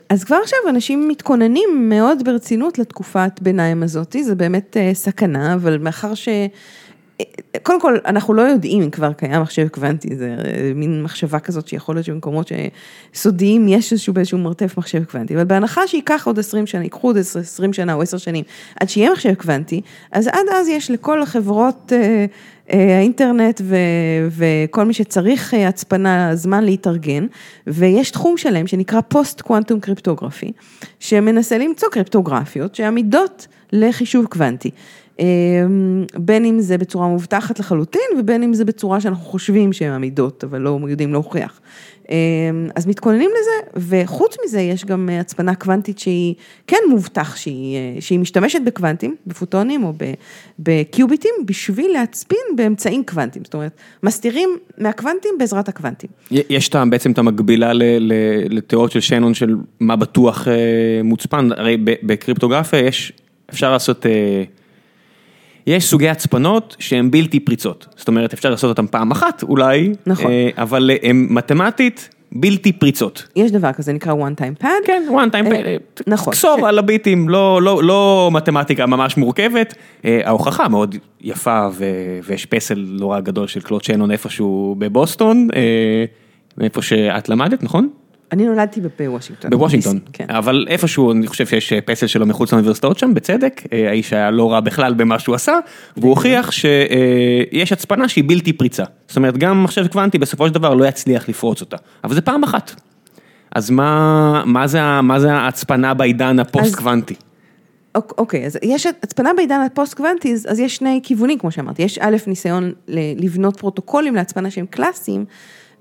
אז 0.09 0.23
כבר 0.23 0.37
עכשיו 0.43 0.59
אנשים 0.69 1.07
מתכוננים 1.07 1.89
מאוד 1.89 2.23
ברצינות 2.25 2.79
לתקופת 2.79 3.31
ביניים 3.41 3.83
הזאתי, 3.83 4.23
זה 4.23 4.35
באמת 4.35 4.77
אה, 4.77 4.91
סכנה, 4.93 5.53
אבל 5.53 5.77
מאחר 5.77 6.13
ש... 6.13 6.29
קודם 7.63 7.81
כל, 7.81 7.97
אנחנו 8.05 8.33
לא 8.33 8.41
יודעים 8.41 8.81
אם 8.81 8.89
כבר 8.89 9.13
קיים 9.13 9.41
מחשב 9.41 9.67
קוונטי, 9.67 10.15
זה 10.15 10.35
אה, 10.45 10.71
מין 10.75 11.03
מחשבה 11.03 11.39
כזאת 11.39 11.67
שיכול 11.67 11.95
להיות 11.95 12.05
שבמקומות 12.05 12.51
סודיים 13.13 13.67
יש 13.67 13.91
איזשהו 13.91 14.13
באיזשהו 14.13 14.37
מרתף 14.37 14.77
מחשב 14.77 15.03
קוונטי, 15.03 15.35
אבל 15.35 15.43
בהנחה 15.43 15.87
שייקח 15.87 16.27
עוד 16.27 16.39
20 16.39 16.67
שנה, 16.67 16.83
ייקחו 16.83 17.07
עוד 17.07 17.17
20 17.17 17.73
שנה 17.73 17.93
או 17.93 18.01
10 18.01 18.17
שנים 18.17 18.43
עד 18.79 18.89
שיהיה 18.89 19.11
מחשב 19.11 19.33
קוונטי, 19.33 19.81
אז 20.11 20.27
עד 20.27 20.45
אז 20.53 20.67
יש 20.67 20.91
לכל 20.91 21.21
החברות 21.21 21.93
אה, 21.95 22.25
אה, 22.73 22.97
האינטרנט 22.97 23.61
ו, 23.63 23.75
וכל 24.29 24.83
מי 24.85 24.93
שצריך 24.93 25.53
אה, 25.53 25.67
הצפנה, 25.67 26.35
זמן 26.35 26.63
להתארגן, 26.63 27.25
ויש 27.67 28.11
תחום 28.11 28.37
שלם 28.37 28.67
שנקרא 28.67 29.01
פוסט 29.01 29.41
קוונטום 29.41 29.79
קריפטוגרפי, 29.79 30.51
שמנסה 30.99 31.57
למצוא 31.57 31.89
קריפטוגרפיות 31.89 32.75
שעמידות 32.75 33.47
לחישוב 33.73 34.25
קוונטי. 34.25 34.71
אה, 35.19 35.25
בין 36.15 36.45
אם 36.45 36.59
זה 36.59 36.77
בצורה 36.77 37.07
מובטחת 37.07 37.59
לחלוטין 37.59 38.01
ובין 38.19 38.43
אם 38.43 38.53
זה 38.53 38.65
בצורה 38.65 39.01
שאנחנו 39.01 39.23
חושבים 39.23 39.73
שהן 39.73 39.93
עמידות, 39.93 40.43
אבל 40.43 40.61
לא 40.61 40.79
יודעים 40.87 41.13
להוכיח. 41.13 41.59
אז 42.75 42.87
מתכוננים 42.87 43.29
לזה, 43.29 43.85
וחוץ 43.89 44.35
מזה 44.45 44.61
יש 44.61 44.85
גם 44.85 45.09
הצפנה 45.11 45.55
קוונטית 45.55 45.99
שהיא 45.99 46.35
כן 46.67 46.77
מובטח 46.89 47.35
שהיא, 47.35 48.01
שהיא 48.01 48.19
משתמשת 48.19 48.59
בקוונטים, 48.65 49.15
בפוטונים 49.27 49.83
או 49.83 49.93
בקיוביטים, 50.59 51.31
בשביל 51.45 51.91
להצפין 51.91 52.37
באמצעים 52.55 53.03
קוונטיים, 53.03 53.45
זאת 53.45 53.53
אומרת, 53.53 53.71
מסתירים 54.03 54.49
מהקוונטים 54.77 55.31
בעזרת 55.39 55.69
הקוונטים. 55.69 56.09
יש 56.31 56.69
טעם 56.69 56.89
בעצם 56.89 57.11
את 57.11 57.17
המקבילה 57.17 57.71
לתיאוריות 58.49 58.91
של 58.91 58.99
שנון 58.99 59.33
של 59.33 59.55
מה 59.79 59.95
בטוח 59.95 60.47
מוצפן, 61.03 61.49
הרי 61.51 61.77
בקריפטוגרפיה 61.77 62.79
יש, 62.79 63.13
אפשר 63.49 63.71
לעשות... 63.71 64.05
יש 65.67 65.85
סוגי 65.85 66.09
הצפנות 66.09 66.75
שהן 66.79 67.11
בלתי 67.11 67.39
פריצות, 67.39 67.87
זאת 67.95 68.07
אומרת 68.07 68.33
אפשר 68.33 68.49
לעשות 68.49 68.69
אותן 68.69 68.87
פעם 68.87 69.11
אחת 69.11 69.43
אולי, 69.43 69.93
נכון, 70.05 70.31
אבל 70.57 70.91
הן 71.03 71.27
מתמטית 71.29 72.09
בלתי 72.31 72.71
פריצות. 72.71 73.27
יש 73.35 73.51
דבר 73.51 73.71
כזה 73.71 73.93
נקרא 73.93 74.13
one 74.13 74.41
time 74.41 74.63
pad, 74.63 74.85
כן 74.85 75.03
one 75.09 75.31
time 75.31 75.51
pad, 75.51 76.03
נכון, 76.07 76.33
כסור 76.33 76.67
על 76.67 76.79
הביטים, 76.79 77.29
לא 77.29 77.61
לא 77.61 77.83
לא 77.83 78.29
מתמטיקה 78.33 78.85
ממש 78.85 79.17
מורכבת, 79.17 79.73
ההוכחה 80.03 80.67
מאוד 80.67 80.95
יפה 81.21 81.67
ויש 82.23 82.45
פסל 82.45 82.85
נורא 82.87 83.19
גדול 83.19 83.47
של 83.47 83.61
קלוד 83.61 83.83
שנון 83.83 84.11
איפשהו 84.11 84.75
בבוסטון, 84.79 85.47
מאיפה 86.57 86.81
שאת 86.81 87.29
למדת 87.29 87.63
נכון? 87.63 87.89
אני 88.35 88.45
נולדתי 88.45 88.81
בוושינגטון. 88.99 89.51
בוושינגטון, 89.51 89.99
אבל 90.29 90.65
איפשהו 90.69 91.11
אני 91.11 91.27
חושב 91.27 91.45
שיש 91.45 91.73
פסל 91.73 92.07
שלו 92.07 92.25
מחוץ 92.25 92.51
לאוניברסיטאות 92.51 92.99
שם, 92.99 93.13
בצדק, 93.13 93.61
האיש 93.71 94.13
היה 94.13 94.31
לא 94.31 94.51
רע 94.51 94.59
בכלל 94.59 94.93
במה 94.93 95.19
שהוא 95.19 95.35
עשה, 95.35 95.53
והוא 95.97 96.09
הוכיח 96.09 96.51
שיש 96.51 97.71
הצפנה 97.71 98.09
שהיא 98.09 98.23
בלתי 98.27 98.53
פריצה. 98.53 98.83
זאת 99.07 99.17
אומרת, 99.17 99.37
גם 99.37 99.63
מחשב 99.63 99.87
קוונטי 99.87 100.17
בסופו 100.17 100.47
של 100.47 100.53
דבר 100.53 100.73
לא 100.73 100.85
יצליח 100.85 101.29
לפרוץ 101.29 101.61
אותה, 101.61 101.77
אבל 102.03 102.15
זה 102.15 102.21
פעם 102.21 102.43
אחת. 102.43 102.81
אז 103.55 103.69
מה 103.69 105.17
זה 105.17 105.33
ההצפנה 105.33 105.93
בעידן 105.93 106.39
הפוסט 106.39 106.75
קוונטי? 106.75 107.15
אוקיי, 107.95 108.45
אז 108.45 108.57
יש 108.63 108.85
הצפנה 108.85 109.29
בעידן 109.37 109.59
הפוסט 109.65 109.93
קוונטי, 109.93 110.33
אז 110.33 110.59
יש 110.59 110.75
שני 110.75 110.99
כיוונים 111.03 111.37
כמו 111.37 111.51
שאמרתי, 111.51 111.83
יש 111.83 111.97
א', 111.97 112.15
ניסיון 112.27 112.71
לבנות 113.17 113.57
פרוטוקולים 113.57 114.15
להצפנה 114.15 114.51
שהם 114.51 114.65
קלאסיים. 114.65 115.25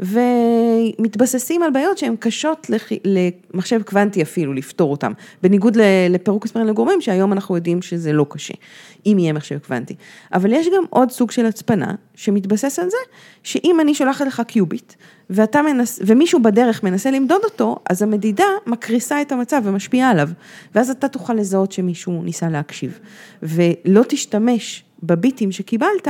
ומתבססים 0.01 1.63
על 1.63 1.71
בעיות 1.71 1.99
שהן 1.99 2.17
קשות 2.19 2.71
למחשב 3.05 3.83
קוונטי 3.83 4.23
אפילו 4.23 4.53
לפתור 4.53 4.91
אותן, 4.91 5.13
בניגוד 5.43 5.77
לפירוק 6.11 6.45
מספרים 6.45 6.67
לגורמים 6.67 7.01
שהיום 7.01 7.33
אנחנו 7.33 7.57
יודעים 7.57 7.83
שזה 7.83 8.13
לא 8.13 8.27
קשה, 8.31 8.55
אם 9.07 9.17
יהיה 9.19 9.33
מחשב 9.33 9.59
קוונטי. 9.59 9.95
אבל 10.33 10.53
יש 10.53 10.67
גם 10.67 10.85
עוד 10.91 11.11
סוג 11.11 11.31
של 11.31 11.47
הצפנה 11.47 11.95
שמתבסס 12.15 12.79
על 12.79 12.91
זה, 12.91 12.97
שאם 13.43 13.81
אני 13.81 13.95
שולחת 13.95 14.27
לך 14.27 14.43
קיוביט 14.47 14.93
ואתה 15.31 15.63
מנס, 15.63 16.01
ומישהו 16.07 16.43
בדרך 16.43 16.83
מנסה 16.83 17.11
למדוד 17.11 17.41
אותו, 17.45 17.77
אז 17.91 18.03
המדידה 18.03 18.45
מקריסה 18.67 19.23
את 19.23 19.33
המצב 19.33 19.63
ומשפיעה 19.65 20.11
עליו, 20.11 20.29
ואז 20.75 20.91
אתה 20.91 21.09
תוכל 21.09 21.35
לזהות 21.35 21.73
שמישהו 21.73 22.23
ניסה 22.23 22.49
להקשיב, 22.49 22.99
ולא 23.43 24.03
תשתמש 24.09 24.85
בביטים 25.03 25.53
שקיבלת 25.53 26.09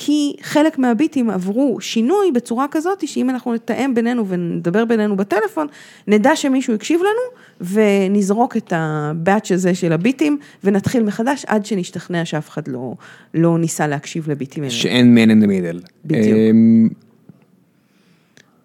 כי 0.00 0.36
חלק 0.42 0.78
מהביטים 0.78 1.30
עברו 1.30 1.80
שינוי 1.80 2.32
בצורה 2.34 2.66
כזאת, 2.70 3.08
שאם 3.08 3.30
אנחנו 3.30 3.54
נתאם 3.54 3.94
בינינו 3.94 4.28
ונדבר 4.28 4.84
בינינו 4.84 5.16
בטלפון, 5.16 5.66
נדע 6.06 6.36
שמישהו 6.36 6.74
הקשיב 6.74 7.00
לנו, 7.00 7.68
ונזרוק 7.70 8.56
את 8.56 8.72
הבאץ' 8.76 9.52
הזה 9.52 9.74
של 9.74 9.92
הביטים, 9.92 10.38
ונתחיל 10.64 11.02
מחדש 11.02 11.44
עד 11.46 11.66
שנשתכנע 11.66 12.24
שאף 12.24 12.48
אחד 12.48 12.68
לא, 12.68 12.94
לא 13.34 13.58
ניסה 13.58 13.86
להקשיב 13.86 14.30
לביטים 14.30 14.62
האלה. 14.62 14.72
שאין 14.72 15.18
man 15.18 15.30
in 15.30 15.44
the 15.44 15.48
middle. 15.48 15.88
בדיוק. 16.04 16.36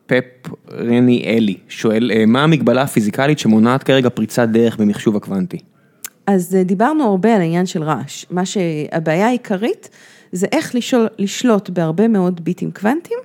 פפ 0.06 0.52
רני 0.72 1.24
אלי 1.26 1.58
שואל, 1.70 2.12
מה 2.28 2.44
המגבלה 2.44 2.82
הפיזיקלית 2.82 3.40
שמונעת 3.40 3.84
כרגע 3.84 4.10
פריצת 4.10 4.48
דרך 4.50 4.78
במחשוב 4.78 5.16
הקוונטי? 5.16 5.58
אז 6.28 6.58
דיברנו 6.66 7.04
הרבה 7.04 7.36
על 7.36 7.42
העניין 7.42 7.66
של 7.66 7.84
רעש, 7.84 8.26
מה 8.32 8.46
שהבעיה 8.46 9.28
העיקרית 9.28 9.90
זה 10.34 10.48
איך 10.52 10.76
לשול, 10.76 11.08
לשלוט 11.20 11.70
בהרבה 11.70 12.08
מאוד 12.08 12.44
ביטים 12.44 12.72
קוונטיים, 12.72 13.20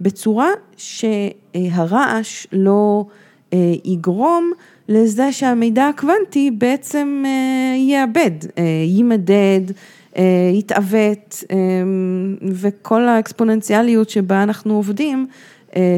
בצורה 0.00 0.48
שהרעש 0.76 2.46
לא 2.52 3.04
יגרום 3.84 4.52
לזה 4.88 5.32
שהמידע 5.32 5.88
הקוונטי 5.88 6.50
בעצם 6.50 7.24
יאבד, 7.76 8.30
יימדד, 8.86 9.60
יתעוות, 10.52 11.44
וכל 12.52 13.08
האקספוננציאליות 13.08 14.10
שבה 14.10 14.42
אנחנו 14.42 14.74
עובדים 14.74 15.26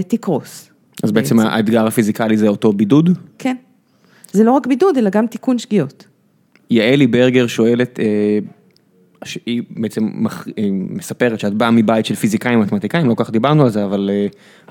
תקרוס. 0.09 0.71
אז 1.03 1.13
בעצם 1.13 1.41
האתגר 1.41 1.87
הפיזיקלי 1.87 2.37
זה 2.37 2.49
אותו 2.49 2.73
בידוד? 2.73 3.11
כן. 3.39 3.57
זה 4.33 4.45
לא 4.45 4.53
רק 4.53 4.67
בידוד, 4.67 4.97
אלא 4.99 5.11
גם 5.11 5.27
תיקון 5.27 5.59
שגיאות. 5.59 6.07
יעלי 6.71 7.07
ברגר 7.07 7.47
שואלת, 7.47 7.99
שהיא 9.25 9.63
בעצם 9.71 10.09
מספרת 10.91 11.41
שאת 11.41 11.55
באה 11.55 11.71
מבית 11.71 12.07
של 12.07 12.15
פיזיקאים 12.15 12.59
ומתמטיקאים, 12.61 13.09
לא 13.09 13.15
כל 13.15 13.25
כך 13.25 13.31
דיברנו 13.31 13.63
על 13.63 13.71
זה, 13.71 13.85
אבל 13.85 14.11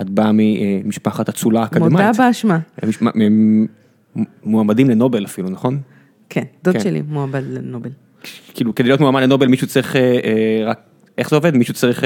את 0.02 0.10
באה 0.10 0.32
ממשפחת 0.34 1.30
אצולה 1.30 1.64
אקדמית. 1.64 1.92
מודה 1.92 2.12
באשמה. 2.18 2.60
מועמדים 4.44 4.90
לנובל 4.90 5.26
אפילו, 5.26 5.50
נכון? 5.50 5.80
כן, 6.30 6.44
דוד 6.64 6.80
שלי 6.80 7.02
מועמד 7.10 7.44
לנובל. 7.50 7.90
כאילו 8.54 8.76
כדי 8.76 8.88
להיות 8.88 9.00
מועמד 9.00 9.22
לנובל 9.22 9.48
מישהו 9.48 9.68
צריך 9.68 9.96
רק, 10.66 10.80
איך 11.18 11.30
זה 11.30 11.36
עובד? 11.36 11.58
מישהו 11.58 11.74
צריך 11.74 12.04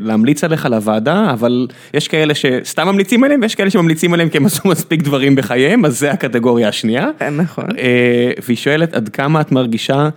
להמליץ 0.00 0.44
עליך 0.44 0.66
לוועדה, 0.70 1.30
אבל 1.32 1.66
יש 1.94 2.08
כאלה 2.08 2.34
שסתם 2.34 2.88
ממליצים 2.88 3.24
עליהם 3.24 3.40
ויש 3.42 3.54
כאלה 3.54 3.70
שממליצים 3.70 4.14
עליהם 4.14 4.28
כי 4.28 4.36
הם 4.36 4.46
עשו 4.46 4.68
מספיק 4.68 5.02
דברים 5.02 5.36
בחייהם, 5.36 5.84
אז 5.84 5.98
זה 5.98 6.10
הקטגוריה 6.10 6.68
השנייה. 6.68 7.08
נכון. 7.32 7.64
והיא 8.46 8.56
שואלת 8.56 8.94
עד 8.94 9.08
כמה 9.08 9.40
את 9.40 9.52
מרגישה 9.52 10.08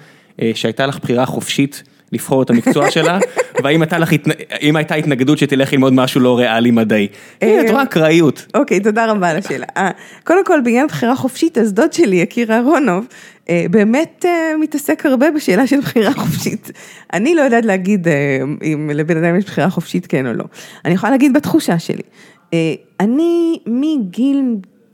שהייתה 0.54 0.86
לך 0.86 1.00
בחירה 1.00 1.26
חופשית 1.26 1.84
לבחור 2.12 2.44
את 2.44 2.50
המקצוע 2.50 2.92
שלה, 2.96 3.20
והאם 3.64 4.76
הייתה 4.76 4.96
התנגדות 4.96 5.38
שתלך 5.38 5.74
ללמוד 5.74 5.94
משהו 5.94 6.22
לא 6.22 6.38
ריאלי 6.38 6.72
מדעי. 6.72 7.08
את 7.38 7.70
רואה 7.70 7.84
אקראיות. 7.84 8.46
אוקיי, 8.54 8.80
תודה 8.80 9.12
רבה 9.12 9.30
על 9.30 9.38
השאלה. 9.38 9.66
קודם 10.24 10.46
כל 10.46 10.60
בעניין 10.64 10.88
בחירה 10.88 11.16
חופשית, 11.16 11.58
אז 11.58 11.74
דוד 11.74 11.94
שלי, 11.94 12.16
יקיר 12.16 12.54
אהרונוב, 12.54 13.06
באמת 13.50 14.26
מתעסק 14.60 15.06
הרבה 15.06 15.32
בשאלה 15.32 15.68
של 15.68 15.80
בחירה 15.80 16.14
חופשית. 16.14 16.72
אני 17.14 17.36
לא 17.36 17.42
יודעת 17.42 17.66
להגיד 17.66 18.08
אם 18.64 18.92
לבן 18.94 19.24
אדם 19.24 19.36
יש 19.38 19.46
בחירה 19.46 19.70
חופשית 19.70 20.08
כן 20.08 20.28
או 20.28 20.34
לא. 20.34 20.44
אני 20.86 20.94
יכולה 20.94 21.12
להגיד 21.12 21.34
בתחושה 21.34 21.80
שלי. 21.80 22.04
אני 23.00 23.60
מגיל 23.66 24.44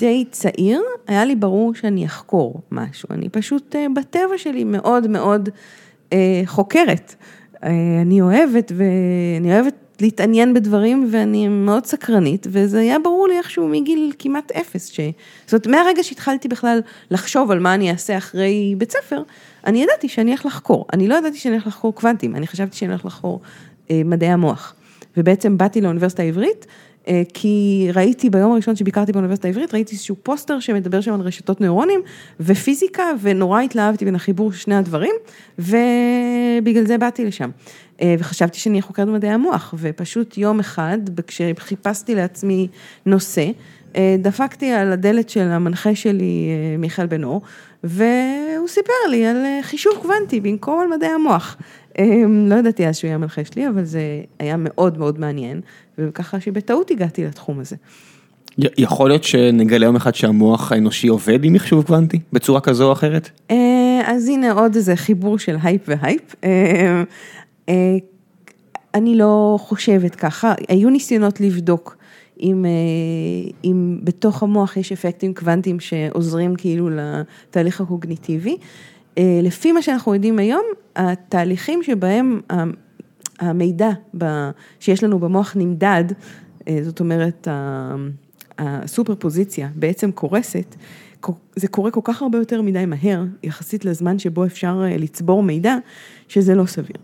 די 0.01 0.25
צעיר, 0.31 0.81
היה 1.07 1.25
לי 1.25 1.35
ברור 1.35 1.73
שאני 1.75 2.05
אחקור 2.05 2.61
משהו, 2.71 3.09
אני 3.11 3.29
פשוט 3.29 3.75
בטבע 3.95 4.37
שלי 4.37 4.63
מאוד 4.63 5.07
מאוד 5.07 5.49
חוקרת. 6.45 7.15
אני 8.01 8.21
אוהבת 8.21 8.71
ואני 8.75 9.53
אוהבת 9.53 9.73
להתעניין 9.99 10.53
בדברים 10.53 11.07
ואני 11.11 11.47
מאוד 11.47 11.85
סקרנית 11.85 12.47
וזה 12.49 12.79
היה 12.79 12.99
ברור 12.99 13.27
לי 13.27 13.37
איכשהו 13.37 13.67
מגיל 13.67 14.11
כמעט 14.19 14.51
אפס, 14.51 14.87
ש... 14.87 14.99
זאת 15.45 15.65
אומרת 15.65 15.67
מהרגע 15.67 16.03
שהתחלתי 16.03 16.47
בכלל 16.47 16.79
לחשוב 17.11 17.51
על 17.51 17.59
מה 17.59 17.73
אני 17.73 17.91
אעשה 17.91 18.17
אחרי 18.17 18.75
בית 18.77 18.91
ספר, 18.91 19.23
אני 19.65 19.83
ידעתי 19.83 20.09
שאני 20.09 20.31
הולך 20.31 20.45
לחקור, 20.45 20.85
אני 20.93 21.07
לא 21.07 21.15
ידעתי 21.15 21.37
שאני 21.37 21.53
הולך 21.53 21.67
לחקור 21.67 21.95
קוונטים, 21.95 22.35
אני 22.35 22.47
חשבתי 22.47 22.77
שאני 22.77 22.91
הולך 22.91 23.05
לחקור 23.05 23.41
מדעי 23.89 24.29
המוח. 24.29 24.75
ובעצם 25.17 25.57
באתי 25.57 25.81
לאוניברסיטה 25.81 26.23
העברית, 26.23 26.65
כי 27.33 27.87
ראיתי 27.93 28.29
ביום 28.29 28.51
הראשון 28.51 28.75
שביקרתי 28.75 29.11
באוניברסיטה 29.11 29.47
העברית, 29.47 29.73
ראיתי 29.73 29.95
איזשהו 29.95 30.15
פוסטר 30.23 30.59
שמדבר 30.59 31.01
שם 31.01 31.13
על 31.13 31.21
רשתות 31.21 31.61
נוירונים 31.61 32.01
ופיזיקה, 32.39 33.03
ונורא 33.21 33.61
התלהבתי 33.61 34.05
בין 34.05 34.15
החיבור 34.15 34.51
של 34.51 34.57
שני 34.57 34.75
הדברים, 34.75 35.13
ובגלל 35.59 36.85
זה 36.85 36.97
באתי 36.97 37.25
לשם. 37.25 37.49
וחשבתי 38.05 38.59
שאני 38.59 38.73
אהיה 38.73 38.81
חוקרת 38.81 39.07
במדעי 39.07 39.29
המוח, 39.29 39.73
ופשוט 39.77 40.37
יום 40.37 40.59
אחד, 40.59 40.97
כשחיפשתי 41.27 42.15
לעצמי 42.15 42.67
נושא, 43.05 43.45
דפקתי 44.19 44.71
על 44.71 44.91
הדלת 44.91 45.29
של 45.29 45.41
המנחה 45.41 45.95
שלי, 45.95 46.49
מיכאל 46.79 47.05
בן 47.05 47.23
אור, 47.23 47.41
והוא 47.83 48.67
סיפר 48.67 48.93
לי 49.09 49.25
על 49.25 49.45
חישוב 49.61 49.93
קוונטי 50.01 50.39
במקום 50.39 50.79
על 50.81 50.87
מדעי 50.87 51.09
המוח. 51.09 51.57
לא 52.27 52.55
ידעתי 52.55 52.87
אז 52.87 52.97
שהוא 52.97 53.07
יהיה 53.07 53.15
המנחה 53.15 53.45
שלי, 53.45 53.67
אבל 53.67 53.83
זה 53.83 54.01
היה 54.39 54.55
מאוד 54.57 54.97
מאוד 54.97 55.19
מעניין, 55.19 55.61
וככה 55.97 56.39
שבטעות 56.39 56.91
הגעתי 56.91 57.25
לתחום 57.25 57.59
הזה. 57.59 57.75
יכול 58.57 59.09
להיות 59.09 59.23
שנגלה 59.23 59.85
יום 59.85 59.95
אחד 59.95 60.15
שהמוח 60.15 60.71
האנושי 60.71 61.07
עובד 61.07 61.43
עם 61.43 61.53
מחשוב 61.53 61.85
קוונטי, 61.85 62.19
בצורה 62.33 62.61
כזו 62.61 62.87
או 62.87 62.91
אחרת? 62.93 63.29
אז 64.05 64.27
הנה 64.27 64.51
עוד 64.51 64.75
איזה 64.75 64.95
חיבור 64.95 65.39
של 65.39 65.55
הייפ 65.63 65.81
והייפ. 65.87 66.35
אני 68.93 69.15
לא 69.15 69.57
חושבת 69.61 70.15
ככה, 70.15 70.53
היו 70.67 70.89
ניסיונות 70.89 71.41
לבדוק 71.41 71.97
אם, 72.41 72.65
אם 73.63 73.97
בתוך 74.03 74.43
המוח 74.43 74.77
יש 74.77 74.91
אפקטים 74.91 75.33
קוונטיים 75.33 75.79
שעוזרים 75.79 76.55
כאילו 76.55 76.89
לתהליך 76.89 77.81
הקוגניטיבי. 77.81 78.57
לפי 79.19 79.71
מה 79.71 79.81
שאנחנו 79.81 80.13
יודעים 80.13 80.39
היום, 80.39 80.63
התהליכים 80.95 81.83
שבהם 81.83 82.41
המידע 83.39 83.89
שיש 84.79 85.03
לנו 85.03 85.19
במוח 85.19 85.55
נמדד, 85.55 86.03
זאת 86.81 86.99
אומרת, 86.99 87.47
שהסופרפוזיציה 88.61 89.69
בעצם 89.75 90.11
קורסת, 90.11 90.75
זה 91.55 91.67
קורה 91.67 91.91
כל 91.91 92.01
כך 92.03 92.21
הרבה 92.21 92.37
יותר 92.37 92.61
מדי 92.61 92.85
מהר, 92.85 93.23
יחסית 93.43 93.85
לזמן 93.85 94.19
שבו 94.19 94.45
אפשר 94.45 94.81
אה, 94.83 94.97
לצבור 94.97 95.43
מידע, 95.43 95.75
שזה 96.27 96.55
לא 96.55 96.65
סביר. 96.65 96.97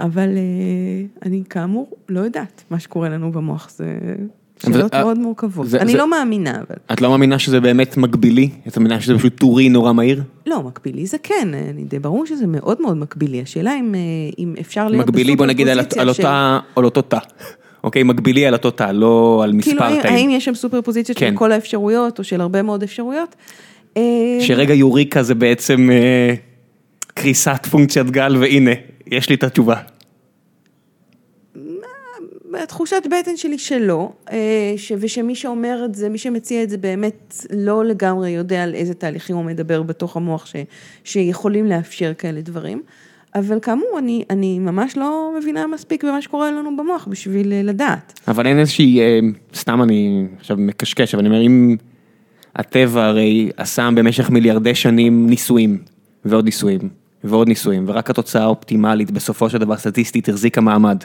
אבל 0.00 0.28
אה, 0.36 1.06
אני 1.22 1.42
כאמור 1.50 1.90
לא 2.08 2.20
יודעת 2.20 2.64
מה 2.70 2.80
שקורה 2.80 3.08
לנו 3.08 3.32
במוח, 3.32 3.70
זה 3.70 4.16
שאלות 4.62 4.94
אה, 4.94 5.02
מאוד 5.04 5.18
מורכבות. 5.18 5.66
זה- 5.68 5.80
אני 5.80 5.92
זה- 5.92 5.98
לא 5.98 6.10
מאמינה, 6.10 6.50
אבל... 6.50 6.76
את 6.92 7.00
לא 7.00 7.10
מאמינה 7.10 7.38
שזה 7.38 7.60
באמת 7.60 7.96
מקבילי? 7.96 8.50
את 8.68 8.78
מאמינה 8.78 9.00
שזה 9.00 9.14
פשוט 9.18 9.36
טורי 9.38 9.68
נורא 9.68 9.92
מהיר? 9.92 10.22
לא, 10.46 10.62
מקבילי 10.62 11.06
זה 11.06 11.16
כן, 11.22 11.48
אני 11.70 11.84
די 11.84 11.98
ברור 11.98 12.26
שזה 12.26 12.46
מאוד 12.46 12.82
מאוד 12.82 12.96
מקבילי. 12.96 13.42
השאלה 13.42 13.74
אם, 13.80 13.94
אה, 13.94 14.00
אם 14.38 14.54
אפשר 14.60 14.88
להיות 14.88 15.06
מקבילי 15.06 15.36
בוא 15.36 15.46
נגיד 15.46 15.68
על, 15.68 15.78
בסופרפוזיציה 15.78 16.02
על 16.02 16.08
אותה, 16.08 16.58
על 16.76 16.84
אותו 16.84 17.02
תא. 17.02 17.18
אוקיי, 17.84 18.02
מקבילי 18.02 18.46
על 18.46 18.52
אותו 18.54 18.70
תא, 18.70 18.90
לא 18.92 19.40
על 19.44 19.50
כאילו, 19.62 19.76
מספר 19.76 19.84
האם, 19.84 20.02
תאים. 20.02 20.14
האם 20.14 20.30
יש 20.30 20.44
שם 20.44 20.54
סופר 20.54 20.82
פוזיציות 20.82 21.18
כן. 21.18 21.30
של 21.30 21.36
כל 21.36 21.52
האפשרויות, 21.52 22.18
או 22.18 22.24
של 22.24 22.40
הרבה 22.40 22.62
מאוד 22.62 22.82
אפשרויות? 22.82 23.34
אה, 23.96 24.02
שרגע 24.40 24.74
יוריקה 24.74 25.22
זה 25.22 25.34
בעצם 25.34 25.90
אה, 25.90 26.34
קריסת 27.14 27.66
פונקציית 27.70 28.10
גל, 28.10 28.36
והנה, 28.40 28.70
יש 29.06 29.28
לי 29.28 29.34
את 29.34 29.42
התשובה. 29.44 29.76
תחושת 32.68 33.02
בטן 33.06 33.36
שלי 33.36 33.58
שלא, 33.58 34.10
אה, 34.30 34.74
ש- 34.76 34.92
ושמי 34.98 35.34
שאומר 35.34 35.82
את 35.84 35.94
זה, 35.94 36.08
מי 36.08 36.18
שמציע 36.18 36.62
את 36.62 36.70
זה 36.70 36.78
באמת 36.78 37.46
לא 37.56 37.84
לגמרי 37.84 38.30
יודע 38.30 38.62
על 38.62 38.74
איזה 38.74 38.94
תהליכים 38.94 39.36
הוא 39.36 39.44
מדבר 39.44 39.82
בתוך 39.82 40.16
המוח 40.16 40.46
ש, 40.46 40.56
שיכולים 41.04 41.66
לאפשר 41.66 42.12
כאלה 42.18 42.40
דברים. 42.40 42.82
אבל 43.34 43.58
כאמור, 43.62 43.98
אני, 43.98 44.24
אני 44.30 44.58
ממש 44.58 44.96
לא 44.96 45.32
מבינה 45.38 45.66
מספיק 45.66 46.04
במה 46.04 46.22
שקורה 46.22 46.50
לנו 46.50 46.76
במוח 46.76 47.08
בשביל 47.10 47.52
אה, 47.52 47.62
לדעת. 47.62 48.20
אבל 48.28 48.46
אין 48.46 48.58
איזושהי, 48.58 49.00
אה, 49.00 49.18
סתם 49.54 49.82
אני 49.82 50.26
עכשיו 50.38 50.56
מקשקש, 50.56 51.14
אבל 51.14 51.26
אני 51.26 51.28
אומר, 51.28 51.46
אם 51.46 51.76
הטבע 52.56 53.04
הרי 53.06 53.50
עשה 53.56 53.88
במשך 53.94 54.30
מיליארדי 54.30 54.74
שנים 54.74 55.26
ניסויים, 55.26 55.78
ועוד 56.24 56.44
ניסויים, 56.44 56.88
ועוד 57.24 57.48
ניסויים, 57.48 57.84
ורק 57.88 58.10
התוצאה 58.10 58.42
האופטימלית 58.42 59.10
בסופו 59.10 59.50
של 59.50 59.58
דבר 59.58 59.76
סטטיסטית 59.76 60.28
החזיקה 60.28 60.60
מעמד. 60.60 60.98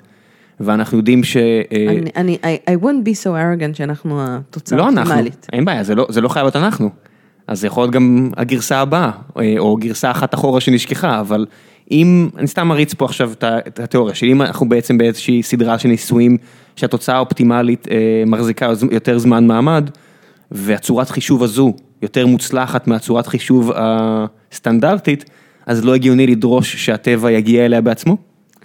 ואנחנו 0.59 0.97
יודעים 0.97 1.23
ש... 1.23 1.37
אה, 1.37 1.85
אני, 1.89 2.09
אני, 2.15 2.37
I, 2.41 2.69
I 2.69 2.83
wouldn't 2.83 3.07
be 3.07 3.23
so 3.23 3.27
arrogant 3.27 3.77
שאנחנו 3.77 4.21
התוצאה 4.21 4.77
לא 4.77 4.89
אנחנו. 4.89 5.13
אין 5.53 5.65
בעיה, 5.65 5.83
זה 5.83 5.95
לא, 5.95 6.05
זה 6.09 6.21
לא 6.21 6.29
חייב 6.29 6.43
להיות 6.43 6.55
אנחנו. 6.55 6.89
אז 7.47 7.59
זה 7.61 7.67
יכול 7.67 7.83
להיות 7.83 7.93
גם 7.93 8.29
הגרסה 8.37 8.79
הבאה, 8.79 9.11
אה, 9.37 9.55
או 9.57 9.77
גרסה 9.77 10.11
אחת 10.11 10.33
אחורה 10.33 10.61
שנשכחה, 10.61 11.19
אבל 11.19 11.45
אם, 11.91 12.29
אני 12.37 12.47
סתם 12.47 12.67
מריץ 12.67 12.93
פה 12.93 13.05
עכשיו 13.05 13.31
את 13.43 13.79
התיאוריה 13.79 14.15
שלי, 14.15 14.31
אם 14.31 14.41
אנחנו 14.41 14.69
בעצם 14.69 14.97
באיזושהי 14.97 15.43
סדרה 15.43 15.79
של 15.79 15.89
ניסויים 15.89 16.37
שהתוצאה 16.75 17.15
האופטימלית 17.15 17.87
אה, 17.91 18.23
מחזיקה 18.27 18.71
יותר 18.91 19.17
זמן 19.17 19.47
מעמד, 19.47 19.89
והצורת 20.51 21.09
חישוב 21.09 21.43
הזו 21.43 21.73
יותר 22.01 22.27
מוצלחת 22.27 22.87
מהצורת 22.87 23.27
חישוב 23.27 23.71
הסטנדרטית, 23.75 25.29
אז 25.65 25.85
לא 25.85 25.95
הגיוני 25.95 26.27
לדרוש 26.27 26.75
שהטבע 26.75 27.31
יגיע 27.31 27.65
אליה 27.65 27.81
בעצמו? 27.81 28.17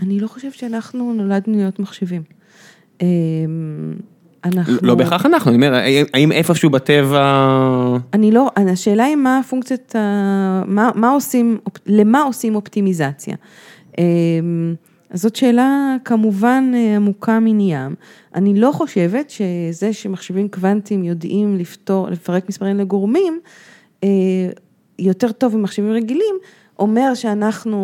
אני 0.03 0.21
לא 0.21 0.27
חושבת 0.29 0.55
שאנחנו 0.55 1.13
נולדנו 1.15 1.57
להיות 1.57 1.79
מחשבים. 1.79 2.23
אמ, 3.01 3.07
אנחנו... 4.45 4.75
לא 4.83 4.95
בהכרח 4.95 5.27
אנחנו, 5.27 5.51
אני 5.51 5.57
אומר, 5.57 5.75
האם- 6.15 6.33
איפשהו 6.33 6.71
בטבע... 6.71 7.57
אני 8.15 8.31
לא, 8.33 8.51
השאלה 8.73 9.05
היא 9.05 9.17
מה 9.17 9.41
פונקציית, 9.49 9.97
ה- 9.97 10.63
מה, 10.67 10.91
מה 10.95 11.11
עושים, 11.11 11.59
למה 11.87 12.23
עושים 12.23 12.55
אופטימיזציה. 12.55 13.37
אמ, 13.99 14.75
אז 15.11 15.23
זאת 15.23 15.37
שאלה 15.37 15.97
כמובן 16.05 16.71
אה, 16.75 16.97
עמוקה 16.97 17.41
מן 17.41 17.61
ים. 17.61 17.95
אני 18.35 18.61
לא 18.61 18.73
חושבת 18.73 19.31
שזה 19.31 19.93
שמחשבים 19.93 20.49
קוונטיים 20.49 21.05
יודעים 21.05 21.57
לפתור, 21.57 22.09
לפרק 22.11 22.49
מספרים 22.49 22.77
לגורמים, 22.79 23.41
אה, 24.05 24.09
יותר 24.99 25.33
טוב 25.33 25.57
ממחשבים 25.57 25.91
רגילים, 25.93 26.35
אומר 26.79 27.15
שאנחנו 27.15 27.79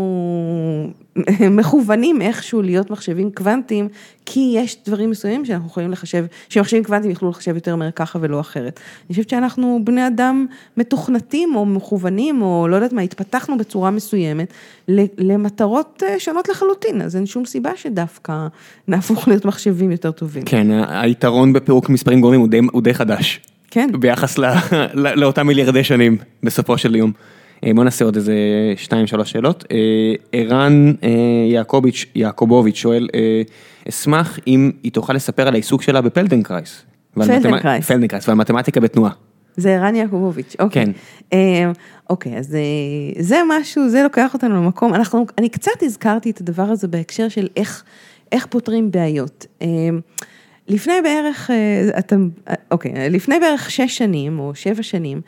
מכוונים 1.51 2.23
איכשהו 2.23 2.63
להיות 2.63 2.91
מחשבים 2.91 3.31
קוונטיים, 3.31 3.89
כי 4.27 4.55
יש 4.57 4.77
דברים 4.87 5.11
מסוימים 5.11 5.45
שאנחנו 5.45 5.69
יכולים 5.69 5.91
לחשב, 5.91 6.25
שמחשבים 6.49 6.85
קוונטיים 6.85 7.11
יוכלו 7.11 7.31
לחשב 7.31 7.55
יותר 7.55 7.77
מהר 7.77 7.91
ככה 7.91 8.19
ולא 8.23 8.41
אחרת. 8.41 8.81
אני 9.01 9.15
חושבת 9.15 9.29
שאנחנו 9.29 9.81
בני 9.85 10.07
אדם 10.07 10.47
מתוכנתים 10.77 11.55
או 11.55 11.67
מכוונים, 11.67 12.43
או 12.43 12.69
לא 12.69 12.77
יודעת 12.77 12.93
מה, 12.93 13.03
התפתחנו 13.03 13.59
בצורה 13.59 13.91
מסוימת 13.91 14.53
למטרות 15.19 16.03
אה, 16.07 16.15
שונות 16.19 16.49
לחלוטין, 16.49 17.03
אז 17.03 17.17
אין 17.17 17.27
שום 17.27 17.45
סיבה 17.45 17.71
שדווקא 17.77 18.47
נהפוך 18.89 19.25
להיות 19.29 19.45
מחשבים 19.45 19.91
יותר 19.91 20.11
טובים. 20.11 20.43
כן, 20.45 20.67
היתרון 20.89 21.53
בפירוק 21.53 21.89
מספרים 21.89 22.21
לגורמים 22.21 22.41
הוא 22.41 22.49
די, 22.49 22.61
הוא 22.73 22.83
די 22.83 22.95
חדש. 22.95 23.41
כן. 23.71 23.91
ביחס 24.01 24.39
לאותם 24.95 25.47
מיליארדי 25.47 25.85
שנים, 25.85 26.17
בסופו 26.43 26.79
של 26.79 26.97
יום. 26.97 27.13
אה, 27.65 27.75
בוא 27.75 27.85
נעשה 27.85 28.05
עוד 28.05 28.17
איזה 28.17 28.35
שתיים 28.77 29.07
שלוש 29.07 29.31
שאלות. 29.31 29.65
אה, 29.73 29.77
ערן 30.33 30.93
אה, 31.03 31.09
יעקוביץ', 31.49 32.07
יעקובוביץ' 32.15 32.77
שואל, 32.77 33.09
אשמח 33.89 34.39
אם 34.47 34.71
היא 34.83 34.93
תוכל 34.93 35.13
לספר 35.13 35.49
על 35.49 35.55
העיסוק 35.55 35.83
שלה 35.83 36.01
בפלדנקרייס. 36.01 36.83
פלדנקרייס. 37.15 37.87
פלדנקרייס 37.87 38.29
ועל 38.29 38.37
מתמטיקה 38.37 38.81
בתנועה. 38.81 39.13
זה 39.57 39.75
ערן 39.75 39.95
יעקובוביץ', 39.95 40.57
אוקיי. 40.59 40.85
כן. 41.31 41.71
אוקיי, 42.11 42.39
אז 42.39 42.57
זה 43.19 43.37
משהו, 43.49 43.89
זה 43.89 44.03
לוקח 44.03 44.35
אותנו 44.35 44.57
למקום, 44.57 44.95
אנחנו, 44.95 45.27
אני 45.39 45.49
קצת 45.49 45.83
הזכרתי 45.83 46.31
את 46.31 46.41
הדבר 46.41 46.63
הזה 46.63 46.89
בהקשר 46.89 47.29
של 47.29 47.49
איך, 47.57 47.85
איך 48.33 48.47
פותרים 48.47 48.91
בעיות. 48.91 49.47
לפני 50.69 50.95
בערך, 51.03 51.51
אתם, 51.99 52.29
אוקיי, 52.71 53.11
לפני 53.11 53.41
בערך 53.41 53.71
שש 53.71 53.97
שנים 53.97 54.39
או 54.39 54.55
שבע 54.55 54.83
שנים, 54.83 55.21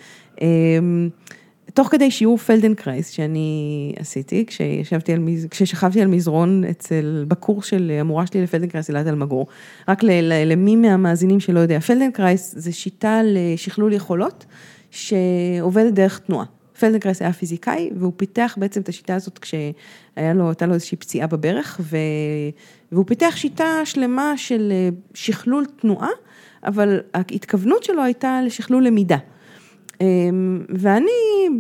תוך 1.77 1.89
כדי 1.89 2.11
שיעור 2.11 2.39
פלדנקרייס 2.39 3.11
שאני 3.11 3.93
עשיתי, 3.99 4.45
כשישבתי 4.47 5.13
על, 5.13 5.21
כששכבתי 5.51 6.03
על 6.03 6.09
מזרון 6.09 6.65
אצל, 6.65 7.25
בקורס 7.29 7.67
של 7.67 7.93
המורה 8.01 8.27
שלי 8.27 8.43
לפלדנקרייס, 8.43 8.91
אלעד 8.91 9.09
אלמגור, 9.09 9.47
רק 9.89 10.03
ל, 10.03 10.11
ל, 10.11 10.53
למי 10.53 10.77
מהמאזינים 10.77 11.41
שלא 11.41 11.61
יודע, 11.61 11.81
פלדנקרייס 11.81 12.55
זה 12.57 12.73
שיטה 12.73 13.21
לשכלול 13.25 13.93
יכולות, 13.93 14.47
שעובדת 14.91 15.93
דרך 15.93 16.19
תנועה. 16.19 16.47
פלדנקרייס 16.81 17.23
היה 17.23 17.33
פיזיקאי, 17.33 17.91
והוא 17.97 18.13
פיתח 18.17 18.55
בעצם 18.61 18.81
את 18.81 18.89
השיטה 18.89 19.15
הזאת 19.15 19.39
כשהיה 19.39 20.35
לו, 20.35 20.49
הייתה 20.49 20.67
לו 20.67 20.75
איזושהי 20.75 20.97
פציעה 20.97 21.27
בברך, 21.27 21.81
ו... 21.81 21.97
והוא 22.93 23.05
פיתח 23.07 23.35
שיטה 23.37 23.81
שלמה 23.85 24.33
של 24.37 24.73
אה, 24.73 24.89
שכלול 25.15 25.65
תנועה, 25.81 26.11
אבל 26.65 27.01
ההתכוונות 27.15 27.85
שלו 27.85 28.03
הייתה 28.03 28.41
לשכלול 28.45 28.87
למידה. 28.87 29.19
אמ, 30.01 30.61
ואני 30.69 31.11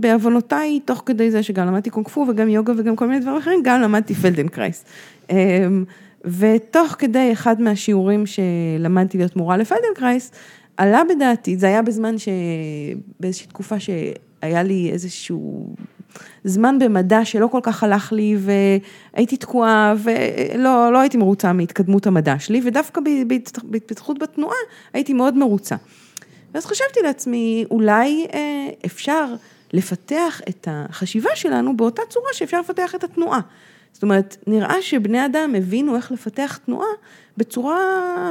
בעוונותיי, 0.01 0.81
תוך 0.85 1.03
כדי 1.07 1.31
זה 1.31 1.43
שגם 1.43 1.67
למדתי 1.67 1.91
קונג 1.91 2.09
פו 2.09 2.27
וגם 2.29 2.49
יוגה 2.49 2.73
וגם 2.77 2.97
כל 2.97 3.07
מיני 3.07 3.21
דברים 3.21 3.37
אחרים, 3.37 3.61
גם 3.65 3.81
למדתי 3.81 4.15
פלדנקרייס. 4.15 4.85
אמ, 5.31 5.85
ותוך 6.25 6.97
כדי 6.99 7.33
אחד 7.33 7.61
מהשיעורים 7.61 8.25
שלמדתי 8.27 9.19
להיות 9.19 9.37
מורה 9.37 9.57
לפלדנקרייס, 9.57 10.31
עלה 10.77 11.03
בדעתי, 11.15 11.57
זה 11.57 11.67
היה 11.67 11.83
בזמן 11.83 12.19
ש... 12.19 12.29
באיזושהי 13.21 13.47
תקופה 13.47 13.77
שהיה 13.81 14.63
לי 14.63 14.91
איזשהו 14.93 15.75
זמן 16.45 16.79
במדע 16.79 17.25
שלא 17.25 17.47
כל 17.47 17.61
כך 17.63 17.83
הלך 17.83 18.13
לי 18.13 18.37
והייתי 18.39 19.37
תקועה 19.37 19.95
ולא 20.03 20.93
לא 20.93 20.99
הייתי 21.01 21.17
מרוצה 21.17 21.53
מהתקדמות 21.53 22.07
המדע 22.07 22.39
שלי 22.39 22.61
ודווקא 22.65 23.01
בהת- 23.29 23.59
בהתפתחות 23.65 24.19
בתנועה 24.19 24.57
הייתי 24.93 25.13
מאוד 25.13 25.37
מרוצה. 25.37 25.77
ואז 26.57 26.66
חשבתי 26.66 27.01
לעצמי, 27.03 27.65
אולי 27.70 28.27
אה, 28.33 28.69
אפשר 28.87 29.24
לפתח 29.73 30.41
את 30.49 30.69
החשיבה 30.70 31.31
שלנו 31.35 31.77
באותה 31.77 32.03
צורה 32.09 32.28
שאפשר 32.33 32.61
לפתח 32.61 32.95
את 32.95 33.05
התנועה. 33.05 33.41
זאת 33.93 34.03
אומרת, 34.03 34.37
נראה 34.47 34.83
שבני 34.83 35.27
אדם 35.27 35.55
הבינו 35.59 35.97
איך 35.97 36.12
לפתח 36.12 36.59
תנועה 36.65 36.89
בצורה 37.37 37.81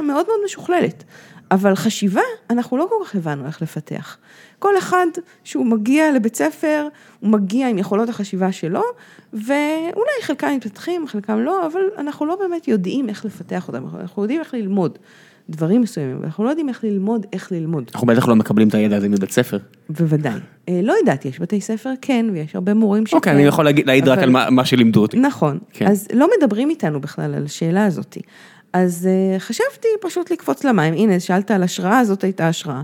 מאוד 0.02 0.26
מאוד 0.26 0.38
משוכללת. 0.44 1.04
אבל 1.50 1.74
חשיבה, 1.74 2.22
אנחנו 2.50 2.76
לא 2.76 2.86
כל 2.90 3.04
כך 3.04 3.14
הבנו 3.14 3.46
איך 3.46 3.62
לפתח. 3.62 4.16
כל 4.58 4.78
אחד 4.78 5.06
שהוא 5.44 5.66
מגיע 5.66 6.12
לבית 6.12 6.36
ספר, 6.36 6.88
הוא 7.20 7.30
מגיע 7.30 7.68
עם 7.68 7.78
יכולות 7.78 8.08
החשיבה 8.08 8.52
שלו, 8.52 8.82
ואולי 9.32 10.22
חלקם 10.22 10.52
מתפתחים, 10.56 11.06
חלקם 11.08 11.38
לא, 11.38 11.66
אבל 11.66 11.80
אנחנו 11.98 12.26
לא 12.26 12.36
באמת 12.36 12.68
יודעים 12.68 13.08
איך 13.08 13.24
לפתח 13.24 13.68
אותם, 13.68 13.84
אנחנו 14.00 14.22
יודעים 14.22 14.40
איך 14.40 14.54
ללמוד 14.54 14.98
דברים 15.50 15.80
מסוימים, 15.80 16.16
אבל 16.16 16.24
אנחנו 16.24 16.44
לא 16.44 16.50
יודעים 16.50 16.68
איך 16.68 16.84
ללמוד, 16.84 17.26
איך 17.32 17.52
ללמוד. 17.52 17.90
אנחנו 17.94 18.06
בטח 18.06 18.28
לא 18.28 18.36
מקבלים 18.36 18.68
את 18.68 18.74
הידע 18.74 18.96
הזה 18.96 19.08
מבית 19.08 19.30
ספר. 19.30 19.58
בוודאי. 19.88 20.32
אה, 20.68 20.80
לא 20.82 20.94
יודעת, 21.00 21.24
יש 21.24 21.40
בתי 21.40 21.60
ספר 21.60 21.90
כן, 22.02 22.26
ויש 22.32 22.54
הרבה 22.54 22.74
מורים 22.74 23.06
שכן. 23.06 23.16
אוקיי, 23.16 23.32
אני 23.32 23.42
יכול 23.42 23.66
להעיד 23.86 24.08
רק 24.08 24.18
על 24.18 24.30
מה- 24.30 24.50
מה 24.50 24.64
שלימדו 24.64 25.02
אותי. 25.02 25.16
נכון, 25.18 25.58
כן. 25.72 25.86
אז 25.86 26.08
לא 26.14 26.28
מדברים 26.38 26.70
איתנו 26.70 27.00
בכלל 27.00 27.34
על 27.34 27.44
השאלה 27.44 27.84
הזאת. 27.84 28.18
אז 28.72 29.08
אה, 29.34 29.38
חשבתי 29.38 29.88
פשוט 30.00 30.30
לקפוץ 30.30 30.64
למים, 30.64 30.94
הנה, 30.94 31.20
שאלת 31.20 31.50
על 31.50 31.62
השראה, 31.62 32.04
זאת 32.04 32.24
הייתה 32.24 32.48
השראה. 32.48 32.82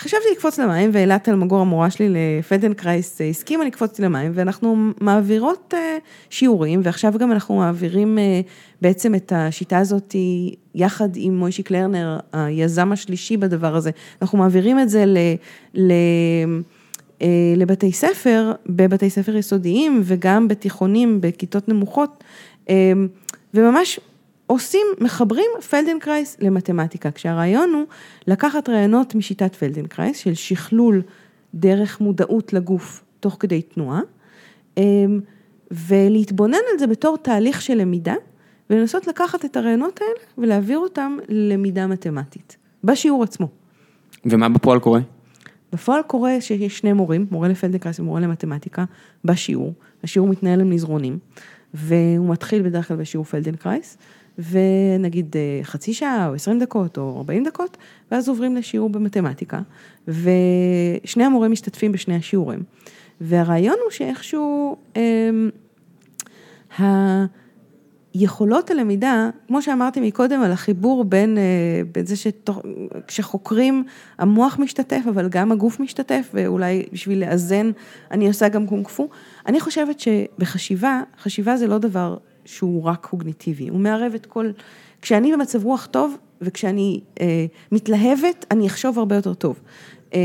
חשבתי 0.00 0.24
לקפוץ 0.32 0.58
למים, 0.58 0.90
ואילת 0.92 1.28
אלמגור 1.28 1.60
המורה 1.60 1.90
שלי 1.90 2.08
לפדנקרייס 2.08 3.20
הסכימה 3.30 3.64
לקפוץ 3.64 3.98
למים, 3.98 4.32
ואנחנו 4.34 4.76
מעבירות 5.00 5.74
אה, 5.76 5.96
שיעורים, 6.30 6.80
ועכשיו 6.84 7.12
גם 7.18 7.32
אנחנו 7.32 7.56
מעבירים 7.56 8.18
אה, 8.18 8.40
בעצם 8.82 9.14
את 9.14 9.32
השיטה 9.36 9.78
הזאת 9.78 10.14
יחד 10.74 11.08
עם 11.14 11.38
מוישי 11.38 11.62
קלרנר, 11.62 12.18
היזם 12.32 12.92
השלישי 12.92 13.36
בדבר 13.36 13.76
הזה, 13.76 13.90
אנחנו 14.22 14.38
מעבירים 14.38 14.80
את 14.80 14.88
זה 14.88 15.04
ל... 15.06 15.18
ל 15.74 15.92
לבתי 17.56 17.92
ספר, 17.92 18.52
בבתי 18.66 19.10
ספר 19.10 19.36
יסודיים 19.36 20.00
וגם 20.04 20.48
בתיכונים, 20.48 21.20
בכיתות 21.20 21.68
נמוכות, 21.68 22.24
וממש 23.54 24.00
עושים, 24.50 24.86
מחברים 25.00 25.50
פלדנקרייס 25.70 26.36
למתמטיקה, 26.40 27.10
כשהרעיון 27.10 27.72
הוא 27.74 27.84
לקחת 28.26 28.68
רעיונות 28.68 29.14
משיטת 29.14 29.54
פלדנקרייס 29.54 30.18
של 30.18 30.34
שכלול 30.34 31.02
דרך 31.54 32.00
מודעות 32.00 32.52
לגוף 32.52 33.04
תוך 33.20 33.36
כדי 33.40 33.62
תנועה, 33.62 34.00
אמ, 34.76 35.20
ולהתבונן 35.70 36.58
על 36.72 36.78
זה 36.78 36.86
בתור 36.86 37.16
תהליך 37.16 37.62
של 37.62 37.74
למידה, 37.74 38.14
ולנסות 38.70 39.06
לקחת 39.06 39.44
את 39.44 39.56
הרעיונות 39.56 40.00
האלה 40.00 40.20
ולהעביר 40.38 40.78
אותם 40.78 41.16
ללמידה 41.28 41.86
מתמטית, 41.86 42.56
בשיעור 42.84 43.22
עצמו. 43.22 43.48
ומה 44.24 44.48
בפועל 44.48 44.78
קורה? 44.78 45.00
בפועל 45.72 46.02
קורה 46.02 46.40
שיש 46.40 46.78
שני 46.78 46.92
מורים, 46.92 47.26
מורה 47.30 47.48
לפלדנקרייס 47.48 48.00
ומורה 48.00 48.20
למתמטיקה, 48.20 48.84
בשיעור, 49.24 49.72
השיעור 50.04 50.28
מתנהל 50.28 50.60
עם 50.60 50.70
מזרונים, 50.70 51.18
והוא 51.74 52.28
מתחיל 52.28 52.62
בדרך 52.62 52.88
כלל 52.88 52.96
בשיעור 52.96 53.24
פלדנקרייס, 53.24 53.98
ונגיד 54.38 55.36
אה, 55.36 55.64
חצי 55.64 55.94
שעה 55.94 56.28
או 56.28 56.34
עשרים 56.34 56.58
דקות 56.58 56.98
או 56.98 57.16
ארבעים 57.16 57.44
דקות, 57.44 57.76
ואז 58.10 58.28
עוברים 58.28 58.56
לשיעור 58.56 58.90
במתמטיקה, 58.90 59.60
ושני 60.08 61.24
המורים 61.24 61.52
משתתפים 61.52 61.92
בשני 61.92 62.16
השיעורים. 62.16 62.62
והרעיון 63.20 63.76
הוא 63.84 63.90
שאיכשהו, 63.90 64.76
אה, 64.96 65.30
היכולות 68.14 68.70
הלמידה, 68.70 69.30
כמו 69.46 69.62
שאמרתי 69.62 70.00
מקודם 70.00 70.42
על 70.42 70.52
החיבור 70.52 71.04
בין, 71.04 71.38
אה, 71.38 71.42
בין 71.92 72.06
זה 72.06 72.16
שכשחוקרים 72.16 73.84
המוח 74.18 74.58
משתתף, 74.58 75.02
אבל 75.08 75.28
גם 75.28 75.52
הגוף 75.52 75.80
משתתף, 75.80 76.30
ואולי 76.34 76.86
בשביל 76.92 77.20
לאזן 77.20 77.70
אני 78.10 78.28
עושה 78.28 78.48
גם 78.48 78.66
קונג 78.66 78.88
פו, 78.88 79.08
אני 79.46 79.60
חושבת 79.60 80.00
שבחשיבה, 80.00 81.02
חשיבה 81.22 81.56
זה 81.56 81.66
לא 81.66 81.78
דבר 81.78 82.16
שהוא 82.44 82.84
רק 82.84 83.06
קוגניטיבי, 83.06 83.68
הוא 83.68 83.80
מערב 83.80 84.12
את 84.14 84.26
כל, 84.26 84.50
כשאני 85.02 85.32
במצב 85.32 85.64
רוח 85.64 85.86
טוב 85.86 86.16
וכשאני 86.40 87.00
אה, 87.20 87.46
מתלהבת, 87.72 88.46
אני 88.50 88.66
אחשוב 88.66 88.98
הרבה 88.98 89.16
יותר 89.16 89.34
טוב. 89.34 89.60
אה, 90.14 90.20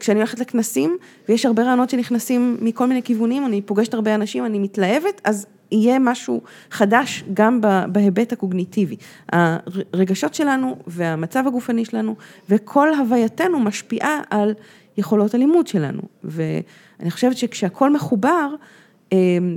כשאני 0.00 0.18
הולכת 0.18 0.38
לכנסים 0.40 0.96
ויש 1.28 1.46
הרבה 1.46 1.62
רעיונות 1.62 1.90
שנכנסים 1.90 2.56
מכל 2.60 2.86
מיני 2.86 3.02
כיוונים, 3.02 3.46
אני 3.46 3.62
פוגשת 3.62 3.94
הרבה 3.94 4.14
אנשים, 4.14 4.46
אני 4.46 4.58
מתלהבת, 4.58 5.20
אז 5.24 5.46
יהיה 5.72 5.98
משהו 5.98 6.40
חדש 6.70 7.24
גם 7.34 7.60
בהיבט 7.92 8.32
הקוגניטיבי. 8.32 8.96
הרגשות 9.32 10.34
שלנו 10.34 10.76
והמצב 10.86 11.46
הגופני 11.46 11.84
שלנו 11.84 12.16
וכל 12.48 12.94
הווייתנו 12.94 13.60
משפיעה 13.60 14.20
על 14.30 14.54
יכולות 14.96 15.34
הלימוד 15.34 15.66
שלנו. 15.66 16.02
ואני 16.24 17.10
חושבת 17.10 17.36
שכשהכול 17.36 17.90
מחובר, 17.90 18.54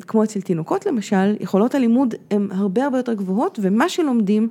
כמו 0.07 0.23
אצל 0.23 0.41
תינוקות 0.41 0.85
למשל, 0.85 1.35
יכולות 1.39 1.75
הלימוד 1.75 2.15
הן 2.31 2.47
הרבה 2.51 2.83
הרבה 2.83 2.97
יותר 2.97 3.13
גבוהות, 3.13 3.59
ומה 3.61 3.89
שלומדים 3.89 4.49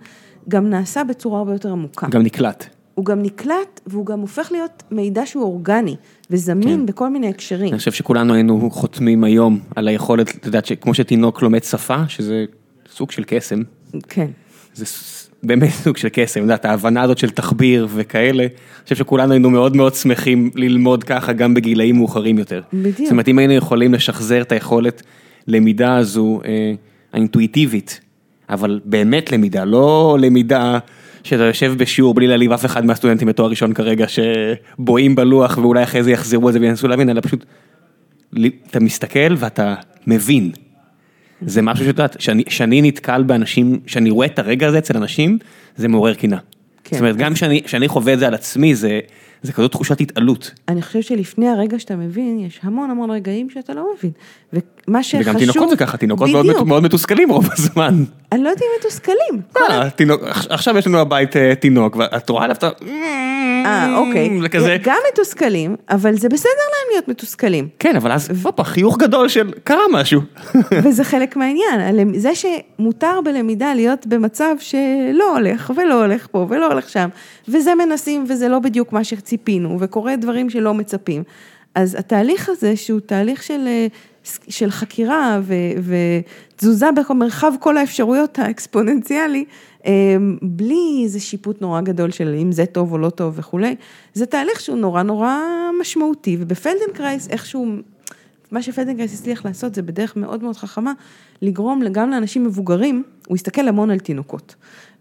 גם 0.48 0.70
נעשה 0.70 1.04
בצורה 1.04 1.38
הרבה 1.38 1.52
יותר 1.52 1.72
עמוקה. 1.72 2.06
גם 2.10 2.22
נקלט. 2.22 2.66
הוא 2.94 3.04
גם 3.04 3.22
נקלט, 3.22 3.80
והוא 3.86 4.06
גם 4.06 4.20
הופך 4.20 4.52
להיות 4.52 4.82
מידע 4.90 5.26
שהוא 5.26 5.44
אורגני, 5.44 5.96
וזמין 6.30 6.78
כן. 6.78 6.86
בכל 6.86 7.10
מיני 7.10 7.28
הקשרים. 7.28 7.68
אני 7.70 7.78
חושב 7.78 7.92
שכולנו 7.92 8.34
היינו 8.34 8.70
חותמים 8.70 9.24
היום 9.24 9.60
על 9.76 9.88
היכולת, 9.88 10.30
את 10.36 10.46
יודעת, 10.46 10.68
כמו 10.80 10.94
שתינוק 10.94 11.42
לומד 11.42 11.64
שפה, 11.64 12.08
שזה 12.08 12.44
סוג 12.90 13.10
של 13.10 13.22
קסם. 13.26 13.62
כן. 14.08 14.26
זה 14.74 14.84
באמת 15.42 15.70
סוג 15.84 15.96
של 15.96 16.08
קסם, 16.12 16.40
את 16.40 16.42
יודעת, 16.42 16.64
ההבנה 16.64 17.02
הזאת 17.02 17.18
של 17.18 17.30
תחביר 17.30 17.88
וכאלה, 17.94 18.42
אני 18.42 18.82
חושב 18.82 18.96
שכולנו 18.96 19.32
היינו 19.32 19.50
מאוד 19.50 19.76
מאוד 19.76 19.94
שמחים 19.94 20.50
ללמוד 20.54 21.04
ככה 21.04 21.32
גם 21.32 21.54
בגילאים 21.54 21.96
מאוחרים 21.96 22.38
יותר. 22.38 22.62
בדיוק. 22.72 22.98
זאת 22.98 23.10
אומרת, 23.10 23.28
אם 23.28 23.38
היינו 23.38 23.52
יכולים 23.52 23.94
לשחזר 23.94 24.42
את 24.42 24.52
היכולת 24.52 25.02
למידה 25.46 25.96
הזו 25.96 26.40
אה, 26.44 26.72
האינטואיטיבית, 27.12 28.00
אבל 28.50 28.80
באמת 28.84 29.32
למידה, 29.32 29.64
לא 29.64 30.16
למידה 30.20 30.78
שאתה 31.22 31.42
יושב 31.42 31.74
בשיעור 31.78 32.14
בלי 32.14 32.26
להעליב 32.26 32.52
אף 32.52 32.64
אחד 32.64 32.84
מהסטודנטים 32.84 33.28
בתואר 33.28 33.50
ראשון 33.50 33.72
כרגע, 33.72 34.06
שבואים 34.08 35.14
בלוח 35.14 35.58
ואולי 35.58 35.82
אחרי 35.82 36.02
זה 36.02 36.10
יחזרו 36.10 36.46
על 36.46 36.52
זה 36.52 36.60
וינסו 36.60 36.88
להבין, 36.88 37.10
אלא 37.10 37.20
פשוט, 37.20 37.44
אתה 38.70 38.80
מסתכל 38.80 39.34
ואתה 39.36 39.74
מבין. 40.06 40.50
זה 41.40 41.62
משהו 41.62 41.84
שאת 41.84 41.88
יודעת, 41.88 42.16
שאני 42.48 42.82
נתקל 42.82 43.22
באנשים, 43.22 43.80
שאני 43.86 44.10
רואה 44.10 44.26
את 44.26 44.38
הרגע 44.38 44.68
הזה 44.68 44.78
אצל 44.78 44.96
אנשים, 44.96 45.38
זה 45.76 45.88
מעורר 45.88 46.14
קינה. 46.14 46.38
כן. 46.84 46.96
זאת 46.96 47.00
אומרת, 47.00 47.16
גם 47.16 47.32
כשאני 47.64 47.88
חווה 47.88 48.12
את 48.12 48.18
זה 48.18 48.26
על 48.26 48.34
עצמי, 48.34 48.74
זה, 48.74 49.00
זה 49.42 49.52
כזאת 49.52 49.72
תחושת 49.72 50.00
התעלות. 50.00 50.50
אני 50.68 50.82
חושבת 50.82 51.04
שלפני 51.04 51.48
הרגע 51.48 51.78
שאתה 51.78 51.96
מבין, 51.96 52.38
יש 52.38 52.60
המון 52.62 52.90
המון 52.90 53.10
רגעים 53.10 53.50
שאתה 53.50 53.74
לא 53.74 53.86
מבין. 53.98 54.10
ומה 54.88 55.02
שחשוב... 55.02 55.20
וגם 55.20 55.38
תינוקות 55.38 55.70
זה 55.70 55.76
ככה, 55.76 55.96
תינוקות 55.96 56.30
מאוד, 56.30 56.66
מאוד 56.66 56.82
מתוסכלים 56.82 57.30
רוב 57.30 57.48
הזמן. 57.52 58.04
אני 58.32 58.42
לא 58.42 58.48
יודעת 58.48 58.62
אם 58.62 58.68
מתוסכלים. 58.80 59.42
אה, 59.56 59.90
תינוק, 59.90 60.22
עכשיו 60.50 60.78
יש 60.78 60.86
לנו 60.86 60.98
הבית 60.98 61.36
אה, 61.36 61.54
תינוק, 61.54 61.96
ואת 61.96 62.28
רואה 62.28 62.44
עליו 62.44 62.56
את 62.56 62.62
ה... 62.64 62.70
אה, 63.66 63.98
אוקיי. 63.98 64.30
וכזה... 64.44 64.76
גם 64.82 64.96
מתוסכלים, 65.12 65.76
אבל 65.90 66.14
זה 66.14 66.28
בסדר 66.28 66.50
להם 66.50 66.92
להיות 66.92 67.08
מתוסכלים. 67.08 67.68
כן, 67.78 67.96
אבל 67.96 68.12
אז, 68.12 68.30
הופה, 68.44 68.64
חיוך 68.64 68.98
גדול 68.98 69.28
של 69.28 69.52
קרה 69.64 69.82
משהו. 69.92 70.20
וזה 70.84 71.04
חלק 71.04 71.36
מהעניין, 71.36 72.14
זה 72.14 72.30
שמותר 72.34 73.20
בלמידה 73.24 73.74
להיות 73.74 74.06
במצב 74.06 74.54
שלא 74.58 75.36
הולך, 75.36 75.72
ולא 75.76 76.04
הולך 76.04 76.26
פה, 76.30 76.46
ולא 76.50 76.66
הולך 76.72 76.88
שם, 76.88 77.08
וזה 77.48 77.74
מנסים, 77.74 78.24
וזה 78.28 78.48
לא 78.48 78.58
בדיוק 78.58 78.92
מה 78.92 79.04
שציפינו, 79.04 79.76
וקורה 79.80 80.16
דברים 80.16 80.50
שלא 80.50 80.74
מצפים. 80.74 81.22
אז 81.74 81.94
התהליך 81.98 82.48
הזה, 82.48 82.76
שהוא 82.76 83.00
תהליך 83.00 83.42
של, 83.42 83.68
של 84.48 84.70
חקירה 84.70 85.40
ותזוזה 85.82 86.86
במרחב 87.10 87.52
כל 87.60 87.76
האפשרויות 87.76 88.38
האקספוננציאלי, 88.38 89.44
אמ, 89.86 90.36
בלי 90.42 91.00
איזה 91.04 91.20
שיפוט 91.20 91.62
נורא 91.62 91.80
גדול 91.80 92.10
של 92.10 92.36
אם 92.42 92.52
זה 92.52 92.66
טוב 92.66 92.92
או 92.92 92.98
לא 92.98 93.10
טוב 93.10 93.34
וכולי, 93.36 93.76
זה 94.14 94.26
תהליך 94.26 94.60
שהוא 94.60 94.78
נורא 94.78 95.02
נורא 95.02 95.36
משמעותי, 95.80 96.36
ובפלדנקרייס 96.40 97.28
איכשהו, 97.28 97.66
מה 98.50 98.62
שפלדנקרייס 98.62 99.20
הצליח 99.20 99.44
לעשות 99.44 99.74
זה 99.74 99.82
בדרך 99.82 100.16
מאוד 100.16 100.42
מאוד 100.42 100.56
חכמה, 100.56 100.92
לגרום 101.42 101.82
גם 101.92 102.10
לאנשים 102.10 102.44
מבוגרים, 102.44 103.02
הוא 103.28 103.34
הסתכל 103.34 103.68
המון 103.68 103.90
על 103.90 103.98
תינוקות, 103.98 104.54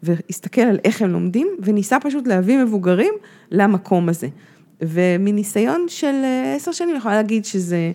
והסתכל 0.04 0.62
על 0.62 0.78
איך 0.84 1.02
הם 1.02 1.10
לומדים, 1.10 1.48
וניסה 1.60 2.00
פשוט 2.00 2.28
להביא 2.28 2.58
מבוגרים 2.58 3.14
למקום 3.52 4.10
הזה. 4.10 4.28
ומניסיון 4.82 5.86
של 5.88 6.16
אה, 6.24 6.54
עשר 6.56 6.72
שנים 6.72 6.90
אני 6.90 6.98
יכולה 6.98 7.16
להגיד 7.16 7.46
שזה, 7.46 7.92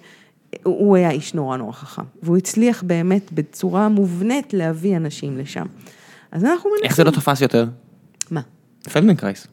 הוא 0.62 0.96
היה 0.96 1.10
איש 1.10 1.34
נורא 1.34 1.56
נורא 1.56 1.72
חכם, 1.72 2.02
והוא 2.22 2.36
הצליח 2.36 2.82
באמת 2.82 3.32
בצורה 3.32 3.88
מובנית 3.88 4.52
להביא 4.52 4.96
אנשים 4.96 5.38
לשם. 5.38 5.66
אז 6.32 6.44
אנחנו 6.44 6.70
מנסים. 6.70 6.84
איך 6.84 6.96
זה 6.96 7.04
לא 7.04 7.10
תפס 7.10 7.40
יותר? 7.40 7.66
מה? 8.30 8.40
פלדנקרייס. 8.92 9.46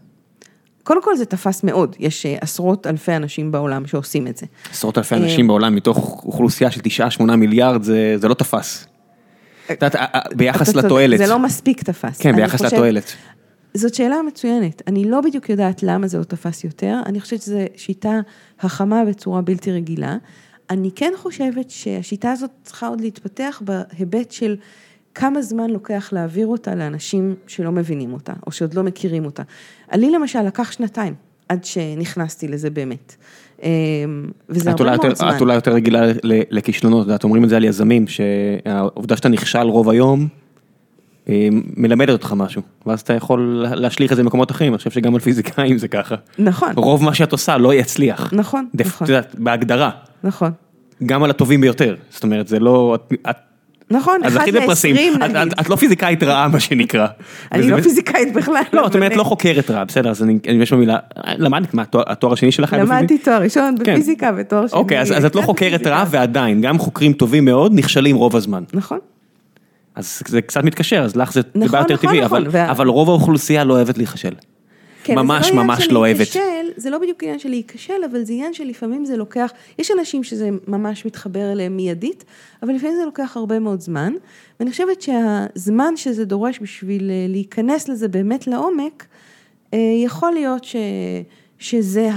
קודם 0.84 1.03
כל 1.03 1.18
זה 1.18 1.26
תפס 1.26 1.64
מאוד, 1.64 1.95
יש 1.99 2.26
אה, 2.26 2.38
עשרות 2.41 2.88
אלפי 2.88 3.15
אנשים 3.15 3.52
בעולם 3.52 3.88
שעושים 3.88 4.28
את 4.28 4.38
זה. 4.38 4.45
עשרות 4.72 4.98
אלפי 4.98 5.15
אנשים 5.15 5.45
אה, 5.45 5.48
בעולם 5.48 5.76
מתוך 5.76 6.24
אוכלוסייה 6.26 6.72
של 6.72 6.82
9-8 7.19 7.24
מיליארד, 7.24 7.84
זה, 7.84 8.15
זה 8.18 8.28
לא 8.28 8.34
תפס. 8.34 8.88
את 9.72 9.84
יודעת, 9.84 9.95
ביחס 10.36 10.76
לתועלת. 10.76 11.18
זה 11.18 11.28
לא 11.28 11.40
מספיק 11.40 11.84
תפס. 11.84 12.18
כן, 12.22 12.36
ביחס 12.36 12.61
לתועלת. 12.61 13.14
זאת 13.74 13.94
שאלה 13.94 14.15
מצוינת, 14.28 14.82
אני 14.88 15.06
לא 15.06 15.22
בדיוק 15.22 15.49
יודעת 15.49 15.84
למה 15.84 16.07
זה 16.07 16.18
לא 16.18 16.24
תפס 16.24 16.64
יותר, 16.64 16.99
אני 17.06 17.22
חושבת 17.22 17.41
שזו 17.41 17.60
שיטה 17.76 18.19
חכמה 18.61 19.06
בצורה 19.06 19.41
בלתי 19.41 19.72
רגילה. 19.72 20.18
אני 20.69 20.91
כן 20.95 21.14
חושבת 21.18 21.69
שהשיטה 21.69 22.31
הזאת 22.31 22.49
צריכה 22.64 22.88
עוד 22.88 23.02
להתפתח 23.02 23.61
בהיבט 23.65 24.31
של 24.31 24.56
כמה 25.15 25.41
זמן 25.41 25.69
לוקח 25.69 26.10
להעביר 26.11 26.48
אותה 26.48 26.76
לאנשים 26.76 27.35
שלא 27.48 27.72
מבינים 27.72 28.14
אותה, 28.14 28.34
או 28.48 28.52
שעוד 28.52 28.73
לא 28.73 28.84
מכירים 28.84 29.26
אותה. 29.26 29.44
לי 29.94 30.11
למשל 30.11 30.41
לקח 30.41 30.72
שנתיים 30.72 31.14
עד 31.49 31.64
שנכנסתי 31.64 32.48
לזה 32.48 32.69
באמת. 32.69 33.15
אמ, 33.64 33.69
וזה 34.49 34.69
הרבה 34.72 34.84
מאוד 34.84 35.15
זמן. 35.15 35.35
את 35.35 35.41
אולי 35.41 35.56
יותר 35.56 35.73
רגילה 35.73 36.02
לכישלונות, 36.23 37.07
את 37.15 37.23
אומרים 37.23 37.44
את 37.44 37.49
זה 37.49 37.57
על 37.57 37.64
יזמים, 37.64 38.06
שהעובדה 38.07 39.18
שאתה 39.18 39.30
נכשל 39.30 39.68
רוב 39.68 39.89
היום, 39.89 40.27
מלמדת 41.78 42.10
אותך 42.10 42.34
משהו, 42.38 42.62
ואז 42.86 43.02
אתה 43.02 43.14
יכול 43.14 43.66
להשליך 43.76 44.12
את 44.12 44.18
זה 44.18 44.24
במקומות 44.24 44.52
אחרים, 44.52 44.72
אני 44.74 44.78
חושב 44.78 44.91
שגם 44.91 45.14
על 45.16 45.20
פיזיקאים 45.22 45.78
זה 45.78 45.88
ככה. 45.88 46.16
נכון. 46.40 46.70
רוב 46.76 47.04
מה 47.04 47.14
שאת 47.14 47.32
עושה 47.32 47.58
לא 47.58 47.74
יצליח. 47.74 48.34
נכון, 48.34 48.66
נכון. 48.74 49.06
את 49.06 49.10
יודעת, 49.10 49.36
בהגדרה. 49.38 49.90
נכון. 50.24 50.52
גם 51.06 51.24
על 51.24 51.30
הטובים 51.30 51.62
ביותר, 51.62 51.95
זאת 52.10 52.24
אומרת, 52.24 52.48
זה 52.48 52.60
לא, 52.60 52.98
את 53.30 53.36
נכון, 53.91 54.16
אז 54.24 54.34
אחד 54.34 54.41
הכי 54.41 54.52
בפרסים, 54.52 54.95
לעשרים 54.95 55.14
את- 55.16 55.20
נגיד. 55.22 55.36
את- 55.38 55.60
את 55.60 55.70
לא 55.70 55.76
פיזיקאית 55.76 56.24
רעה 56.24 56.48
מה 56.48 56.60
שנקרא. 56.60 57.08
אני 57.52 57.70
לא 57.72 57.82
פיזיקאית 57.82 58.34
בכלל. 58.34 58.62
לא, 58.74 58.88
את 58.88 58.95
אומרת 58.95 59.16
לא 59.16 59.24
חוקרת 59.24 59.72
רעה, 59.72 59.86
בסדר, 59.86 60.10
אז 60.10 60.24
אני, 60.24 60.38
יש 60.62 60.74
במילה, 60.74 60.98
למדת 61.38 61.74
מה, 61.74 61.84
התואר- 62.08 62.34
השני 62.34 62.52
שלך 62.52 62.74
היה 62.74 62.82
בפיזיקה? 62.84 62.99
למדתי 62.99 63.18
תואר 63.18 63.41
ראשון 63.41 63.76
כן. 63.84 63.94
בפיזיקה 63.94 64.32
ותואר 64.38 64.68
שני. 64.68 64.80
אוקיי, 64.80 64.99
אז 65.02 65.26
את 65.26 65.36
לא 65.36 65.41
חוקרת. 65.41 65.88
רעה 65.88 66.06
ועדיין, 66.10 66.62
גם 66.62 66.78
חוקרים 66.80 67.14
טובים 67.14 67.45
מאוד 67.45 67.72
נכשלים 67.76 68.16
רוב 68.16 68.36
הזמן. 68.36 68.64
נכון. 68.74 68.99
אז 69.98 70.22
זה 70.28 70.41
קצת 70.41 70.64
מתקשר, 70.64 71.03
אז 71.03 71.15
לך 71.15 71.34
זה 71.34 71.41
נכון, 71.56 71.72
בעיה 71.72 71.82
יותר 71.82 71.94
נכון, 71.94 72.10
טבעי, 72.10 72.22
נכון, 72.22 72.41
אבל- 72.41 72.49
וה- 72.52 72.72
אבל 72.72 72.88
רוב 72.88 73.10
האוכלוסייה 73.10 73.64
לא 73.64 73.74
אוהבת 73.74 73.98
להיכשל. 73.98 74.34
כן, 75.03 75.15
ממש 75.15 75.49
לא 75.49 75.64
ממש 75.64 75.88
לא 75.91 75.99
אוהבת. 75.99 76.28
זה 76.78 76.90
לא 76.90 76.98
בדיוק 76.98 77.24
עניין 77.24 77.40
של 77.40 77.49
להיכשל, 77.49 77.94
אבל 78.11 78.24
זה 78.24 78.34
עניין 78.34 78.53
שלפעמים 78.53 79.06
זה 79.06 79.18
לוקח, 79.18 79.52
יש 79.80 79.91
אנשים 79.99 80.24
שזה 80.24 80.49
ממש 80.68 81.06
מתחבר 81.06 81.52
אליהם 81.52 81.76
מיידית, 81.78 82.26
אבל 82.64 82.74
לפעמים 82.74 82.95
זה 82.95 83.06
לוקח 83.06 83.38
הרבה 83.38 83.60
מאוד 83.60 83.82
זמן, 83.82 84.14
ואני 84.60 84.72
חושבת 84.72 85.02
שהזמן 85.02 85.94
שזה 85.95 86.26
דורש 86.26 86.60
בשביל 86.61 87.10
אה, 87.11 87.26
להיכנס 87.30 87.90
לזה 87.90 88.07
באמת 88.07 88.48
לעומק, 88.48 89.06
אה, 89.74 89.80
יכול 90.06 90.32
להיות 90.32 90.64
ש... 90.64 90.76
שזה 91.60 92.10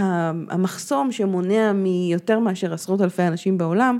המחסום 0.50 1.12
שמונע 1.12 1.72
מיותר 1.72 2.38
מאשר 2.38 2.74
עשרות 2.74 3.00
אלפי 3.00 3.22
אנשים 3.22 3.58
בעולם, 3.58 3.98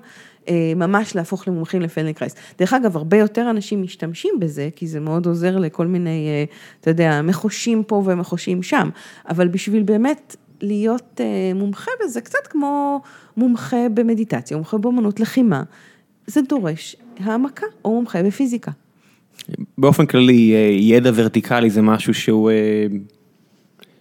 ממש 0.76 1.16
להפוך 1.16 1.48
למומחים 1.48 1.82
לפניקרייס. 1.82 2.34
דרך 2.58 2.72
אגב, 2.72 2.96
הרבה 2.96 3.16
יותר 3.16 3.50
אנשים 3.50 3.82
משתמשים 3.82 4.34
בזה, 4.40 4.68
כי 4.76 4.86
זה 4.86 5.00
מאוד 5.00 5.26
עוזר 5.26 5.58
לכל 5.58 5.86
מיני, 5.86 6.28
אה, 6.28 6.44
אתה 6.80 6.90
יודע, 6.90 7.22
מחושים 7.22 7.82
פה 7.82 8.02
ומחושים 8.06 8.62
שם, 8.62 8.88
אבל 9.28 9.48
בשביל 9.48 9.82
באמת 9.82 10.36
להיות 10.60 11.20
אה, 11.20 11.54
מומחה 11.54 11.90
בזה, 12.04 12.20
קצת 12.20 12.46
כמו 12.50 13.00
מומחה 13.36 13.88
במדיטציה, 13.94 14.56
מומחה 14.56 14.78
באמנות 14.78 15.20
לחימה, 15.20 15.62
זה 16.26 16.40
דורש 16.48 16.96
העמקה, 17.20 17.66
או 17.84 17.90
מומחה 17.90 18.22
בפיזיקה. 18.22 18.70
באופן 19.78 20.06
כללי, 20.06 20.54
אה, 20.54 20.58
ידע 20.80 21.10
ורטיקלי 21.14 21.70
זה 21.70 21.82
משהו 21.82 22.14
שהוא, 22.14 22.50
אה, 22.50 22.86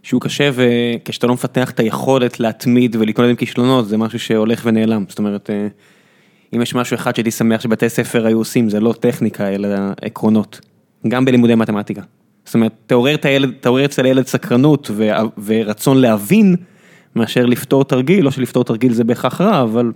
שהוא 0.03 0.21
קשה, 0.21 0.49
וכשאתה 0.53 1.27
לא 1.27 1.33
מפתח 1.33 1.71
את 1.71 1.79
היכולת 1.79 2.39
להתמיד 2.39 2.95
ולהתמודד 2.95 3.29
עם 3.29 3.35
כישלונות, 3.35 3.87
זה 3.87 3.97
משהו 3.97 4.19
שהולך 4.19 4.61
ונעלם. 4.65 5.05
זאת 5.09 5.19
אומרת, 5.19 5.49
אה, 5.49 5.67
אם 6.55 6.61
יש 6.61 6.75
משהו 6.75 6.95
אחד 6.95 7.15
שהייתי 7.15 7.31
שמח 7.31 7.61
שבתי 7.61 7.89
ספר 7.89 8.25
היו 8.25 8.37
עושים, 8.37 8.69
זה 8.69 8.79
לא 8.79 8.93
טכניקה, 8.99 9.47
אלא 9.47 9.67
עקרונות. 10.01 10.59
גם 11.07 11.25
בלימודי 11.25 11.55
מתמטיקה. 11.55 12.01
זאת 12.45 12.55
אומרת, 12.55 12.71
תעורר, 12.87 13.15
הילד, 13.23 13.51
תעורר 13.59 13.85
אצל 13.85 14.05
הילד 14.05 14.27
סקרנות 14.27 14.91
ו- 14.91 15.09
ורצון 15.45 15.97
להבין, 15.97 16.55
מאשר 17.15 17.45
לפתור 17.45 17.85
תרגיל, 17.85 18.25
לא 18.25 18.31
שלפתור 18.31 18.63
תרגיל 18.63 18.93
זה 18.93 19.03
בהכרח 19.03 19.41
רע, 19.41 19.61
אבל 19.61 19.91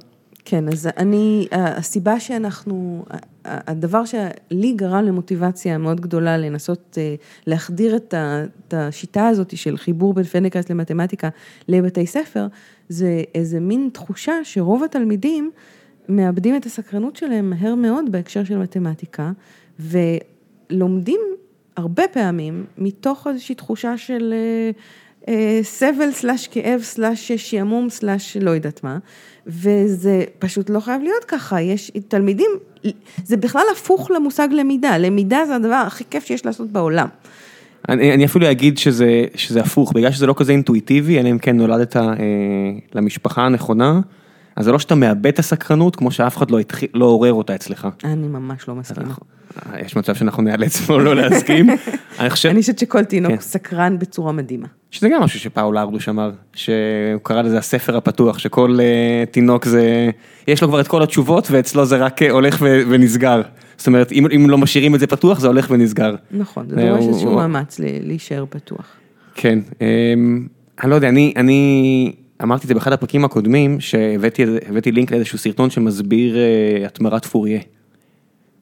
כן, 0.45 0.67
אז 0.67 0.89
אני, 0.97 1.47
הסיבה 1.51 2.19
שאנחנו, 2.19 3.05
הדבר 3.45 4.03
שלי 4.05 4.73
גרם 4.75 5.05
למוטיבציה 5.05 5.77
מאוד 5.77 6.01
גדולה 6.01 6.37
לנסות 6.37 6.97
אה, 6.97 7.15
להחדיר 7.47 7.95
את 7.95 8.13
ה- 8.13 8.43
את 8.67 8.73
השיטה 8.73 9.27
הזאת 9.27 9.57
של 9.57 9.77
חיבור 9.77 10.13
בין 10.13 10.23
פניקס 10.23 10.69
למתמטיקה 10.69 11.29
לבתי 11.67 12.07
ספר, 12.07 12.47
זה 12.89 13.21
איזה 13.35 13.59
מין 13.59 13.89
תחושה 13.93 14.33
שרוב 14.43 14.83
התלמידים 14.83 15.51
מאבדים 16.09 16.55
את 16.55 16.65
הסקרנות 16.65 17.15
שלהם 17.15 17.49
מהר 17.49 17.75
מאוד 17.75 18.11
בהקשר 18.11 18.43
של 18.43 18.57
מתמטיקה, 18.57 19.31
ולומדים 19.79 21.19
הרבה 21.77 22.03
פעמים 22.07 22.65
מתוך 22.77 23.27
איזושהי 23.27 23.55
תחושה 23.55 23.97
של 23.97 24.33
אה, 24.33 24.71
אה, 25.27 25.59
סבל 25.63 26.11
סלאש 26.11 26.47
כאב 26.47 26.81
סלאש 26.81 27.31
שעמום 27.31 27.89
סלאש 27.89 28.37
לא 28.37 28.51
יודעת 28.51 28.83
מה, 28.83 28.97
וזה 29.47 30.23
פשוט 30.39 30.69
לא 30.69 30.79
חייב 30.79 31.01
להיות 31.01 31.25
ככה, 31.27 31.61
יש 31.61 31.91
תלמידים, 32.07 32.49
זה 33.23 33.37
בכלל 33.37 33.65
הפוך 33.71 34.11
למושג 34.11 34.47
למידה, 34.51 34.97
למידה 34.97 35.45
זה 35.47 35.55
הדבר 35.55 35.83
הכי 35.87 36.03
כיף 36.09 36.25
שיש 36.25 36.45
לעשות 36.45 36.71
בעולם. 36.71 37.07
אני, 37.89 38.13
אני 38.13 38.25
אפילו 38.25 38.51
אגיד 38.51 38.77
שזה, 38.77 39.25
שזה 39.35 39.61
הפוך, 39.61 39.93
בגלל 39.93 40.11
שזה 40.11 40.27
לא 40.27 40.33
כזה 40.37 40.51
אינטואיטיבי, 40.51 41.19
אלא 41.19 41.29
אם 41.29 41.37
כן 41.37 41.57
נולדת 41.57 41.97
אה, 41.97 42.13
למשפחה 42.95 43.45
הנכונה, 43.45 44.01
אז 44.55 44.65
זה 44.65 44.71
לא 44.71 44.79
שאתה 44.79 44.95
מאבד 44.95 45.27
את 45.27 45.39
הסקרנות, 45.39 45.95
כמו 45.95 46.11
שאף 46.11 46.37
אחד 46.37 46.51
לא, 46.51 46.59
התחיל, 46.59 46.89
לא 46.93 47.05
עורר 47.05 47.33
אותה 47.33 47.55
אצלך. 47.55 47.87
אני 48.03 48.27
ממש 48.27 48.67
לא 48.67 48.75
מסכימה. 48.75 49.13
אה, 49.73 49.79
יש 49.79 49.95
מצב 49.95 50.15
שאנחנו 50.15 50.43
נאלץ 50.43 50.77
פה 50.77 50.97
לא 50.97 51.15
להסכים. 51.15 51.69
אני 52.19 52.29
חושב 52.29 52.49
אני 52.49 52.61
חושבת 52.61 52.79
שכל 52.79 53.03
תינוק 53.03 53.31
כן. 53.31 53.39
סקרן 53.39 53.99
בצורה 53.99 54.31
מדהימה. 54.31 54.67
שזה 54.91 55.09
גם 55.09 55.21
משהו 55.21 55.39
שפאול 55.39 55.77
ארדוש 55.77 56.09
אמר, 56.09 56.31
שהוא 56.53 57.21
קרא 57.23 57.41
לזה 57.41 57.57
הספר 57.57 57.97
הפתוח, 57.97 58.39
שכל 58.39 58.77
אה, 58.81 59.25
תינוק 59.31 59.65
זה, 59.65 60.09
יש 60.47 60.61
לו 60.61 60.67
כבר 60.67 60.81
את 60.81 60.87
כל 60.87 61.03
התשובות 61.03 61.51
ואצלו 61.51 61.85
זה 61.85 61.97
רק 61.97 62.21
אה, 62.21 62.31
הולך 62.31 62.57
ו, 62.61 62.81
ונסגר. 62.89 63.41
זאת 63.77 63.87
אומרת, 63.87 64.11
אם, 64.11 64.27
אם 64.35 64.49
לא 64.49 64.57
משאירים 64.57 64.95
את 64.95 64.99
זה 64.99 65.07
פתוח, 65.07 65.39
זה 65.39 65.47
הולך 65.47 65.67
ונסגר. 65.69 66.15
נכון, 66.31 66.65
זה 66.69 66.81
אה, 66.81 66.89
דורש 66.89 67.07
איזשהו 67.07 67.35
מאמץ 67.35 67.79
להישאר 67.79 68.45
פתוח. 68.49 68.85
כן, 69.35 69.59
אמ, 69.81 70.47
אני 70.83 70.89
לא 70.89 70.95
יודע, 70.95 71.09
אני, 71.09 71.33
אני 71.37 72.13
אמרתי 72.43 72.63
את 72.63 72.67
זה 72.67 72.73
באחד 72.73 72.93
הפרקים 72.93 73.25
הקודמים, 73.25 73.79
שהבאתי 73.79 74.43
הבאתי 74.69 74.91
לינק 74.91 75.11
לאיזשהו 75.11 75.37
סרטון 75.37 75.69
שמסביר 75.69 76.37
אה, 76.37 76.85
התמרת 76.85 77.25
פוריה. 77.25 77.59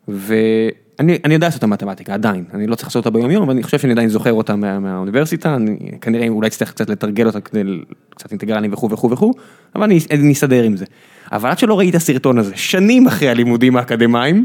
ואני 0.07 1.17
אני 1.25 1.33
יודע 1.33 1.47
לעשות 1.47 1.59
את 1.59 1.63
המתמטיקה 1.63 2.13
עדיין, 2.13 2.43
אני 2.53 2.67
לא 2.67 2.75
צריך 2.75 2.87
לעשות 2.87 3.05
אותה 3.05 3.17
ביום 3.17 3.31
יום, 3.31 3.43
אבל 3.43 3.51
אני 3.51 3.63
חושב 3.63 3.79
שאני 3.79 3.93
עדיין 3.93 4.09
זוכר 4.09 4.33
אותה 4.33 4.55
מה, 4.55 4.79
מהאוניברסיטה, 4.79 5.55
אני 5.55 5.77
כנראה 6.01 6.27
אולי 6.27 6.47
אצטרך 6.47 6.71
קצת 6.71 6.89
לתרגל 6.89 7.27
אותה 7.27 7.41
כדי 7.41 7.63
קצת 8.09 8.31
אינטגרלים 8.31 8.73
וכו' 8.73 8.91
וכו' 8.91 9.11
וכו', 9.11 9.33
אבל 9.75 9.83
אני, 9.83 9.99
אני 10.11 10.33
אסתדר 10.33 10.63
עם 10.63 10.77
זה. 10.77 10.85
אבל 11.31 11.49
עד 11.49 11.59
שלא 11.59 11.79
ראיתי 11.79 11.89
את 11.89 11.95
הסרטון 11.95 12.37
הזה, 12.37 12.51
שנים 12.55 13.07
אחרי 13.07 13.29
הלימודים 13.29 13.77
האקדמיים, 13.77 14.43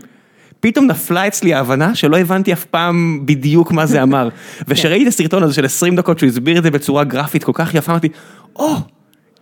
פתאום 0.60 0.86
נפלה 0.86 1.26
אצלי 1.26 1.54
ההבנה 1.54 1.94
שלא 1.94 2.18
הבנתי 2.18 2.52
אף 2.52 2.64
פעם 2.64 3.22
בדיוק 3.24 3.72
מה 3.72 3.86
זה 3.86 4.02
אמר. 4.02 4.28
וכשראיתי 4.68 5.02
את 5.02 5.08
הסרטון 5.08 5.42
הזה 5.42 5.54
של 5.54 5.64
20 5.64 5.96
דקות 5.96 6.18
שהוא 6.18 6.28
הסביר 6.28 6.58
את 6.58 6.62
זה 6.62 6.70
בצורה 6.70 7.04
גרפית 7.04 7.44
כל 7.44 7.52
כך 7.54 7.74
יפה, 7.74 7.92
אמרתי, 7.92 8.08
או, 8.56 8.76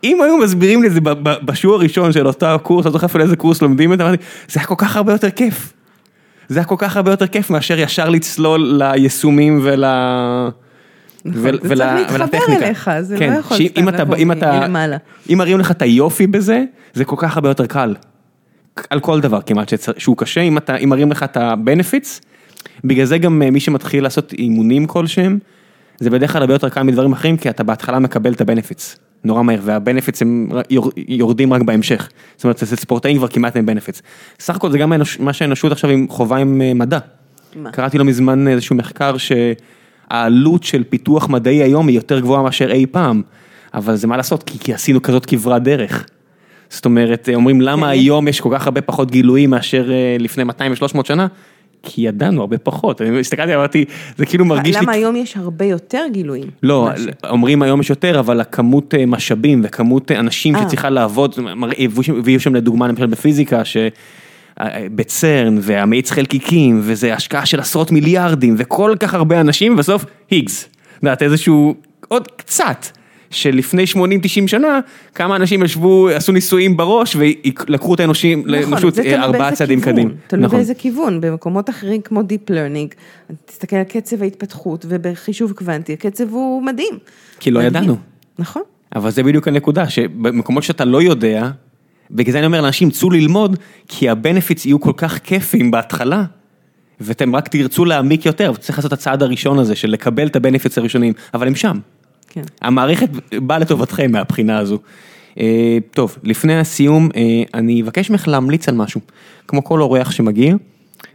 אם 0.05 0.23
היו 0.23 0.39
מסבירים 0.39 0.83
לי 0.83 0.89
את 0.89 0.93
זה 0.93 1.01
בשיעור 1.45 1.77
הראשון 1.77 2.13
של 2.13 2.27
אותו 2.27 2.47
הקורס, 2.47 2.87
לא 2.87 2.93
זוכר 2.93 3.07
אפילו 3.07 3.25
איזה 3.25 3.37
קורס 3.37 3.63
לומדים 3.63 3.93
את 3.93 3.99
זה, 3.99 4.05
אמרתי, 4.05 4.23
זה 4.49 4.61
היה 4.61 4.67
כל 4.67 4.75
כך 4.79 4.97
הרבה 4.97 5.13
יותר 5.13 5.31
כיף. 5.31 5.73
זה 6.49 6.59
היה 6.59 6.67
כל 6.67 6.75
כך 6.79 6.97
הרבה 6.97 7.11
יותר 7.11 7.27
כיף 7.27 7.51
מאשר 7.51 7.79
ישר 7.79 8.09
לצלול 8.09 8.75
ליישומים 8.79 9.61
ול... 9.63 9.85
נכון, 11.25 11.43
ול- 11.45 11.59
זה 11.63 11.69
ול- 11.69 11.79
צריך 12.07 12.21
להתחבר. 12.21 12.57
אליך, 12.67 12.91
זה 13.01 13.17
כן, 13.19 13.33
לא 13.33 13.39
יכול 13.39 13.57
סתם 13.69 13.89
לבוא 13.89 14.17
מלמעלה. 14.61 14.97
אם 15.33 15.39
מראים 15.39 15.59
לך 15.59 15.71
את 15.71 15.83
היופי 15.83 16.27
בזה, 16.27 16.65
זה 16.95 17.05
כל 17.05 17.17
כך 17.19 17.37
הרבה 17.37 17.51
יותר 17.51 17.67
קל. 17.67 17.95
על 18.91 19.01
כל 19.01 19.21
דבר 19.21 19.41
כמעט 19.41 19.73
שהוא 19.99 20.17
קשה, 20.17 20.41
אם 20.41 20.59
אתה, 20.59 20.77
אם 20.77 20.89
מראים 20.89 21.11
לך 21.11 21.23
את 21.23 21.37
ה-benefits, 21.37 22.21
בגלל 22.85 23.05
זה 23.05 23.19
גם 23.19 23.43
אה, 23.43 23.51
מי 23.51 23.61
שמתחיל 23.61 24.03
לעשות 24.05 24.33
אימונים 24.33 24.87
כלשהם, 24.87 25.39
זה 26.01 26.11
בדרך 26.11 26.33
כלל 26.33 26.41
הרבה 26.43 26.55
יותר 26.55 26.69
קל 26.69 26.83
מדברים 26.83 27.13
אחרים, 27.13 27.37
כי 27.37 27.51
אתה 27.51 27.63
בהתחלה 27.63 27.99
מקבל 27.99 28.33
את 28.33 28.41
ה-benefits, 28.41 28.99
נורא 29.25 29.43
מהר, 29.43 29.59
וה-benefits 29.63 30.19
הם 30.21 30.49
יורדים 31.09 31.53
רק 31.53 31.63
בהמשך. 31.63 32.09
זאת 32.37 32.45
אומרת, 32.45 32.63
אצל 32.63 32.77
ספורטאים 32.77 33.17
כבר 33.17 33.29
כמעט 33.29 33.57
אין 33.57 33.69
benefits. 33.69 34.01
סך 34.41 34.57
הכל 34.57 34.71
זה 34.71 34.79
גם 34.79 34.93
מה 35.19 35.33
שהאנושות 35.33 35.73
עכשיו 35.73 35.91
עם 35.91 36.07
חובה 36.09 36.37
עם 36.37 36.63
אה, 36.63 36.75
מדע. 36.75 36.99
מה? 37.57 37.71
קראתי 37.71 37.99
לא 37.99 38.05
מזמן 38.05 38.49
איזשהו 38.49 38.77
מחקר 38.77 39.15
שהעלות 39.19 40.65
של 40.65 40.85
פיתוח 40.85 41.29
מדעי 41.29 41.63
היום 41.63 41.89
היא 41.89 41.97
יותר 41.97 42.21
גבוהה 42.21 42.43
מאשר 42.43 42.73
אי 42.73 42.87
פעם, 42.87 43.23
אבל 43.75 43.97
זה 43.97 44.07
מה 44.07 44.17
לעשות, 44.17 44.43
כי, 44.43 44.59
כי 44.59 44.75
עשינו 44.75 45.03
כזאת 45.03 45.27
כברת 45.27 45.63
דרך. 45.63 46.07
זאת 46.71 46.85
אומרת, 46.85 47.29
אומרים 47.35 47.61
למה 47.61 47.87
כן. 47.87 47.93
היום 47.93 48.29
יש 48.29 48.41
כל 48.41 48.49
כך 48.53 48.67
הרבה 48.67 48.81
פחות 48.81 49.11
גילויים 49.11 49.51
מאשר 49.51 49.93
אה, 49.93 50.17
לפני 50.19 50.45
200 50.45 50.73
ו-300 50.73 51.05
שנה? 51.05 51.27
כי 51.85 52.03
ידענו 52.03 52.41
הרבה 52.41 52.59
פחות, 52.59 53.03
אני 53.03 53.21
הסתכלתי, 53.21 53.55
אמרתי, 53.55 53.85
זה 54.17 54.27
כאילו 54.27 54.45
מרגיש 54.45 54.77
לי... 54.77 54.83
למה 54.83 54.93
היום 54.93 55.17
יש 55.17 55.37
הרבה 55.37 55.65
יותר 55.65 56.05
גילויים? 56.13 56.47
לא, 56.63 56.89
משהו? 56.95 57.07
אומרים 57.31 57.63
היום 57.63 57.81
יש 57.81 57.91
יותר, 57.91 58.21
אבל 58.21 58.41
הכמות 58.41 58.95
אה, 58.95 59.07
משאבים 59.07 59.61
וכמות 59.65 60.11
אה, 60.11 60.21
אנשים 60.21 60.57
אה. 60.57 60.63
שצריכה 60.63 60.91
לעבוד, 60.91 61.35
הביאו 62.19 62.41
שם- 62.41 62.55
לדוגמה 62.55 62.89
למשל 62.89 63.07
בפיזיקה, 63.07 63.65
ש... 63.65 63.77
בצרן 64.95 65.59
והמאיץ 65.61 66.11
חלקיקים 66.11 66.81
וזה 66.83 67.15
השקעה 67.15 67.47
של 67.47 67.61
עשרות 67.61 67.93
מיליארדים 67.93 68.55
וכל 68.59 68.95
כך 69.01 69.15
הרבה 69.15 69.41
אנשים 69.41 69.75
ובסוף 69.75 70.05
היגס. 70.31 70.65
את 70.65 71.03
יודעת 71.03 71.23
איזשהו 71.23 71.75
עוד 72.09 72.29
קצת 72.37 72.87
שלפני 73.35 73.85
80-90 73.85 73.97
שנה 74.47 74.81
כמה 75.15 75.37
אנשים 75.37 75.63
ישבו 75.63 76.09
עשו 76.09 76.33
ניסויים 76.33 76.77
בראש 76.77 77.17
ולקחו 77.17 77.95
את 77.95 78.01
האנושים 78.01 78.39
נכון, 78.39 78.51
לאנושות 78.51 78.99
אה, 78.99 79.23
ארבעה 79.23 79.53
צעדים 79.53 79.81
קדימה. 79.81 80.11
תלוי 80.27 80.45
נכון. 80.45 80.59
באיזה 80.59 80.75
כיוון, 80.75 81.21
במקומות 81.21 81.71
אחרים 81.71 82.01
כמו 82.01 82.21
Deep 82.21 82.51
Learning, 82.51 82.95
תסתכל 83.45 83.77
על 83.77 83.85
קצב 83.85 84.23
ההתפתחות 84.23 84.87
ובחישוב 84.89 85.53
קוונטי, 85.53 85.93
הקצב 85.93 86.31
הוא 86.31 86.63
מדהים. 86.63 86.99
כי 87.41 87.51
לא 87.51 87.61
מדהים. 87.61 87.75
ידענו. 87.75 87.97
נכון. 88.39 88.63
אבל 88.95 89.11
זה 89.11 89.23
בדיוק 89.23 89.49
הנקודה, 89.49 89.89
שבמקומות 89.89 90.63
שאתה 90.63 90.85
לא 90.85 91.03
יודע, 91.03 91.51
בגלל 92.11 92.33
זה 92.33 92.39
אני 92.39 92.47
אומר 92.47 92.61
לאנשים, 92.61 92.91
צאו 92.91 93.11
ללמוד, 93.11 93.59
כי 93.89 94.09
ה 94.09 94.15
benefits 94.15 94.67
יהיו 94.67 94.81
כל 94.81 94.93
כך 94.97 95.19
כיפים 95.19 95.71
בהתחלה, 95.71 96.25
ואתם 97.01 97.37
רק 97.37 97.49
תרצו 97.49 97.85
להעמיק 97.85 98.27
יותר, 98.27 98.53
וצריך 98.55 98.79
לעשות 98.79 98.93
את 98.93 98.99
הצעד 98.99 99.23
הראשון 99.23 99.59
הזה 99.59 99.75
של 99.75 99.91
לקבל 99.91 100.27
את 100.27 100.37
ה 100.37 100.42
benefits 100.42 100.79
הראשונים, 100.79 101.13
אבל 101.35 101.47
הם 101.47 101.55
שם. 101.55 101.79
כן. 102.35 102.43
המערכת 102.63 103.09
באה 103.35 103.59
לטובתכם 103.59 104.13
מהבחינה 104.13 104.59
הזו. 104.59 104.79
אה, 105.41 105.79
טוב, 105.91 106.19
לפני 106.23 106.59
הסיום, 106.59 107.09
אה, 107.17 107.43
אני 107.55 107.83
אבקש 107.83 108.11
ממך 108.11 108.29
להמליץ 108.29 108.69
על 108.69 108.75
משהו. 108.75 109.01
כמו 109.49 109.65
כל 109.65 109.81
אורח 109.81 110.11
שמגיע, 110.11 110.55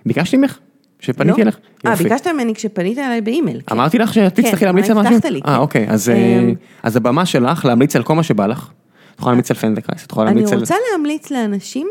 ביקשתי 0.06 0.38
ממך? 0.38 0.58
שפניתי 1.00 1.38
לא? 1.38 1.44
אליך? 1.44 1.58
אה. 1.86 1.96
ביקשת 1.96 2.28
ממני 2.28 2.56
כשפנית 2.56 2.98
אליי 2.98 3.22
באימייל. 3.22 3.62
כן. 3.62 3.76
אמרתי 3.76 3.98
לך 3.98 4.14
שתצטרכי 4.14 4.58
כן, 4.58 4.66
להמליץ 4.66 4.90
על 4.90 4.98
משהו? 4.98 5.14
הבטחת 5.14 5.32
לי, 5.32 5.40
אה, 5.46 5.56
כן. 5.56 5.60
אוקיי, 5.60 5.90
אז, 5.90 6.10
אה, 6.10 6.16
אמ, 6.16 6.54
אז 6.84 6.96
הבמה 6.96 7.26
שלך 7.26 7.66
להמליץ 7.66 7.96
על 7.96 8.04
כל 8.04 8.16
מה 8.16 8.24
שבא 8.24 8.48
לך. 8.48 8.70
את 9.16 9.20
יכולה 9.20 9.32
להמליץ 9.32 9.52
על 9.52 9.58
פלדנקרייס, 9.58 10.06
את 10.06 10.12
יכולה 10.12 10.28
אני 10.28 10.36
להמליץ 10.36 10.54
על... 10.54 10.60
רוצה 10.60 10.76
להמליץ 10.92 11.32
לאנשים 11.32 11.88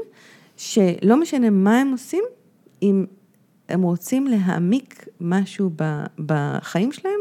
שלא 0.56 1.20
משנה 1.20 1.50
מה 1.50 1.80
הם 1.80 1.90
עושים, 1.92 2.24
אם 2.82 3.04
הם 3.68 3.82
רוצים 3.82 4.26
להעמיק 4.26 5.06
משהו 5.20 5.70
בחיים 6.18 6.92
שלהם, 6.92 7.17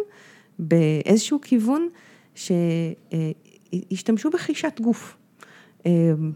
באיזשהו 0.60 1.40
כיוון, 1.42 1.88
שישתמשו 2.36 4.30
בחישת 4.30 4.80
גוף. 4.82 5.18
אה, 5.86 5.92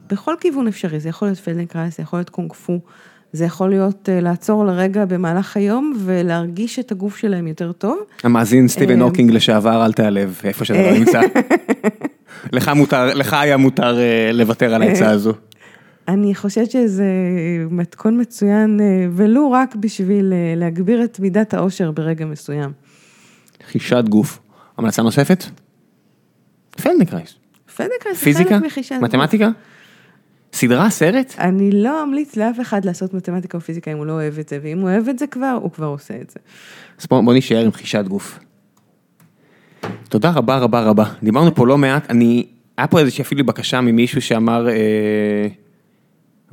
בכל 0.09 0.35
כיוון 0.39 0.67
אפשרי, 0.67 0.99
זה 0.99 1.09
יכול 1.09 1.27
להיות 1.27 1.37
פלדנקרייס, 1.37 1.97
זה 1.97 2.03
יכול 2.03 2.19
להיות 2.19 2.29
קונג 2.29 2.53
פו, 2.53 2.79
זה 3.33 3.45
יכול 3.45 3.69
להיות 3.69 4.09
אה, 4.09 4.21
לעצור 4.21 4.65
לרגע 4.65 5.05
במהלך 5.05 5.57
היום 5.57 5.93
ולהרגיש 5.99 6.79
את 6.79 6.91
הגוף 6.91 7.17
שלהם 7.17 7.47
יותר 7.47 7.71
טוב. 7.71 7.99
המאזין 8.23 8.67
סטיבן 8.67 8.99
אה, 8.99 9.05
הוקינג 9.05 9.31
לשעבר, 9.31 9.85
אל 9.85 9.93
תיעלב, 9.93 10.41
איפה 10.43 10.65
שאתה 10.65 10.91
לא 10.91 10.97
נמצא. 10.97 11.21
לך 12.53 12.71
מותר, 12.75 13.13
לך 13.13 13.33
היה 13.33 13.57
מותר 13.57 13.97
לוותר 14.33 14.73
על 14.73 14.81
העצה 14.81 15.09
הזו. 15.09 15.33
אני 16.07 16.35
חושבת 16.35 16.71
שזה 16.71 17.05
מתכון 17.69 18.21
מצוין, 18.21 18.79
ולו 19.11 19.51
רק 19.51 19.75
בשביל 19.75 20.33
להגביר 20.55 21.03
את 21.03 21.19
מידת 21.19 21.53
האושר 21.53 21.91
ברגע 21.91 22.25
מסוים. 22.25 22.71
חישת 23.71 24.03
גוף. 24.09 24.39
המלצה 24.77 25.01
נוספת? 25.01 25.43
פלדנקרייס. 26.71 27.35
פלדנקרייס 27.75 28.17
זה 28.17 28.23
פיזיקה? 28.23 28.49
חלק 28.49 28.65
מחישת 28.65 28.95
גוף. 28.95 29.03
מתמטיקה? 29.03 29.49
סדרה? 30.53 30.89
סרט? 30.89 31.35
אני 31.39 31.71
לא 31.71 32.03
אמליץ 32.03 32.35
לאף 32.35 32.61
אחד 32.61 32.85
לעשות 32.85 33.13
מתמטיקה 33.13 33.57
או 33.57 33.61
פיזיקה 33.61 33.91
אם 33.91 33.97
הוא 33.97 34.05
לא 34.05 34.11
אוהב 34.11 34.39
את 34.39 34.49
זה, 34.49 34.59
ואם 34.63 34.79
הוא 34.79 34.89
אוהב 34.89 35.09
את 35.09 35.19
זה 35.19 35.27
כבר, 35.27 35.59
הוא 35.61 35.71
כבר 35.71 35.85
עושה 35.85 36.13
את 36.21 36.29
זה. 36.29 36.39
אז 36.99 37.05
בוא, 37.09 37.21
בוא 37.21 37.33
נשאר 37.33 37.65
עם 37.65 37.71
חישת 37.71 38.05
גוף. 38.07 38.39
תודה 40.09 40.31
רבה 40.31 40.57
רבה 40.57 40.81
רבה. 40.81 41.05
דיברנו 41.23 41.55
פה 41.55 41.67
לא 41.67 41.77
מעט, 41.77 42.09
אני, 42.09 42.45
היה 42.77 42.87
פה 42.87 42.99
איזושהי 42.99 43.21
אפילו 43.21 43.45
בקשה 43.45 43.81
ממישהו 43.81 44.21
שאמר, 44.21 44.69
אה, 44.69 45.47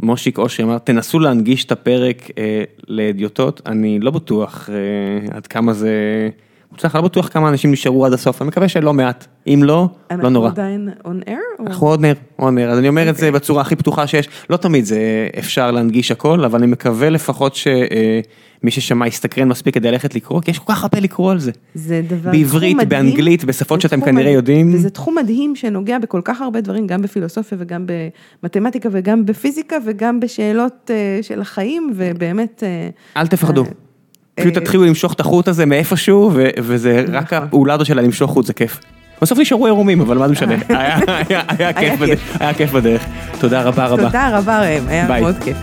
מושיק 0.03 0.39
אושרי 0.39 0.67
אמר, 0.67 0.79
תנסו 0.79 1.19
להנגיש 1.19 1.65
את 1.65 1.73
הפרק 1.73 2.31
אה, 2.39 2.65
להדיוטות, 2.89 3.63
אני 3.67 4.01
לא 4.01 4.11
בטוח 4.11 4.71
אה, 4.71 5.37
עד 5.37 5.47
כמה 5.47 5.73
זה 5.73 5.91
מוצלח, 6.73 6.95
לא 6.95 7.01
בטוח 7.01 7.29
כמה 7.29 7.49
אנשים 7.49 7.73
נשארו 7.73 8.07
עד 8.07 8.13
הסוף, 8.13 8.43
אני 8.43 8.49
מקווה 8.49 8.69
שלא 8.69 8.95
מעט, 8.95 9.27
אם 9.47 9.61
לא, 9.63 9.89
לא 10.11 10.29
נורא. 10.29 10.49
אנחנו 10.49 10.63
עדיין 10.63 10.89
on 11.05 11.29
air? 11.29 11.63
אנחנו 11.67 11.87
עוד 11.87 12.01
נר, 12.01 12.15
עוד 12.37 12.55
נר, 12.55 12.71
אז 12.71 12.79
אני 12.79 12.89
אומר 12.89 13.11
את 13.11 13.17
זה 13.17 13.27
אוקיי. 13.27 13.41
בצורה 13.41 13.61
הכי 13.61 13.77
פתוחה 13.77 14.07
שיש, 14.07 14.29
לא 14.51 14.57
תמיד 14.57 14.85
זה 14.85 15.29
אפשר 15.39 15.71
להנגיש 15.71 16.11
הכל, 16.11 16.45
אבל 16.45 16.59
אני 16.59 16.67
מקווה 16.67 17.11
לפחות 17.11 17.55
שמי 17.55 18.71
ששמע 18.71 19.07
יסתקרן 19.07 19.49
מספיק 19.49 19.75
כדי 19.75 19.91
ללכת 19.91 20.15
לקרוא, 20.15 20.41
כי 20.41 20.51
יש 20.51 20.59
כל 20.59 20.73
כך 20.73 20.83
הרבה 20.83 21.01
לקרוא 21.01 21.33
על 21.33 21.39
זה. 21.39 21.51
זה 21.75 22.03
דבר, 22.09 22.31
בעברית, 22.31 22.77
מדהים. 22.77 22.89
באנגלית, 22.89 23.45
בשפות 23.45 23.81
שאתם 23.81 24.01
כנראה. 24.01 24.31
יודעים. 24.31 24.75
וזה 24.75 24.91
תחום 24.91 25.19
מדהים 25.19 25.57
שנוגע 25.57 25.99
בכל 25.99 26.21
כך 26.25 26.41
הרבה 26.41 26.61
דברים, 26.61 26.87
גם 26.87 27.03
בפילוסופיה 27.03 27.59
וגם 27.61 27.87
במתמטיקה 28.43 28.89
וגם 28.93 29.27
בפיזיקה 29.27 29.77
וגם 29.87 30.21
בשאלות 30.21 30.91
אה, 30.91 31.19
של 31.23 31.41
החיים, 31.41 31.93
ובאמת... 31.95 32.63
אה, 32.67 32.89
אל 33.17 33.27
תפחדו. 33.27 33.65
פשוט 34.41 34.57
אה, 34.57 34.61
תתחילו 34.61 34.85
למשוך 34.85 35.13
את 35.13 35.21
החוט 35.21 35.49
הזה 35.49 35.67
מאיפשהו, 35.67 36.31
וזה 36.59 37.05
רק 37.13 37.33
נכון. 37.33 37.47
הפעולה 37.49 37.75
הזו 37.75 37.85
של 37.85 38.01
למשוך 38.01 38.31
חוט 38.31 38.47
זה 38.47 38.53
כיף. 38.53 38.79
בסוף 39.23 39.39
נשארו 39.39 39.67
עירומים, 39.67 40.01
אבל 40.01 40.19
מה 40.19 40.27
זה 40.27 40.33
משנה, 40.33 40.55
היה- 40.69 41.73
כיף. 42.57 42.71
בדרך-. 42.73 43.05
תודה 43.41 43.63
רבה 43.63 43.87
רבה. 43.87 44.03
תודה 44.03 44.39
רבה 44.39 44.61
ראם, 44.61 44.83
היה. 44.89 45.21
מאוד 45.21 45.35
כיף. 45.45 45.57